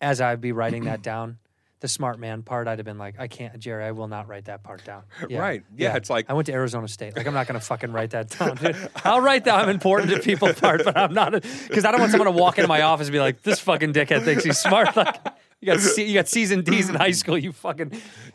as 0.00 0.20
I'd 0.20 0.40
be 0.40 0.52
writing 0.52 0.84
that 0.84 1.02
down, 1.02 1.38
the 1.80 1.88
smart 1.88 2.18
man 2.18 2.42
part, 2.42 2.66
I'd 2.66 2.78
have 2.78 2.84
been 2.86 2.98
like, 2.98 3.20
I 3.20 3.28
can't, 3.28 3.56
Jerry, 3.58 3.84
I 3.84 3.92
will 3.92 4.08
not 4.08 4.26
write 4.28 4.46
that 4.46 4.62
part 4.64 4.84
down. 4.84 5.02
Right. 5.30 5.62
Yeah, 5.76 5.96
it's 5.96 6.10
like- 6.10 6.26
I 6.28 6.32
went 6.34 6.46
to 6.46 6.52
Arizona 6.52 6.88
State. 6.88 7.16
Like, 7.16 7.26
I'm 7.26 7.34
not 7.34 7.46
going 7.46 7.58
to 7.58 7.64
fucking 7.64 7.92
write 7.92 8.10
that 8.10 8.30
down. 8.30 8.56
dude. 8.56 8.76
I'll 9.04 9.20
write 9.20 9.44
that 9.44 9.54
I'm 9.54 9.68
important 9.68 10.10
to 10.10 10.18
people 10.20 10.52
part, 10.54 10.84
but 10.84 10.96
I'm 10.96 11.14
not, 11.14 11.32
because 11.32 11.84
I 11.84 11.92
don't 11.92 12.00
want 12.00 12.10
someone 12.10 12.26
to 12.32 12.38
walk 12.38 12.58
into 12.58 12.68
my 12.68 12.82
office 12.82 13.06
and 13.06 13.12
be 13.12 13.20
like, 13.20 13.42
this 13.42 13.60
fucking 13.60 13.92
dickhead 13.92 14.24
thinks 14.24 14.44
he's 14.44 14.58
smart. 14.58 14.88
Like, 14.96 15.16
you 15.60 15.66
got, 15.66 15.80
C, 15.80 16.04
you 16.04 16.14
got 16.14 16.28
C's 16.28 16.52
and 16.52 16.64
D's 16.64 16.88
in 16.88 16.94
high 16.94 17.10
school. 17.10 17.36
You 17.36 17.50
fucking, 17.50 17.90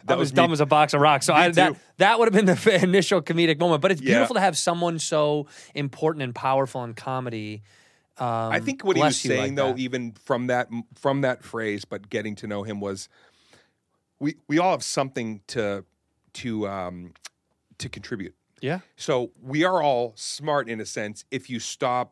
that 0.05 0.17
was 0.17 0.25
was 0.25 0.31
dumb 0.33 0.51
as 0.51 0.59
a 0.59 0.65
box 0.65 0.93
of 0.93 0.99
rocks. 0.99 1.25
So 1.25 1.33
I, 1.33 1.49
that, 1.51 1.77
that 1.97 2.19
would 2.19 2.33
have 2.33 2.33
been 2.45 2.53
the 2.53 2.79
initial 2.83 3.21
comedic 3.21 3.59
moment. 3.59 3.81
But 3.81 3.91
it's 3.93 4.01
Yeah. 4.01 4.15
beautiful 4.15 4.33
to 4.33 4.41
have 4.41 4.57
someone 4.57 4.99
so 4.99 5.47
important 5.73 6.23
and 6.23 6.35
powerful 6.35 6.83
in 6.83 6.93
comedy. 6.95 7.63
Um, 8.17 8.27
I 8.27 8.59
think 8.59 8.83
what 8.83 8.97
he 8.97 9.01
was 9.01 9.23
you 9.23 9.31
like 9.31 9.39
saying, 9.39 9.55
though, 9.55 9.69
that. 9.69 9.79
even 9.79 10.11
from 10.25 10.47
that 10.47 10.67
from 10.95 11.21
that 11.21 11.43
phrase, 11.45 11.85
but 11.85 12.09
getting 12.09 12.35
to 12.35 12.47
know 12.47 12.63
him 12.63 12.81
was, 12.81 13.07
we 14.23 14.35
we 14.47 14.57
all 14.59 14.71
have 14.71 14.83
something 14.83 15.41
to 15.47 15.83
to 16.41 16.67
um, 16.67 17.13
to 17.77 17.89
contribute. 17.89 18.33
yeah, 18.61 18.79
So 18.95 19.31
we 19.41 19.63
are 19.65 19.79
all 19.83 20.13
smart 20.15 20.69
in 20.69 20.79
a 20.81 20.85
sense 20.85 21.25
if 21.29 21.49
you 21.49 21.59
stop 21.59 22.07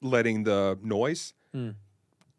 letting 0.00 0.44
the 0.44 0.78
noise 0.82 1.34
Hmm. 1.52 1.70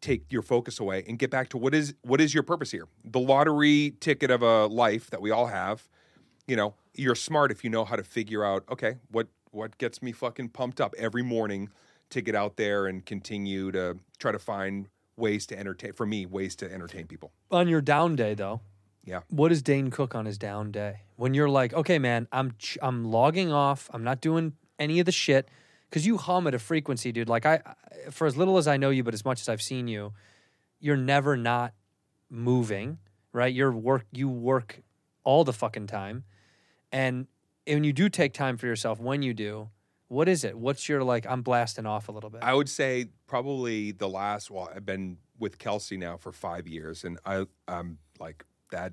take 0.00 0.32
your 0.32 0.42
focus 0.42 0.78
away 0.80 1.04
and 1.08 1.18
get 1.18 1.30
back 1.30 1.48
to 1.50 1.58
what 1.58 1.74
is 1.74 1.94
what 2.02 2.20
is 2.20 2.32
your 2.32 2.42
purpose 2.44 2.70
here. 2.70 2.86
The 3.04 3.20
lottery 3.20 3.94
ticket 4.00 4.30
of 4.30 4.42
a 4.42 4.66
life 4.66 5.10
that 5.10 5.20
we 5.20 5.30
all 5.30 5.46
have. 5.48 5.88
You 6.46 6.56
know, 6.56 6.74
you're 6.94 7.14
smart 7.28 7.50
if 7.50 7.62
you 7.64 7.70
know 7.70 7.84
how 7.84 7.96
to 7.96 8.04
figure 8.04 8.42
out. 8.44 8.64
Okay, 8.70 8.96
what 9.10 9.26
what 9.50 9.76
gets 9.78 10.02
me 10.02 10.12
fucking 10.12 10.48
pumped 10.50 10.80
up 10.80 10.94
every 10.98 11.22
morning 11.22 11.68
to 12.10 12.20
get 12.22 12.34
out 12.34 12.56
there 12.56 12.86
and 12.86 13.04
continue 13.04 13.70
to 13.72 13.96
try 14.18 14.32
to 14.32 14.38
find 14.38 14.88
ways 15.16 15.46
to 15.46 15.58
entertain. 15.58 15.92
For 15.92 16.06
me, 16.06 16.24
ways 16.26 16.56
to 16.56 16.72
entertain 16.72 17.06
people. 17.06 17.30
on 17.50 17.68
your 17.68 17.80
down 17.82 18.16
day 18.16 18.34
though. 18.34 18.60
Yeah. 19.08 19.20
What 19.30 19.48
does 19.48 19.62
Dane 19.62 19.90
cook 19.90 20.14
on 20.14 20.26
his 20.26 20.36
down 20.36 20.70
day? 20.70 21.00
When 21.16 21.32
you're 21.32 21.48
like, 21.48 21.72
okay, 21.72 21.98
man, 21.98 22.28
I'm 22.30 22.52
ch- 22.58 22.76
I'm 22.82 23.04
logging 23.10 23.50
off. 23.50 23.88
I'm 23.92 24.04
not 24.04 24.20
doing 24.20 24.52
any 24.78 25.00
of 25.00 25.06
the 25.06 25.12
shit 25.12 25.48
because 25.88 26.06
you 26.06 26.18
hum 26.18 26.46
at 26.46 26.54
a 26.54 26.58
frequency, 26.58 27.10
dude. 27.10 27.28
Like 27.28 27.46
I, 27.46 27.60
I- 27.64 28.10
for 28.10 28.26
as 28.26 28.36
little 28.36 28.58
as 28.58 28.68
I 28.68 28.76
know 28.76 28.90
you, 28.90 29.02
but 29.02 29.14
as 29.14 29.24
much 29.24 29.40
as 29.40 29.48
I've 29.48 29.62
seen 29.62 29.88
you, 29.88 30.12
you're 30.78 30.96
never 30.96 31.36
not 31.36 31.72
moving, 32.30 32.98
right? 33.32 33.52
You're 33.52 33.72
work. 33.72 34.04
You 34.12 34.28
work 34.28 34.82
all 35.24 35.42
the 35.44 35.52
fucking 35.52 35.86
time, 35.86 36.24
and 36.92 37.26
when 37.66 37.84
you 37.84 37.92
do 37.92 38.08
take 38.08 38.32
time 38.32 38.56
for 38.56 38.66
yourself, 38.66 39.00
when 39.00 39.22
you 39.22 39.34
do, 39.34 39.70
what 40.08 40.28
is 40.28 40.44
it? 40.44 40.56
What's 40.56 40.88
your 40.88 41.02
like? 41.02 41.26
I'm 41.28 41.42
blasting 41.42 41.84
off 41.86 42.08
a 42.08 42.12
little 42.12 42.30
bit. 42.30 42.42
I 42.42 42.54
would 42.54 42.68
say 42.68 43.06
probably 43.26 43.92
the 43.92 44.08
last. 44.08 44.50
Well, 44.50 44.70
I've 44.74 44.86
been 44.86 45.18
with 45.38 45.58
Kelsi 45.58 45.98
now 45.98 46.16
for 46.16 46.32
five 46.32 46.66
years, 46.68 47.04
and 47.04 47.18
I 47.24 47.46
I'm 47.66 47.98
like 48.18 48.44
that, 48.70 48.92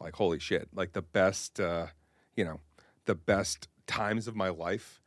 like 0.00 0.14
holy 0.14 0.38
shit, 0.38 0.68
like 0.74 0.92
the 0.92 1.02
best, 1.02 1.60
uh, 1.60 1.86
you 2.36 2.44
know, 2.44 2.60
the 3.06 3.14
best 3.14 3.68
times 3.86 4.28
of 4.28 4.36
my 4.36 4.48
life 4.48 5.00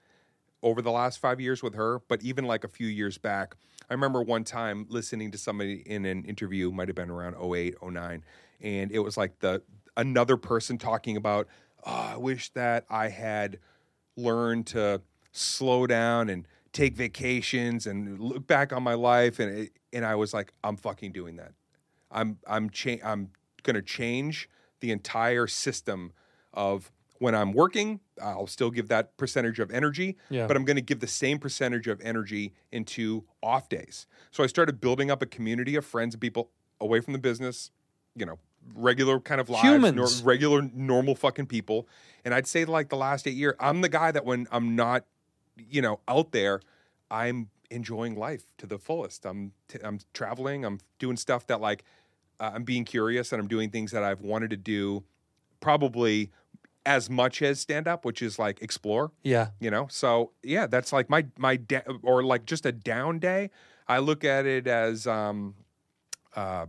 over 0.61 0.81
the 0.81 0.91
last 0.91 1.19
five 1.19 1.39
years 1.39 1.61
with 1.61 1.75
her. 1.75 2.01
But 2.07 2.23
even 2.23 2.45
like 2.45 2.63
a 2.63 2.67
few 2.67 2.87
years 2.87 3.17
back, 3.17 3.55
I 3.89 3.93
remember 3.93 4.21
one 4.21 4.43
time 4.43 4.85
listening 4.89 5.31
to 5.31 5.37
somebody 5.37 5.83
in 5.85 6.05
an 6.05 6.23
interview, 6.25 6.71
might 6.71 6.87
have 6.87 6.95
been 6.95 7.09
around 7.09 7.35
08, 7.35 7.75
09, 7.81 8.23
and 8.61 8.91
it 8.91 8.99
was 8.99 9.17
like 9.17 9.39
the 9.39 9.61
another 9.97 10.37
person 10.37 10.77
talking 10.77 11.17
about, 11.17 11.47
oh, 11.85 11.91
I 12.13 12.17
wish 12.17 12.49
that 12.51 12.85
I 12.89 13.09
had 13.09 13.59
learned 14.15 14.67
to 14.67 15.01
slow 15.31 15.87
down 15.87 16.29
and 16.29 16.47
take 16.71 16.95
vacations 16.95 17.85
and 17.85 18.19
look 18.19 18.47
back 18.47 18.73
on 18.73 18.83
my 18.83 18.93
life 18.95 19.39
and 19.39 19.57
it, 19.59 19.71
and 19.91 20.05
I 20.05 20.15
was 20.15 20.33
like 20.33 20.53
I'm 20.63 20.77
fucking 20.77 21.11
doing 21.11 21.35
that. 21.37 21.53
I'm 22.11 22.39
I'm 22.47 22.69
cha- 22.69 23.03
I'm 23.03 23.29
going 23.63 23.75
to 23.75 23.81
change 23.81 24.49
the 24.81 24.91
entire 24.91 25.47
system 25.47 26.11
of 26.53 26.91
when 27.19 27.33
I'm 27.33 27.53
working, 27.53 28.01
I'll 28.21 28.47
still 28.47 28.69
give 28.69 28.89
that 28.89 29.15
percentage 29.17 29.59
of 29.59 29.71
energy, 29.71 30.17
Yeah. 30.29 30.45
but 30.45 30.57
I'm 30.57 30.65
going 30.65 30.75
to 30.75 30.81
give 30.81 30.99
the 30.99 31.07
same 31.07 31.39
percentage 31.39 31.87
of 31.87 32.01
energy 32.01 32.53
into 32.71 33.23
off 33.41 33.69
days. 33.69 34.07
So 34.31 34.43
I 34.43 34.47
started 34.47 34.81
building 34.81 35.09
up 35.09 35.21
a 35.21 35.25
community 35.25 35.75
of 35.75 35.85
friends 35.85 36.13
and 36.15 36.21
people 36.21 36.49
away 36.81 36.99
from 36.99 37.13
the 37.13 37.19
business, 37.19 37.71
you 38.15 38.25
know, 38.25 38.39
regular 38.75 39.19
kind 39.21 39.39
of 39.39 39.49
lives, 39.49 39.63
Humans. 39.67 40.21
regular 40.23 40.61
normal 40.73 41.15
fucking 41.15 41.45
people. 41.45 41.87
And 42.25 42.33
I'd 42.33 42.47
say 42.47 42.65
like 42.65 42.89
the 42.89 42.97
last 42.97 43.25
8 43.25 43.33
years, 43.33 43.55
I'm 43.59 43.81
the 43.81 43.89
guy 43.89 44.11
that 44.11 44.25
when 44.25 44.47
I'm 44.51 44.75
not 44.75 45.05
you 45.69 45.83
know, 45.83 45.99
out 46.07 46.31
there, 46.31 46.59
I'm 47.11 47.49
enjoying 47.69 48.15
life 48.15 48.45
to 48.57 48.65
the 48.65 48.79
fullest. 48.79 49.23
I'm 49.23 49.51
t- 49.67 49.77
I'm 49.83 49.99
traveling. 50.13 50.65
I'm 50.65 50.79
doing 50.97 51.15
stuff 51.15 51.45
that 51.47 51.61
like 51.61 51.83
uh, 52.43 52.51
I'm 52.53 52.63
being 52.63 52.83
curious, 52.83 53.31
and 53.31 53.41
I'm 53.41 53.47
doing 53.47 53.69
things 53.69 53.91
that 53.91 54.03
I've 54.03 54.19
wanted 54.19 54.49
to 54.49 54.57
do, 54.57 55.03
probably 55.61 56.29
as 56.85 57.09
much 57.09 57.41
as 57.41 57.61
stand 57.61 57.87
up, 57.87 58.03
which 58.03 58.21
is 58.21 58.37
like 58.37 58.61
explore. 58.61 59.11
yeah. 59.23 59.47
You 59.61 59.71
know, 59.71 59.87
so 59.89 60.31
yeah, 60.43 60.67
that's 60.67 60.91
like 60.91 61.09
my 61.09 61.25
my 61.37 61.55
da- 61.55 61.87
or 62.01 62.21
like 62.23 62.45
just 62.45 62.65
a 62.65 62.73
down 62.73 63.19
day. 63.19 63.49
I 63.87 63.99
look 63.99 64.25
at 64.25 64.45
it 64.45 64.67
as 64.67 65.07
um, 65.07 65.55
uh, 66.35 66.65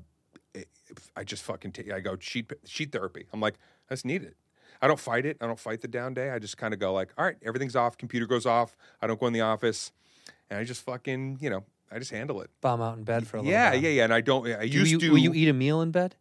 I 1.16 1.24
just 1.24 1.42
fucking 1.42 1.72
take. 1.72 1.92
I 1.92 1.98
go 1.98 2.16
sheet 2.20 2.52
sheet 2.64 2.92
therapy. 2.92 3.26
I'm 3.32 3.40
like 3.40 3.54
that's 3.88 4.04
needed. 4.04 4.36
I 4.80 4.86
don't 4.86 5.00
fight 5.00 5.26
it. 5.26 5.38
I 5.40 5.46
don't 5.46 5.58
fight 5.58 5.80
the 5.80 5.88
down 5.88 6.14
day. 6.14 6.30
I 6.30 6.38
just 6.38 6.56
kind 6.56 6.72
of 6.72 6.78
go 6.78 6.92
like, 6.92 7.10
all 7.18 7.24
right, 7.24 7.36
everything's 7.42 7.74
off. 7.74 7.98
Computer 7.98 8.26
goes 8.26 8.46
off. 8.46 8.76
I 9.02 9.08
don't 9.08 9.18
go 9.18 9.26
in 9.26 9.32
the 9.32 9.40
office, 9.40 9.90
and 10.48 10.60
I 10.60 10.62
just 10.62 10.82
fucking 10.82 11.38
you 11.40 11.50
know 11.50 11.64
I 11.94 11.98
just 12.00 12.10
handle 12.10 12.40
it. 12.40 12.50
Bomb 12.60 12.82
out 12.82 12.98
in 12.98 13.04
bed 13.04 13.26
for 13.26 13.36
a 13.36 13.40
little 13.40 13.52
while. 13.52 13.62
Yeah, 13.62 13.70
bit. 13.70 13.82
yeah, 13.82 13.90
yeah. 13.90 14.04
And 14.04 14.12
I 14.12 14.20
don't. 14.20 14.46
I 14.48 14.66
Do 14.66 14.78
used 14.78 14.90
you, 14.90 14.98
to. 14.98 15.10
Will 15.10 15.18
you 15.18 15.32
eat 15.32 15.48
a 15.48 15.52
meal 15.52 15.80
in 15.80 15.92
bed? 15.92 16.16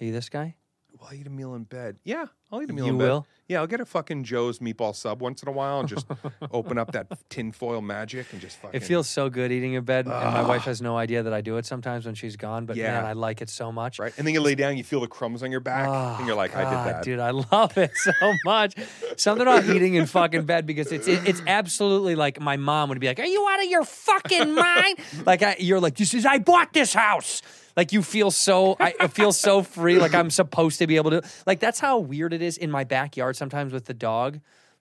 Are 0.00 0.04
you 0.04 0.12
this 0.12 0.28
guy? 0.28 0.56
Will 1.00 1.08
I 1.10 1.14
eat 1.14 1.26
a 1.26 1.30
meal 1.30 1.54
in 1.54 1.64
bed? 1.64 1.96
Yeah, 2.04 2.26
I'll 2.50 2.62
eat 2.62 2.70
a 2.70 2.72
meal 2.72 2.86
You 2.86 2.92
in 2.92 2.98
bed. 2.98 3.04
will? 3.04 3.26
Yeah, 3.48 3.60
I'll 3.60 3.66
get 3.68 3.80
a 3.80 3.84
fucking 3.84 4.24
Joe's 4.24 4.58
meatball 4.58 4.94
sub 4.94 5.20
once 5.22 5.40
in 5.42 5.48
a 5.48 5.52
while 5.52 5.78
and 5.78 5.88
just 5.88 6.06
open 6.50 6.78
up 6.78 6.92
that 6.92 7.06
tinfoil 7.30 7.80
magic 7.80 8.32
and 8.32 8.40
just 8.40 8.56
fucking. 8.56 8.76
It 8.76 8.82
feels 8.82 9.08
so 9.08 9.30
good 9.30 9.52
eating 9.52 9.74
in 9.74 9.84
bed, 9.84 10.06
and 10.06 10.14
my 10.34 10.42
wife 10.42 10.62
has 10.64 10.82
no 10.82 10.96
idea 10.96 11.22
that 11.22 11.32
I 11.32 11.42
do 11.42 11.56
it 11.56 11.64
sometimes 11.64 12.06
when 12.06 12.14
she's 12.16 12.36
gone. 12.36 12.66
But 12.66 12.76
Yeah. 12.76 12.92
man, 12.92 13.04
I 13.06 13.12
like 13.12 13.42
it 13.42 13.48
so 13.50 13.70
much. 13.70 13.98
right, 14.00 14.12
and 14.18 14.26
then 14.26 14.34
you 14.34 14.40
lay 14.40 14.56
down, 14.56 14.76
you 14.76 14.82
feel 14.84 15.00
the 15.00 15.06
crumbs 15.06 15.42
on 15.44 15.50
your 15.52 15.60
back, 15.60 15.86
and 16.18 16.26
you're 16.26 16.34
ah, 16.34 16.38
like, 16.38 16.56
I 16.56 16.62
God, 16.64 16.70
did 16.84 16.94
that. 16.94 17.04
dude. 17.04 17.18
I 17.20 17.30
love 17.30 17.78
it 17.78 17.92
so 17.96 18.12
much. 18.44 18.74
Something 19.16 19.42
about 19.46 19.64
eating 19.66 19.94
in 19.94 20.06
fucking 20.06 20.44
bed 20.44 20.66
because 20.66 20.90
it's 20.90 21.06
it, 21.06 21.28
it's 21.28 21.42
absolutely 21.46 22.16
like 22.16 22.40
my 22.40 22.56
mom 22.56 22.88
would 22.88 22.98
be 23.00 23.06
like, 23.06 23.20
"Are 23.20 23.24
you 23.24 23.46
out 23.48 23.60
of 23.62 23.66
your 23.70 23.84
fucking 23.84 24.54
mind?" 24.54 24.98
like 25.26 25.42
I, 25.42 25.56
you're 25.60 25.80
like, 25.80 25.96
"This 25.96 26.14
is 26.14 26.26
I 26.26 26.38
bought 26.38 26.72
this 26.72 26.92
house." 26.94 27.42
Like 27.76 27.92
you 27.92 28.02
feel 28.02 28.30
so 28.30 28.76
I 28.80 28.94
I 29.00 29.06
feel 29.08 29.32
so 29.32 29.62
free. 29.62 29.98
Like 29.98 30.14
I'm 30.14 30.30
supposed 30.30 30.78
to 30.78 30.86
be 30.86 30.96
able 30.96 31.10
to. 31.10 31.22
Like 31.46 31.60
that's 31.60 31.78
how 31.80 31.98
weird 31.98 32.32
it 32.32 32.42
is 32.42 32.56
in 32.56 32.70
my 32.70 32.84
backyard 32.84 33.36
sometimes 33.36 33.72
with 33.72 33.84
the 33.84 33.94
dog. 33.94 34.40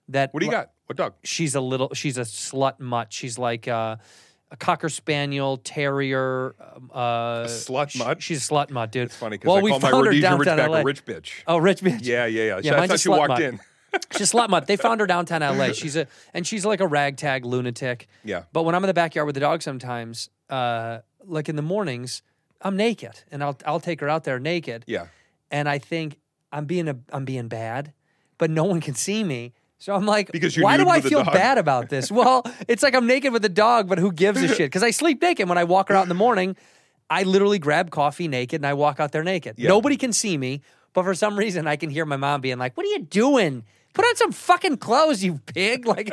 That 0.10 0.34
What 0.34 0.40
do 0.40 0.46
you 0.46 0.52
got? 0.52 0.72
What 0.86 0.98
dog? 0.98 1.14
she's 1.24 1.56
a 1.56 1.62
little 1.62 1.94
she's 1.96 2.18
a 2.18 2.22
slut 2.22 2.80
mutt 2.80 3.12
she's 3.12 3.40
like 3.40 3.68
uh, 3.68 3.96
a 4.52 4.56
cocker 4.56 4.88
spaniel 4.88 5.58
terrier 5.58 6.54
um, 6.60 6.92
uh 6.94 7.46
slut 7.46 7.98
mutt? 7.98 8.22
she's 8.22 8.48
a 8.48 8.54
slut 8.54 8.70
mutt 8.70 8.92
dude 8.92 9.06
It's 9.08 9.16
funny 9.16 9.38
because 9.40 9.48
well 9.48 9.58
I 9.58 9.62
we 9.62 9.72
call 9.72 9.80
my 9.80 9.90
Rhodesian 9.90 10.34
Ridgeback 10.38 10.70
LA. 10.70 10.78
a 10.78 10.84
rich 10.84 11.04
bitch. 11.06 11.32
oh 11.48 11.58
rich 11.58 11.82
bitch 11.82 12.02
Yeah, 12.04 12.28
yeah, 12.28 12.44
yeah. 12.44 12.60
yeah 12.62 12.72
mine's 12.78 12.92
how 12.92 12.96
a 12.96 12.98
she 13.00 13.10
walked 13.10 13.30
mutt. 13.30 13.42
in. 13.42 13.60
she's 14.12 14.32
a 14.32 14.38
slut 14.38 14.50
mutt 14.50 14.68
they 14.68 14.76
found 14.88 15.00
her 15.02 15.08
downtown 15.08 15.42
LA 15.42 15.72
she's 15.74 15.96
a 15.96 16.06
and 16.36 16.46
she's 16.46 16.64
like 16.64 16.82
a 16.82 16.88
ragtag 16.88 17.44
lunatic 17.46 18.08
Yeah. 18.24 18.44
but 18.54 18.62
when 18.62 18.76
I'm 18.76 18.84
in 18.84 18.88
the 18.88 18.94
backyard 18.94 19.26
with 19.26 19.34
the 19.34 19.42
dog 19.42 19.64
sometimes 19.64 20.30
uh 20.52 21.00
like 21.26 21.50
in 21.50 21.56
the 21.56 21.64
mornings 21.64 22.22
I'm 22.66 22.76
naked 22.76 23.16
and 23.32 23.44
I'll 23.44 23.58
I'll 23.66 23.80
take 23.80 24.02
her 24.02 24.10
out 24.10 24.24
there 24.26 24.40
naked 24.40 24.84
Yeah. 24.88 25.06
and 25.52 25.70
I 25.70 25.78
think 25.78 26.18
I'm 26.52 26.66
being 26.66 26.88
a 26.90 26.98
I'm 27.14 27.24
being 27.26 27.48
bad, 27.48 27.94
but 28.38 28.50
no 28.50 28.64
one 28.66 28.82
can 28.82 28.96
see 28.96 29.24
me. 29.24 29.54
So 29.78 29.94
I'm 29.94 30.06
like, 30.06 30.32
Because 30.32 30.58
why 30.58 30.78
do 30.78 30.90
I 30.90 31.00
feel 31.02 31.24
dog. 31.24 31.34
bad 31.34 31.58
about 31.58 31.90
this? 31.90 32.12
Well, 32.12 32.44
it's 32.68 32.82
like 32.82 32.96
I'm 32.96 33.06
naked 33.08 33.32
with 33.34 33.42
the 33.44 33.50
dog, 33.50 33.88
but 33.88 34.00
who 34.00 34.12
gives 34.12 34.42
a 34.42 34.48
shit? 34.56 34.68
Because 34.72 34.84
I 34.84 34.92
sleep 34.92 35.22
naked 35.22 35.48
when 35.48 35.58
I 35.60 35.64
walk 35.66 35.90
her 35.90 35.96
out 35.96 36.04
in 36.04 36.10
the 36.10 36.16
morning. 36.16 36.56
I 37.10 37.22
literally 37.24 37.60
grab 37.60 37.92
coffee 37.92 38.28
naked 38.28 38.60
and 38.62 38.66
I 38.66 38.74
walk 38.74 39.00
out 39.00 39.12
there 39.12 39.24
naked. 39.24 39.56
Yeah. 39.60 39.70
Nobody 39.70 39.96
can 39.98 40.12
see 40.12 40.38
me, 40.38 40.62
but 40.94 41.04
for 41.04 41.14
some 41.14 41.38
reason 41.38 41.68
I 41.68 41.76
can 41.76 41.90
hear 41.92 42.06
my 42.06 42.16
mom 42.18 42.42
being 42.42 42.58
like, 42.58 42.76
"What 42.76 42.86
are 42.88 42.90
you 42.90 43.04
doing? 43.04 43.64
Put 43.94 44.06
on 44.06 44.16
some 44.16 44.32
fucking 44.32 44.78
clothes, 44.78 45.24
you 45.24 45.40
pig!" 45.46 45.86
Like 45.96 46.10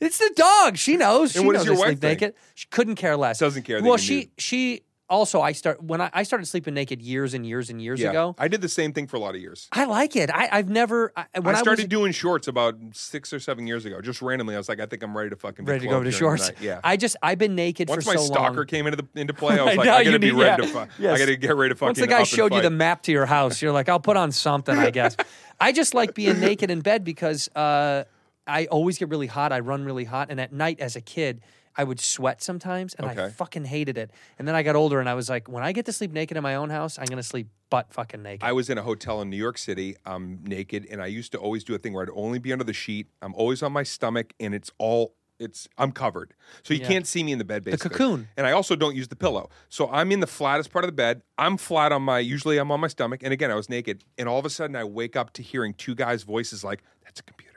it's 0.00 0.18
the 0.18 0.30
dog. 0.36 0.76
She 0.76 0.96
knows. 0.98 1.32
She 1.32 1.38
And 1.38 1.48
does 1.52 1.64
knows 1.64 1.66
your 1.66 1.76
I 1.76 1.78
wife 1.78 1.88
sleep 2.00 2.02
naked. 2.02 2.34
She 2.54 2.66
couldn't 2.68 2.96
care 2.96 3.16
less. 3.16 3.38
Doesn't 3.38 3.62
care 3.62 3.82
Well, 3.82 3.96
she 3.96 4.16
nude. 4.16 4.30
she 4.38 4.82
also 5.08 5.40
I 5.40 5.52
start 5.52 5.82
when 5.82 6.00
I, 6.00 6.10
I 6.12 6.22
started 6.22 6.46
sleeping 6.46 6.74
naked 6.74 7.02
years 7.02 7.34
and 7.34 7.46
years 7.46 7.70
and 7.70 7.80
years 7.80 8.00
Yeah. 8.00 8.10
ago. 8.10 8.34
I 8.38 8.48
did 8.48 8.60
the 8.60 8.68
same 8.68 8.92
thing 8.92 9.06
for 9.06 9.16
a 9.16 9.20
lot 9.20 9.34
of 9.34 9.40
years. 9.40 9.68
I 9.72 9.84
like 9.84 10.16
it. 10.16 10.30
I, 10.30 10.48
I've 10.50 10.68
never. 10.68 11.12
I, 11.16 11.26
when 11.40 11.54
I 11.54 11.58
I, 11.58 11.62
started 11.62 11.82
was 11.84 11.88
doing 11.88 12.12
shorts 12.12 12.48
about 12.48 12.76
six 12.92 13.32
or 13.32 13.38
seven 13.40 13.66
years 13.66 13.84
ago. 13.84 14.00
Just 14.00 14.22
randomly, 14.22 14.54
I 14.54 14.58
was 14.58 14.68
like, 14.68 14.80
I 14.80 14.86
think 14.86 15.02
I'm 15.02 15.16
ready 15.16 15.30
to 15.30 15.36
fucking 15.36 15.64
be 15.64 15.72
ready 15.72 15.84
to 15.86 15.90
go 15.90 16.02
to 16.02 16.10
shorts. 16.10 16.50
Yeah. 16.60 16.80
I 16.82 16.96
just 16.96 17.16
I've 17.22 17.38
been 17.38 17.54
naked 17.54 17.88
Once 17.88 18.04
for 18.04 18.14
my 18.14 18.20
stalker 18.20 18.64
came 18.64 18.86
into 18.86 19.02
the 19.02 19.20
into 19.20 19.34
play, 19.34 19.58
I 19.58 19.64
was 19.64 19.72
I 19.72 19.76
like, 19.76 19.88
I 19.88 20.04
gotta 20.04 20.18
be 20.18 20.32
need- 20.32 20.40
ready 20.40 20.62
yeah. 20.62 20.68
to 20.68 20.72
fuck. 20.72 20.88
Yes. 20.98 21.14
I 21.14 21.18
gotta 21.18 21.36
get 21.36 21.54
ready 21.56 21.74
to 21.74 21.76
fucking. 21.76 21.88
Once 21.88 21.98
the 22.00 22.06
guy 22.06 22.22
showed 22.24 22.54
you 22.54 22.62
the 22.62 22.70
map 22.70 23.02
to 23.02 23.12
your 23.12 23.26
house, 23.26 23.60
you're 23.60 23.72
like, 23.72 23.88
I'll 23.88 24.00
put 24.00 24.16
on 24.16 24.32
something, 24.32 24.76
I 24.76 24.90
guess. 24.90 25.16
I 25.60 25.72
just 25.72 25.94
like 25.94 26.14
being 26.14 26.40
naked 26.40 26.70
in 26.70 26.80
bed 26.80 27.04
because 27.04 27.48
uh, 27.54 28.04
I 28.46 28.66
always 28.66 28.98
get 28.98 29.08
really 29.08 29.28
hot. 29.28 29.52
I 29.52 29.60
run 29.60 29.84
really 29.84 30.04
hot, 30.04 30.28
and 30.30 30.40
at 30.40 30.52
night 30.52 30.80
as 30.80 30.96
a 30.96 31.00
kid. 31.00 31.42
I 31.76 31.84
would 31.84 31.98
sweat 32.00 32.42
sometimes, 32.42 32.94
and 32.94 33.06
I 33.06 33.12
Okay. 33.12 33.30
fucking 33.30 33.64
hated 33.64 33.98
it. 33.98 34.10
And 34.38 34.46
then 34.46 34.54
I 34.54 34.62
got 34.62 34.76
older, 34.76 35.00
and 35.00 35.08
I 35.08 35.14
was 35.14 35.28
like, 35.28 35.48
when 35.48 35.62
I 35.64 35.72
get 35.72 35.86
to 35.86 35.92
sleep 35.92 36.12
naked 36.12 36.36
in 36.36 36.42
my 36.42 36.54
own 36.54 36.70
house, 36.70 36.98
I'm 36.98 37.06
gonna 37.06 37.22
sleep 37.22 37.48
butt 37.70 37.92
fucking 37.92 38.22
naked. 38.22 38.44
I 38.46 38.52
was 38.52 38.70
in 38.70 38.78
a 38.78 38.82
hotel 38.82 39.20
in 39.22 39.30
New 39.30 39.36
York 39.36 39.58
City. 39.58 39.96
I'm 40.06 40.40
naked, 40.44 40.86
and 40.90 41.02
I 41.02 41.06
used 41.06 41.32
to 41.32 41.38
always 41.38 41.64
do 41.64 41.74
a 41.74 41.78
thing 41.78 41.92
where 41.92 42.02
I'd 42.04 42.10
only 42.14 42.38
be 42.38 42.52
under 42.52 42.64
the 42.64 42.72
sheet. 42.72 43.08
I'm 43.22 43.34
always 43.34 43.62
on 43.62 43.72
my 43.72 43.82
stomach, 43.82 44.32
and 44.38 44.54
it's 44.54 44.70
all 44.78 45.14
it's 45.40 45.66
I'm 45.76 45.90
covered, 45.90 46.32
so 46.62 46.72
you 46.74 46.80
Yeah. 46.80 46.86
can't 46.86 47.06
see 47.08 47.24
me 47.24 47.32
in 47.32 47.38
the 47.38 47.44
bed. 47.44 47.64
Basically, 47.64 47.90
cocoon. 47.90 48.28
And 48.36 48.46
I 48.46 48.52
also 48.52 48.76
don't 48.76 48.94
use 48.94 49.08
the 49.08 49.16
pillow, 49.16 49.50
so 49.68 49.90
I'm 49.90 50.12
in 50.12 50.20
the 50.20 50.28
flattest 50.28 50.70
part 50.70 50.84
of 50.84 50.88
the 50.88 50.92
bed. 50.94 51.22
I'm 51.36 51.56
flat 51.56 51.90
on 51.90 52.02
my. 52.02 52.20
Usually, 52.20 52.56
I'm 52.56 52.70
on 52.70 52.78
my 52.78 52.86
stomach, 52.86 53.20
and 53.24 53.32
again, 53.32 53.50
I 53.50 53.56
was 53.56 53.68
naked, 53.68 54.04
and 54.16 54.28
all 54.28 54.38
of 54.38 54.46
a 54.46 54.50
sudden, 54.50 54.76
I 54.76 54.84
wake 54.84 55.16
up 55.16 55.32
to 55.32 55.42
hearing 55.42 55.74
two 55.74 55.96
guys' 55.96 56.22
voices 56.22 56.62
like, 56.62 56.84
"That's 57.02 57.18
a 57.18 57.24
computer." 57.24 57.53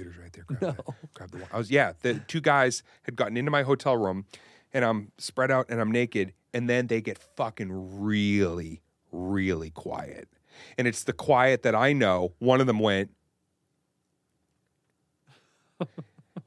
Computer's 0.00 0.22
right 0.22 0.32
there. 0.32 0.44
Grab 0.44 0.76
that. 0.76 0.94
Grab 1.14 1.30
the 1.30 1.38
one. 1.38 1.48
I 1.52 1.58
was 1.58 1.70
yeah. 1.70 1.92
The 2.00 2.14
two 2.26 2.40
guys 2.40 2.82
had 3.02 3.16
gotten 3.16 3.36
into 3.36 3.50
my 3.50 3.62
hotel 3.62 3.96
room, 3.96 4.24
and 4.72 4.84
I'm 4.84 5.12
spread 5.18 5.50
out 5.50 5.66
and 5.68 5.80
I'm 5.80 5.92
naked, 5.92 6.32
and 6.54 6.68
then 6.68 6.86
they 6.86 7.00
get 7.00 7.18
fucking 7.18 8.00
really, 8.00 8.82
really 9.12 9.70
quiet, 9.70 10.28
and 10.78 10.86
it's 10.88 11.04
the 11.04 11.12
quiet 11.12 11.62
that 11.62 11.74
I 11.74 11.92
know. 11.92 12.32
One 12.38 12.60
of 12.60 12.66
them 12.66 12.78
went, 12.78 13.10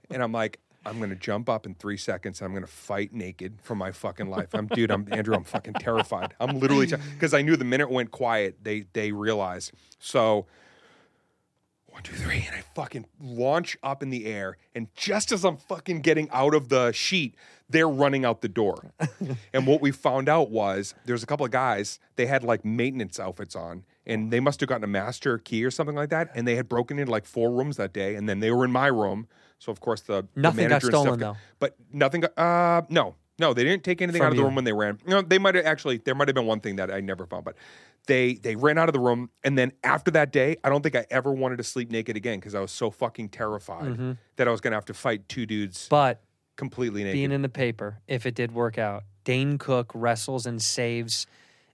and 0.09 0.23
I'm 0.23 0.31
like. 0.31 0.59
I'm 0.85 0.99
gonna 0.99 1.15
jump 1.15 1.47
up 1.47 1.65
in 1.65 1.75
three 1.75 1.95
seconds. 1.95 2.41
I'm 2.41 2.53
gonna 2.53 2.67
fight 2.67 3.13
naked 3.13 3.59
for 3.61 3.73
my 3.73 3.93
fucking 3.93 4.27
life. 4.27 4.49
I'm, 4.53 4.67
dude. 4.67 4.91
I'm 4.91 5.07
Andrew. 5.13 5.33
I'm 5.33 5.45
fucking 5.45 5.75
terrified. 5.75 6.33
I'm 6.41 6.59
literally 6.59 6.87
because 7.13 7.33
I 7.33 7.41
knew 7.41 7.55
the 7.55 7.63
minute 7.63 7.85
it 7.85 7.89
went 7.89 8.11
quiet, 8.11 8.57
they 8.61 8.83
they 8.91 9.13
realized. 9.13 9.71
So 9.99 10.45
one, 11.93 12.03
two, 12.03 12.15
three, 12.15 12.43
and 12.47 12.55
I 12.55 12.63
fucking 12.75 13.05
launch 13.21 13.77
up 13.83 14.01
in 14.01 14.09
the 14.09 14.25
air. 14.25 14.57
And 14.73 14.87
just 14.95 15.31
as 15.31 15.43
I'm 15.45 15.57
fucking 15.57 16.01
getting 16.01 16.27
out 16.31 16.53
of 16.55 16.69
the 16.69 16.91
sheet, 16.91 17.35
they're 17.69 17.87
running 17.87 18.25
out 18.25 18.41
the 18.41 18.49
door. 18.49 18.91
and 19.53 19.67
what 19.67 19.79
we 19.81 19.91
found 19.91 20.27
out 20.27 20.49
was 20.49 20.95
there's 21.05 21.23
a 21.23 21.25
couple 21.25 21.45
of 21.45 21.51
guys, 21.51 21.99
they 22.15 22.25
had 22.25 22.43
like 22.43 22.65
maintenance 22.65 23.19
outfits 23.19 23.55
on, 23.55 23.83
and 24.05 24.31
they 24.31 24.39
must 24.39 24.59
have 24.59 24.69
gotten 24.69 24.83
a 24.83 24.87
master 24.87 25.37
key 25.37 25.63
or 25.63 25.71
something 25.71 25.95
like 25.95 26.09
that. 26.09 26.31
And 26.35 26.47
they 26.47 26.55
had 26.55 26.67
broken 26.67 26.97
into 26.99 27.11
like 27.11 27.25
four 27.25 27.51
rooms 27.51 27.77
that 27.77 27.93
day, 27.93 28.15
and 28.15 28.27
then 28.27 28.39
they 28.39 28.51
were 28.51 28.65
in 28.65 28.71
my 28.71 28.87
room. 28.87 29.27
So 29.59 29.71
of 29.71 29.79
course 29.79 30.01
the 30.01 30.27
the 30.33 30.41
Nothing 30.41 30.67
got 30.67 30.69
manager 30.69 30.73
and 30.73 30.81
stuff 30.83 31.01
stolen, 31.03 31.19
got- 31.19 31.33
though. 31.33 31.39
But 31.59 31.75
nothing 31.91 32.21
got 32.21 32.37
uh 32.37 32.81
no. 32.89 33.15
No, 33.39 33.51
they 33.53 33.63
didn't 33.63 33.83
take 33.83 33.99
anything 34.01 34.19
From 34.19 34.27
out 34.27 34.31
of 34.33 34.35
the 34.35 34.41
you. 34.41 34.45
room 34.45 34.55
when 34.55 34.63
they 34.63 34.73
ran. 34.73 34.99
No, 35.07 35.21
they 35.23 35.39
might 35.39 35.55
have 35.55 35.65
actually. 35.65 35.97
There 35.97 36.13
might 36.13 36.27
have 36.27 36.35
been 36.35 36.45
one 36.45 36.59
thing 36.59 36.75
that 36.75 36.91
I 36.91 36.99
never 37.01 37.25
found, 37.25 37.43
but 37.45 37.55
they 38.07 38.35
they 38.35 38.55
ran 38.55 38.77
out 38.77 38.89
of 38.89 38.93
the 38.93 38.99
room, 38.99 39.29
and 39.43 39.57
then 39.57 39.71
after 39.83 40.11
that 40.11 40.31
day, 40.31 40.57
I 40.63 40.69
don't 40.69 40.81
think 40.81 40.95
I 40.95 41.05
ever 41.09 41.31
wanted 41.31 41.57
to 41.57 41.63
sleep 41.63 41.89
naked 41.91 42.17
again 42.17 42.39
because 42.39 42.55
I 42.55 42.59
was 42.59 42.71
so 42.71 42.91
fucking 42.91 43.29
terrified 43.29 44.17
that 44.35 44.47
I 44.47 44.51
was 44.51 44.61
gonna 44.61 44.75
have 44.75 44.85
to 44.85 44.93
fight 44.93 45.27
two 45.29 45.45
dudes 45.45 45.87
but 45.89 46.21
completely 46.55 47.03
naked. 47.03 47.13
being 47.13 47.31
in 47.31 47.41
the 47.41 47.49
paper, 47.49 47.99
if 48.07 48.25
it 48.25 48.35
did 48.35 48.51
work 48.53 48.77
out, 48.77 49.03
Dane 49.23 49.57
Cook 49.57 49.91
wrestles 49.93 50.45
and 50.45 50.61
saves 50.61 51.25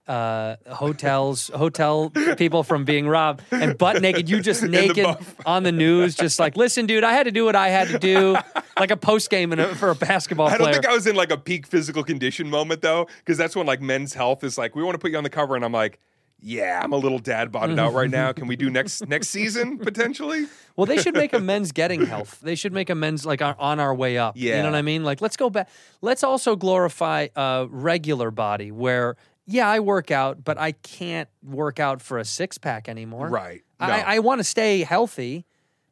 uh, 0.08 0.56
hotels, 0.68 1.50
hotel 1.56 2.10
people 2.38 2.64
from 2.64 2.84
being 2.84 3.08
robbed 3.08 3.44
and 3.52 3.78
butt 3.78 4.02
naked. 4.02 4.28
You 4.30 4.42
just 4.42 4.64
naked 4.80 5.04
buff. 5.04 5.36
on 5.46 5.64
the 5.64 5.72
news, 5.72 6.16
just 6.16 6.40
like, 6.40 6.58
listen, 6.58 6.86
dude, 6.88 7.04
I 7.04 7.14
had 7.14 7.24
to 7.24 7.32
do 7.32 7.46
what 7.46 7.56
I 7.56 7.70
had 7.70 7.90
to 7.90 8.00
do, 8.00 8.36
like 8.80 8.90
a 8.92 8.98
post 8.98 9.30
game 9.30 9.52
for 9.76 9.90
a 9.92 9.96
basketball 9.96 10.48
I 10.48 10.52
don't 10.52 10.62
player. 10.62 10.74
think 10.74 10.88
I 10.88 10.94
was 10.94 11.06
in 11.06 11.16
like 11.16 11.32
a 11.32 11.38
peak 11.38 11.68
physical 11.68 12.04
condition 12.04 12.50
moment 12.50 12.82
though, 12.82 13.08
because 13.20 13.38
that's 13.38 13.56
when 13.56 13.68
like 13.68 13.82
men's 13.82 14.14
health 14.16 14.44
is 14.44 14.58
like, 14.58 14.76
we 14.76 14.84
want 14.84 14.96
to 14.96 15.00
put 15.00 15.12
you 15.12 15.18
on 15.18 15.24
the 15.24 15.30
cover, 15.30 15.56
and 15.56 15.64
I'm 15.64 15.72
like, 15.74 16.00
yeah, 16.42 16.80
I'm 16.84 16.94
a 16.94 16.98
little 16.98 17.20
dad 17.20 17.52
botted 17.52 17.78
out 17.80 17.94
right 17.94 18.10
now. 18.10 18.32
Can 18.34 18.48
we 18.48 18.56
do 18.56 18.70
next 18.70 19.06
next 19.08 19.30
season 19.30 19.78
potentially? 19.78 20.46
Well, 20.76 20.86
they 20.86 20.98
should 20.98 21.14
make 21.16 21.34
a 21.34 21.40
men's 21.40 21.72
getting 21.72 22.06
health. 22.06 22.40
They 22.42 22.56
should 22.56 22.74
make 22.74 22.90
a 22.90 22.96
men's 22.96 23.26
like 23.26 23.42
on- 23.42 23.80
our 23.80 23.94
way 23.94 24.18
up. 24.18 24.36
Yeah. 24.38 24.58
You 24.58 24.64
know 24.64 24.72
what 24.72 24.78
I 24.78 24.82
mean? 24.82 25.04
Like, 25.04 25.22
let's 25.22 25.38
go 25.38 25.50
back. 25.50 25.70
Let's 26.02 26.24
also 26.24 26.56
glorify 26.56 27.28
a 27.36 27.68
regular 27.70 28.32
body 28.32 28.72
where, 28.72 29.16
yeah, 29.46 29.68
I 29.70 29.80
work 29.80 30.12
out, 30.12 30.44
but 30.44 30.58
I 30.58 30.72
can't 30.74 31.28
work 31.44 31.80
out 31.80 32.02
for 32.02 32.18
a 32.18 32.26
six 32.26 32.58
pack 32.58 32.88
anymore. 32.88 33.28
Right. 33.30 33.62
I, 33.80 34.16
I 34.16 34.20
want 34.20 34.40
to 34.40 34.44
stay 34.44 34.84
healthy, 34.84 35.46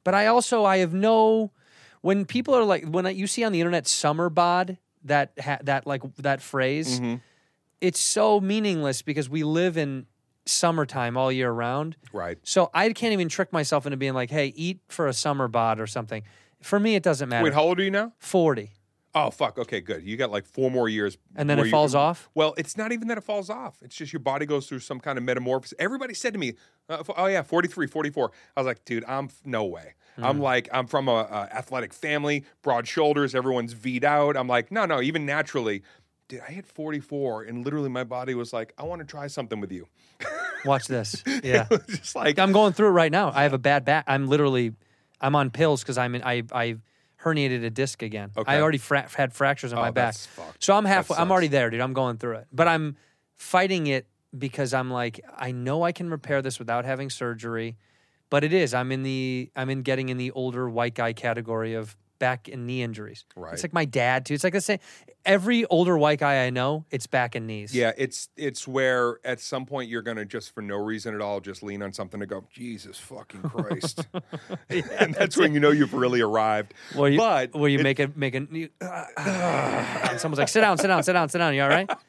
but 0.03 0.13
I 0.13 0.27
also, 0.27 0.63
I 0.65 0.77
have 0.77 0.93
no, 0.93 1.51
when 2.01 2.25
people 2.25 2.53
are 2.53 2.63
like, 2.63 2.85
when 2.85 3.05
I, 3.05 3.09
you 3.11 3.27
see 3.27 3.43
on 3.43 3.51
the 3.53 3.61
internet 3.61 3.87
summer 3.87 4.29
bod, 4.29 4.77
that, 5.05 5.31
ha, 5.39 5.57
that 5.63 5.87
like, 5.87 6.01
that 6.17 6.41
phrase, 6.41 6.99
Mm-hmm. 6.99 7.15
it's 7.81 7.99
so 7.99 8.39
meaningless 8.41 9.01
because 9.01 9.29
we 9.29 9.43
live 9.43 9.77
in 9.77 10.05
summertime 10.47 11.17
all 11.17 11.31
year 11.31 11.51
round. 11.51 11.95
Right. 12.13 12.37
So 12.43 12.69
I 12.73 12.89
can't 12.93 13.13
even 13.13 13.29
trick 13.29 13.51
myself 13.53 13.85
into 13.85 13.97
being 13.97 14.13
like, 14.13 14.29
hey, 14.29 14.47
eat 14.55 14.79
for 14.87 15.07
a 15.07 15.13
summer 15.13 15.47
bod 15.47 15.79
or 15.79 15.87
something. 15.87 16.23
For 16.61 16.79
me, 16.79 16.95
it 16.95 17.03
doesn't 17.03 17.29
matter. 17.29 17.43
Wait, 17.43 17.53
how 17.53 17.63
old 17.63 17.79
are 17.79 17.83
you 17.83 17.91
now? 17.91 18.13
40. 18.19 18.71
Oh 19.15 19.31
fuck. 19.31 19.57
Okay, 19.57 19.81
good. 19.81 20.03
You 20.03 20.15
got 20.15 20.29
like 20.29 20.45
four 20.45 20.69
more 20.69 20.87
years, 20.87 21.17
And 21.35 21.49
then 21.49 21.57
it 21.57 21.65
you- 21.65 21.71
falls 21.71 21.95
off? 21.95 22.29
Well, 22.35 22.53
it's 22.57 22.77
not 22.77 22.91
even 22.91 23.07
that 23.07 23.17
it 23.17 23.23
falls 23.23 23.49
off. 23.49 23.77
It's 23.81 23.95
just 23.95 24.13
your 24.13 24.19
body 24.19 24.45
goes 24.45 24.67
through 24.67 24.79
some 24.79 24.99
kind 24.99 25.17
of 25.17 25.23
metamorphosis. 25.23 25.73
Everybody 25.79 26.13
said 26.13 26.33
to 26.33 26.39
me, 26.39 26.53
uh, 26.87 27.01
"Oh 27.17 27.25
yeah, 27.25 27.41
43, 27.41 27.87
44. 27.87 28.31
I 28.55 28.59
was 28.59 28.67
like, 28.67 28.85
"Dude, 28.85 29.03
I'm 29.07 29.29
no 29.43 29.65
way." 29.65 29.95
Mm. 30.19 30.23
I'm 30.25 30.39
like, 30.39 30.69
I'm 30.71 30.85
from 30.87 31.07
a, 31.07 31.11
a 31.31 31.49
athletic 31.55 31.93
family, 31.93 32.43
broad 32.61 32.87
shoulders, 32.87 33.33
everyone's 33.33 33.73
V'd 33.73 34.03
out. 34.03 34.35
I'm 34.37 34.47
like, 34.47 34.71
no, 34.71 34.85
no, 34.85 35.01
even 35.01 35.25
naturally, 35.25 35.81
dude, 36.28 36.41
I 36.47 36.51
hit 36.51 36.65
44, 36.65 37.43
and 37.43 37.63
literally 37.63 37.89
my 37.89 38.03
body 38.03 38.34
was 38.36 38.51
like, 38.53 38.73
I 38.78 38.84
want 38.84 38.99
to 39.01 39.05
try 39.05 39.28
something 39.28 39.59
with 39.59 39.71
you. 39.71 39.88
Watch 40.65 40.88
this. 40.88 41.23
Yeah. 41.43 41.67
just 41.88 42.15
like 42.15 42.39
I'm 42.39 42.51
going 42.51 42.73
through 42.73 42.88
it 42.88 42.91
right 42.91 43.11
now. 43.11 43.32
I 43.34 43.43
have 43.43 43.53
a 43.53 43.57
bad 43.59 43.86
back. 43.86 44.05
I'm 44.07 44.28
literally, 44.28 44.73
I'm 45.21 45.36
on 45.36 45.49
pills 45.51 45.82
because 45.84 45.97
I'm 45.97 46.15
in, 46.15 46.23
I, 46.23 46.43
I 46.51 46.78
herniated 47.23 47.63
a 47.63 47.69
disc 47.69 48.01
again. 48.01 48.32
Okay. 48.36 48.51
I 48.51 48.61
already 48.61 48.78
fra- 48.80 49.07
had 49.15 49.34
fractures 49.34 49.71
on 49.73 49.80
Oh, 49.80 49.82
my 49.84 49.91
back. 49.91 50.15
fucked. 50.15 50.63
So 50.63 50.75
I'm 50.75 50.86
halfway, 50.86 51.17
I'm 51.17 51.32
already 51.32 51.47
there, 51.47 51.69
dude. 51.69 51.80
I'm 51.82 51.93
going 51.93 52.17
through 52.17 52.38
it. 52.38 52.47
But 52.51 52.67
I'm 52.67 52.97
fighting 53.36 53.88
it 53.88 54.07
because 54.38 54.73
I'm 54.73 54.91
like, 54.91 55.19
I 55.36 55.51
know 55.51 55.84
I 55.84 55.91
can 55.91 56.09
repair 56.09 56.41
this 56.41 56.59
without 56.59 56.86
having 56.86 57.09
surgery, 57.09 57.78
but 58.30 58.43
it 58.43 58.51
is. 58.51 58.73
I'm 58.73 58.91
in 58.91 59.03
the 59.03 59.49
I'm 59.55 59.69
in 59.69 59.84
getting 59.84 60.09
in 60.09 60.17
the 60.17 60.32
older 60.32 60.69
white 60.69 60.95
guy 60.95 61.13
category 61.13 61.75
of 61.75 61.95
back 62.20 62.47
and 62.47 62.65
knee 62.68 62.82
injuries. 62.82 63.26
Right. 63.36 63.53
It's 63.53 63.63
like 63.63 63.74
my 63.74 63.86
dad 63.86 64.26
too. 64.26 64.34
It's 64.34 64.43
like 64.43 64.53
the 64.53 64.61
same. 64.61 64.80
Every 65.26 65.65
older 65.65 65.97
white 65.97 66.20
guy 66.20 66.45
I 66.45 66.49
know, 66.49 66.86
it's 66.89 67.05
back 67.07 67.36
and 67.36 67.47
knees. 67.47 67.76
Yeah, 67.76 67.91
it's 67.97 68.30
it's 68.38 68.68
where 68.68 69.20
at 69.26 69.39
some 69.41 69.65
point 69.65 69.89
you're 69.89 70.01
gonna 70.01 70.26
just 70.26 70.53
for 70.53 70.61
no 70.61 70.78
reason 70.78 71.13
at 71.13 71.22
all 71.22 71.39
just 71.41 71.63
lean 71.63 71.82
on 71.82 71.91
something 71.91 72.20
to 72.20 72.26
go, 72.26 72.45
Jesus 72.51 72.97
fucking 72.97 73.41
Christ, 73.41 74.07
and 74.70 75.13
that's 75.13 75.36
when 75.36 75.53
you 75.53 75.59
know 75.59 75.72
you've 75.72 75.93
really 75.93 76.22
arrived. 76.22 76.74
Where 76.95 77.09
you, 77.09 77.18
but 77.18 77.53
where 77.53 77.70
you 77.70 77.80
it- 77.80 77.84
make 77.84 77.99
it 77.99 78.15
make 78.15 78.36
a. 78.36 78.47
You, 78.51 78.70
uh, 78.82 79.05
uh, 79.18 80.07
and 80.11 80.20
someone's 80.20 80.39
like, 80.39 80.47
sit 80.49 80.61
down, 80.61 80.78
sit 80.78 80.88
down, 80.88 81.03
sit 81.03 81.13
down, 81.13 81.30
sit 81.30 81.38
down. 81.39 81.53
You 81.55 81.63
all 81.63 81.70
right? 81.70 81.89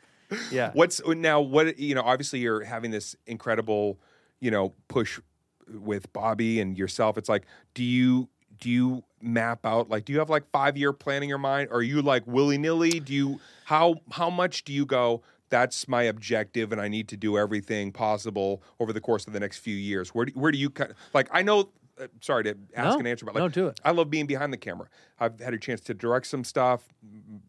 Yeah. 0.53 0.73
What's 0.75 1.01
now? 1.07 1.41
What 1.41 1.79
you 1.79 1.95
know? 1.95 2.03
Obviously, 2.03 2.41
you're 2.41 2.63
having 2.63 2.91
this 2.91 3.17
incredible, 3.27 3.99
you 4.41 4.51
know, 4.51 4.75
push 4.89 5.19
with 5.67 6.13
Bobby 6.13 6.61
and 6.61 6.77
yourself. 6.77 7.17
It's 7.17 7.31
like, 7.31 7.47
do 7.73 7.83
you 7.83 8.29
do 8.61 8.69
you 8.69 9.05
map 9.21 9.67
out 9.67 9.89
like 9.89 10.05
do 10.05 10.13
you 10.13 10.19
have 10.19 10.31
like 10.31 10.49
five 10.51 10.77
year 10.77 10.93
plan 10.93 11.23
in 11.23 11.29
your 11.29 11.39
mind? 11.39 11.69
Are 11.71 11.83
you 11.83 12.03
like 12.03 12.27
willy 12.27 12.59
nilly? 12.59 13.01
Do 13.01 13.13
you 13.13 13.41
how 13.65 13.97
how 14.13 14.31
much 14.31 14.65
do 14.65 14.73
you 14.73 14.87
go? 14.87 15.23
That's 15.51 15.89
my 15.89 16.03
objective, 16.03 16.73
and 16.73 16.81
I 16.81 16.89
need 16.89 17.09
to 17.09 17.17
do 17.17 17.39
everything 17.39 17.91
possible 17.91 18.63
over 18.79 18.93
the 18.93 19.01
course 19.01 19.27
of 19.27 19.33
the 19.33 19.41
next 19.41 19.59
few 19.59 19.75
years. 19.75 20.11
Where 20.11 20.27
do, 20.27 20.33
where 20.33 20.53
do 20.53 20.59
you 20.59 20.73
like? 21.15 21.29
I 21.33 21.43
know. 21.43 21.71
Uh, 22.01 22.07
sorry 22.21 22.45
to 22.45 22.57
ask 22.75 22.91
No, 22.91 22.99
and 22.99 23.09
answer, 23.09 23.25
but 23.27 23.35
like, 23.35 23.43
no, 23.43 23.49
do 23.49 23.67
it. 23.69 23.81
I 23.85 23.91
love 23.91 24.11
being 24.11 24.27
behind 24.27 24.53
the 24.53 24.57
camera. 24.57 24.89
I've 25.19 25.41
had 25.41 25.55
a 25.55 25.59
chance 25.59 25.81
to 25.83 25.95
direct 25.95 26.27
some 26.27 26.45
stuff 26.45 26.89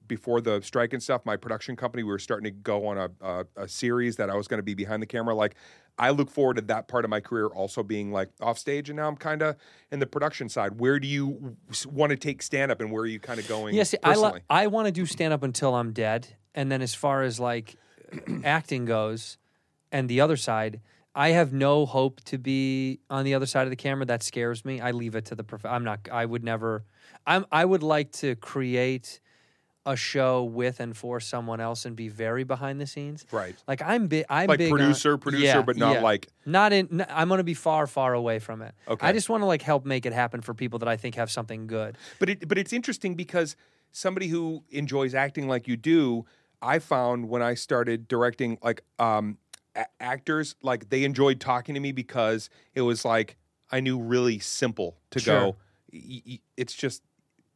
before 0.08 0.42
the 0.42 0.62
strike 0.62 0.94
and 0.94 1.02
stuff. 1.02 1.26
My 1.26 1.38
production 1.38 1.76
company, 1.76 2.04
we 2.04 2.10
were 2.10 2.20
starting 2.20 2.46
to 2.46 2.52
go 2.52 2.88
on 2.88 2.98
a, 2.98 3.10
a, 3.22 3.46
a 3.56 3.68
series 3.68 4.16
that 4.18 4.30
I 4.30 4.36
was 4.36 4.48
going 4.48 4.58
to 4.58 4.64
be 4.64 4.74
behind 4.74 5.02
the 5.02 5.08
camera. 5.08 5.36
Like, 5.36 5.56
I 6.00 6.12
look 6.12 6.32
forward 6.32 6.56
to 6.56 6.62
that 6.64 6.88
part 6.88 7.04
of 7.04 7.10
my 7.12 7.20
career 7.20 7.48
also 7.48 7.84
being 7.84 8.12
like 8.12 8.30
off 8.40 8.58
stage, 8.58 8.90
and 8.90 8.98
now 8.98 9.08
I'm 9.08 9.18
kind 9.18 9.42
of 9.42 9.58
in 9.92 10.00
the 10.00 10.08
production 10.08 10.48
side. 10.48 10.80
Where 10.80 11.00
do 11.00 11.08
you 11.08 11.58
want 11.86 12.12
to 12.12 12.16
take 12.16 12.42
stand 12.42 12.72
up, 12.72 12.80
and 12.80 12.92
where 12.92 13.04
are 13.04 13.08
you 13.08 13.20
kind 13.20 13.40
of 13.40 13.48
going? 13.48 13.76
Yes, 13.76 13.94
I 14.04 14.16
lo- 14.16 14.38
I 14.50 14.68
want 14.68 14.86
to 14.86 14.92
do 14.92 15.06
stand 15.06 15.34
up 15.34 15.44
until 15.44 15.76
I'm 15.76 15.92
dead, 15.92 16.28
and 16.56 16.72
then 16.72 16.82
as 16.82 16.96
far 16.96 17.24
as 17.24 17.40
like 17.40 17.76
acting 18.46 18.86
goes, 18.86 19.38
and 19.92 20.08
the 20.08 20.22
other 20.22 20.38
side, 20.38 20.80
I 21.16 21.30
have 21.32 21.52
no 21.54 21.86
hope 21.86 22.22
to 22.26 22.38
be 22.38 23.00
on 23.10 23.26
the 23.26 23.34
other 23.34 23.46
side 23.46 23.64
of 23.64 23.70
the 23.72 23.76
camera. 23.76 24.06
That 24.06 24.24
scares 24.24 24.64
me. 24.64 24.80
I 24.80 24.92
leave 24.92 25.16
it 25.16 25.26
to 25.26 25.36
the. 25.36 25.44
Prof- 25.44 25.66
I'm 25.66 25.84
not. 25.84 26.08
I 26.12 26.26
would 26.26 26.44
never. 26.44 26.84
I'm. 27.26 27.46
I 27.52 27.66
would 27.66 27.84
like 27.84 28.12
to 28.14 28.36
create 28.36 29.20
a 29.86 29.96
show 29.96 30.44
with 30.44 30.80
and 30.80 30.96
for 30.96 31.20
someone 31.20 31.60
else 31.60 31.86
and 31.86 31.96
be 31.96 32.10
very 32.10 32.44
behind 32.44 32.80
the 32.80 32.86
scenes. 32.86 33.26
Right. 33.32 33.56
Like 33.68 33.82
I'm 33.82 34.08
big. 34.08 34.26
I'm 34.30 34.48
Like 34.48 34.60
big 34.60 34.72
on- 34.72 34.78
producer, 34.78 35.18
producer, 35.18 35.44
Yeah, 35.46 35.62
but 35.64 35.78
not 35.78 35.96
yeah. 35.96 36.02
like- 36.02 36.28
Not 36.46 36.74
in. 36.74 36.88
n- 37.02 37.08
I'm 37.10 37.28
going 37.28 37.40
to 37.40 37.44
be 37.44 37.54
far, 37.56 37.88
far 37.88 38.14
away 38.14 38.38
from 38.40 38.62
it. 38.62 38.76
Okay. 38.88 39.08
I 39.08 39.12
just 39.12 39.30
want 39.30 39.42
to 39.42 39.46
like 39.48 39.62
help 39.64 39.86
make 39.86 40.06
it 40.06 40.14
happen 40.14 40.42
for 40.42 40.54
people 40.54 40.80
that 40.80 40.90
I 40.90 40.96
think 40.98 41.16
have 41.16 41.32
something 41.32 41.66
good. 41.66 41.98
But 42.20 42.30
it 42.30 42.48
but 42.48 42.58
it's 42.58 42.72
interesting 42.74 43.16
because 43.16 43.56
somebody 43.92 44.28
who 44.28 44.64
enjoys 44.70 45.16
acting 45.16 45.48
like 45.48 45.68
you 45.68 45.76
do, 45.76 46.26
I 46.62 46.78
found 46.80 47.30
when 47.30 47.42
I 47.42 47.56
started 47.56 48.08
directing 48.08 48.60
like 48.62 48.84
um 49.00 49.38
a- 49.80 49.86
actors 50.00 50.56
like 50.62 50.90
they 50.90 51.04
enjoyed 51.04 51.40
talking 51.40 51.76
to 51.76 51.82
me 51.82 51.92
because 51.92 52.50
it 52.76 52.82
was 52.82 53.04
like 53.06 53.38
I 53.72 53.80
knew 53.80 54.00
really 54.00 54.40
simple 54.40 54.98
to 55.12 55.20
Sure. 55.20 55.40
go 55.40 55.56
y- 55.94 56.22
y- 56.28 56.40
it's 56.58 56.74
just 56.74 57.02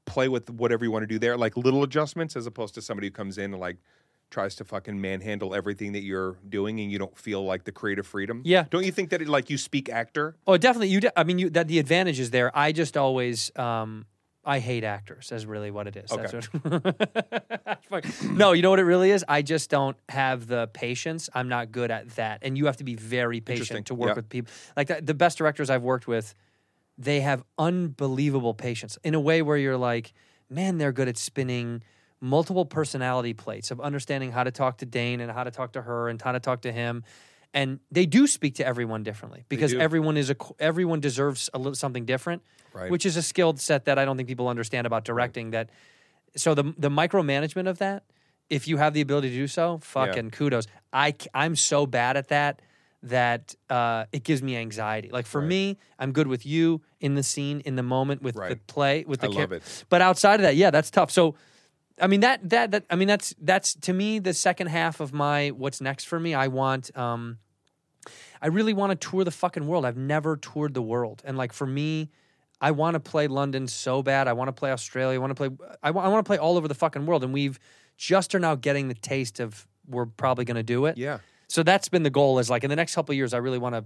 play 0.06 0.28
with 0.28 0.50
whatever 0.50 0.84
you 0.86 0.92
want 0.92 1.04
to 1.04 1.08
do 1.08 1.18
there 1.20 1.38
like 1.38 1.56
little 1.58 1.84
adjustments 1.84 2.36
as 2.36 2.46
opposed 2.46 2.74
to 2.76 2.82
somebody 2.82 3.08
who 3.08 3.12
comes 3.12 3.38
in 3.38 3.52
and 3.54 3.60
like 3.60 3.78
tries 4.30 4.56
to 4.56 4.64
fucking 4.64 5.00
manhandle 5.00 5.54
everything 5.54 5.92
that 5.92 6.02
you're 6.02 6.38
doing 6.50 6.80
and 6.80 6.92
you 6.92 6.98
don't 6.98 7.16
feel 7.18 7.46
like 7.46 7.66
the 7.66 7.72
creative 7.72 8.08
freedom. 8.08 8.42
Yeah. 8.44 8.66
Don't 8.72 8.84
you 8.84 8.92
think 8.92 9.12
that 9.12 9.22
it, 9.22 9.28
like 9.28 9.52
you 9.52 9.60
speak 9.60 9.90
actor? 9.90 10.36
Oh, 10.48 10.58
definitely. 10.58 10.88
You. 10.88 11.02
De- 11.02 11.20
I 11.20 11.24
mean, 11.24 11.38
you. 11.38 11.52
That 11.52 11.68
the 11.68 11.78
advantage 11.78 12.20
is 12.20 12.32
there. 12.32 12.50
I 12.58 12.72
just 12.72 12.98
always. 12.98 13.52
Um, 13.56 14.08
I 14.46 14.60
hate 14.60 14.84
actors. 14.84 15.32
Is 15.32 15.46
really 15.46 15.72
what 15.72 15.88
it 15.88 15.96
is. 15.96 16.10
That's 16.10 16.34
what, 17.90 18.24
no, 18.24 18.52
you 18.52 18.62
know 18.62 18.70
what 18.70 18.80
it 18.80 18.84
really 18.84 19.12
is. 19.12 19.24
I 19.28 19.42
just 19.42 19.70
don't 19.70 19.98
have 20.10 20.48
the 20.48 20.68
patience. 20.74 21.30
I'm 21.34 21.48
not 21.48 21.72
good 21.72 21.92
at 21.92 22.10
that, 22.16 22.40
and 22.42 22.58
you 22.58 22.66
have 22.66 22.78
to 22.78 22.84
be 22.84 22.96
very 22.96 23.40
patient 23.40 23.88
to 23.88 23.96
work 23.96 24.10
Yeah. 24.10 24.14
with 24.16 24.30
people. 24.30 24.52
Like 24.76 24.88
the, 24.88 25.02
the 25.02 25.14
best 25.14 25.38
directors 25.38 25.70
I've 25.70 25.84
worked 25.84 26.08
with, 26.08 26.36
they 26.98 27.22
have 27.22 27.44
unbelievable 27.58 28.54
patience 28.54 28.98
in 29.04 29.16
a 29.16 29.20
way 29.20 29.42
where 29.42 29.58
you're 29.58 29.78
like, 29.78 30.14
man, 30.50 30.78
they're 30.78 30.92
good 30.92 31.08
at 31.08 31.18
spinning 31.18 31.82
multiple 32.20 32.66
personality 32.66 33.34
plates 33.34 33.72
of 33.72 33.82
understanding 33.82 34.32
how 34.32 34.44
to 34.44 34.52
talk 34.52 34.78
to 34.78 34.86
Dane 34.86 35.20
and 35.20 35.32
how 35.32 35.44
to 35.44 35.52
talk 35.52 35.74
to 35.74 35.82
her 35.82 36.10
and 36.10 36.22
how 36.22 36.32
to 36.32 36.40
talk 36.40 36.62
to 36.62 36.72
him. 36.72 37.04
And 37.54 37.80
they 37.92 38.06
do 38.06 38.26
speak 38.26 38.56
to 38.56 38.66
everyone 38.66 39.04
differently 39.04 39.46
because 39.48 39.74
everyone 39.74 40.18
is 40.18 40.30
a 40.32 40.36
everyone 40.60 41.00
deserves 41.00 41.50
a 41.54 41.58
little 41.60 41.76
something 41.76 42.06
different, 42.06 42.42
Right. 42.74 42.90
which 42.90 43.06
is 43.06 43.16
a 43.16 43.22
skill 43.22 43.56
set 43.58 43.86
that 43.86 44.00
I 44.00 44.06
don't 44.06 44.18
think 44.18 44.28
people 44.28 44.48
understand 44.48 44.88
about 44.88 45.06
directing. 45.06 45.52
That 45.52 45.70
so 46.36 46.56
the 46.56 46.74
the 46.78 46.90
micromanagement 46.90 47.70
of 47.70 47.78
that, 47.78 48.04
if 48.50 48.68
you 48.68 48.78
have 48.78 48.94
the 48.94 49.02
ability 49.02 49.30
to 49.30 49.36
do 49.36 49.48
so, 49.48 49.78
fucking 49.84 50.32
kudos. 50.32 50.66
I 50.92 51.14
I'm 51.36 51.56
so 51.56 51.86
bad 51.86 52.18
at 52.18 52.30
that 52.30 52.62
that 53.04 53.54
uh, 53.70 54.06
it 54.12 54.24
gives 54.24 54.42
me 54.42 54.56
anxiety. 54.58 55.10
Like 55.12 55.28
for 55.28 55.42
me, 55.42 55.78
I'm 56.00 56.12
good 56.12 56.26
with 56.28 56.46
you 56.46 56.82
in 57.02 57.14
the 57.16 57.24
scene, 57.24 57.60
in 57.66 57.76
the 57.76 57.84
moment, 57.84 58.24
with 58.24 58.34
the 58.36 58.60
play, 58.66 59.04
with 59.06 59.20
the 59.20 59.28
I 59.28 59.30
love 59.30 59.52
it. 59.52 59.86
But 59.90 60.02
outside 60.02 60.36
of 60.36 60.42
that, 60.44 60.56
yeah, 60.56 60.72
that's 60.72 60.90
tough. 60.90 61.12
So. 61.12 61.36
I 62.02 62.08
mean 62.08 62.22
that 62.22 62.50
that 62.50 62.72
that 62.72 62.86
I 62.90 62.96
mean 62.96 63.08
that's 63.08 63.36
that's 63.40 63.76
to 63.76 63.94
me 63.94 64.20
the 64.20 64.34
second 64.34 64.68
half 64.68 65.00
of 65.00 65.14
my 65.14 65.50
what's 65.50 65.82
next 65.82 66.06
for 66.06 66.20
me. 66.20 66.34
I 66.34 66.48
want 66.48 66.96
um 66.98 67.38
I 68.42 68.48
really 68.48 68.74
want 68.74 69.00
to 69.00 69.10
tour 69.10 69.24
the 69.24 69.32
fucking 69.32 69.68
world. 69.68 69.86
I've 69.86 69.98
never 69.98 70.36
toured 70.36 70.74
the 70.74 70.82
world. 70.82 71.22
And 71.24 71.38
like 71.38 71.54
for 71.54 71.66
me, 71.66 72.10
I 72.60 72.72
want 72.72 72.96
to 72.96 73.00
play 73.00 73.28
London 73.28 73.68
so 73.68 74.04
bad. 74.04 74.28
I 74.28 74.34
want 74.34 74.50
to 74.50 74.54
play 74.54 74.72
Australia. 74.72 75.16
I 75.16 75.20
want 75.20 75.32
to 75.32 75.36
play 75.36 75.50
I 75.82 75.92
want, 75.92 76.12
want 76.12 76.26
to 76.26 76.28
play 76.28 76.38
all 76.38 76.58
over 76.58 76.68
the 76.68 76.76
fucking 76.76 77.06
world 77.06 77.24
and 77.24 77.34
we've 77.34 77.60
just 77.98 78.34
are 78.34 78.40
now 78.40 78.56
getting 78.56 78.88
the 78.88 78.96
taste 78.96 79.40
of 79.40 79.68
we're 79.88 80.06
probably 80.06 80.46
going 80.46 80.56
to 80.56 80.64
do 80.64 80.86
it. 80.88 80.98
Yeah. 80.98 81.20
So 81.48 81.62
that's 81.62 81.90
been 81.90 82.04
the 82.04 82.10
goal 82.10 82.40
is 82.40 82.50
like 82.50 82.64
in 82.64 82.70
the 82.70 82.76
next 82.76 82.96
couple 82.96 83.14
of 83.14 83.18
years 83.18 83.34
I 83.34 83.38
really 83.38 83.60
want 83.60 83.76
to 83.76 83.86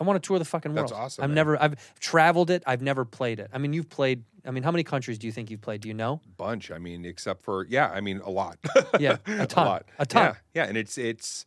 I 0.00 0.04
want 0.04 0.22
to 0.22 0.26
tour 0.26 0.38
the 0.38 0.44
fucking 0.44 0.74
world. 0.74 0.88
That's 0.88 0.98
awesome, 0.98 1.24
I've 1.24 1.30
man. 1.30 1.34
never 1.36 1.62
I've 1.62 1.98
traveled 2.00 2.50
it. 2.50 2.62
I've 2.66 2.82
never 2.82 3.04
played 3.04 3.38
it. 3.40 3.50
I 3.52 3.58
mean, 3.58 3.72
you've 3.72 3.88
played 3.90 4.24
I 4.46 4.50
mean, 4.50 4.62
how 4.62 4.70
many 4.70 4.84
countries 4.84 5.18
do 5.18 5.26
you 5.26 5.32
think 5.32 5.50
you've 5.50 5.62
played? 5.62 5.80
Do 5.80 5.88
you 5.88 5.94
know? 5.94 6.20
bunch. 6.36 6.70
I 6.70 6.78
mean, 6.78 7.04
except 7.04 7.42
for 7.42 7.66
yeah, 7.66 7.88
I 7.88 8.00
mean 8.00 8.20
a 8.20 8.30
lot. 8.30 8.58
Yeah, 9.00 9.16
a 9.26 9.46
ton. 9.46 9.66
lot. 9.66 9.88
A 9.98 10.06
ton. 10.06 10.36
Yeah, 10.54 10.62
yeah, 10.62 10.68
and 10.68 10.76
it's 10.76 10.98
it's 10.98 11.46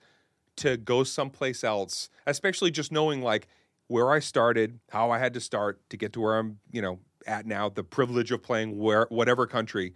to 0.57 0.77
go 0.77 1.03
someplace 1.03 1.63
else, 1.63 2.09
especially 2.25 2.71
just 2.71 2.91
knowing 2.91 3.21
like 3.21 3.47
where 3.87 4.11
I 4.11 4.19
started, 4.19 4.79
how 4.91 5.11
I 5.11 5.19
had 5.19 5.33
to 5.35 5.39
start 5.39 5.79
to 5.91 5.97
get 5.97 6.13
to 6.13 6.21
where 6.21 6.37
I'm, 6.37 6.59
you 6.71 6.81
know, 6.81 6.99
at 7.25 7.45
now. 7.45 7.69
The 7.69 7.83
privilege 7.83 8.31
of 8.31 8.41
playing 8.41 8.77
where 8.77 9.05
whatever 9.09 9.45
country. 9.45 9.93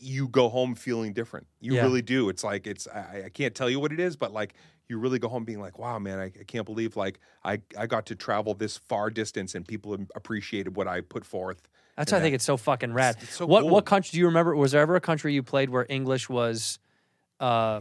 You 0.00 0.28
go 0.28 0.48
home 0.48 0.74
feeling 0.74 1.12
different. 1.12 1.46
You 1.60 1.74
Yeah. 1.74 1.82
really 1.82 2.02
do. 2.02 2.28
It's 2.28 2.42
like 2.42 2.66
it's. 2.66 2.88
I, 2.88 3.24
I 3.26 3.28
can't 3.28 3.54
tell 3.54 3.70
you 3.70 3.78
what 3.78 3.92
it 3.92 4.00
is, 4.00 4.16
but 4.16 4.32
like 4.32 4.54
you 4.88 4.98
really 4.98 5.18
go 5.18 5.28
home 5.28 5.44
being 5.44 5.60
like, 5.60 5.78
"Wow, 5.78 5.98
man, 5.98 6.18
I, 6.18 6.24
I 6.26 6.44
can't 6.46 6.66
believe 6.66 6.96
like 6.96 7.20
I 7.44 7.60
I 7.78 7.86
got 7.86 8.06
to 8.06 8.14
travel 8.16 8.54
this 8.54 8.76
far 8.76 9.10
distance 9.10 9.54
and 9.54 9.66
people 9.66 9.96
appreciated 10.14 10.76
what 10.76 10.88
I 10.88 11.00
put 11.00 11.24
forth." 11.24 11.68
That's 11.96 12.12
why 12.12 12.18
I 12.18 12.20
think 12.20 12.34
it's 12.34 12.44
so 12.44 12.56
fucking 12.56 12.92
rad. 12.92 13.16
it's 13.22 13.36
so 13.36 13.46
what 13.46 13.62
cool. 13.62 13.70
what 13.70 13.84
country 13.86 14.10
do 14.12 14.18
you 14.18 14.26
remember? 14.26 14.54
Was 14.56 14.72
there 14.72 14.80
ever 14.82 14.96
a 14.96 15.00
country 15.00 15.32
you 15.34 15.42
played 15.42 15.70
where 15.70 15.86
English 15.88 16.28
was, 16.28 16.78
uh, 17.40 17.80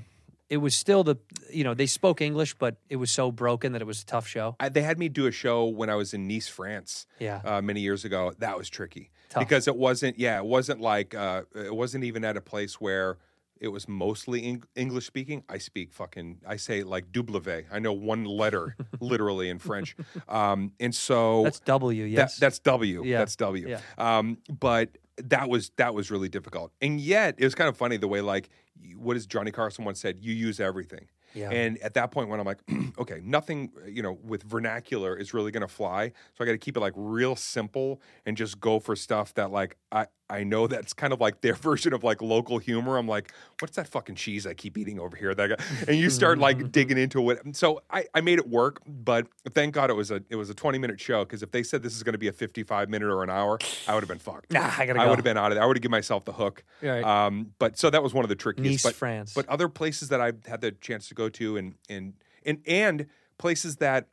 it 0.49 0.57
was 0.57 0.75
still 0.75 1.03
the 1.03 1.17
you 1.51 1.63
know 1.63 1.73
they 1.73 1.85
spoke 1.87 2.21
English, 2.21 2.53
but 2.55 2.77
it 2.89 2.95
was 2.97 3.11
so 3.11 3.31
broken 3.31 3.71
that 3.73 3.81
it 3.81 3.85
was 3.85 4.01
a 4.01 4.05
tough 4.05 4.27
show. 4.27 4.55
I, 4.59 4.69
they 4.69 4.83
had 4.83 4.97
me 4.99 5.09
do 5.09 5.25
a 5.27 5.31
show 5.31 5.65
when 5.65 5.89
I 5.89 5.95
was 5.95 6.13
in 6.13 6.27
Nice, 6.27 6.47
France. 6.47 7.07
Yeah. 7.19 7.41
uh, 7.43 7.61
many 7.61 7.81
years 7.81 8.05
ago. 8.05 8.33
That 8.39 8.57
was 8.57 8.69
tricky 8.69 9.09
Tough. 9.29 9.41
because 9.43 9.67
it 9.67 9.75
wasn't. 9.75 10.17
Yeah, 10.19 10.37
it 10.37 10.45
wasn't 10.45 10.81
like 10.81 11.13
uh, 11.15 11.43
it 11.55 11.75
wasn't 11.75 12.03
even 12.03 12.23
at 12.23 12.37
a 12.37 12.41
place 12.41 12.79
where 12.81 13.17
it 13.59 13.69
was 13.69 13.87
mostly 13.87 14.43
Eng- 14.43 14.63
English 14.75 15.05
speaking. 15.05 15.43
I 15.49 15.57
speak 15.57 15.93
fucking. 15.93 16.41
I 16.47 16.57
say 16.57 16.83
like 16.83 17.11
double 17.11 17.41
i 17.71 17.79
know 17.79 17.93
one 17.93 18.25
letter 18.25 18.75
literally 18.99 19.49
in 19.49 19.59
French, 19.59 19.95
um, 20.27 20.73
and 20.79 20.93
so 20.93 21.43
That's 21.43 21.59
W. 21.61 22.03
that- 22.03 22.09
Yes, 22.09 22.37
that's 22.37 22.59
W. 22.59 23.03
Yeah. 23.03 23.19
That's 23.19 23.35
W. 23.37 23.67
Yeah. 23.67 23.79
Um, 23.97 24.37
but 24.59 24.97
that 25.17 25.49
was 25.49 25.71
that 25.77 25.93
was 25.95 26.11
really 26.11 26.29
difficult, 26.29 26.71
and 26.81 26.99
yet 26.99 27.35
it 27.37 27.43
was 27.43 27.55
kind 27.55 27.69
of 27.69 27.77
funny 27.77 27.97
the 27.97 28.07
way 28.07 28.21
like 28.21 28.49
what 28.97 29.15
is 29.15 29.25
Johnny 29.25 29.51
Carson 29.51 29.85
once 29.85 29.99
said: 29.99 30.17
"You 30.19 30.33
use 30.33 30.59
everything." 30.59 31.07
And 31.51 31.77
at 31.79 31.93
that 31.95 32.11
point, 32.11 32.29
when 32.29 32.39
I'm 32.39 32.45
like, 32.45 32.61
okay, 32.99 33.19
nothing, 33.23 33.71
you 33.87 34.01
know, 34.01 34.17
with 34.23 34.43
vernacular 34.43 35.17
is 35.17 35.33
really 35.33 35.51
going 35.51 35.61
to 35.61 35.67
fly. 35.67 36.11
So 36.33 36.43
I 36.43 36.45
got 36.45 36.53
to 36.53 36.57
keep 36.57 36.77
it 36.77 36.79
like 36.79 36.93
real 36.95 37.35
simple 37.35 38.01
and 38.25 38.35
just 38.37 38.59
go 38.59 38.79
for 38.79 38.95
stuff 38.95 39.33
that 39.35 39.51
like 39.51 39.77
I 39.91 40.07
I 40.29 40.43
know 40.43 40.67
that's 40.67 40.93
kind 40.93 41.13
of 41.13 41.21
like 41.21 41.41
their 41.41 41.53
version 41.55 41.93
of 41.93 42.03
like 42.03 42.21
local 42.21 42.57
humor. 42.57 42.97
I'm 42.97 43.07
like, 43.07 43.31
what's 43.59 43.75
that 43.75 43.87
fucking 43.87 44.15
cheese 44.15 44.47
I 44.47 44.53
keep 44.53 44.77
eating 44.77 44.99
over 44.99 45.15
here? 45.15 45.35
That 45.35 45.49
guy, 45.49 45.65
and 45.87 45.97
you 45.97 46.09
start 46.09 46.39
like 46.39 46.71
digging 46.71 46.97
into 46.97 47.29
it. 47.29 47.39
So 47.55 47.81
I, 47.89 48.05
I 48.13 48.21
made 48.21 48.39
it 48.39 48.47
work, 48.47 48.81
but 48.87 49.27
thank 49.53 49.73
God 49.73 49.89
it 49.89 49.95
was 49.95 50.11
a 50.11 50.23
it 50.29 50.35
was 50.35 50.49
a 50.49 50.53
20 50.53 50.77
minute 50.77 50.99
show 50.99 51.23
because 51.23 51.43
if 51.43 51.51
they 51.51 51.63
said 51.63 51.83
this 51.83 51.95
is 51.95 52.03
going 52.03 52.13
to 52.13 52.19
be 52.19 52.27
a 52.27 52.33
55 52.33 52.89
minute 52.89 53.07
or 53.07 53.23
an 53.23 53.29
hour, 53.29 53.59
I 53.87 53.93
would 53.93 54.01
have 54.01 54.09
been 54.09 54.19
fucked. 54.19 54.51
Nah, 54.51 54.71
I 54.77 54.85
gotta 54.85 54.99
I 54.99 55.07
would 55.07 55.17
have 55.17 55.23
been 55.23 55.37
out 55.37 55.51
of 55.51 55.55
there. 55.55 55.63
I 55.63 55.67
would 55.67 55.77
have 55.77 55.81
given 55.81 55.91
myself 55.91 56.25
the 56.25 56.33
hook. 56.33 56.63
Right. 56.81 57.03
Um, 57.03 57.53
but 57.59 57.77
so 57.77 57.89
that 57.89 58.01
was 58.01 58.13
one 58.13 58.25
of 58.25 58.29
the 58.29 58.35
trickiest. 58.35 58.69
Nice, 58.69 58.83
but, 58.83 58.95
France. 58.95 59.33
But 59.33 59.47
other 59.47 59.69
places 59.69 60.09
that 60.09 60.21
I've 60.21 60.45
had 60.45 60.61
the 60.61 60.71
chance 60.71 61.07
to 61.09 61.15
go 61.15 61.29
to 61.29 61.57
and 61.57 61.75
and 61.89 62.13
and 62.45 62.61
and 62.65 63.07
places 63.37 63.77
that. 63.77 64.07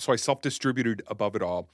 So 0.00 0.12
I 0.12 0.16
self 0.16 0.42
distributed 0.42 1.02
above 1.08 1.34
it 1.34 1.42
all, 1.42 1.68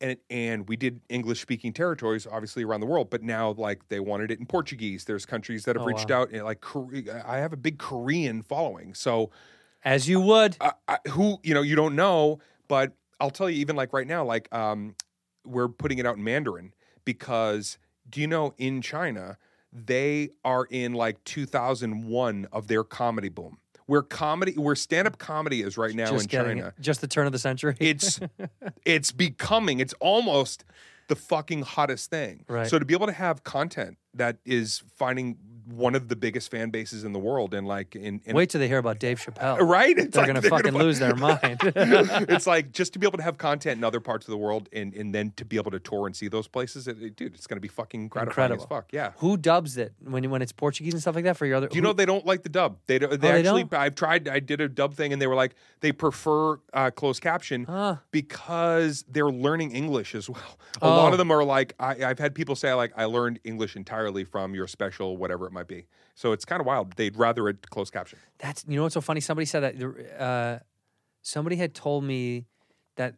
and 0.00 0.16
and 0.30 0.68
we 0.68 0.76
did 0.76 1.00
English 1.08 1.40
speaking 1.40 1.72
territories, 1.72 2.26
obviously 2.26 2.64
around 2.64 2.80
the 2.80 2.86
world. 2.86 3.10
But 3.10 3.22
now, 3.22 3.52
like 3.52 3.88
they 3.88 4.00
wanted 4.00 4.30
it 4.30 4.38
in 4.38 4.46
Portuguese. 4.46 5.04
There's 5.04 5.26
countries 5.26 5.64
that 5.64 5.76
have 5.76 5.82
Oh, 5.82 5.86
reached 5.86 6.10
wow. 6.10 6.22
out, 6.22 6.30
and 6.30 6.44
like 6.44 6.64
I 7.24 7.38
have 7.38 7.52
a 7.52 7.56
big 7.56 7.78
Korean 7.78 8.42
following, 8.42 8.94
so. 8.94 9.30
As 9.82 10.06
you 10.08 10.20
would. 10.20 10.56
I, 10.60 10.72
I, 10.88 10.98
who 11.08 11.38
you 11.42 11.54
know 11.54 11.62
you 11.62 11.74
don't 11.74 11.96
know, 11.96 12.38
but 12.68 12.92
I'll 13.18 13.30
tell 13.30 13.48
you 13.48 13.56
even 13.60 13.76
like 13.76 13.92
right 13.94 14.06
now, 14.06 14.24
like 14.24 14.52
um, 14.54 14.94
we're 15.44 15.68
putting 15.68 15.98
it 15.98 16.04
out 16.06 16.16
in 16.16 16.24
Mandarin 16.24 16.74
because 17.04 17.78
do 18.08 18.20
you 18.20 18.26
know 18.26 18.52
in 18.58 18.82
China 18.82 19.38
they 19.72 20.30
are 20.44 20.66
in 20.70 20.92
like 20.94 21.22
2001 21.24 22.46
of 22.52 22.66
their 22.66 22.84
comedy 22.84 23.28
boom. 23.28 23.58
Where 23.90 24.02
comedy, 24.02 24.52
where 24.52 24.76
stand-up 24.76 25.18
comedy 25.18 25.62
is 25.62 25.76
right 25.76 25.92
now 25.92 26.12
just 26.12 26.32
in 26.32 26.44
China, 26.44 26.68
it. 26.68 26.74
Just 26.80 27.00
the 27.00 27.08
turn 27.08 27.26
of 27.26 27.32
the 27.32 27.40
century. 27.40 27.74
it's 27.80 28.20
it's 28.84 29.10
becoming, 29.10 29.80
it's 29.80 29.94
almost 29.98 30.64
the 31.08 31.16
fucking 31.16 31.62
hottest 31.62 32.08
thing. 32.08 32.44
Right. 32.46 32.68
So 32.68 32.78
to 32.78 32.84
be 32.84 32.94
able 32.94 33.08
to 33.08 33.12
have 33.12 33.42
content 33.42 33.98
that 34.14 34.36
is 34.44 34.84
finding 34.94 35.38
one 35.72 35.94
of 35.94 36.08
the 36.08 36.16
biggest 36.16 36.50
fan 36.50 36.70
bases 36.70 37.04
in 37.04 37.12
the 37.12 37.18
world, 37.18 37.54
and 37.54 37.66
like 37.66 37.94
in, 37.96 38.20
in 38.24 38.34
Wait 38.36 38.50
till 38.50 38.60
they 38.60 38.68
hear 38.68 38.78
about 38.78 38.98
Dave 38.98 39.20
Chappelle. 39.20 39.58
right, 39.68 39.96
It's 39.98 40.14
They're 40.14 40.22
like 40.26 40.34
gonna 40.34 40.42
fucking 40.42 40.72
fu- 40.72 40.78
lose 40.78 40.98
their 40.98 41.14
mind. 41.14 41.60
it's 41.64 42.46
like 42.46 42.72
just 42.72 42.92
to 42.94 42.98
be 42.98 43.06
able 43.06 43.18
to 43.18 43.24
have 43.24 43.38
content 43.38 43.78
in 43.78 43.84
other 43.84 44.00
parts 44.00 44.26
of 44.26 44.30
the 44.32 44.36
world 44.38 44.68
and, 44.72 44.92
and 44.94 45.14
then 45.14 45.32
to 45.36 45.44
be 45.44 45.56
able 45.56 45.70
to 45.70 45.78
tour 45.78 46.06
and 46.06 46.14
see 46.16 46.28
those 46.28 46.48
places, 46.48 46.88
it, 46.88 47.00
it- 47.02 47.16
dude, 47.16 47.34
it's 47.34 47.46
going 47.46 47.56
to 47.56 47.60
be 47.60 47.68
fucking 47.68 48.02
Incredible. 48.14 48.56
as 48.62 48.64
fuck. 48.64 48.92
Yeah. 48.92 49.12
Who 49.18 49.36
dubs 49.36 49.76
it 49.76 49.92
when 50.04 50.28
when 50.30 50.42
it's 50.42 50.52
Portuguese 50.52 50.92
and 50.94 51.00
stuff 51.02 51.14
like 51.14 51.24
that 51.24 51.36
for 51.36 51.46
your 51.46 51.56
other? 51.56 51.68
Do 51.68 51.76
you 51.76 51.82
know 51.82 51.92
they 51.92 52.06
don't 52.06 52.26
like 52.26 52.42
the 52.42 52.48
dub? 52.48 52.78
They 52.86 52.98
don't, 52.98 53.10
they 53.10 53.16
Oh, 53.16 53.18
they 53.32 53.38
actually. 53.40 53.64
don't? 53.64 53.74
I've 53.74 53.94
tried. 53.94 54.28
I 54.28 54.40
did 54.40 54.60
a 54.60 54.68
dub 54.68 54.94
thing, 54.94 55.12
and 55.12 55.20
they 55.22 55.26
were 55.26 55.34
like 55.34 55.54
they 55.80 55.92
prefer 55.92 56.58
uh, 56.74 56.90
closed 56.90 57.22
caption 57.22 57.64
Huh. 57.64 57.96
because 58.10 59.04
they're 59.08 59.30
learning 59.30 59.72
English 59.72 60.14
as 60.14 60.28
well. 60.28 60.58
A 60.80 60.84
Oh. 60.86 60.96
lot 60.96 61.12
of 61.12 61.18
them 61.18 61.30
are 61.30 61.44
like 61.44 61.74
I, 61.80 62.04
I've 62.04 62.18
had 62.18 62.34
people 62.34 62.56
say 62.56 62.72
like 62.74 62.92
I 62.96 63.04
learned 63.06 63.40
English 63.44 63.76
entirely 63.76 64.24
from 64.24 64.54
your 64.54 64.66
special, 64.66 65.16
whatever 65.16 65.46
it 65.46 65.52
might 65.52 65.59
be. 65.66 65.86
So 66.14 66.32
it's 66.32 66.44
kind 66.44 66.60
of 66.60 66.66
wild. 66.66 66.92
They'd 66.96 67.16
rather 67.16 67.48
it 67.48 67.68
closed 67.70 67.92
caption. 67.92 68.18
That's 68.38 68.64
you 68.68 68.76
know 68.76 68.82
what's 68.82 68.94
so 68.94 69.00
funny. 69.00 69.20
Somebody 69.20 69.46
said 69.46 69.60
that. 69.60 70.20
Uh, 70.20 70.58
somebody 71.22 71.56
had 71.56 71.74
told 71.74 72.04
me 72.04 72.46
that 72.96 73.14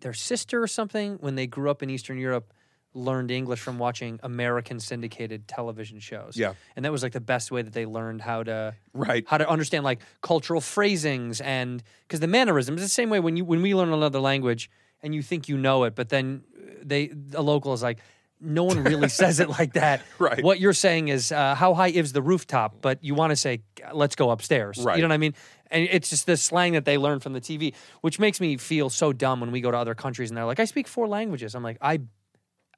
their 0.00 0.12
sister 0.14 0.62
or 0.62 0.66
something, 0.66 1.16
when 1.20 1.34
they 1.34 1.46
grew 1.46 1.70
up 1.70 1.82
in 1.82 1.90
Eastern 1.90 2.18
Europe, 2.18 2.52
learned 2.94 3.30
English 3.30 3.60
from 3.60 3.78
watching 3.78 4.18
American 4.22 4.80
syndicated 4.80 5.46
television 5.46 6.00
shows. 6.00 6.36
Yeah. 6.36 6.54
and 6.74 6.84
that 6.84 6.90
was 6.90 7.02
like 7.02 7.12
the 7.12 7.20
best 7.20 7.52
way 7.52 7.62
that 7.62 7.72
they 7.72 7.86
learned 7.86 8.20
how 8.22 8.42
to 8.42 8.74
Right. 8.92 9.24
how 9.28 9.38
to 9.38 9.48
understand 9.48 9.84
like 9.84 10.00
cultural 10.22 10.60
phrasings 10.60 11.40
and 11.40 11.82
because 12.02 12.20
the 12.20 12.26
mannerisms. 12.26 12.80
The 12.80 12.88
same 12.88 13.10
way 13.10 13.20
when 13.20 13.36
you 13.36 13.44
when 13.44 13.62
we 13.62 13.74
learn 13.74 13.92
another 13.92 14.20
language 14.20 14.70
and 15.02 15.14
you 15.14 15.22
think 15.22 15.48
you 15.48 15.56
know 15.56 15.84
it, 15.84 15.94
but 15.94 16.08
then 16.08 16.42
they 16.82 17.12
a 17.34 17.42
local 17.42 17.72
is 17.72 17.82
like. 17.82 17.98
No 18.40 18.64
one 18.64 18.82
really 18.82 19.08
says 19.08 19.38
it 19.40 19.48
like 19.48 19.74
that. 19.74 20.02
Right. 20.18 20.42
What 20.42 20.60
you're 20.60 20.74
saying 20.74 21.08
is, 21.08 21.32
uh, 21.32 21.54
how 21.54 21.72
high 21.74 21.88
is 21.88 22.12
the 22.12 22.20
rooftop? 22.22 22.76
But 22.82 23.02
you 23.02 23.14
want 23.14 23.30
to 23.30 23.36
say, 23.36 23.62
let's 23.92 24.16
go 24.16 24.30
upstairs. 24.30 24.78
Right. 24.78 24.96
You 24.96 25.02
know 25.02 25.08
what 25.08 25.14
I 25.14 25.18
mean? 25.18 25.34
And 25.70 25.88
it's 25.90 26.10
just 26.10 26.26
the 26.26 26.36
slang 26.36 26.74
that 26.74 26.84
they 26.84 26.98
learn 26.98 27.20
from 27.20 27.32
the 27.32 27.40
TV, 27.40 27.74
which 28.02 28.18
makes 28.18 28.40
me 28.40 28.56
feel 28.56 28.90
so 28.90 29.12
dumb 29.12 29.40
when 29.40 29.50
we 29.50 29.60
go 29.60 29.70
to 29.70 29.76
other 29.76 29.94
countries 29.94 30.30
and 30.30 30.36
they're 30.36 30.44
like, 30.44 30.60
I 30.60 30.64
speak 30.66 30.88
four 30.88 31.08
languages. 31.08 31.54
I'm 31.54 31.62
like, 31.62 31.78
I, 31.80 32.00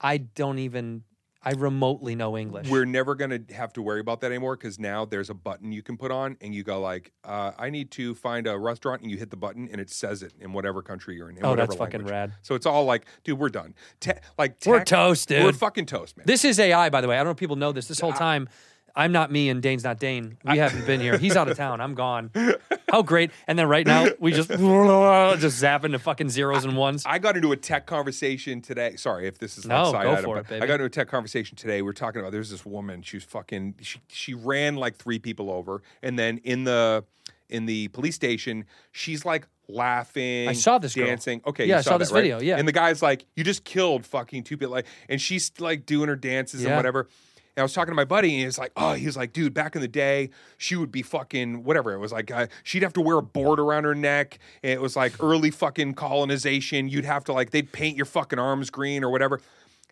I 0.00 0.18
don't 0.18 0.58
even, 0.58 1.02
I 1.44 1.52
remotely 1.52 2.14
know 2.14 2.36
English. 2.38 2.68
We're 2.68 2.84
never 2.84 3.14
going 3.14 3.30
to 3.46 3.54
have 3.54 3.72
to 3.72 3.82
worry 3.82 4.00
about 4.00 4.20
that 4.20 4.28
anymore 4.28 4.56
because 4.56 4.78
now 4.78 5.04
there's 5.04 5.28
a 5.28 5.34
button 5.34 5.72
you 5.72 5.82
can 5.82 5.96
put 5.96 6.12
on 6.12 6.36
and 6.40 6.54
you 6.54 6.62
go 6.62 6.80
like, 6.80 7.12
uh, 7.24 7.52
I 7.58 7.70
need 7.70 7.90
to 7.92 8.14
find 8.14 8.46
a 8.46 8.56
restaurant 8.56 9.02
and 9.02 9.10
you 9.10 9.16
hit 9.16 9.30
the 9.30 9.36
button 9.36 9.68
and 9.70 9.80
it 9.80 9.90
says 9.90 10.22
it 10.22 10.32
in 10.40 10.52
whatever 10.52 10.82
country 10.82 11.16
you're 11.16 11.30
in. 11.30 11.38
in 11.38 11.44
Oh, 11.44 11.56
that's 11.56 11.74
fucking 11.74 12.04
rad. 12.04 12.32
So 12.42 12.54
it's 12.54 12.66
all 12.66 12.84
like, 12.84 13.06
dude, 13.24 13.38
we're 13.38 13.48
done. 13.48 13.74
Te- 14.00 14.12
like 14.38 14.56
We're 14.64 14.78
tech- 14.78 14.86
toast, 14.86 15.30
We're 15.30 15.52
fucking 15.52 15.86
toast, 15.86 16.16
man. 16.16 16.26
This 16.26 16.44
is 16.44 16.60
AI, 16.60 16.90
by 16.90 17.00
the 17.00 17.08
way. 17.08 17.16
I 17.16 17.18
don't 17.18 17.26
know 17.26 17.30
if 17.32 17.36
people 17.38 17.56
know 17.56 17.72
this. 17.72 17.88
This 17.88 17.98
whole 17.98 18.12
time, 18.12 18.48
I'm 18.94 19.12
not 19.12 19.30
me 19.32 19.48
and 19.48 19.62
Dane's 19.62 19.84
not 19.84 19.98
Dane. 19.98 20.36
We 20.44 20.58
haven't 20.58 20.86
been 20.86 21.00
here. 21.00 21.16
He's 21.16 21.36
out 21.36 21.48
of 21.48 21.56
town. 21.56 21.80
I'm 21.80 21.94
gone. 21.94 22.30
How 22.90 23.02
great. 23.02 23.30
And 23.46 23.58
then 23.58 23.66
right 23.68 23.86
now, 23.86 24.08
we 24.18 24.32
just 24.32 24.48
just 24.50 24.60
zapping 24.60 25.92
to 25.92 25.98
fucking 25.98 26.28
zeros 26.28 26.64
and 26.64 26.76
ones. 26.76 27.04
I 27.06 27.18
got 27.18 27.36
into 27.36 27.52
a 27.52 27.56
tech 27.56 27.86
conversation 27.86 28.60
today. 28.60 28.96
Sorry 28.96 29.26
if 29.26 29.38
this 29.38 29.56
is 29.56 29.66
No, 29.66 29.84
like 29.84 29.92
side 29.92 30.02
go 30.04 30.12
item, 30.12 30.24
for 30.24 30.38
it, 30.38 30.48
baby. 30.48 30.62
I 30.62 30.66
got 30.66 30.74
into 30.74 30.84
a 30.84 30.90
tech 30.90 31.08
conversation 31.08 31.56
today. 31.56 31.80
We 31.80 31.88
are 31.90 31.94
talking 31.94 32.20
about 32.20 32.32
there's 32.32 32.50
this 32.50 32.66
woman. 32.66 33.02
She 33.02 33.16
was 33.16 33.24
fucking. 33.24 33.76
She 33.80 33.98
she 34.08 34.34
ran 34.34 34.76
like 34.76 34.96
three 34.96 35.18
people 35.18 35.50
over, 35.50 35.82
and 36.02 36.18
then 36.18 36.38
in 36.44 36.64
the 36.64 37.04
in 37.48 37.66
the 37.66 37.88
police 37.88 38.14
station, 38.14 38.66
she's 38.92 39.24
like 39.24 39.46
laughing. 39.68 40.48
I 40.48 40.52
saw 40.52 40.78
this 40.78 40.94
girl. 40.94 41.06
dancing. 41.06 41.40
Okay, 41.46 41.66
Yeah, 41.66 41.78
I 41.78 41.80
saw, 41.80 41.90
saw 41.90 41.92
that, 41.92 41.98
this 42.00 42.12
right? 42.12 42.22
video, 42.22 42.40
yeah. 42.40 42.58
and 42.58 42.68
the 42.68 42.72
guy's 42.72 43.00
like, 43.02 43.24
"You 43.36 43.44
just 43.44 43.64
killed 43.64 44.04
fucking 44.06 44.44
two 44.44 44.56
people," 44.56 44.72
like, 44.72 44.86
and 45.08 45.20
she's 45.20 45.50
like 45.58 45.86
doing 45.86 46.08
her 46.08 46.16
dances 46.16 46.64
and 46.64 46.76
whatever. 46.76 47.08
And 47.54 47.60
I 47.60 47.64
was 47.64 47.74
talking 47.74 47.92
to 47.92 47.96
my 47.96 48.06
buddy, 48.06 48.34
and 48.34 48.44
he's 48.44 48.58
like, 48.58 48.72
"Oh, 48.76 48.94
he's 48.94 49.14
like, 49.16 49.34
dude, 49.34 49.52
back 49.52 49.74
in 49.74 49.82
the 49.82 49.88
day, 49.88 50.30
she 50.56 50.74
would 50.74 50.90
be 50.90 51.02
fucking 51.02 51.64
whatever. 51.64 51.92
It 51.92 51.98
was 51.98 52.10
like 52.10 52.30
uh, 52.30 52.46
she'd 52.62 52.82
have 52.82 52.94
to 52.94 53.02
wear 53.02 53.18
a 53.18 53.22
board 53.22 53.60
around 53.60 53.84
her 53.84 53.94
neck. 53.94 54.38
It 54.62 54.80
was 54.80 54.96
like 54.96 55.22
early 55.22 55.50
fucking 55.50 55.94
colonization. 55.94 56.88
You'd 56.88 57.04
have 57.04 57.24
to 57.24 57.32
like 57.34 57.50
they'd 57.50 57.70
paint 57.70 57.96
your 57.96 58.06
fucking 58.06 58.38
arms 58.38 58.70
green 58.70 59.04
or 59.04 59.10
whatever." 59.10 59.40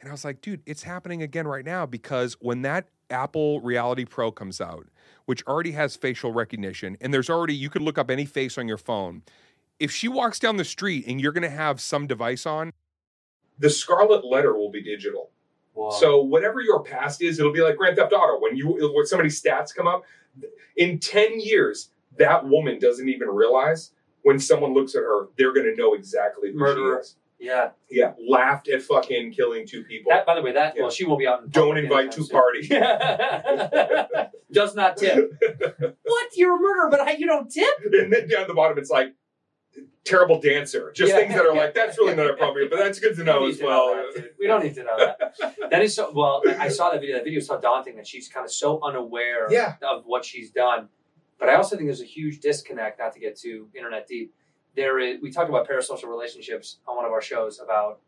And 0.00 0.08
I 0.08 0.12
was 0.12 0.24
like, 0.24 0.40
"Dude, 0.40 0.62
it's 0.64 0.84
happening 0.84 1.22
again 1.22 1.46
right 1.46 1.64
now 1.64 1.84
because 1.84 2.34
when 2.40 2.62
that 2.62 2.88
Apple 3.10 3.60
Reality 3.60 4.06
Pro 4.06 4.32
comes 4.32 4.58
out, 4.60 4.86
which 5.26 5.46
already 5.46 5.72
has 5.72 5.96
facial 5.96 6.32
recognition, 6.32 6.96
and 7.00 7.12
there's 7.12 7.28
already 7.28 7.54
you 7.54 7.68
could 7.68 7.82
look 7.82 7.98
up 7.98 8.10
any 8.10 8.24
face 8.24 8.56
on 8.56 8.68
your 8.68 8.78
phone. 8.78 9.22
If 9.78 9.90
she 9.90 10.08
walks 10.08 10.38
down 10.38 10.56
the 10.56 10.64
street 10.64 11.04
and 11.06 11.20
you're 11.20 11.32
going 11.32 11.42
to 11.42 11.50
have 11.50 11.80
some 11.80 12.06
device 12.06 12.46
on, 12.46 12.72
the 13.58 13.68
scarlet 13.68 14.24
letter 14.24 14.56
will 14.56 14.70
be 14.70 14.82
digital." 14.82 15.30
So 15.98 16.20
whatever 16.22 16.60
your 16.60 16.82
past 16.82 17.22
is, 17.22 17.38
it'll 17.38 17.52
be 17.52 17.62
like 17.62 17.76
Grand 17.76 17.96
Theft 17.96 18.12
Auto. 18.12 18.40
When 18.40 18.56
you 18.56 18.68
when 18.94 19.06
somebody's 19.06 19.40
stats 19.40 19.74
come 19.74 19.86
up, 19.86 20.04
in 20.76 20.98
ten 20.98 21.40
years, 21.40 21.90
that 22.18 22.46
woman 22.46 22.78
doesn't 22.78 23.08
even 23.08 23.28
realize 23.28 23.92
when 24.22 24.38
someone 24.38 24.74
looks 24.74 24.94
at 24.94 25.00
her, 25.00 25.28
they're 25.38 25.54
going 25.54 25.66
to 25.66 25.74
know 25.74 25.94
exactly 25.94 26.52
who 26.52 26.58
Murderer. 26.58 26.96
she 26.96 27.00
is. 27.00 27.16
Yeah. 27.38 27.70
Yeah, 27.90 28.12
laughed 28.28 28.68
at 28.68 28.82
fucking 28.82 29.32
killing 29.32 29.66
two 29.66 29.82
people. 29.84 30.10
That, 30.10 30.26
by 30.26 30.34
the 30.34 30.42
way, 30.42 30.52
that 30.52 30.74
Yeah. 30.76 30.82
well, 30.82 30.90
she 30.90 31.06
won't 31.06 31.20
be 31.20 31.26
out. 31.26 31.42
In 31.42 31.48
Don't 31.48 31.78
invite 31.78 32.12
anytime 32.14 32.22
to 32.22 32.24
soon. 32.24 32.38
party. 32.38 34.28
Does 34.52 34.74
not 34.74 34.98
tip. 34.98 35.32
what? 36.02 36.28
You're 36.36 36.56
a 36.56 36.60
murderer, 36.60 36.90
but 36.90 37.18
you 37.18 37.26
don't 37.26 37.50
tip? 37.50 37.70
and 37.92 38.12
then 38.12 38.28
down 38.28 38.46
the 38.46 38.52
bottom, 38.54 38.76
it's 38.76 38.90
like 38.90 39.14
terrible 40.04 40.40
dancer. 40.40 40.92
Just 40.92 41.12
Yeah. 41.12 41.20
things 41.20 41.34
that 41.34 41.44
are 41.46 41.54
like 41.54 41.74
that's 41.74 41.98
really 41.98 42.14
not 42.14 42.28
appropriate, 42.34 42.70
but 42.70 42.78
that's 42.78 42.98
good 42.98 43.16
to 43.16 43.24
know 43.24 43.46
as 43.46 43.60
know 43.60 43.66
well. 43.66 43.94
that, 44.14 44.34
we 44.38 44.46
don't 44.46 44.62
need 44.64 44.74
to 44.74 44.84
know 44.84 44.96
that. 44.98 45.34
That 45.70 45.82
is 45.82 45.94
so. 45.94 46.10
Well, 46.14 46.42
I 46.58 46.68
saw 46.68 46.90
that 46.90 47.00
video. 47.00 47.16
That 47.16 47.24
video 47.24 47.38
is 47.38 47.46
so 47.46 47.60
daunting 47.60 47.96
that 47.96 48.06
she's 48.06 48.28
kind 48.28 48.44
of 48.44 48.52
so 48.52 48.80
unaware 48.82 49.46
Yeah. 49.50 49.74
of 49.82 50.04
what 50.06 50.24
she's 50.24 50.50
done. 50.50 50.88
But 51.38 51.48
I 51.48 51.54
also 51.54 51.76
think 51.76 51.88
there's 51.88 52.02
a 52.02 52.04
huge 52.04 52.40
disconnect. 52.40 52.98
Not 52.98 53.12
to 53.14 53.20
get 53.20 53.38
too 53.38 53.68
internet 53.74 54.06
deep. 54.06 54.34
There 54.76 54.98
is. 54.98 55.20
We 55.20 55.30
talked 55.30 55.48
about 55.48 55.68
parasocial 55.68 56.08
relationships 56.08 56.78
on 56.86 56.96
one 56.96 57.04
of 57.04 57.12
our 57.12 57.22
shows 57.22 57.60
about 57.60 58.00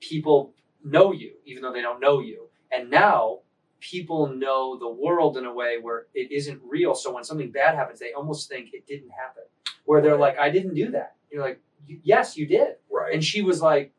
people 0.00 0.54
know 0.84 1.12
you 1.12 1.32
even 1.44 1.62
though 1.62 1.72
they 1.72 1.82
don't 1.82 2.00
know 2.00 2.20
you, 2.20 2.48
and 2.70 2.90
now 2.90 3.40
people 3.80 4.28
know 4.28 4.78
the 4.78 4.88
world 4.88 5.36
in 5.36 5.44
a 5.44 5.52
way 5.52 5.78
where 5.80 6.06
it 6.14 6.30
isn't 6.30 6.60
real. 6.64 6.94
So 6.94 7.12
when 7.12 7.24
something 7.24 7.50
bad 7.50 7.74
happens, 7.74 7.98
they 7.98 8.12
almost 8.12 8.48
think 8.48 8.70
it 8.72 8.86
didn't 8.86 9.10
happen. 9.10 9.42
Where 9.84 10.00
they're 10.00 10.16
like, 10.16 10.38
"I 10.38 10.50
didn't 10.50 10.74
do 10.74 10.90
that." 10.92 11.16
You're 11.30 11.42
like, 11.42 11.60
"Yes, 11.86 12.36
you 12.36 12.46
did." 12.46 12.76
Right. 12.90 13.14
And 13.14 13.24
she 13.24 13.42
was 13.42 13.60
like, 13.60 13.92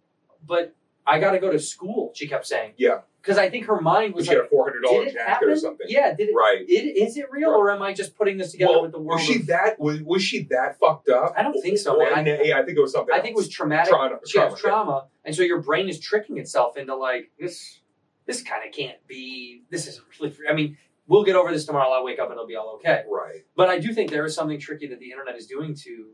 "But 0.46 0.76
I 1.06 1.20
got 1.20 1.32
to 1.32 1.40
go 1.40 1.52
to 1.52 1.60
school." 1.60 2.12
She 2.16 2.28
kept 2.28 2.46
saying, 2.48 2.74
Yeah. 2.78 3.00
because 3.22 3.38
I 3.38 3.50
think 3.50 3.66
her 3.66 3.82
mind 3.82 4.14
was 4.14 4.26
she 4.26 4.32
had 4.32 4.38
like, 4.40 4.48
a 4.48 4.50
four 4.50 4.64
hundred 4.66 4.82
dollar 4.84 5.00
"Did 5.00 5.08
it 5.10 5.14
jacket 5.16 5.30
happen? 5.30 5.50
or 5.50 5.56
something. 5.58 5.88
Yeah, 5.90 6.14
did 6.14 6.30
it? 6.30 6.34
Right. 6.34 6.64
It, 6.68 6.98
is 7.04 7.18
it 7.18 7.26
real, 7.32 7.52
Right. 7.52 7.58
or 7.58 7.72
am 7.72 7.82
I 7.82 7.94
just 7.94 8.16
putting 8.18 8.38
this 8.38 8.52
together 8.52 8.72
Well, 8.74 8.82
with 8.84 8.92
the 8.94 9.00
world?" 9.00 9.20
was 9.20 9.28
she 9.28 9.40
of- 9.42 9.48
that 9.48 9.80
was, 9.80 10.02
was 10.02 10.24
she 10.24 10.44
that 10.52 10.80
fucked 10.80 11.10
up? 11.10 11.34
I 11.38 11.44
don't 11.44 11.62
think 11.62 11.78
so, 11.78 11.98
man. 11.98 12.14
I- 12.14 12.42
yeah, 12.44 12.60
I 12.60 12.64
think 12.64 12.78
it 12.78 12.82
was 12.82 12.94
something. 12.94 13.14
I 13.14 13.20
think 13.20 13.32
it 13.34 13.38
was 13.38 13.48
else. 13.48 13.54
traumatic. 13.56 13.90
Trauma- 13.90 14.20
she 14.26 14.40
has 14.40 14.58
trauma, 14.58 14.86
trauma, 14.86 15.08
and 15.26 15.36
so 15.36 15.44
your 15.44 15.62
brain 15.62 15.90
is 15.90 16.00
tricking 16.00 16.38
itself 16.38 16.78
into 16.78 16.96
like 16.96 17.32
this. 17.40 17.80
This 18.26 18.42
kind 18.42 18.66
of 18.66 18.74
can't 18.74 19.06
be. 19.06 19.64
This 19.70 19.86
isn't 19.88 20.06
really. 20.22 20.32
Free. 20.32 20.48
I 20.48 20.54
mean, 20.54 20.78
we'll 21.08 21.24
get 21.24 21.36
over 21.36 21.52
this 21.52 21.66
tomorrow. 21.66 21.90
I'll 21.92 22.04
wake 22.04 22.20
up 22.20 22.28
and 22.30 22.34
it'll 22.34 22.48
be 22.48 22.56
all 22.56 22.76
okay. 22.76 23.04
right. 23.10 23.42
But 23.56 23.70
I 23.70 23.80
do 23.80 23.94
think 23.94 24.10
there 24.12 24.26
is 24.26 24.36
something 24.36 24.60
tricky 24.60 24.88
that 24.88 25.00
the 25.00 25.12
internet 25.12 25.36
is 25.36 25.48
doing 25.48 25.76
to 25.76 26.12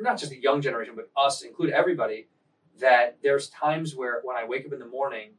not 0.00 0.18
just 0.18 0.30
the 0.30 0.40
young 0.40 0.60
generation, 0.60 0.94
but 0.96 1.10
us, 1.16 1.42
include 1.42 1.70
everybody. 1.70 2.28
That 2.80 3.18
there's 3.22 3.48
times 3.50 3.94
where 3.94 4.20
when 4.24 4.36
I 4.36 4.44
wake 4.44 4.64
up 4.66 4.72
in 4.72 4.78
the 4.78 4.86
morning, 4.86 5.32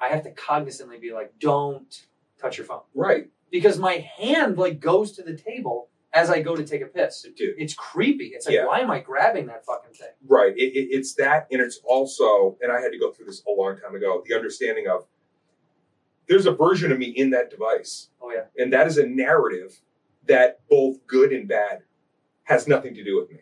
I 0.00 0.08
have 0.08 0.24
to 0.24 0.32
cognizantly 0.32 1.00
be 1.00 1.12
like, 1.12 1.32
"Don't 1.38 2.06
touch 2.40 2.58
your 2.58 2.66
phone," 2.66 2.82
Right. 2.94 3.30
because 3.50 3.78
my 3.78 4.10
hand 4.18 4.58
like 4.58 4.80
goes 4.80 5.12
to 5.12 5.22
the 5.22 5.36
table 5.36 5.88
as 6.12 6.28
I 6.28 6.42
go 6.42 6.56
to 6.56 6.64
take 6.64 6.82
a 6.82 6.86
piss. 6.86 7.24
Dude. 7.36 7.54
It's 7.58 7.72
creepy. 7.74 8.28
It's 8.34 8.46
like, 8.46 8.54
Yeah. 8.56 8.66
why 8.66 8.80
am 8.80 8.90
I 8.90 8.98
grabbing 9.00 9.46
that 9.46 9.64
fucking 9.64 9.92
thing? 9.94 10.08
Right. 10.26 10.54
It, 10.56 10.72
it, 10.74 10.88
it's 10.90 11.14
that, 11.14 11.46
and 11.52 11.60
it's 11.60 11.78
also, 11.84 12.56
and 12.60 12.72
I 12.72 12.80
had 12.80 12.90
to 12.92 12.98
go 12.98 13.12
through 13.12 13.26
this 13.26 13.42
a 13.46 13.50
long 13.52 13.78
time 13.78 13.94
ago. 13.94 14.22
The 14.26 14.34
understanding 14.34 14.86
of 14.88 15.06
there's 16.28 16.46
a 16.46 16.52
version 16.52 16.90
of 16.92 16.98
me 16.98 17.06
in 17.06 17.30
that 17.30 17.50
device, 17.50 18.08
Oh 18.20 18.30
yeah, 18.32 18.44
and 18.56 18.72
that 18.72 18.86
is 18.86 18.98
a 18.98 19.06
narrative 19.06 19.80
that 20.26 20.60
both 20.68 21.06
good 21.06 21.32
and 21.32 21.46
bad 21.48 21.82
has 22.44 22.66
nothing 22.68 22.94
to 22.94 23.04
do 23.04 23.16
with 23.16 23.30
me. 23.30 23.38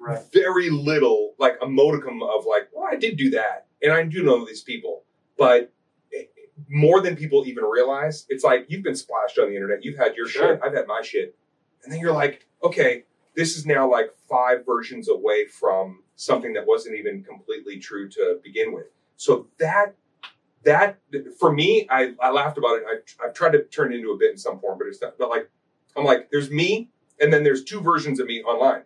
Right. 0.00 0.20
Very 0.32 0.68
little, 0.70 1.34
like 1.38 1.56
a 1.62 1.66
modicum 1.66 2.22
of 2.22 2.44
like, 2.46 2.68
well, 2.74 2.88
I 2.90 2.96
did 2.96 3.16
do 3.16 3.30
that, 3.30 3.66
and 3.82 3.92
I 3.92 4.02
do 4.04 4.22
know 4.22 4.44
these 4.44 4.62
people, 4.62 5.04
but 5.38 5.72
more 6.70 7.00
than 7.02 7.16
people 7.16 7.46
even 7.46 7.64
realize, 7.64 8.24
it's 8.30 8.42
like 8.44 8.64
you've 8.68 8.82
been 8.82 8.96
splashed 8.96 9.38
on 9.38 9.48
the 9.50 9.54
internet. 9.54 9.84
You've 9.84 9.98
had 9.98 10.16
your 10.16 10.26
Sure. 10.26 10.54
shit. 10.54 10.60
I've 10.64 10.74
had 10.74 10.86
my 10.86 11.02
shit, 11.02 11.36
and 11.84 11.92
then 11.92 12.00
you're 12.00 12.12
like, 12.14 12.46
okay, 12.62 13.04
this 13.34 13.56
is 13.56 13.66
now 13.66 13.88
like 13.90 14.10
five 14.28 14.64
versions 14.64 15.08
away 15.10 15.46
from 15.46 16.02
something 16.16 16.54
that 16.54 16.66
wasn't 16.66 16.96
even 16.96 17.22
completely 17.22 17.78
true 17.78 18.08
to 18.08 18.40
begin 18.42 18.72
with. 18.72 18.86
So 19.16 19.46
that 19.58 19.94
that 20.66 20.98
for 21.38 21.52
me, 21.52 21.86
I, 21.88 22.12
I 22.20 22.30
laughed 22.30 22.58
about 22.58 22.76
it. 22.76 22.84
I, 22.86 23.24
I've 23.24 23.34
tried 23.34 23.52
to 23.52 23.64
turn 23.64 23.92
it 23.92 23.96
into 23.96 24.10
a 24.10 24.16
bit 24.16 24.32
in 24.32 24.36
some 24.36 24.60
form, 24.60 24.78
but 24.78 24.86
it's 24.86 25.00
not. 25.00 25.16
But 25.18 25.30
like, 25.30 25.48
I'm 25.96 26.04
like, 26.04 26.30
there's 26.30 26.50
me, 26.50 26.90
and 27.20 27.32
then 27.32 27.42
there's 27.42 27.64
two 27.64 27.80
versions 27.80 28.20
of 28.20 28.26
me 28.26 28.42
online. 28.42 28.82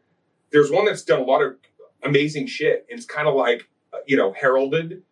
There's 0.52 0.70
one 0.70 0.85
that's 0.85 1.02
done 1.02 1.20
a 1.20 1.24
lot 1.24 1.43
of 1.43 1.57
amazing 2.05 2.47
shit, 2.47 2.86
and 2.89 2.98
it's 2.98 3.07
kind 3.07 3.27
of 3.27 3.35
like, 3.35 3.69
uh, 3.93 3.98
you 4.07 4.16
know, 4.16 4.32
heralded, 4.32 5.02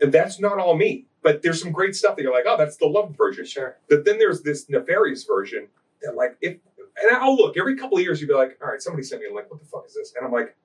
and 0.00 0.12
that's 0.12 0.38
not 0.38 0.58
all 0.58 0.76
me. 0.76 1.06
But 1.22 1.42
there's 1.42 1.60
some 1.60 1.72
great 1.72 1.96
stuff 1.96 2.16
that 2.16 2.22
you're 2.22 2.32
like, 2.32 2.44
oh, 2.46 2.56
that's 2.56 2.76
the 2.76 2.86
loved 2.86 3.16
version. 3.16 3.44
Sure. 3.44 3.76
But 3.88 4.04
then 4.04 4.18
there's 4.18 4.42
this 4.42 4.68
nefarious 4.70 5.24
version 5.24 5.66
that, 6.02 6.14
like, 6.14 6.36
if 6.40 6.58
and 7.02 7.16
I'll 7.16 7.36
look 7.36 7.56
every 7.56 7.76
couple 7.76 7.98
of 7.98 8.04
years, 8.04 8.20
you'd 8.20 8.28
be 8.28 8.34
like, 8.34 8.58
all 8.62 8.68
right, 8.68 8.82
somebody 8.82 9.02
sent 9.02 9.22
me 9.22 9.28
a 9.28 9.34
link. 9.34 9.50
What 9.50 9.60
the 9.60 9.66
fuck 9.66 9.84
is 9.86 9.94
this? 9.94 10.14
And 10.16 10.26
I'm 10.26 10.32
like, 10.32 10.56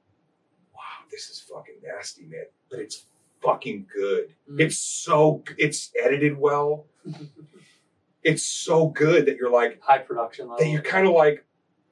wow, 0.76 1.06
this 1.12 1.30
is 1.30 1.40
fucking 1.40 1.76
nasty, 1.84 2.24
man. 2.24 2.46
But 2.70 2.80
it's 2.80 3.06
fucking 3.44 3.88
good. 3.94 4.34
Mm. 4.50 4.62
It's 4.62 4.78
so 4.78 5.44
it's 5.58 5.92
edited 6.02 6.38
well. 6.38 6.86
it's 8.24 8.46
so 8.46 8.88
good 8.88 9.26
that 9.26 9.38
you're 9.38 9.52
like 9.52 9.82
High 9.82 10.00
production 10.00 10.48
level. 10.48 10.64
that 10.64 10.70
you're 10.70 10.82
kind 10.82 11.08
of 11.08 11.14
like 11.14 11.46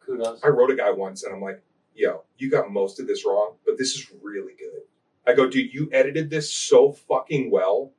kudos. 0.06 0.40
I 0.44 0.48
wrote 0.48 0.72
a 0.72 0.76
guy 0.76 0.92
once 0.92 1.24
and 1.24 1.34
I'm 1.34 1.42
like, 1.42 1.62
yo, 1.94 2.24
you 2.38 2.50
got 2.50 2.72
most 2.72 3.00
of 3.00 3.08
this 3.08 3.26
wrong, 3.26 3.56
but 3.66 3.78
this 3.78 3.96
is 3.96 4.12
really 4.22 4.54
good. 4.58 4.82
I 5.28 5.34
go, 5.34 5.48
dude, 5.48 5.74
you 5.74 5.90
edited 5.92 6.30
this 6.30 6.52
so 6.52 6.92
fucking 6.94 7.52
well 7.52 7.92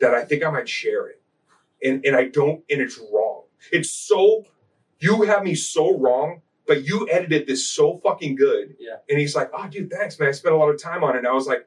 that 0.00 0.14
I 0.14 0.24
think 0.24 0.44
I 0.44 0.50
might 0.50 0.68
share 0.68 1.08
it. 1.08 1.22
And 1.82 2.04
and 2.04 2.14
I 2.14 2.24
don't 2.28 2.62
and 2.70 2.80
it's 2.80 2.98
wrong. 3.12 3.44
It's 3.72 3.90
so 3.90 4.44
you 4.98 5.22
have 5.22 5.42
me 5.42 5.54
so 5.54 5.98
wrong, 5.98 6.42
but 6.66 6.84
you 6.84 7.08
edited 7.10 7.46
this 7.46 7.66
so 7.66 7.98
fucking 8.04 8.36
good. 8.36 8.76
Yeah. 8.78 8.96
And 9.08 9.18
he's 9.18 9.34
like, 9.34 9.50
oh 9.54 9.66
dude, 9.68 9.90
thanks, 9.90 10.18
man. 10.18 10.28
I 10.28 10.32
spent 10.32 10.54
a 10.54 10.58
lot 10.58 10.68
of 10.68 10.80
time 10.80 11.02
on 11.02 11.14
it. 11.14 11.18
And 11.18 11.26
I 11.26 11.32
was 11.32 11.46
like, 11.46 11.66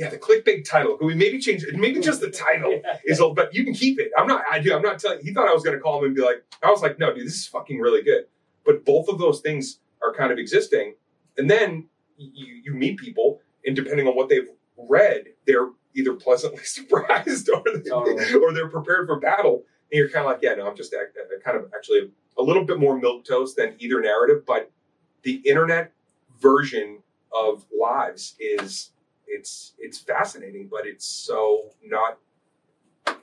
yeah, 0.00 0.08
the 0.08 0.16
clickbait 0.16 0.66
title. 0.66 0.96
Can 0.96 1.06
we 1.06 1.14
maybe 1.14 1.38
change 1.38 1.62
it? 1.62 1.74
Maybe 1.74 2.00
just 2.00 2.22
the 2.22 2.30
title 2.48 2.80
is 3.04 3.20
a, 3.20 3.28
but 3.28 3.54
you 3.54 3.64
can 3.64 3.74
keep 3.74 4.00
it. 4.00 4.10
I'm 4.16 4.26
not, 4.26 4.42
I 4.50 4.58
do, 4.58 4.74
I'm 4.74 4.80
not 4.80 4.98
telling, 4.98 5.20
he 5.22 5.34
thought 5.34 5.46
I 5.46 5.52
was 5.52 5.62
going 5.62 5.76
to 5.76 5.82
call 5.82 5.98
him 5.98 6.06
and 6.06 6.14
be 6.14 6.22
like, 6.22 6.42
I 6.62 6.70
was 6.70 6.80
like, 6.80 6.98
no, 6.98 7.12
dude, 7.14 7.26
this 7.26 7.34
is 7.34 7.46
fucking 7.46 7.78
really 7.78 8.02
good. 8.02 8.24
But 8.64 8.86
both 8.86 9.10
of 9.10 9.18
those 9.18 9.40
things 9.42 9.80
are 10.02 10.14
kind 10.14 10.32
of 10.32 10.38
existing. 10.38 10.94
And 11.36 11.50
then 11.50 11.88
you, 12.16 12.62
you 12.64 12.72
meet 12.72 12.98
people 12.98 13.42
and 13.66 13.76
depending 13.76 14.08
on 14.08 14.16
what 14.16 14.30
they've 14.30 14.48
read, 14.78 15.24
they're 15.46 15.68
either 15.94 16.14
pleasantly 16.14 16.64
surprised 16.64 17.50
or, 17.50 17.62
they, 17.62 17.90
Totally. 17.90 18.34
or 18.36 18.54
they're 18.54 18.70
prepared 18.70 19.06
for 19.06 19.20
battle. 19.20 19.64
And 19.92 19.98
you're 19.98 20.08
kind 20.08 20.24
of 20.24 20.32
like, 20.32 20.40
yeah, 20.40 20.54
no, 20.54 20.66
I'm 20.66 20.76
just 20.76 20.94
act- 20.94 21.18
kind 21.44 21.58
of 21.58 21.70
actually 21.76 22.10
a 22.38 22.42
little 22.42 22.64
bit 22.64 22.78
more 22.78 22.98
milk 22.98 23.26
toast 23.26 23.56
than 23.58 23.74
either 23.78 24.00
narrative, 24.00 24.46
but 24.46 24.70
the 25.24 25.42
internet 25.44 25.92
version 26.40 27.00
of 27.38 27.66
lives 27.78 28.34
is 28.40 28.92
it's 29.30 29.72
it's 29.78 29.98
fascinating, 29.98 30.68
but 30.70 30.86
it's 30.86 31.06
so 31.06 31.70
not 31.84 32.18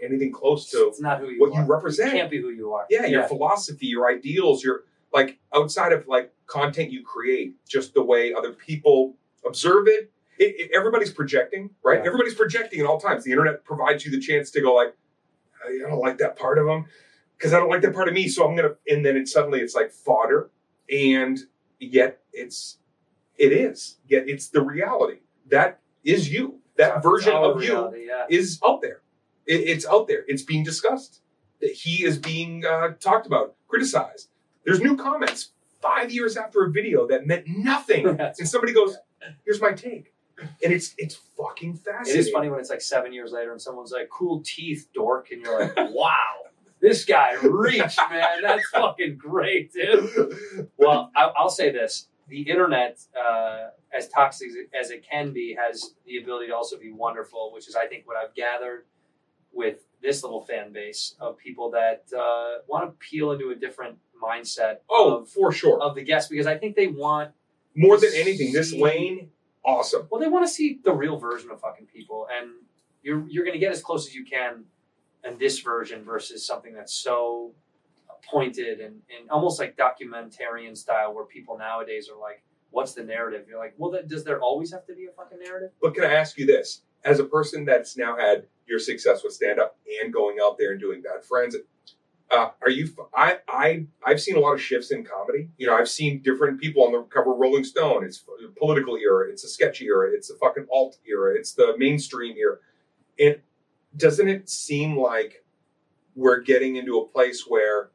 anything 0.01 0.31
close 0.31 0.69
to 0.71 0.87
it's 0.87 0.99
not 1.01 1.19
who 1.19 1.29
you 1.29 1.39
what 1.39 1.51
are. 1.53 1.61
you 1.61 1.67
represent. 1.67 2.11
can't 2.11 2.31
be 2.31 2.41
who 2.41 2.49
you 2.49 2.73
are. 2.73 2.85
yeah, 2.89 3.05
your 3.05 3.23
philosophy, 3.27 3.87
your 3.87 4.09
ideals, 4.09 4.63
your 4.63 4.83
like 5.13 5.37
outside 5.55 5.91
of 5.93 6.07
like 6.07 6.33
content 6.47 6.91
you 6.91 7.03
create, 7.03 7.55
just 7.67 7.93
the 7.93 8.03
way 8.03 8.33
other 8.33 8.51
people 8.51 9.15
observe 9.45 9.87
it. 9.87 10.11
it, 10.39 10.55
it- 10.59 10.71
everybody's 10.75 11.11
projecting, 11.11 11.69
right? 11.83 11.99
Yeah. 11.99 12.05
Everybody's 12.07 12.35
projecting 12.35 12.79
at 12.81 12.85
all 12.85 12.99
times. 12.99 13.23
The 13.23 13.31
internet 13.31 13.63
provides 13.63 14.05
you 14.05 14.11
the 14.11 14.19
chance 14.19 14.51
to 14.51 14.61
go 14.61 14.73
like, 14.75 14.95
I 15.65 15.89
don't 15.89 15.99
like 15.99 16.17
that 16.19 16.37
part 16.37 16.57
of 16.57 16.65
them 16.65 16.85
because 17.37 17.53
I 17.53 17.59
don't 17.59 17.69
like 17.69 17.81
that 17.81 17.93
part 17.93 18.07
of 18.07 18.13
me. 18.13 18.27
So 18.27 18.47
I'm 18.47 18.55
gonna, 18.55 18.75
and 18.87 19.05
then 19.05 19.15
it 19.17 19.27
suddenly 19.27 19.59
it's 19.61 19.75
like 19.75 19.91
fodder, 19.91 20.49
and 20.91 21.37
yet 21.79 22.19
it's 22.33 22.77
it 23.37 23.51
is 23.51 23.97
yet 24.07 24.27
it's 24.27 24.47
the 24.49 24.61
reality 24.61 25.19
that 25.49 25.79
is 26.03 26.31
you. 26.31 26.59
That 26.77 26.97
It's 26.97 27.03
version 27.03 27.33
of 27.33 27.63
you 27.63 28.05
yeah. 28.07 28.25
is 28.29 28.59
out 28.65 28.81
there. 28.81 29.01
It, 29.47 29.61
it's 29.61 29.85
out 29.87 30.07
there. 30.07 30.23
It's 30.27 30.43
being 30.43 30.63
discussed. 30.63 31.21
He 31.59 32.03
is 32.05 32.19
being 32.19 32.63
uh, 32.65 32.89
talked 32.99 33.25
about, 33.25 33.55
criticized. 33.67 34.29
There's 34.63 34.79
new 34.79 34.95
comments 34.95 35.51
five 35.81 36.11
years 36.11 36.37
after 36.37 36.63
a 36.65 36.69
video 36.71 37.07
that 37.07 37.25
meant 37.25 37.45
nothing, 37.47 38.07
and 38.19 38.47
somebody 38.47 38.73
goes, 38.73 38.95
"Here's 39.43 39.59
my 39.59 39.71
take," 39.71 40.13
and 40.63 40.71
it's 40.71 40.93
it's 40.99 41.15
fucking 41.35 41.73
It 41.73 41.79
fascinating. 41.79 42.19
is 42.19 42.29
funny 42.29 42.49
when 42.49 42.59
it's 42.59 42.69
like 42.69 42.81
seven 42.81 43.11
years 43.11 43.31
later 43.31 43.51
and 43.51 43.59
someone's 43.61 43.91
like, 43.91 44.09
"Cool 44.11 44.43
teeth, 44.45 44.87
dork," 44.93 45.31
and 45.31 45.41
you're 45.41 45.59
like, 45.59 45.75
"Wow, 45.95 46.13
this 46.79 47.05
guy 47.05 47.33
reached, 47.41 47.99
man. 48.11 48.41
That's 48.43 48.67
fucking 48.69 49.17
great, 49.17 49.73
dude." 49.73 50.37
Well, 50.77 51.11
I, 51.15 51.31
I'll 51.35 51.49
say 51.49 51.71
this: 51.71 52.07
the 52.27 52.41
internet, 52.41 52.99
uh, 53.19 53.67
as 53.97 54.09
toxic 54.09 54.49
as 54.79 54.91
it 54.91 55.05
can 55.09 55.31
be, 55.33 55.55
has 55.59 55.95
the 56.05 56.17
ability 56.17 56.47
to 56.47 56.55
also 56.55 56.77
be 56.77 56.91
wonderful, 56.91 57.51
which 57.53 57.67
is, 57.67 57.75
I 57.75 57.87
think, 57.87 58.05
what 58.07 58.17
I've 58.17 58.35
gathered 58.35 58.85
with 59.53 59.85
this 60.01 60.23
little 60.23 60.41
fan 60.41 60.71
base 60.71 61.15
of 61.19 61.37
people 61.37 61.71
that 61.71 62.03
uh, 62.17 62.59
want 62.67 62.85
to 62.85 62.91
peel 62.99 63.31
into 63.31 63.49
a 63.49 63.55
different 63.55 63.97
mindset 64.21 64.77
Oh, 64.89 65.17
of, 65.21 65.29
for 65.29 65.51
sure. 65.51 65.81
of 65.81 65.95
the 65.95 66.03
guests 66.03 66.29
because 66.29 66.47
I 66.47 66.57
think 66.57 66.75
they 66.75 66.87
want 66.87 67.31
More 67.75 67.97
than 67.97 68.11
anything, 68.13 68.51
this 68.51 68.73
lane, 68.73 69.29
awesome. 69.63 70.07
Well, 70.11 70.19
they 70.21 70.27
want 70.27 70.45
to 70.45 70.51
see 70.51 70.79
the 70.83 70.93
real 70.93 71.17
version 71.17 71.49
of 71.49 71.61
fucking 71.61 71.87
people, 71.87 72.27
and 72.35 72.49
you're 73.03 73.25
you're 73.29 73.45
going 73.45 73.53
to 73.53 73.59
get 73.59 73.71
as 73.71 73.81
close 73.81 74.05
as 74.07 74.13
you 74.15 74.25
can 74.25 74.65
in 75.23 75.37
this 75.37 75.59
version 75.59 76.03
versus 76.03 76.45
something 76.45 76.73
that's 76.73 76.93
so 76.93 77.53
pointed 78.23 78.79
and, 78.79 79.01
and 79.17 79.29
almost 79.29 79.59
like 79.59 79.77
documentarian 79.77 80.75
style, 80.77 81.13
where 81.13 81.25
people 81.25 81.57
nowadays 81.57 82.09
are 82.09 82.19
like, 82.19 82.43
"What's 82.71 82.93
the 82.93 83.03
narrative?" 83.03 83.45
You're 83.47 83.59
like, 83.59 83.73
"Well, 83.77 83.91
that, 83.91 84.07
does 84.07 84.23
there 84.23 84.39
always 84.39 84.71
have 84.71 84.85
to 84.87 84.95
be 84.95 85.05
a 85.05 85.11
fucking 85.11 85.39
narrative?" 85.39 85.71
But 85.81 85.95
can 85.95 86.03
I 86.03 86.13
ask 86.13 86.37
you 86.37 86.45
this? 86.45 86.81
As 87.03 87.19
a 87.19 87.23
person 87.23 87.65
that's 87.65 87.97
now 87.97 88.17
had 88.17 88.47
your 88.65 88.79
success 88.79 89.23
with 89.23 89.33
stand 89.33 89.59
up 89.59 89.77
and 90.01 90.11
going 90.11 90.37
out 90.41 90.57
there 90.57 90.71
and 90.71 90.79
doing 90.79 91.01
bad 91.01 91.23
friends, 91.23 91.55
uh, 92.29 92.49
are 92.61 92.69
you? 92.69 92.89
I 93.15 93.39
I 93.47 93.85
I've 94.05 94.19
seen 94.19 94.35
a 94.35 94.39
lot 94.39 94.53
of 94.53 94.61
shifts 94.61 94.91
in 94.91 95.03
comedy. 95.05 95.49
You 95.57 95.67
know, 95.67 95.75
I've 95.75 95.89
seen 95.89 96.21
different 96.21 96.59
people 96.59 96.83
on 96.83 96.91
the 96.91 97.01
cover 97.03 97.31
of 97.31 97.37
Rolling 97.37 97.63
Stone. 97.63 98.03
It's 98.03 98.23
a 98.43 98.49
political 98.59 98.97
era. 98.97 99.29
It's 99.29 99.43
a 99.43 99.47
sketch 99.47 99.81
era. 99.81 100.09
It's 100.11 100.29
a 100.29 100.35
fucking 100.35 100.67
alt 100.71 100.97
era. 101.07 101.35
It's 101.35 101.53
the 101.53 101.75
mainstream 101.77 102.35
era. 102.37 102.57
And 103.19 103.37
doesn't 103.95 104.27
it 104.27 104.49
seem 104.49 104.97
like 104.97 105.45
we're 106.15 106.41
getting 106.41 106.75
into 106.75 106.99
a 106.99 107.07
place 107.07 107.45
where 107.47 107.91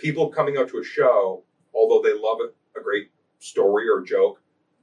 people 0.00 0.28
coming 0.28 0.56
out 0.56 0.68
to 0.70 0.78
a 0.78 0.84
show, 0.84 1.44
although 1.74 2.00
they 2.02 2.14
love 2.14 2.38
a, 2.40 2.78
a 2.78 2.82
great 2.82 3.10
story 3.38 3.88
or 3.88 4.00
joke, 4.02 4.40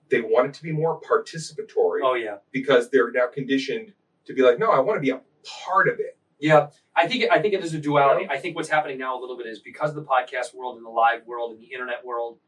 they 0.09 0.21
want 0.21 0.47
it 0.47 0.53
to 0.53 0.63
be 0.63 0.71
more 0.71 1.01
participatory 1.01 1.99
Oh 2.03 2.13
yeah, 2.13 2.37
because 2.51 2.89
they're 2.89 3.11
now 3.11 3.27
conditioned 3.27 3.93
to 4.25 4.33
be 4.33 4.41
like, 4.41 4.59
no, 4.59 4.71
I 4.71 4.79
want 4.79 4.97
to 4.97 5.01
be 5.01 5.09
a 5.09 5.21
part 5.65 5.87
of 5.87 5.99
it. 5.99 6.17
yeah. 6.39 6.67
I 6.95 7.07
think 7.07 7.31
I 7.31 7.39
think 7.39 7.53
it 7.53 7.63
is 7.63 7.73
a 7.75 7.79
duality. 7.79 8.27
I 8.29 8.37
think 8.39 8.55
what's 8.55 8.69
happening 8.69 8.97
now 8.97 9.17
a 9.17 9.21
little 9.21 9.37
bit 9.37 9.45
is 9.45 9.59
because 9.59 9.91
of 9.91 9.95
the 9.97 10.03
podcast 10.03 10.55
world 10.55 10.77
and 10.77 10.85
the 10.85 10.89
live 10.89 11.25
world 11.27 11.51
and 11.51 11.61
the 11.61 11.67
internet 11.67 12.03
world, 12.03 12.39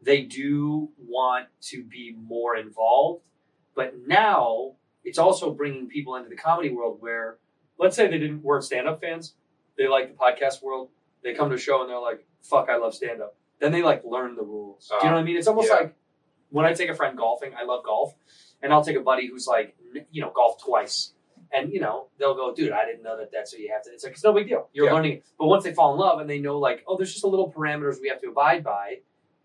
they 0.00 0.22
do 0.22 0.90
want 0.96 1.48
to 1.62 1.82
be 1.82 2.14
more 2.16 2.56
involved. 2.56 3.24
But 3.74 3.94
now 4.06 4.76
it's 5.04 5.18
also 5.18 5.52
bringing 5.52 5.88
people 5.88 6.14
into 6.14 6.28
the 6.28 6.36
comedy 6.36 6.70
world 6.70 6.98
where, 7.00 7.38
let's 7.78 7.96
say 7.96 8.06
they 8.06 8.18
didn't 8.18 8.42
weren't 8.44 8.62
stand 8.62 8.86
up 8.86 9.00
fans, 9.00 9.34
they 9.76 9.88
like 9.88 10.08
the 10.08 10.14
podcast 10.14 10.62
world. 10.62 10.90
They 11.22 11.34
come 11.34 11.48
to 11.50 11.56
a 11.56 11.58
show 11.58 11.80
and 11.80 11.90
they're 11.90 11.98
like, 11.98 12.26
"Fuck, 12.42 12.68
I 12.68 12.76
love 12.76 12.94
stand 12.94 13.20
up." 13.20 13.36
Then 13.60 13.72
they 13.72 13.82
like 13.82 14.02
learn 14.04 14.36
the 14.36 14.42
rules. 14.42 14.88
Do 14.88 14.96
you 14.96 15.04
know 15.04 15.12
what 15.12 15.18
I 15.18 15.22
ah, 15.22 15.24
mean? 15.24 15.36
It's 15.36 15.46
almost 15.46 15.68
yeah. 15.68 15.74
like 15.74 15.94
when 16.50 16.66
I 16.66 16.72
take 16.72 16.90
a 16.90 16.94
friend 16.94 17.16
golfing. 17.16 17.52
I 17.58 17.64
love 17.64 17.84
golf, 17.84 18.14
and 18.62 18.72
I'll 18.72 18.84
take 18.84 18.96
a 18.96 19.00
buddy 19.00 19.28
who's 19.28 19.46
like, 19.46 19.76
you 20.10 20.20
know, 20.20 20.32
golf 20.34 20.62
twice. 20.62 21.12
And 21.52 21.72
you 21.72 21.80
know 21.80 22.08
they'll 22.18 22.34
go, 22.34 22.52
dude. 22.54 22.72
I 22.72 22.84
didn't 22.84 23.02
know 23.02 23.16
that 23.18 23.30
that's 23.32 23.52
what 23.52 23.60
you 23.60 23.70
have 23.72 23.82
to. 23.84 23.90
It's 23.90 24.04
like 24.04 24.12
it's 24.12 24.24
no 24.24 24.32
big 24.32 24.48
deal. 24.48 24.68
You're 24.72 24.86
Yeah. 24.86 24.92
learning 24.94 25.12
it. 25.12 25.24
But 25.38 25.46
once 25.46 25.64
they 25.64 25.72
fall 25.72 25.94
in 25.94 26.00
love 26.00 26.20
and 26.20 26.28
they 26.28 26.38
know, 26.40 26.58
like, 26.58 26.84
oh, 26.86 26.96
there's 26.96 27.12
just 27.12 27.24
a 27.24 27.28
little 27.28 27.52
parameters 27.52 28.00
we 28.00 28.08
have 28.08 28.20
to 28.22 28.28
abide 28.28 28.64
by, 28.64 29.00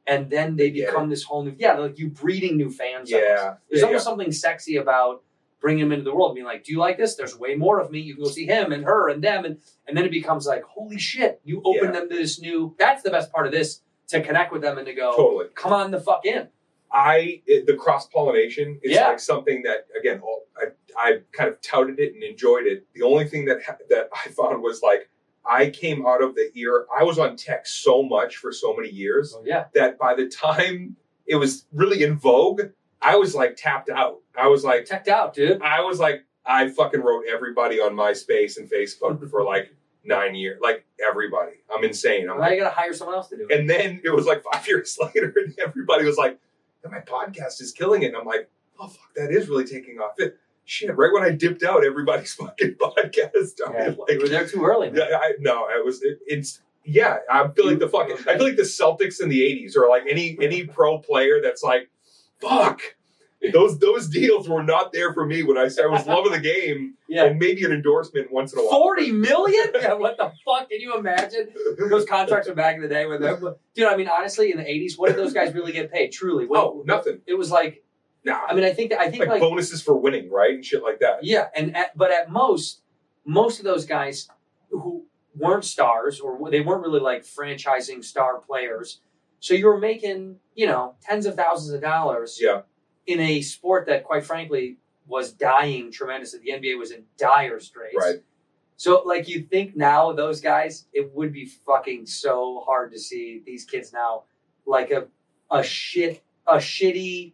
and 0.08 0.30
then 0.30 0.56
they 0.56 0.72
They 0.72 0.86
become 0.86 1.10
this 1.10 1.24
whole 1.24 1.44
new. 1.44 1.56
Yeah, 1.58 1.74
like 1.74 2.00
you 2.00 2.10
breeding 2.10 2.58
new 2.58 2.72
fans. 2.72 3.10
Yeah, 3.10 3.56
There's 3.70 3.82
yeah, 3.82 3.86
almost 3.86 4.04
something 4.04 4.32
sexy 4.32 4.78
about 4.78 5.24
bringing 5.62 5.84
them 5.86 5.92
into 5.92 6.04
the 6.04 6.14
world 6.16 6.34
being 6.34 6.46
like, 6.46 6.64
do 6.64 6.72
you 6.72 6.80
like 6.80 6.98
this? 6.98 7.16
There's 7.16 7.38
way 7.38 7.56
more 7.56 7.80
of 7.80 7.92
me. 7.92 8.00
You 8.00 8.16
can 8.16 8.24
go 8.24 8.30
see 8.30 8.46
him 8.48 8.72
and 8.72 8.84
her 8.84 9.10
and 9.10 9.24
them. 9.24 9.46
And, 9.46 9.58
and 9.88 9.96
then 9.96 10.04
it 10.06 10.12
becomes 10.12 10.48
like, 10.48 10.64
holy 10.64 10.98
shit, 10.98 11.40
you 11.44 11.62
open 11.64 11.86
Yeah. 11.86 11.92
them 11.92 12.10
to 12.10 12.16
this 12.16 12.42
new. 12.42 12.76
That's 12.80 13.04
the 13.04 13.12
best 13.12 13.32
part 13.32 13.46
of 13.46 13.52
this 13.52 13.82
to 14.08 14.22
connect 14.22 14.52
with 14.52 14.62
them 14.64 14.78
and 14.78 14.88
to 14.88 14.94
go, 14.94 15.16
totally. 15.16 15.46
come 15.56 15.72
on 15.72 15.92
the 15.92 16.00
fuck 16.02 16.26
in. 16.26 16.48
I 16.94 17.42
it, 17.48 17.68
the 17.68 17.76
cross 17.76 18.08
pollination 18.08 18.80
is 18.84 18.92
Yeah. 18.94 19.08
like 19.10 19.20
something 19.22 19.64
that 19.64 19.88
again 19.98 20.20
all, 20.22 20.44
I 20.58 20.66
I 20.98 21.20
kind 21.32 21.50
of 21.50 21.62
touted 21.62 22.00
it 22.00 22.14
and 22.16 22.22
enjoyed 22.24 22.66
it. 22.68 22.86
The 22.94 23.04
only 23.04 23.26
thing 23.26 23.46
that 23.46 23.60
ha- 23.66 23.78
that 23.90 24.10
I 24.26 24.30
found 24.30 24.62
was 24.62 24.82
like 24.82 25.10
I 25.46 25.70
came 25.70 26.06
out 26.06 26.22
of 26.22 26.36
the 26.36 26.52
ear. 26.56 26.86
I 26.94 27.04
was 27.04 27.18
on 27.18 27.38
tech 27.38 27.66
so 27.66 28.04
much 28.04 28.36
for 28.38 28.52
so 28.52 28.76
many 28.76 28.90
years 28.90 29.32
So 29.32 29.42
yeah, 29.46 29.66
that 29.74 29.98
by 29.98 30.16
the 30.16 30.28
time 30.28 30.98
it 31.26 31.36
was 31.36 31.66
really 31.72 32.04
in 32.04 32.18
vogue, 32.18 32.62
I 33.02 33.16
was 33.16 33.34
like 33.36 33.56
tapped 33.58 33.90
out. 33.90 34.20
I 34.38 34.48
was 34.48 34.64
like, 34.64 34.86
tapped 34.86 35.08
out, 35.08 35.34
dude. 35.34 35.62
I 35.62 35.82
was 35.82 36.00
like, 36.00 36.24
I 36.46 36.70
fucking 36.70 37.02
wrote 37.02 37.24
everybody 37.32 37.80
on 37.80 37.94
MySpace 37.94 38.58
and 38.58 38.70
Facebook 38.70 39.30
for 39.32 39.44
like 39.44 39.74
nine 40.04 40.36
years, 40.36 40.60
like 40.62 40.86
everybody. 41.08 41.54
I'm 41.76 41.84
insane. 41.84 42.30
I'm 42.30 42.40
Now 42.40 42.50
you 42.50 42.62
gotta 42.62 42.76
hire 42.76 42.94
someone 42.94 43.16
else 43.16 43.28
to 43.30 43.38
do 43.38 43.48
it. 43.50 43.60
and 43.60 43.70
then 43.70 44.02
it 44.04 44.10
was 44.10 44.26
like 44.26 44.44
five 44.52 44.68
years 44.68 44.98
later, 45.02 45.34
and 45.36 45.54
everybody 45.60 46.06
was 46.06 46.18
like, 46.18 46.40
my 46.90 47.00
podcast 47.00 47.62
is 47.62 47.72
killing 47.72 48.02
it. 48.04 48.08
And 48.08 48.18
I'm 48.18 48.26
like, 48.26 48.50
oh 48.80 48.88
fuck, 48.88 49.14
that 49.16 49.32
is 49.32 49.48
really 49.50 49.66
taking 49.66 50.00
off. 50.00 50.14
It 50.18 50.38
shit. 50.66 50.96
Right 50.96 51.12
when 51.14 51.24
I 51.24 51.32
dipped 51.32 51.64
out, 51.64 51.84
everybody's 51.86 52.34
fucking 52.36 52.76
podcast 52.76 53.46
started. 53.48 53.98
you 54.10 54.18
were 54.18 54.22
Like, 54.24 54.30
there 54.32 54.48
too 54.48 54.64
early, 54.66 54.90
man. 54.92 55.08
yeah, 55.10 55.18
I, 55.18 55.34
no, 55.40 55.68
it 55.70 55.84
was 55.86 56.02
it, 56.04 56.20
it's. 56.26 56.62
Yeah, 56.84 57.18
I 57.32 57.48
feel 57.50 57.68
like 57.68 57.78
the 57.78 57.88
fucking. 57.88 58.18
I 58.28 58.38
feel 58.38 58.48
like 58.48 58.56
the 58.56 58.64
Celtics 58.64 59.22
in 59.22 59.30
the 59.30 59.40
'80s, 59.42 59.78
or 59.78 59.88
like 59.88 60.04
any 60.10 60.36
any 60.42 60.64
pro 60.66 60.98
player 60.98 61.40
that's 61.40 61.62
like, 61.62 61.88
"Fuck, 62.42 62.82
those 63.54 63.80
those 63.80 64.08
deals 64.08 64.48
were 64.50 64.64
not 64.64 64.92
there 64.94 65.14
for 65.14 65.26
me 65.26 65.44
when 65.44 65.58
I. 65.58 65.64
I 65.82 65.88
was 65.88 66.06
loving 66.06 66.32
the 66.32 66.40
game, 66.40 66.96
Yeah. 67.08 67.26
and 67.26 67.40
maybe 67.40 67.64
an 67.66 67.72
endorsement 67.72 68.32
once 68.32 68.54
in 68.54 68.60
a 68.60 68.62
while. 68.62 68.72
40 68.80 69.12
million? 69.14 69.66
Yeah, 69.82 69.94
what 69.94 70.18
the 70.18 70.32
fuck? 70.46 70.70
Can 70.70 70.80
you 70.80 70.96
imagine? 70.98 71.50
Those 71.90 72.06
contracts 72.06 72.48
were 72.48 72.54
back 72.56 72.76
in 72.76 72.82
the 72.82 72.88
day 72.88 73.06
when 73.08 73.22
they 73.22 73.34
Dude, 73.74 73.88
I 73.88 73.96
mean, 73.98 74.08
honestly, 74.08 74.52
in 74.52 74.58
the 74.58 74.64
80s, 74.64 74.98
what 74.98 75.08
did 75.10 75.18
those 75.18 75.34
guys 75.34 75.54
really 75.54 75.72
get 75.72 75.92
paid? 75.92 76.10
Truly. 76.12 76.46
What, 76.46 76.60
Oh, 76.60 76.84
nothing. 76.86 77.22
It 77.26 77.34
was 77.36 77.50
like, 77.52 77.84
Nah, 78.24 78.40
I 78.48 78.54
mean, 78.54 78.64
I 78.64 78.72
think 78.74 78.92
that, 78.92 79.00
I 79.00 79.10
think 79.10 79.22
like, 79.22 79.30
like, 79.30 79.42
bonuses 79.42 79.82
for 79.82 79.98
winning, 79.98 80.30
right, 80.30 80.54
and 80.54 80.64
shit 80.64 80.84
like 80.84 81.00
that. 81.00 81.24
yeah, 81.24 81.48
and 81.56 81.76
at, 81.76 81.98
but 81.98 82.12
at 82.12 82.30
most, 82.30 82.84
most 83.26 83.58
of 83.58 83.66
those 83.66 83.86
guys 83.88 84.28
who 84.70 85.06
weren't 85.36 85.66
stars 85.66 86.20
or 86.20 86.52
they 86.52 86.62
weren't 86.62 86.84
really 86.84 87.00
like 87.00 87.24
franchising 87.24 88.04
star 88.06 88.38
players. 88.40 89.02
So 89.42 89.54
you 89.54 89.66
were 89.68 89.78
making, 89.80 90.38
you 90.56 90.68
know, 90.68 90.96
tens 91.02 91.26
of 91.26 91.36
thousands 91.36 91.74
of 91.74 91.82
dollars 91.82 92.38
Yeah, 92.42 92.62
in 93.08 93.20
a 93.20 93.42
sport 93.42 93.88
that, 93.88 94.04
quite 94.06 94.24
frankly, 94.24 94.78
was 95.08 95.34
dying 95.34 95.92
tremendously. 95.92 96.40
The 96.44 96.52
NBA 96.52 96.78
was 96.78 96.92
in 96.92 97.04
dire 97.18 97.60
straits. 97.60 97.98
right. 98.00 98.24
So, 98.78 99.04
like, 99.06 99.28
you 99.28 99.42
think 99.42 99.76
now 99.76 100.12
those 100.14 100.42
guys, 100.42 100.86
it 100.94 101.12
would 101.14 101.34
be 101.34 101.46
fucking 101.46 102.06
so 102.06 102.64
hard 102.66 102.92
to 102.94 103.00
see 103.00 103.42
these 103.46 103.66
kids 103.66 103.92
now, 103.92 104.24
like 104.66 104.90
a 104.92 105.08
a 105.52 105.62
shit, 105.64 106.24
a 106.48 106.56
shitty, 106.58 107.34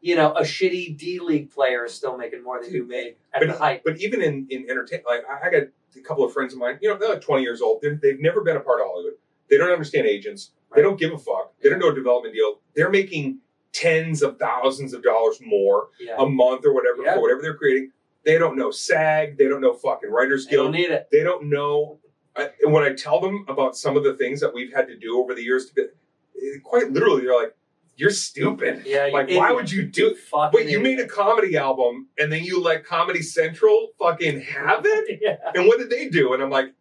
you 0.00 0.16
know, 0.16 0.32
a 0.32 0.42
shitty 0.42 0.96
D 0.96 1.18
League 1.18 1.50
player 1.50 1.84
is 1.84 1.92
still 1.94 2.16
making 2.16 2.42
more 2.44 2.62
than 2.62 2.72
you 2.72 2.86
made 2.86 3.16
at 3.34 3.40
the 3.40 3.48
But, 3.48 3.58
height. 3.58 3.82
but 3.84 3.98
even 4.00 4.22
in 4.22 4.46
in 4.50 4.70
entertainment, 4.70 5.06
like 5.08 5.24
I, 5.28 5.48
I 5.48 5.50
got 5.50 5.62
a 5.96 6.00
couple 6.02 6.24
of 6.24 6.32
friends 6.32 6.52
of 6.52 6.58
mine. 6.58 6.78
You 6.80 6.90
know, 6.90 6.98
they're 6.98 7.08
like 7.10 7.20
20 7.22 7.42
years 7.42 7.60
old. 7.62 7.80
They're, 7.82 7.98
they've 8.00 8.20
never 8.20 8.42
been 8.42 8.56
a 8.56 8.60
part 8.60 8.80
of 8.80 8.86
Hollywood. 8.86 9.14
They 9.50 9.56
don't 9.58 9.70
understand 9.72 10.06
agents. 10.06 10.52
They 10.74 10.82
don't 10.82 10.98
give 10.98 11.12
a 11.12 11.18
fuck. 11.18 11.52
They 11.62 11.68
don't 11.70 11.78
know 11.78 11.90
a 11.90 11.94
development 11.94 12.34
deal. 12.34 12.60
They're 12.74 12.90
making 12.90 13.38
tens 13.72 14.22
of 14.22 14.38
thousands 14.38 14.92
of 14.92 15.02
dollars 15.02 15.38
more 15.44 15.88
Yeah, 16.00 16.16
a 16.18 16.26
month 16.28 16.64
or 16.64 16.72
whatever 16.74 17.02
Yeah. 17.02 17.14
for 17.14 17.22
whatever 17.22 17.42
they're 17.42 17.56
creating. 17.56 17.92
They 18.24 18.36
don't 18.38 18.56
know 18.56 18.70
SAG. 18.70 19.38
They 19.38 19.46
don't 19.48 19.60
know 19.60 19.72
fucking 19.74 20.10
Writers 20.10 20.46
they 20.46 20.56
don't 20.56 20.72
Guild. 20.72 20.74
need 20.88 20.90
it. 20.94 21.08
They 21.10 21.22
don't 21.22 21.44
know. 21.48 21.98
I, 22.36 22.50
and 22.62 22.72
when 22.72 22.84
I 22.84 22.92
tell 22.94 23.20
them 23.20 23.44
about 23.48 23.76
some 23.76 23.96
of 23.96 24.04
the 24.04 24.14
things 24.14 24.40
that 24.40 24.52
we've 24.52 24.72
had 24.72 24.86
to 24.88 24.96
do 24.96 25.18
over 25.18 25.34
the 25.34 25.42
years 25.42 25.66
to 25.66 25.74
get, 25.74 25.96
eh, 26.40 26.58
quite 26.62 26.90
literally, 26.90 27.22
they're 27.22 27.34
like, 27.40 27.54
"You're 27.96 28.10
stupid. 28.10 28.82
Yeah, 28.84 29.08
like, 29.12 29.30
why 29.30 29.50
would 29.52 29.70
you 29.72 29.84
do? 29.84 30.14
Fucking 30.14 30.56
Wait, 30.60 30.68
you 30.70 30.78
made 30.80 31.00
a 31.00 31.06
comedy 31.06 31.56
album 31.56 32.08
and 32.18 32.30
then 32.32 32.44
you 32.44 32.60
let 32.62 32.84
Comedy 32.84 33.22
Central 33.22 33.88
fucking 33.98 34.40
have 34.42 34.84
it? 34.86 35.18
yeah. 35.22 35.36
And 35.54 35.66
what 35.66 35.78
did 35.78 35.90
they 35.90 36.08
do? 36.08 36.34
And 36.34 36.42
I'm 36.42 36.50
like, 36.50 36.72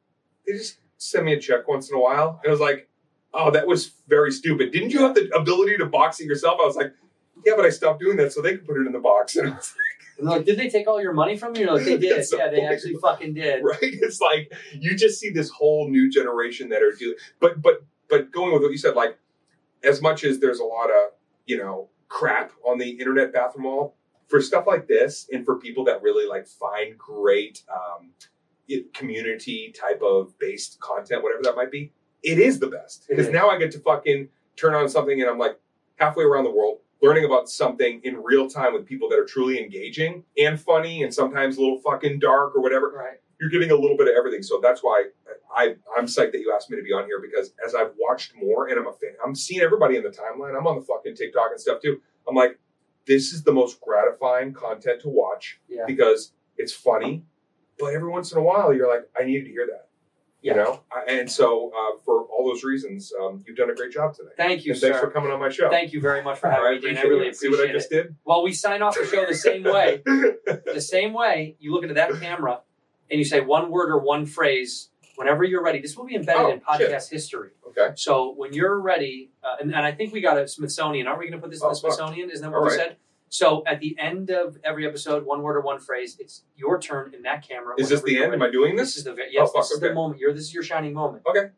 they 0.45 0.53
just 0.53 0.77
send 0.97 1.25
me 1.25 1.33
a 1.33 1.39
check 1.39 1.67
once 1.67 1.89
in 1.89 1.95
a 1.95 1.99
while. 1.99 2.39
And 2.43 2.49
I 2.49 2.51
was 2.51 2.59
like, 2.59 2.87
oh, 3.33 3.51
that 3.51 3.67
was 3.67 3.91
very 4.07 4.31
stupid. 4.31 4.71
Didn't 4.71 4.91
you 4.91 4.99
have 4.99 5.15
the 5.15 5.29
ability 5.35 5.77
to 5.77 5.85
box 5.85 6.19
it 6.19 6.25
yourself? 6.25 6.59
I 6.61 6.65
was 6.65 6.75
like, 6.75 6.93
yeah, 7.45 7.53
but 7.55 7.65
I 7.65 7.69
stopped 7.69 7.99
doing 8.01 8.17
that 8.17 8.33
so 8.33 8.41
they 8.41 8.57
could 8.57 8.65
put 8.65 8.77
it 8.77 8.85
in 8.87 8.91
the 8.93 8.99
box. 8.99 9.35
And 9.47 9.53
And 10.19 10.27
they're 10.27 10.37
like, 10.37 10.45
did 10.45 10.57
they 10.57 10.67
take 10.67 10.87
all 10.87 10.99
your 10.99 11.13
money 11.13 11.37
from 11.37 11.55
you? 11.55 11.65
You're 11.65 11.75
like, 11.75 11.85
they 11.85 11.97
did. 11.97 12.25
Yeah, 12.35 12.49
they 12.49 12.61
actually 12.61 12.95
fucking 12.95 13.35
did. 13.35 13.63
right? 13.63 13.77
It's 13.81 14.19
like 14.19 14.51
you 14.73 14.95
just 14.95 15.19
see 15.19 15.29
this 15.29 15.49
whole 15.51 15.89
new 15.89 16.09
generation 16.09 16.69
that 16.69 16.81
are 16.81 16.91
doing. 16.91 17.15
But 17.39 17.61
but 17.61 17.85
but 18.09 18.31
going 18.31 18.51
with 18.53 18.63
what 18.63 18.71
you 18.71 18.79
said, 18.79 18.95
like 18.95 19.19
as 19.83 20.01
much 20.01 20.23
as 20.23 20.39
there's 20.39 20.59
a 20.59 20.63
lot 20.65 20.89
of 20.89 21.11
you 21.45 21.57
know 21.57 21.89
crap 22.07 22.51
on 22.65 22.79
the 22.79 22.89
internet 22.89 23.31
bathroom 23.31 23.65
wall 23.65 23.95
for 24.27 24.41
stuff 24.41 24.65
like 24.65 24.87
this, 24.87 25.29
and 25.31 25.45
for 25.45 25.59
people 25.59 25.83
that 25.85 26.01
really 26.01 26.27
like 26.27 26.47
find 26.47 26.97
great 26.97 27.61
um, 27.71 28.09
community 28.93 29.71
type 29.79 30.01
of 30.01 30.37
based 30.39 30.79
content, 30.79 31.21
whatever 31.23 31.43
that 31.43 31.55
might 31.55 31.71
be, 31.71 31.91
it 32.23 32.39
is 32.39 32.59
the 32.59 32.67
best 32.67 33.05
because 33.07 33.29
now 33.29 33.49
I 33.49 33.57
get 33.57 33.71
to 33.71 33.79
fucking 33.79 34.29
turn 34.55 34.73
on 34.73 34.89
something 34.89 35.21
and 35.21 35.29
I'm 35.29 35.37
like 35.37 35.59
halfway 35.97 36.23
around 36.23 36.43
the 36.45 36.51
world 36.51 36.79
learning 37.01 37.25
about 37.25 37.47
something 37.47 38.01
in 38.03 38.17
real 38.23 38.49
time 38.49 38.73
with 38.73 38.85
people 38.85 39.07
that 39.09 39.19
are 39.19 39.25
truly 39.25 39.61
engaging 39.61 40.23
and 40.37 40.59
funny 40.59 41.03
and 41.03 41.13
sometimes 41.13 41.57
a 41.57 41.61
little 41.61 41.79
fucking 41.79 42.17
dark 42.19 42.55
or 42.55 42.61
whatever 42.61 42.89
Right. 42.91 43.17
you're 43.39 43.51
getting 43.51 43.69
a 43.69 43.75
little 43.75 43.95
bit 43.95 44.07
of 44.07 44.15
everything. 44.17 44.41
So 44.41 44.59
that's 44.63 44.81
why 44.81 45.05
I, 45.55 45.75
I'm 45.95 46.07
psyched 46.07 46.31
that 46.31 46.39
you 46.41 46.51
asked 46.55 46.71
me 46.71 46.77
to 46.77 46.83
be 46.83 46.91
on 46.93 47.05
here 47.05 47.21
because 47.21 47.53
as 47.65 47.75
I've 47.75 47.91
watched 47.99 48.33
more 48.35 48.67
and 48.69 48.79
I'm 48.79 48.87
a 48.87 48.93
fan, 48.93 49.11
I'm 49.23 49.35
seeing 49.35 49.61
everybody 49.61 49.95
in 49.95 50.01
the 50.03 50.09
timeline. 50.09 50.57
I'm 50.57 50.65
on 50.65 50.75
the 50.75 50.81
fucking 50.81 51.15
TikTok 51.15 51.49
and 51.51 51.61
stuff 51.61 51.81
too. 51.83 52.01
I'm 52.27 52.33
like, 52.35 52.57
this 53.05 53.31
is 53.31 53.43
the 53.43 53.53
most 53.53 53.79
gratifying 53.79 54.53
content 54.53 55.01
to 55.03 55.09
watch 55.09 55.59
Yeah. 55.69 55.83
because 55.85 56.33
it's 56.57 56.73
funny, 56.73 57.23
but 57.77 57.93
every 57.93 58.09
once 58.09 58.31
in 58.31 58.39
a 58.39 58.41
while 58.41 58.73
you're 58.73 58.91
like, 58.91 59.07
I 59.19 59.23
needed 59.23 59.45
to 59.45 59.51
hear 59.51 59.67
that. 59.67 59.86
Yeah. 60.41 60.53
You 60.53 60.57
know, 60.59 60.81
and 61.07 61.29
so 61.29 61.71
uh, 61.75 61.97
for 62.05 62.23
all 62.25 62.47
those 62.47 62.63
reasons, 62.63 63.11
um, 63.19 63.43
you've 63.47 63.57
done 63.57 63.71
a 63.71 63.75
great 63.75 63.91
job 63.91 64.13
today. 64.15 64.29
Thank 64.37 64.65
you, 64.65 64.73
and 64.73 64.81
thanks 64.81 64.97
sir. 64.99 65.05
for 65.07 65.11
coming 65.11 65.31
on 65.31 65.39
my 65.39 65.49
show. 65.49 65.69
Thank 65.69 65.93
you 65.93 65.99
very 65.99 66.21
much 66.23 66.37
for 66.39 66.47
having 66.49 66.63
right, 66.63 66.81
me, 66.81 66.89
Dean. 66.89 66.97
I 66.97 67.01
really 67.01 67.27
it. 67.27 67.35
See 67.35 67.49
what 67.49 67.59
I 67.59 67.69
it. 67.69 67.73
just 67.73 67.89
did? 67.89 68.15
Well, 68.23 68.43
we 68.43 68.53
sign 68.53 68.81
off 68.83 68.95
the 68.95 69.05
show 69.07 69.25
the 69.25 69.33
same 69.33 69.63
way. 69.75 70.03
the 70.05 70.79
same 70.79 71.13
way 71.13 71.55
you 71.59 71.73
look 71.73 71.81
into 71.83 71.95
that 71.95 72.11
camera 72.21 72.61
and 73.09 73.17
you 73.17 73.25
say 73.25 73.41
one 73.41 73.71
word 73.71 73.89
or 73.89 73.97
one 73.99 74.25
phrase 74.27 74.89
whenever 75.15 75.43
you're 75.43 75.63
ready. 75.63 75.81
This 75.81 75.97
will 75.97 76.05
be 76.05 76.15
embedded 76.15 76.45
Oh, 76.45 76.51
in 76.51 76.59
podcast 76.89 77.09
history. 77.09 77.49
okay. 77.69 77.93
So 77.95 78.33
when 78.37 78.53
you're 78.53 78.79
ready, 78.79 79.31
uh, 79.43 79.55
and, 79.59 79.73
and 79.73 79.83
I 79.85 79.91
think 79.91 80.13
we 80.13 80.21
got 80.21 80.37
a 80.37 80.47
Smithsonian. 80.47 81.07
Aren't 81.07 81.19
we 81.19 81.25
going 81.25 81.39
to 81.39 81.43
put 81.43 81.49
this 81.51 81.61
in 81.61 81.65
Oh, 81.65 81.69
the. 81.71 81.75
Smithsonian? 81.75 82.29
Isn't 82.29 82.43
that 82.49 82.55
All 82.55 82.61
what 82.61 82.71
we 82.71 82.77
right. 82.77 82.87
said? 82.89 82.97
So 83.29 83.63
at 83.67 83.79
the 83.79 83.95
end 83.99 84.29
of 84.29 84.57
every 84.63 84.87
episode, 84.87 85.25
one 85.25 85.41
word 85.41 85.57
or 85.57 85.61
one 85.61 85.79
phrase. 85.79 86.15
It's 86.19 86.43
your 86.55 86.79
turn 86.79 87.13
in 87.13 87.23
that 87.23 87.47
camera. 87.47 87.75
Is 87.77 87.89
this 87.89 88.01
the 88.01 88.23
end? 88.23 88.33
Am. 88.33 88.41
I 88.41 88.49
doing 88.49 88.75
This 88.75 88.89
this? 88.95 88.97
is 88.97 89.03
the 89.03 89.15
yes. 89.29 89.49
Oh, 89.49 89.53
fuck, 89.53 89.63
this 89.63 89.71
is 89.71 89.79
the 89.79 89.93
moment. 89.93 90.19
You're 90.19 90.33
this 90.33 90.43
is 90.43 90.53
your 90.53 90.63
shining 90.63 90.93
moment. 90.93 91.23
Okay. 91.29 91.49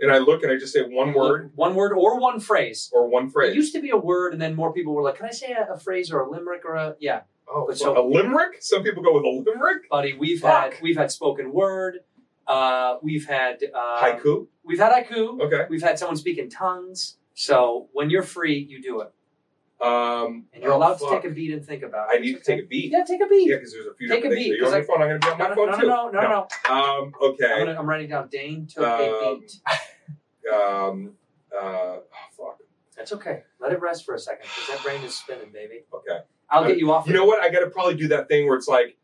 And 0.00 0.12
I 0.12 0.18
look 0.18 0.42
and 0.44 0.52
I 0.52 0.56
just 0.56 0.72
say 0.72 0.82
one 0.82 1.12
word 1.12 1.50
One 1.56 1.74
word 1.74 1.92
or 1.92 2.18
one 2.20 2.38
phrase. 2.40 2.88
or 2.94 3.08
one 3.08 3.28
phrase. 3.28 3.50
It 3.52 3.56
used 3.56 3.74
to 3.74 3.80
be 3.82 3.90
a 3.90 3.96
word, 3.96 4.32
and 4.32 4.40
then 4.40 4.54
more 4.54 4.72
people 4.72 4.94
were 4.94 5.02
like, 5.02 5.16
"Can 5.16 5.26
I 5.26 5.30
say 5.32 5.52
a, 5.52 5.74
a 5.74 5.78
phrase 5.78 6.10
or 6.12 6.20
a 6.20 6.30
limerick 6.30 6.64
or 6.64 6.76
a 6.76 6.96
yeah?" 7.00 7.22
Oh, 7.52 7.64
But 7.66 7.78
so- 7.78 7.98
a 8.00 8.04
limerick? 8.06 8.58
Some 8.60 8.82
people 8.82 9.02
go 9.02 9.12
with 9.14 9.24
a 9.24 9.28
limerick. 9.50 9.88
buddy. 9.90 10.14
We've 10.16 10.40
Fuck. 10.40 10.74
had 10.74 10.82
we've 10.82 10.96
had 10.96 11.10
spoken 11.10 11.52
word. 11.52 11.98
Uh, 12.46 12.96
we've 13.02 13.26
had 13.26 13.58
uh, 13.74 14.00
Haiku. 14.02 14.46
We've 14.64 14.78
had 14.78 14.92
haiku. 14.92 15.40
Okay. 15.42 15.66
We've 15.68 15.82
had 15.82 15.98
someone 15.98 16.16
speak 16.16 16.38
in 16.38 16.48
tongues. 16.48 17.18
So 17.34 17.88
when 17.92 18.08
you're 18.08 18.22
free, 18.22 18.58
you 18.58 18.80
do 18.80 19.00
it, 19.00 19.12
Um, 19.80 20.46
and 20.52 20.62
you're 20.62 20.72
oh, 20.72 20.76
allowed 20.76 20.98
fuck. 20.98 21.08
to 21.10 21.14
take 21.22 21.30
a 21.30 21.34
beat 21.34 21.52
and 21.52 21.64
think 21.64 21.82
about 21.84 22.08
it. 22.12 22.16
I 22.16 22.20
need 22.20 22.32
to 22.32 22.38
okay. 22.38 22.56
take 22.56 22.64
a 22.64 22.66
beat. 22.66 22.90
Yeah, 22.92 23.04
take 23.04 23.20
a 23.22 23.26
beat. 23.26 23.48
Yeah, 23.48 23.56
because 23.56 23.72
there's 23.72 23.86
a 23.86 23.94
few 23.94 24.08
Take 24.08 24.22
different 24.22 24.32
a 24.32 24.36
things. 24.36 24.46
beat, 24.48 24.52
Are 24.52 24.56
you 24.56 24.64
on 24.66 24.70
'cause 24.72 24.72
your 24.72 24.82
I- 24.82 24.86
phone? 24.86 25.02
I'm 25.02 25.08
going 25.08 25.20
to 25.20 25.26
be 25.26 25.32
on 25.32 25.38
No, 25.38 25.44
my 25.44 25.48
no, 25.50 25.54
phone 25.54 25.70
no, 25.70 25.78
too. 25.80 25.86
no, 25.86 26.08
no, 26.10 26.20
no, 26.20 26.28
no. 26.68 26.74
Um, 26.74 27.12
I'm, 27.20 27.30
okay. 27.30 27.58
gonna, 27.64 27.78
I'm 27.78 27.88
writing 27.88 28.08
down. 28.08 28.28
Dane 28.28 28.66
took 28.66 28.82
a 28.84 29.12
Um, 29.28 29.40
beat. 29.40 29.52
Um, 30.52 31.12
uh, 31.54 31.58
oh, 31.62 32.02
fuck. 32.36 32.58
That's 32.96 33.12
okay. 33.12 33.42
Let 33.60 33.72
it 33.72 33.80
rest 33.80 34.04
for 34.04 34.14
a 34.14 34.18
second 34.18 34.44
because 34.44 34.74
that 34.76 34.82
brain 34.84 35.02
is 35.04 35.14
spinning, 35.16 35.52
baby. 35.52 35.84
Okay. 35.94 36.18
I'll 36.50 36.66
get 36.66 36.78
you 36.78 36.90
off. 36.92 37.06
You 37.06 37.12
know 37.14 37.24
what? 37.26 37.40
I 37.40 37.48
got 37.50 37.60
to 37.60 37.70
probably 37.70 37.94
do 37.94 38.08
that 38.08 38.28
thing 38.28 38.46
where 38.48 38.56
it's 38.56 38.68
like, 38.68 38.96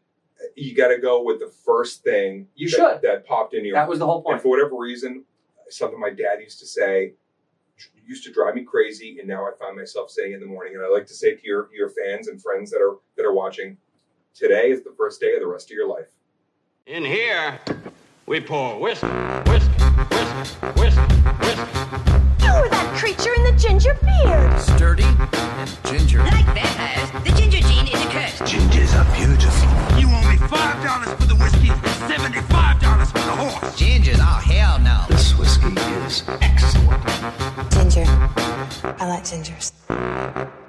you 0.56 0.74
got 0.74 0.88
to 0.88 0.98
go 0.98 1.22
with 1.22 1.38
the 1.38 1.52
first 1.64 2.02
thing 2.02 2.48
You 2.56 2.68
that, 2.70 2.76
should. 2.76 3.02
that 3.02 3.24
popped 3.26 3.54
in 3.54 3.64
your 3.64 3.74
That 3.74 3.88
was 3.88 3.98
the 4.00 4.06
whole 4.06 4.16
And 4.16 4.24
point. 4.24 4.42
for 4.42 4.48
whatever 4.48 4.76
reason, 4.76 5.24
something 5.68 6.00
my 6.00 6.10
dad 6.10 6.40
used 6.40 6.58
to 6.60 6.66
say 6.66 7.12
used 8.06 8.24
to 8.24 8.32
drive 8.32 8.54
me 8.54 8.62
crazy, 8.62 9.18
and 9.18 9.28
now 9.28 9.44
I 9.46 9.52
find 9.58 9.76
myself 9.76 10.10
saying 10.10 10.32
in 10.32 10.40
the 10.40 10.46
morning. 10.46 10.74
And 10.74 10.84
I 10.84 10.88
like 10.88 11.06
to 11.06 11.14
say 11.14 11.34
to 11.34 11.46
your 11.46 11.68
your 11.74 11.90
fans 11.90 12.28
and 12.28 12.40
friends 12.40 12.70
that 12.70 12.80
are 12.80 12.98
that 13.16 13.24
are 13.24 13.34
watching, 13.34 13.76
today 14.34 14.70
is 14.70 14.82
the 14.82 14.94
first 14.96 15.20
day 15.20 15.34
of 15.34 15.40
the 15.40 15.46
rest 15.46 15.70
of 15.70 15.76
your 15.76 15.88
life. 15.88 16.08
In 16.86 17.04
here, 17.04 17.58
we 18.26 18.40
pour 18.40 18.78
whisk, 18.78 19.02
whisk, 19.02 19.70
whisk, 20.10 20.50
whisk, 20.76 20.98
whisk. 21.40 21.58
You 22.44 22.52
were 22.60 22.68
that 22.68 22.94
creature 22.98 23.34
in 23.34 23.44
the 23.44 23.56
ginger 23.58 23.98
beard. 24.04 24.60
Sturdy 24.60 25.04
and 25.04 25.78
ginger. 25.86 26.18
Like 26.18 26.44
vampires, 26.52 27.10
the 27.24 27.32
ginger 27.40 27.60
gene 27.60 27.88
is 27.88 28.04
a 28.04 28.08
curse. 28.10 28.38
Gingers 28.42 28.92
are 28.94 29.08
beautiful. 29.16 29.98
You 29.98 30.06
owe 30.12 30.28
me 30.30 30.36
five 30.46 30.84
dollars 30.84 31.08
for 31.18 31.26
the 31.26 31.36
whiskey 31.36 31.70
and 31.70 32.12
seventy-five 32.12 32.80
dollars 32.80 32.93
for 33.24 33.36
the 33.36 33.36
horse. 33.36 33.80
Gingers? 33.80 34.18
Oh, 34.20 34.40
hell 34.44 34.78
no. 34.78 35.04
This 35.08 35.36
whiskey 35.38 35.74
is 36.06 36.22
excellent. 36.40 37.02
Ginger. 37.72 38.04
I 38.98 39.08
like 39.08 39.24
gingers. 39.24 40.63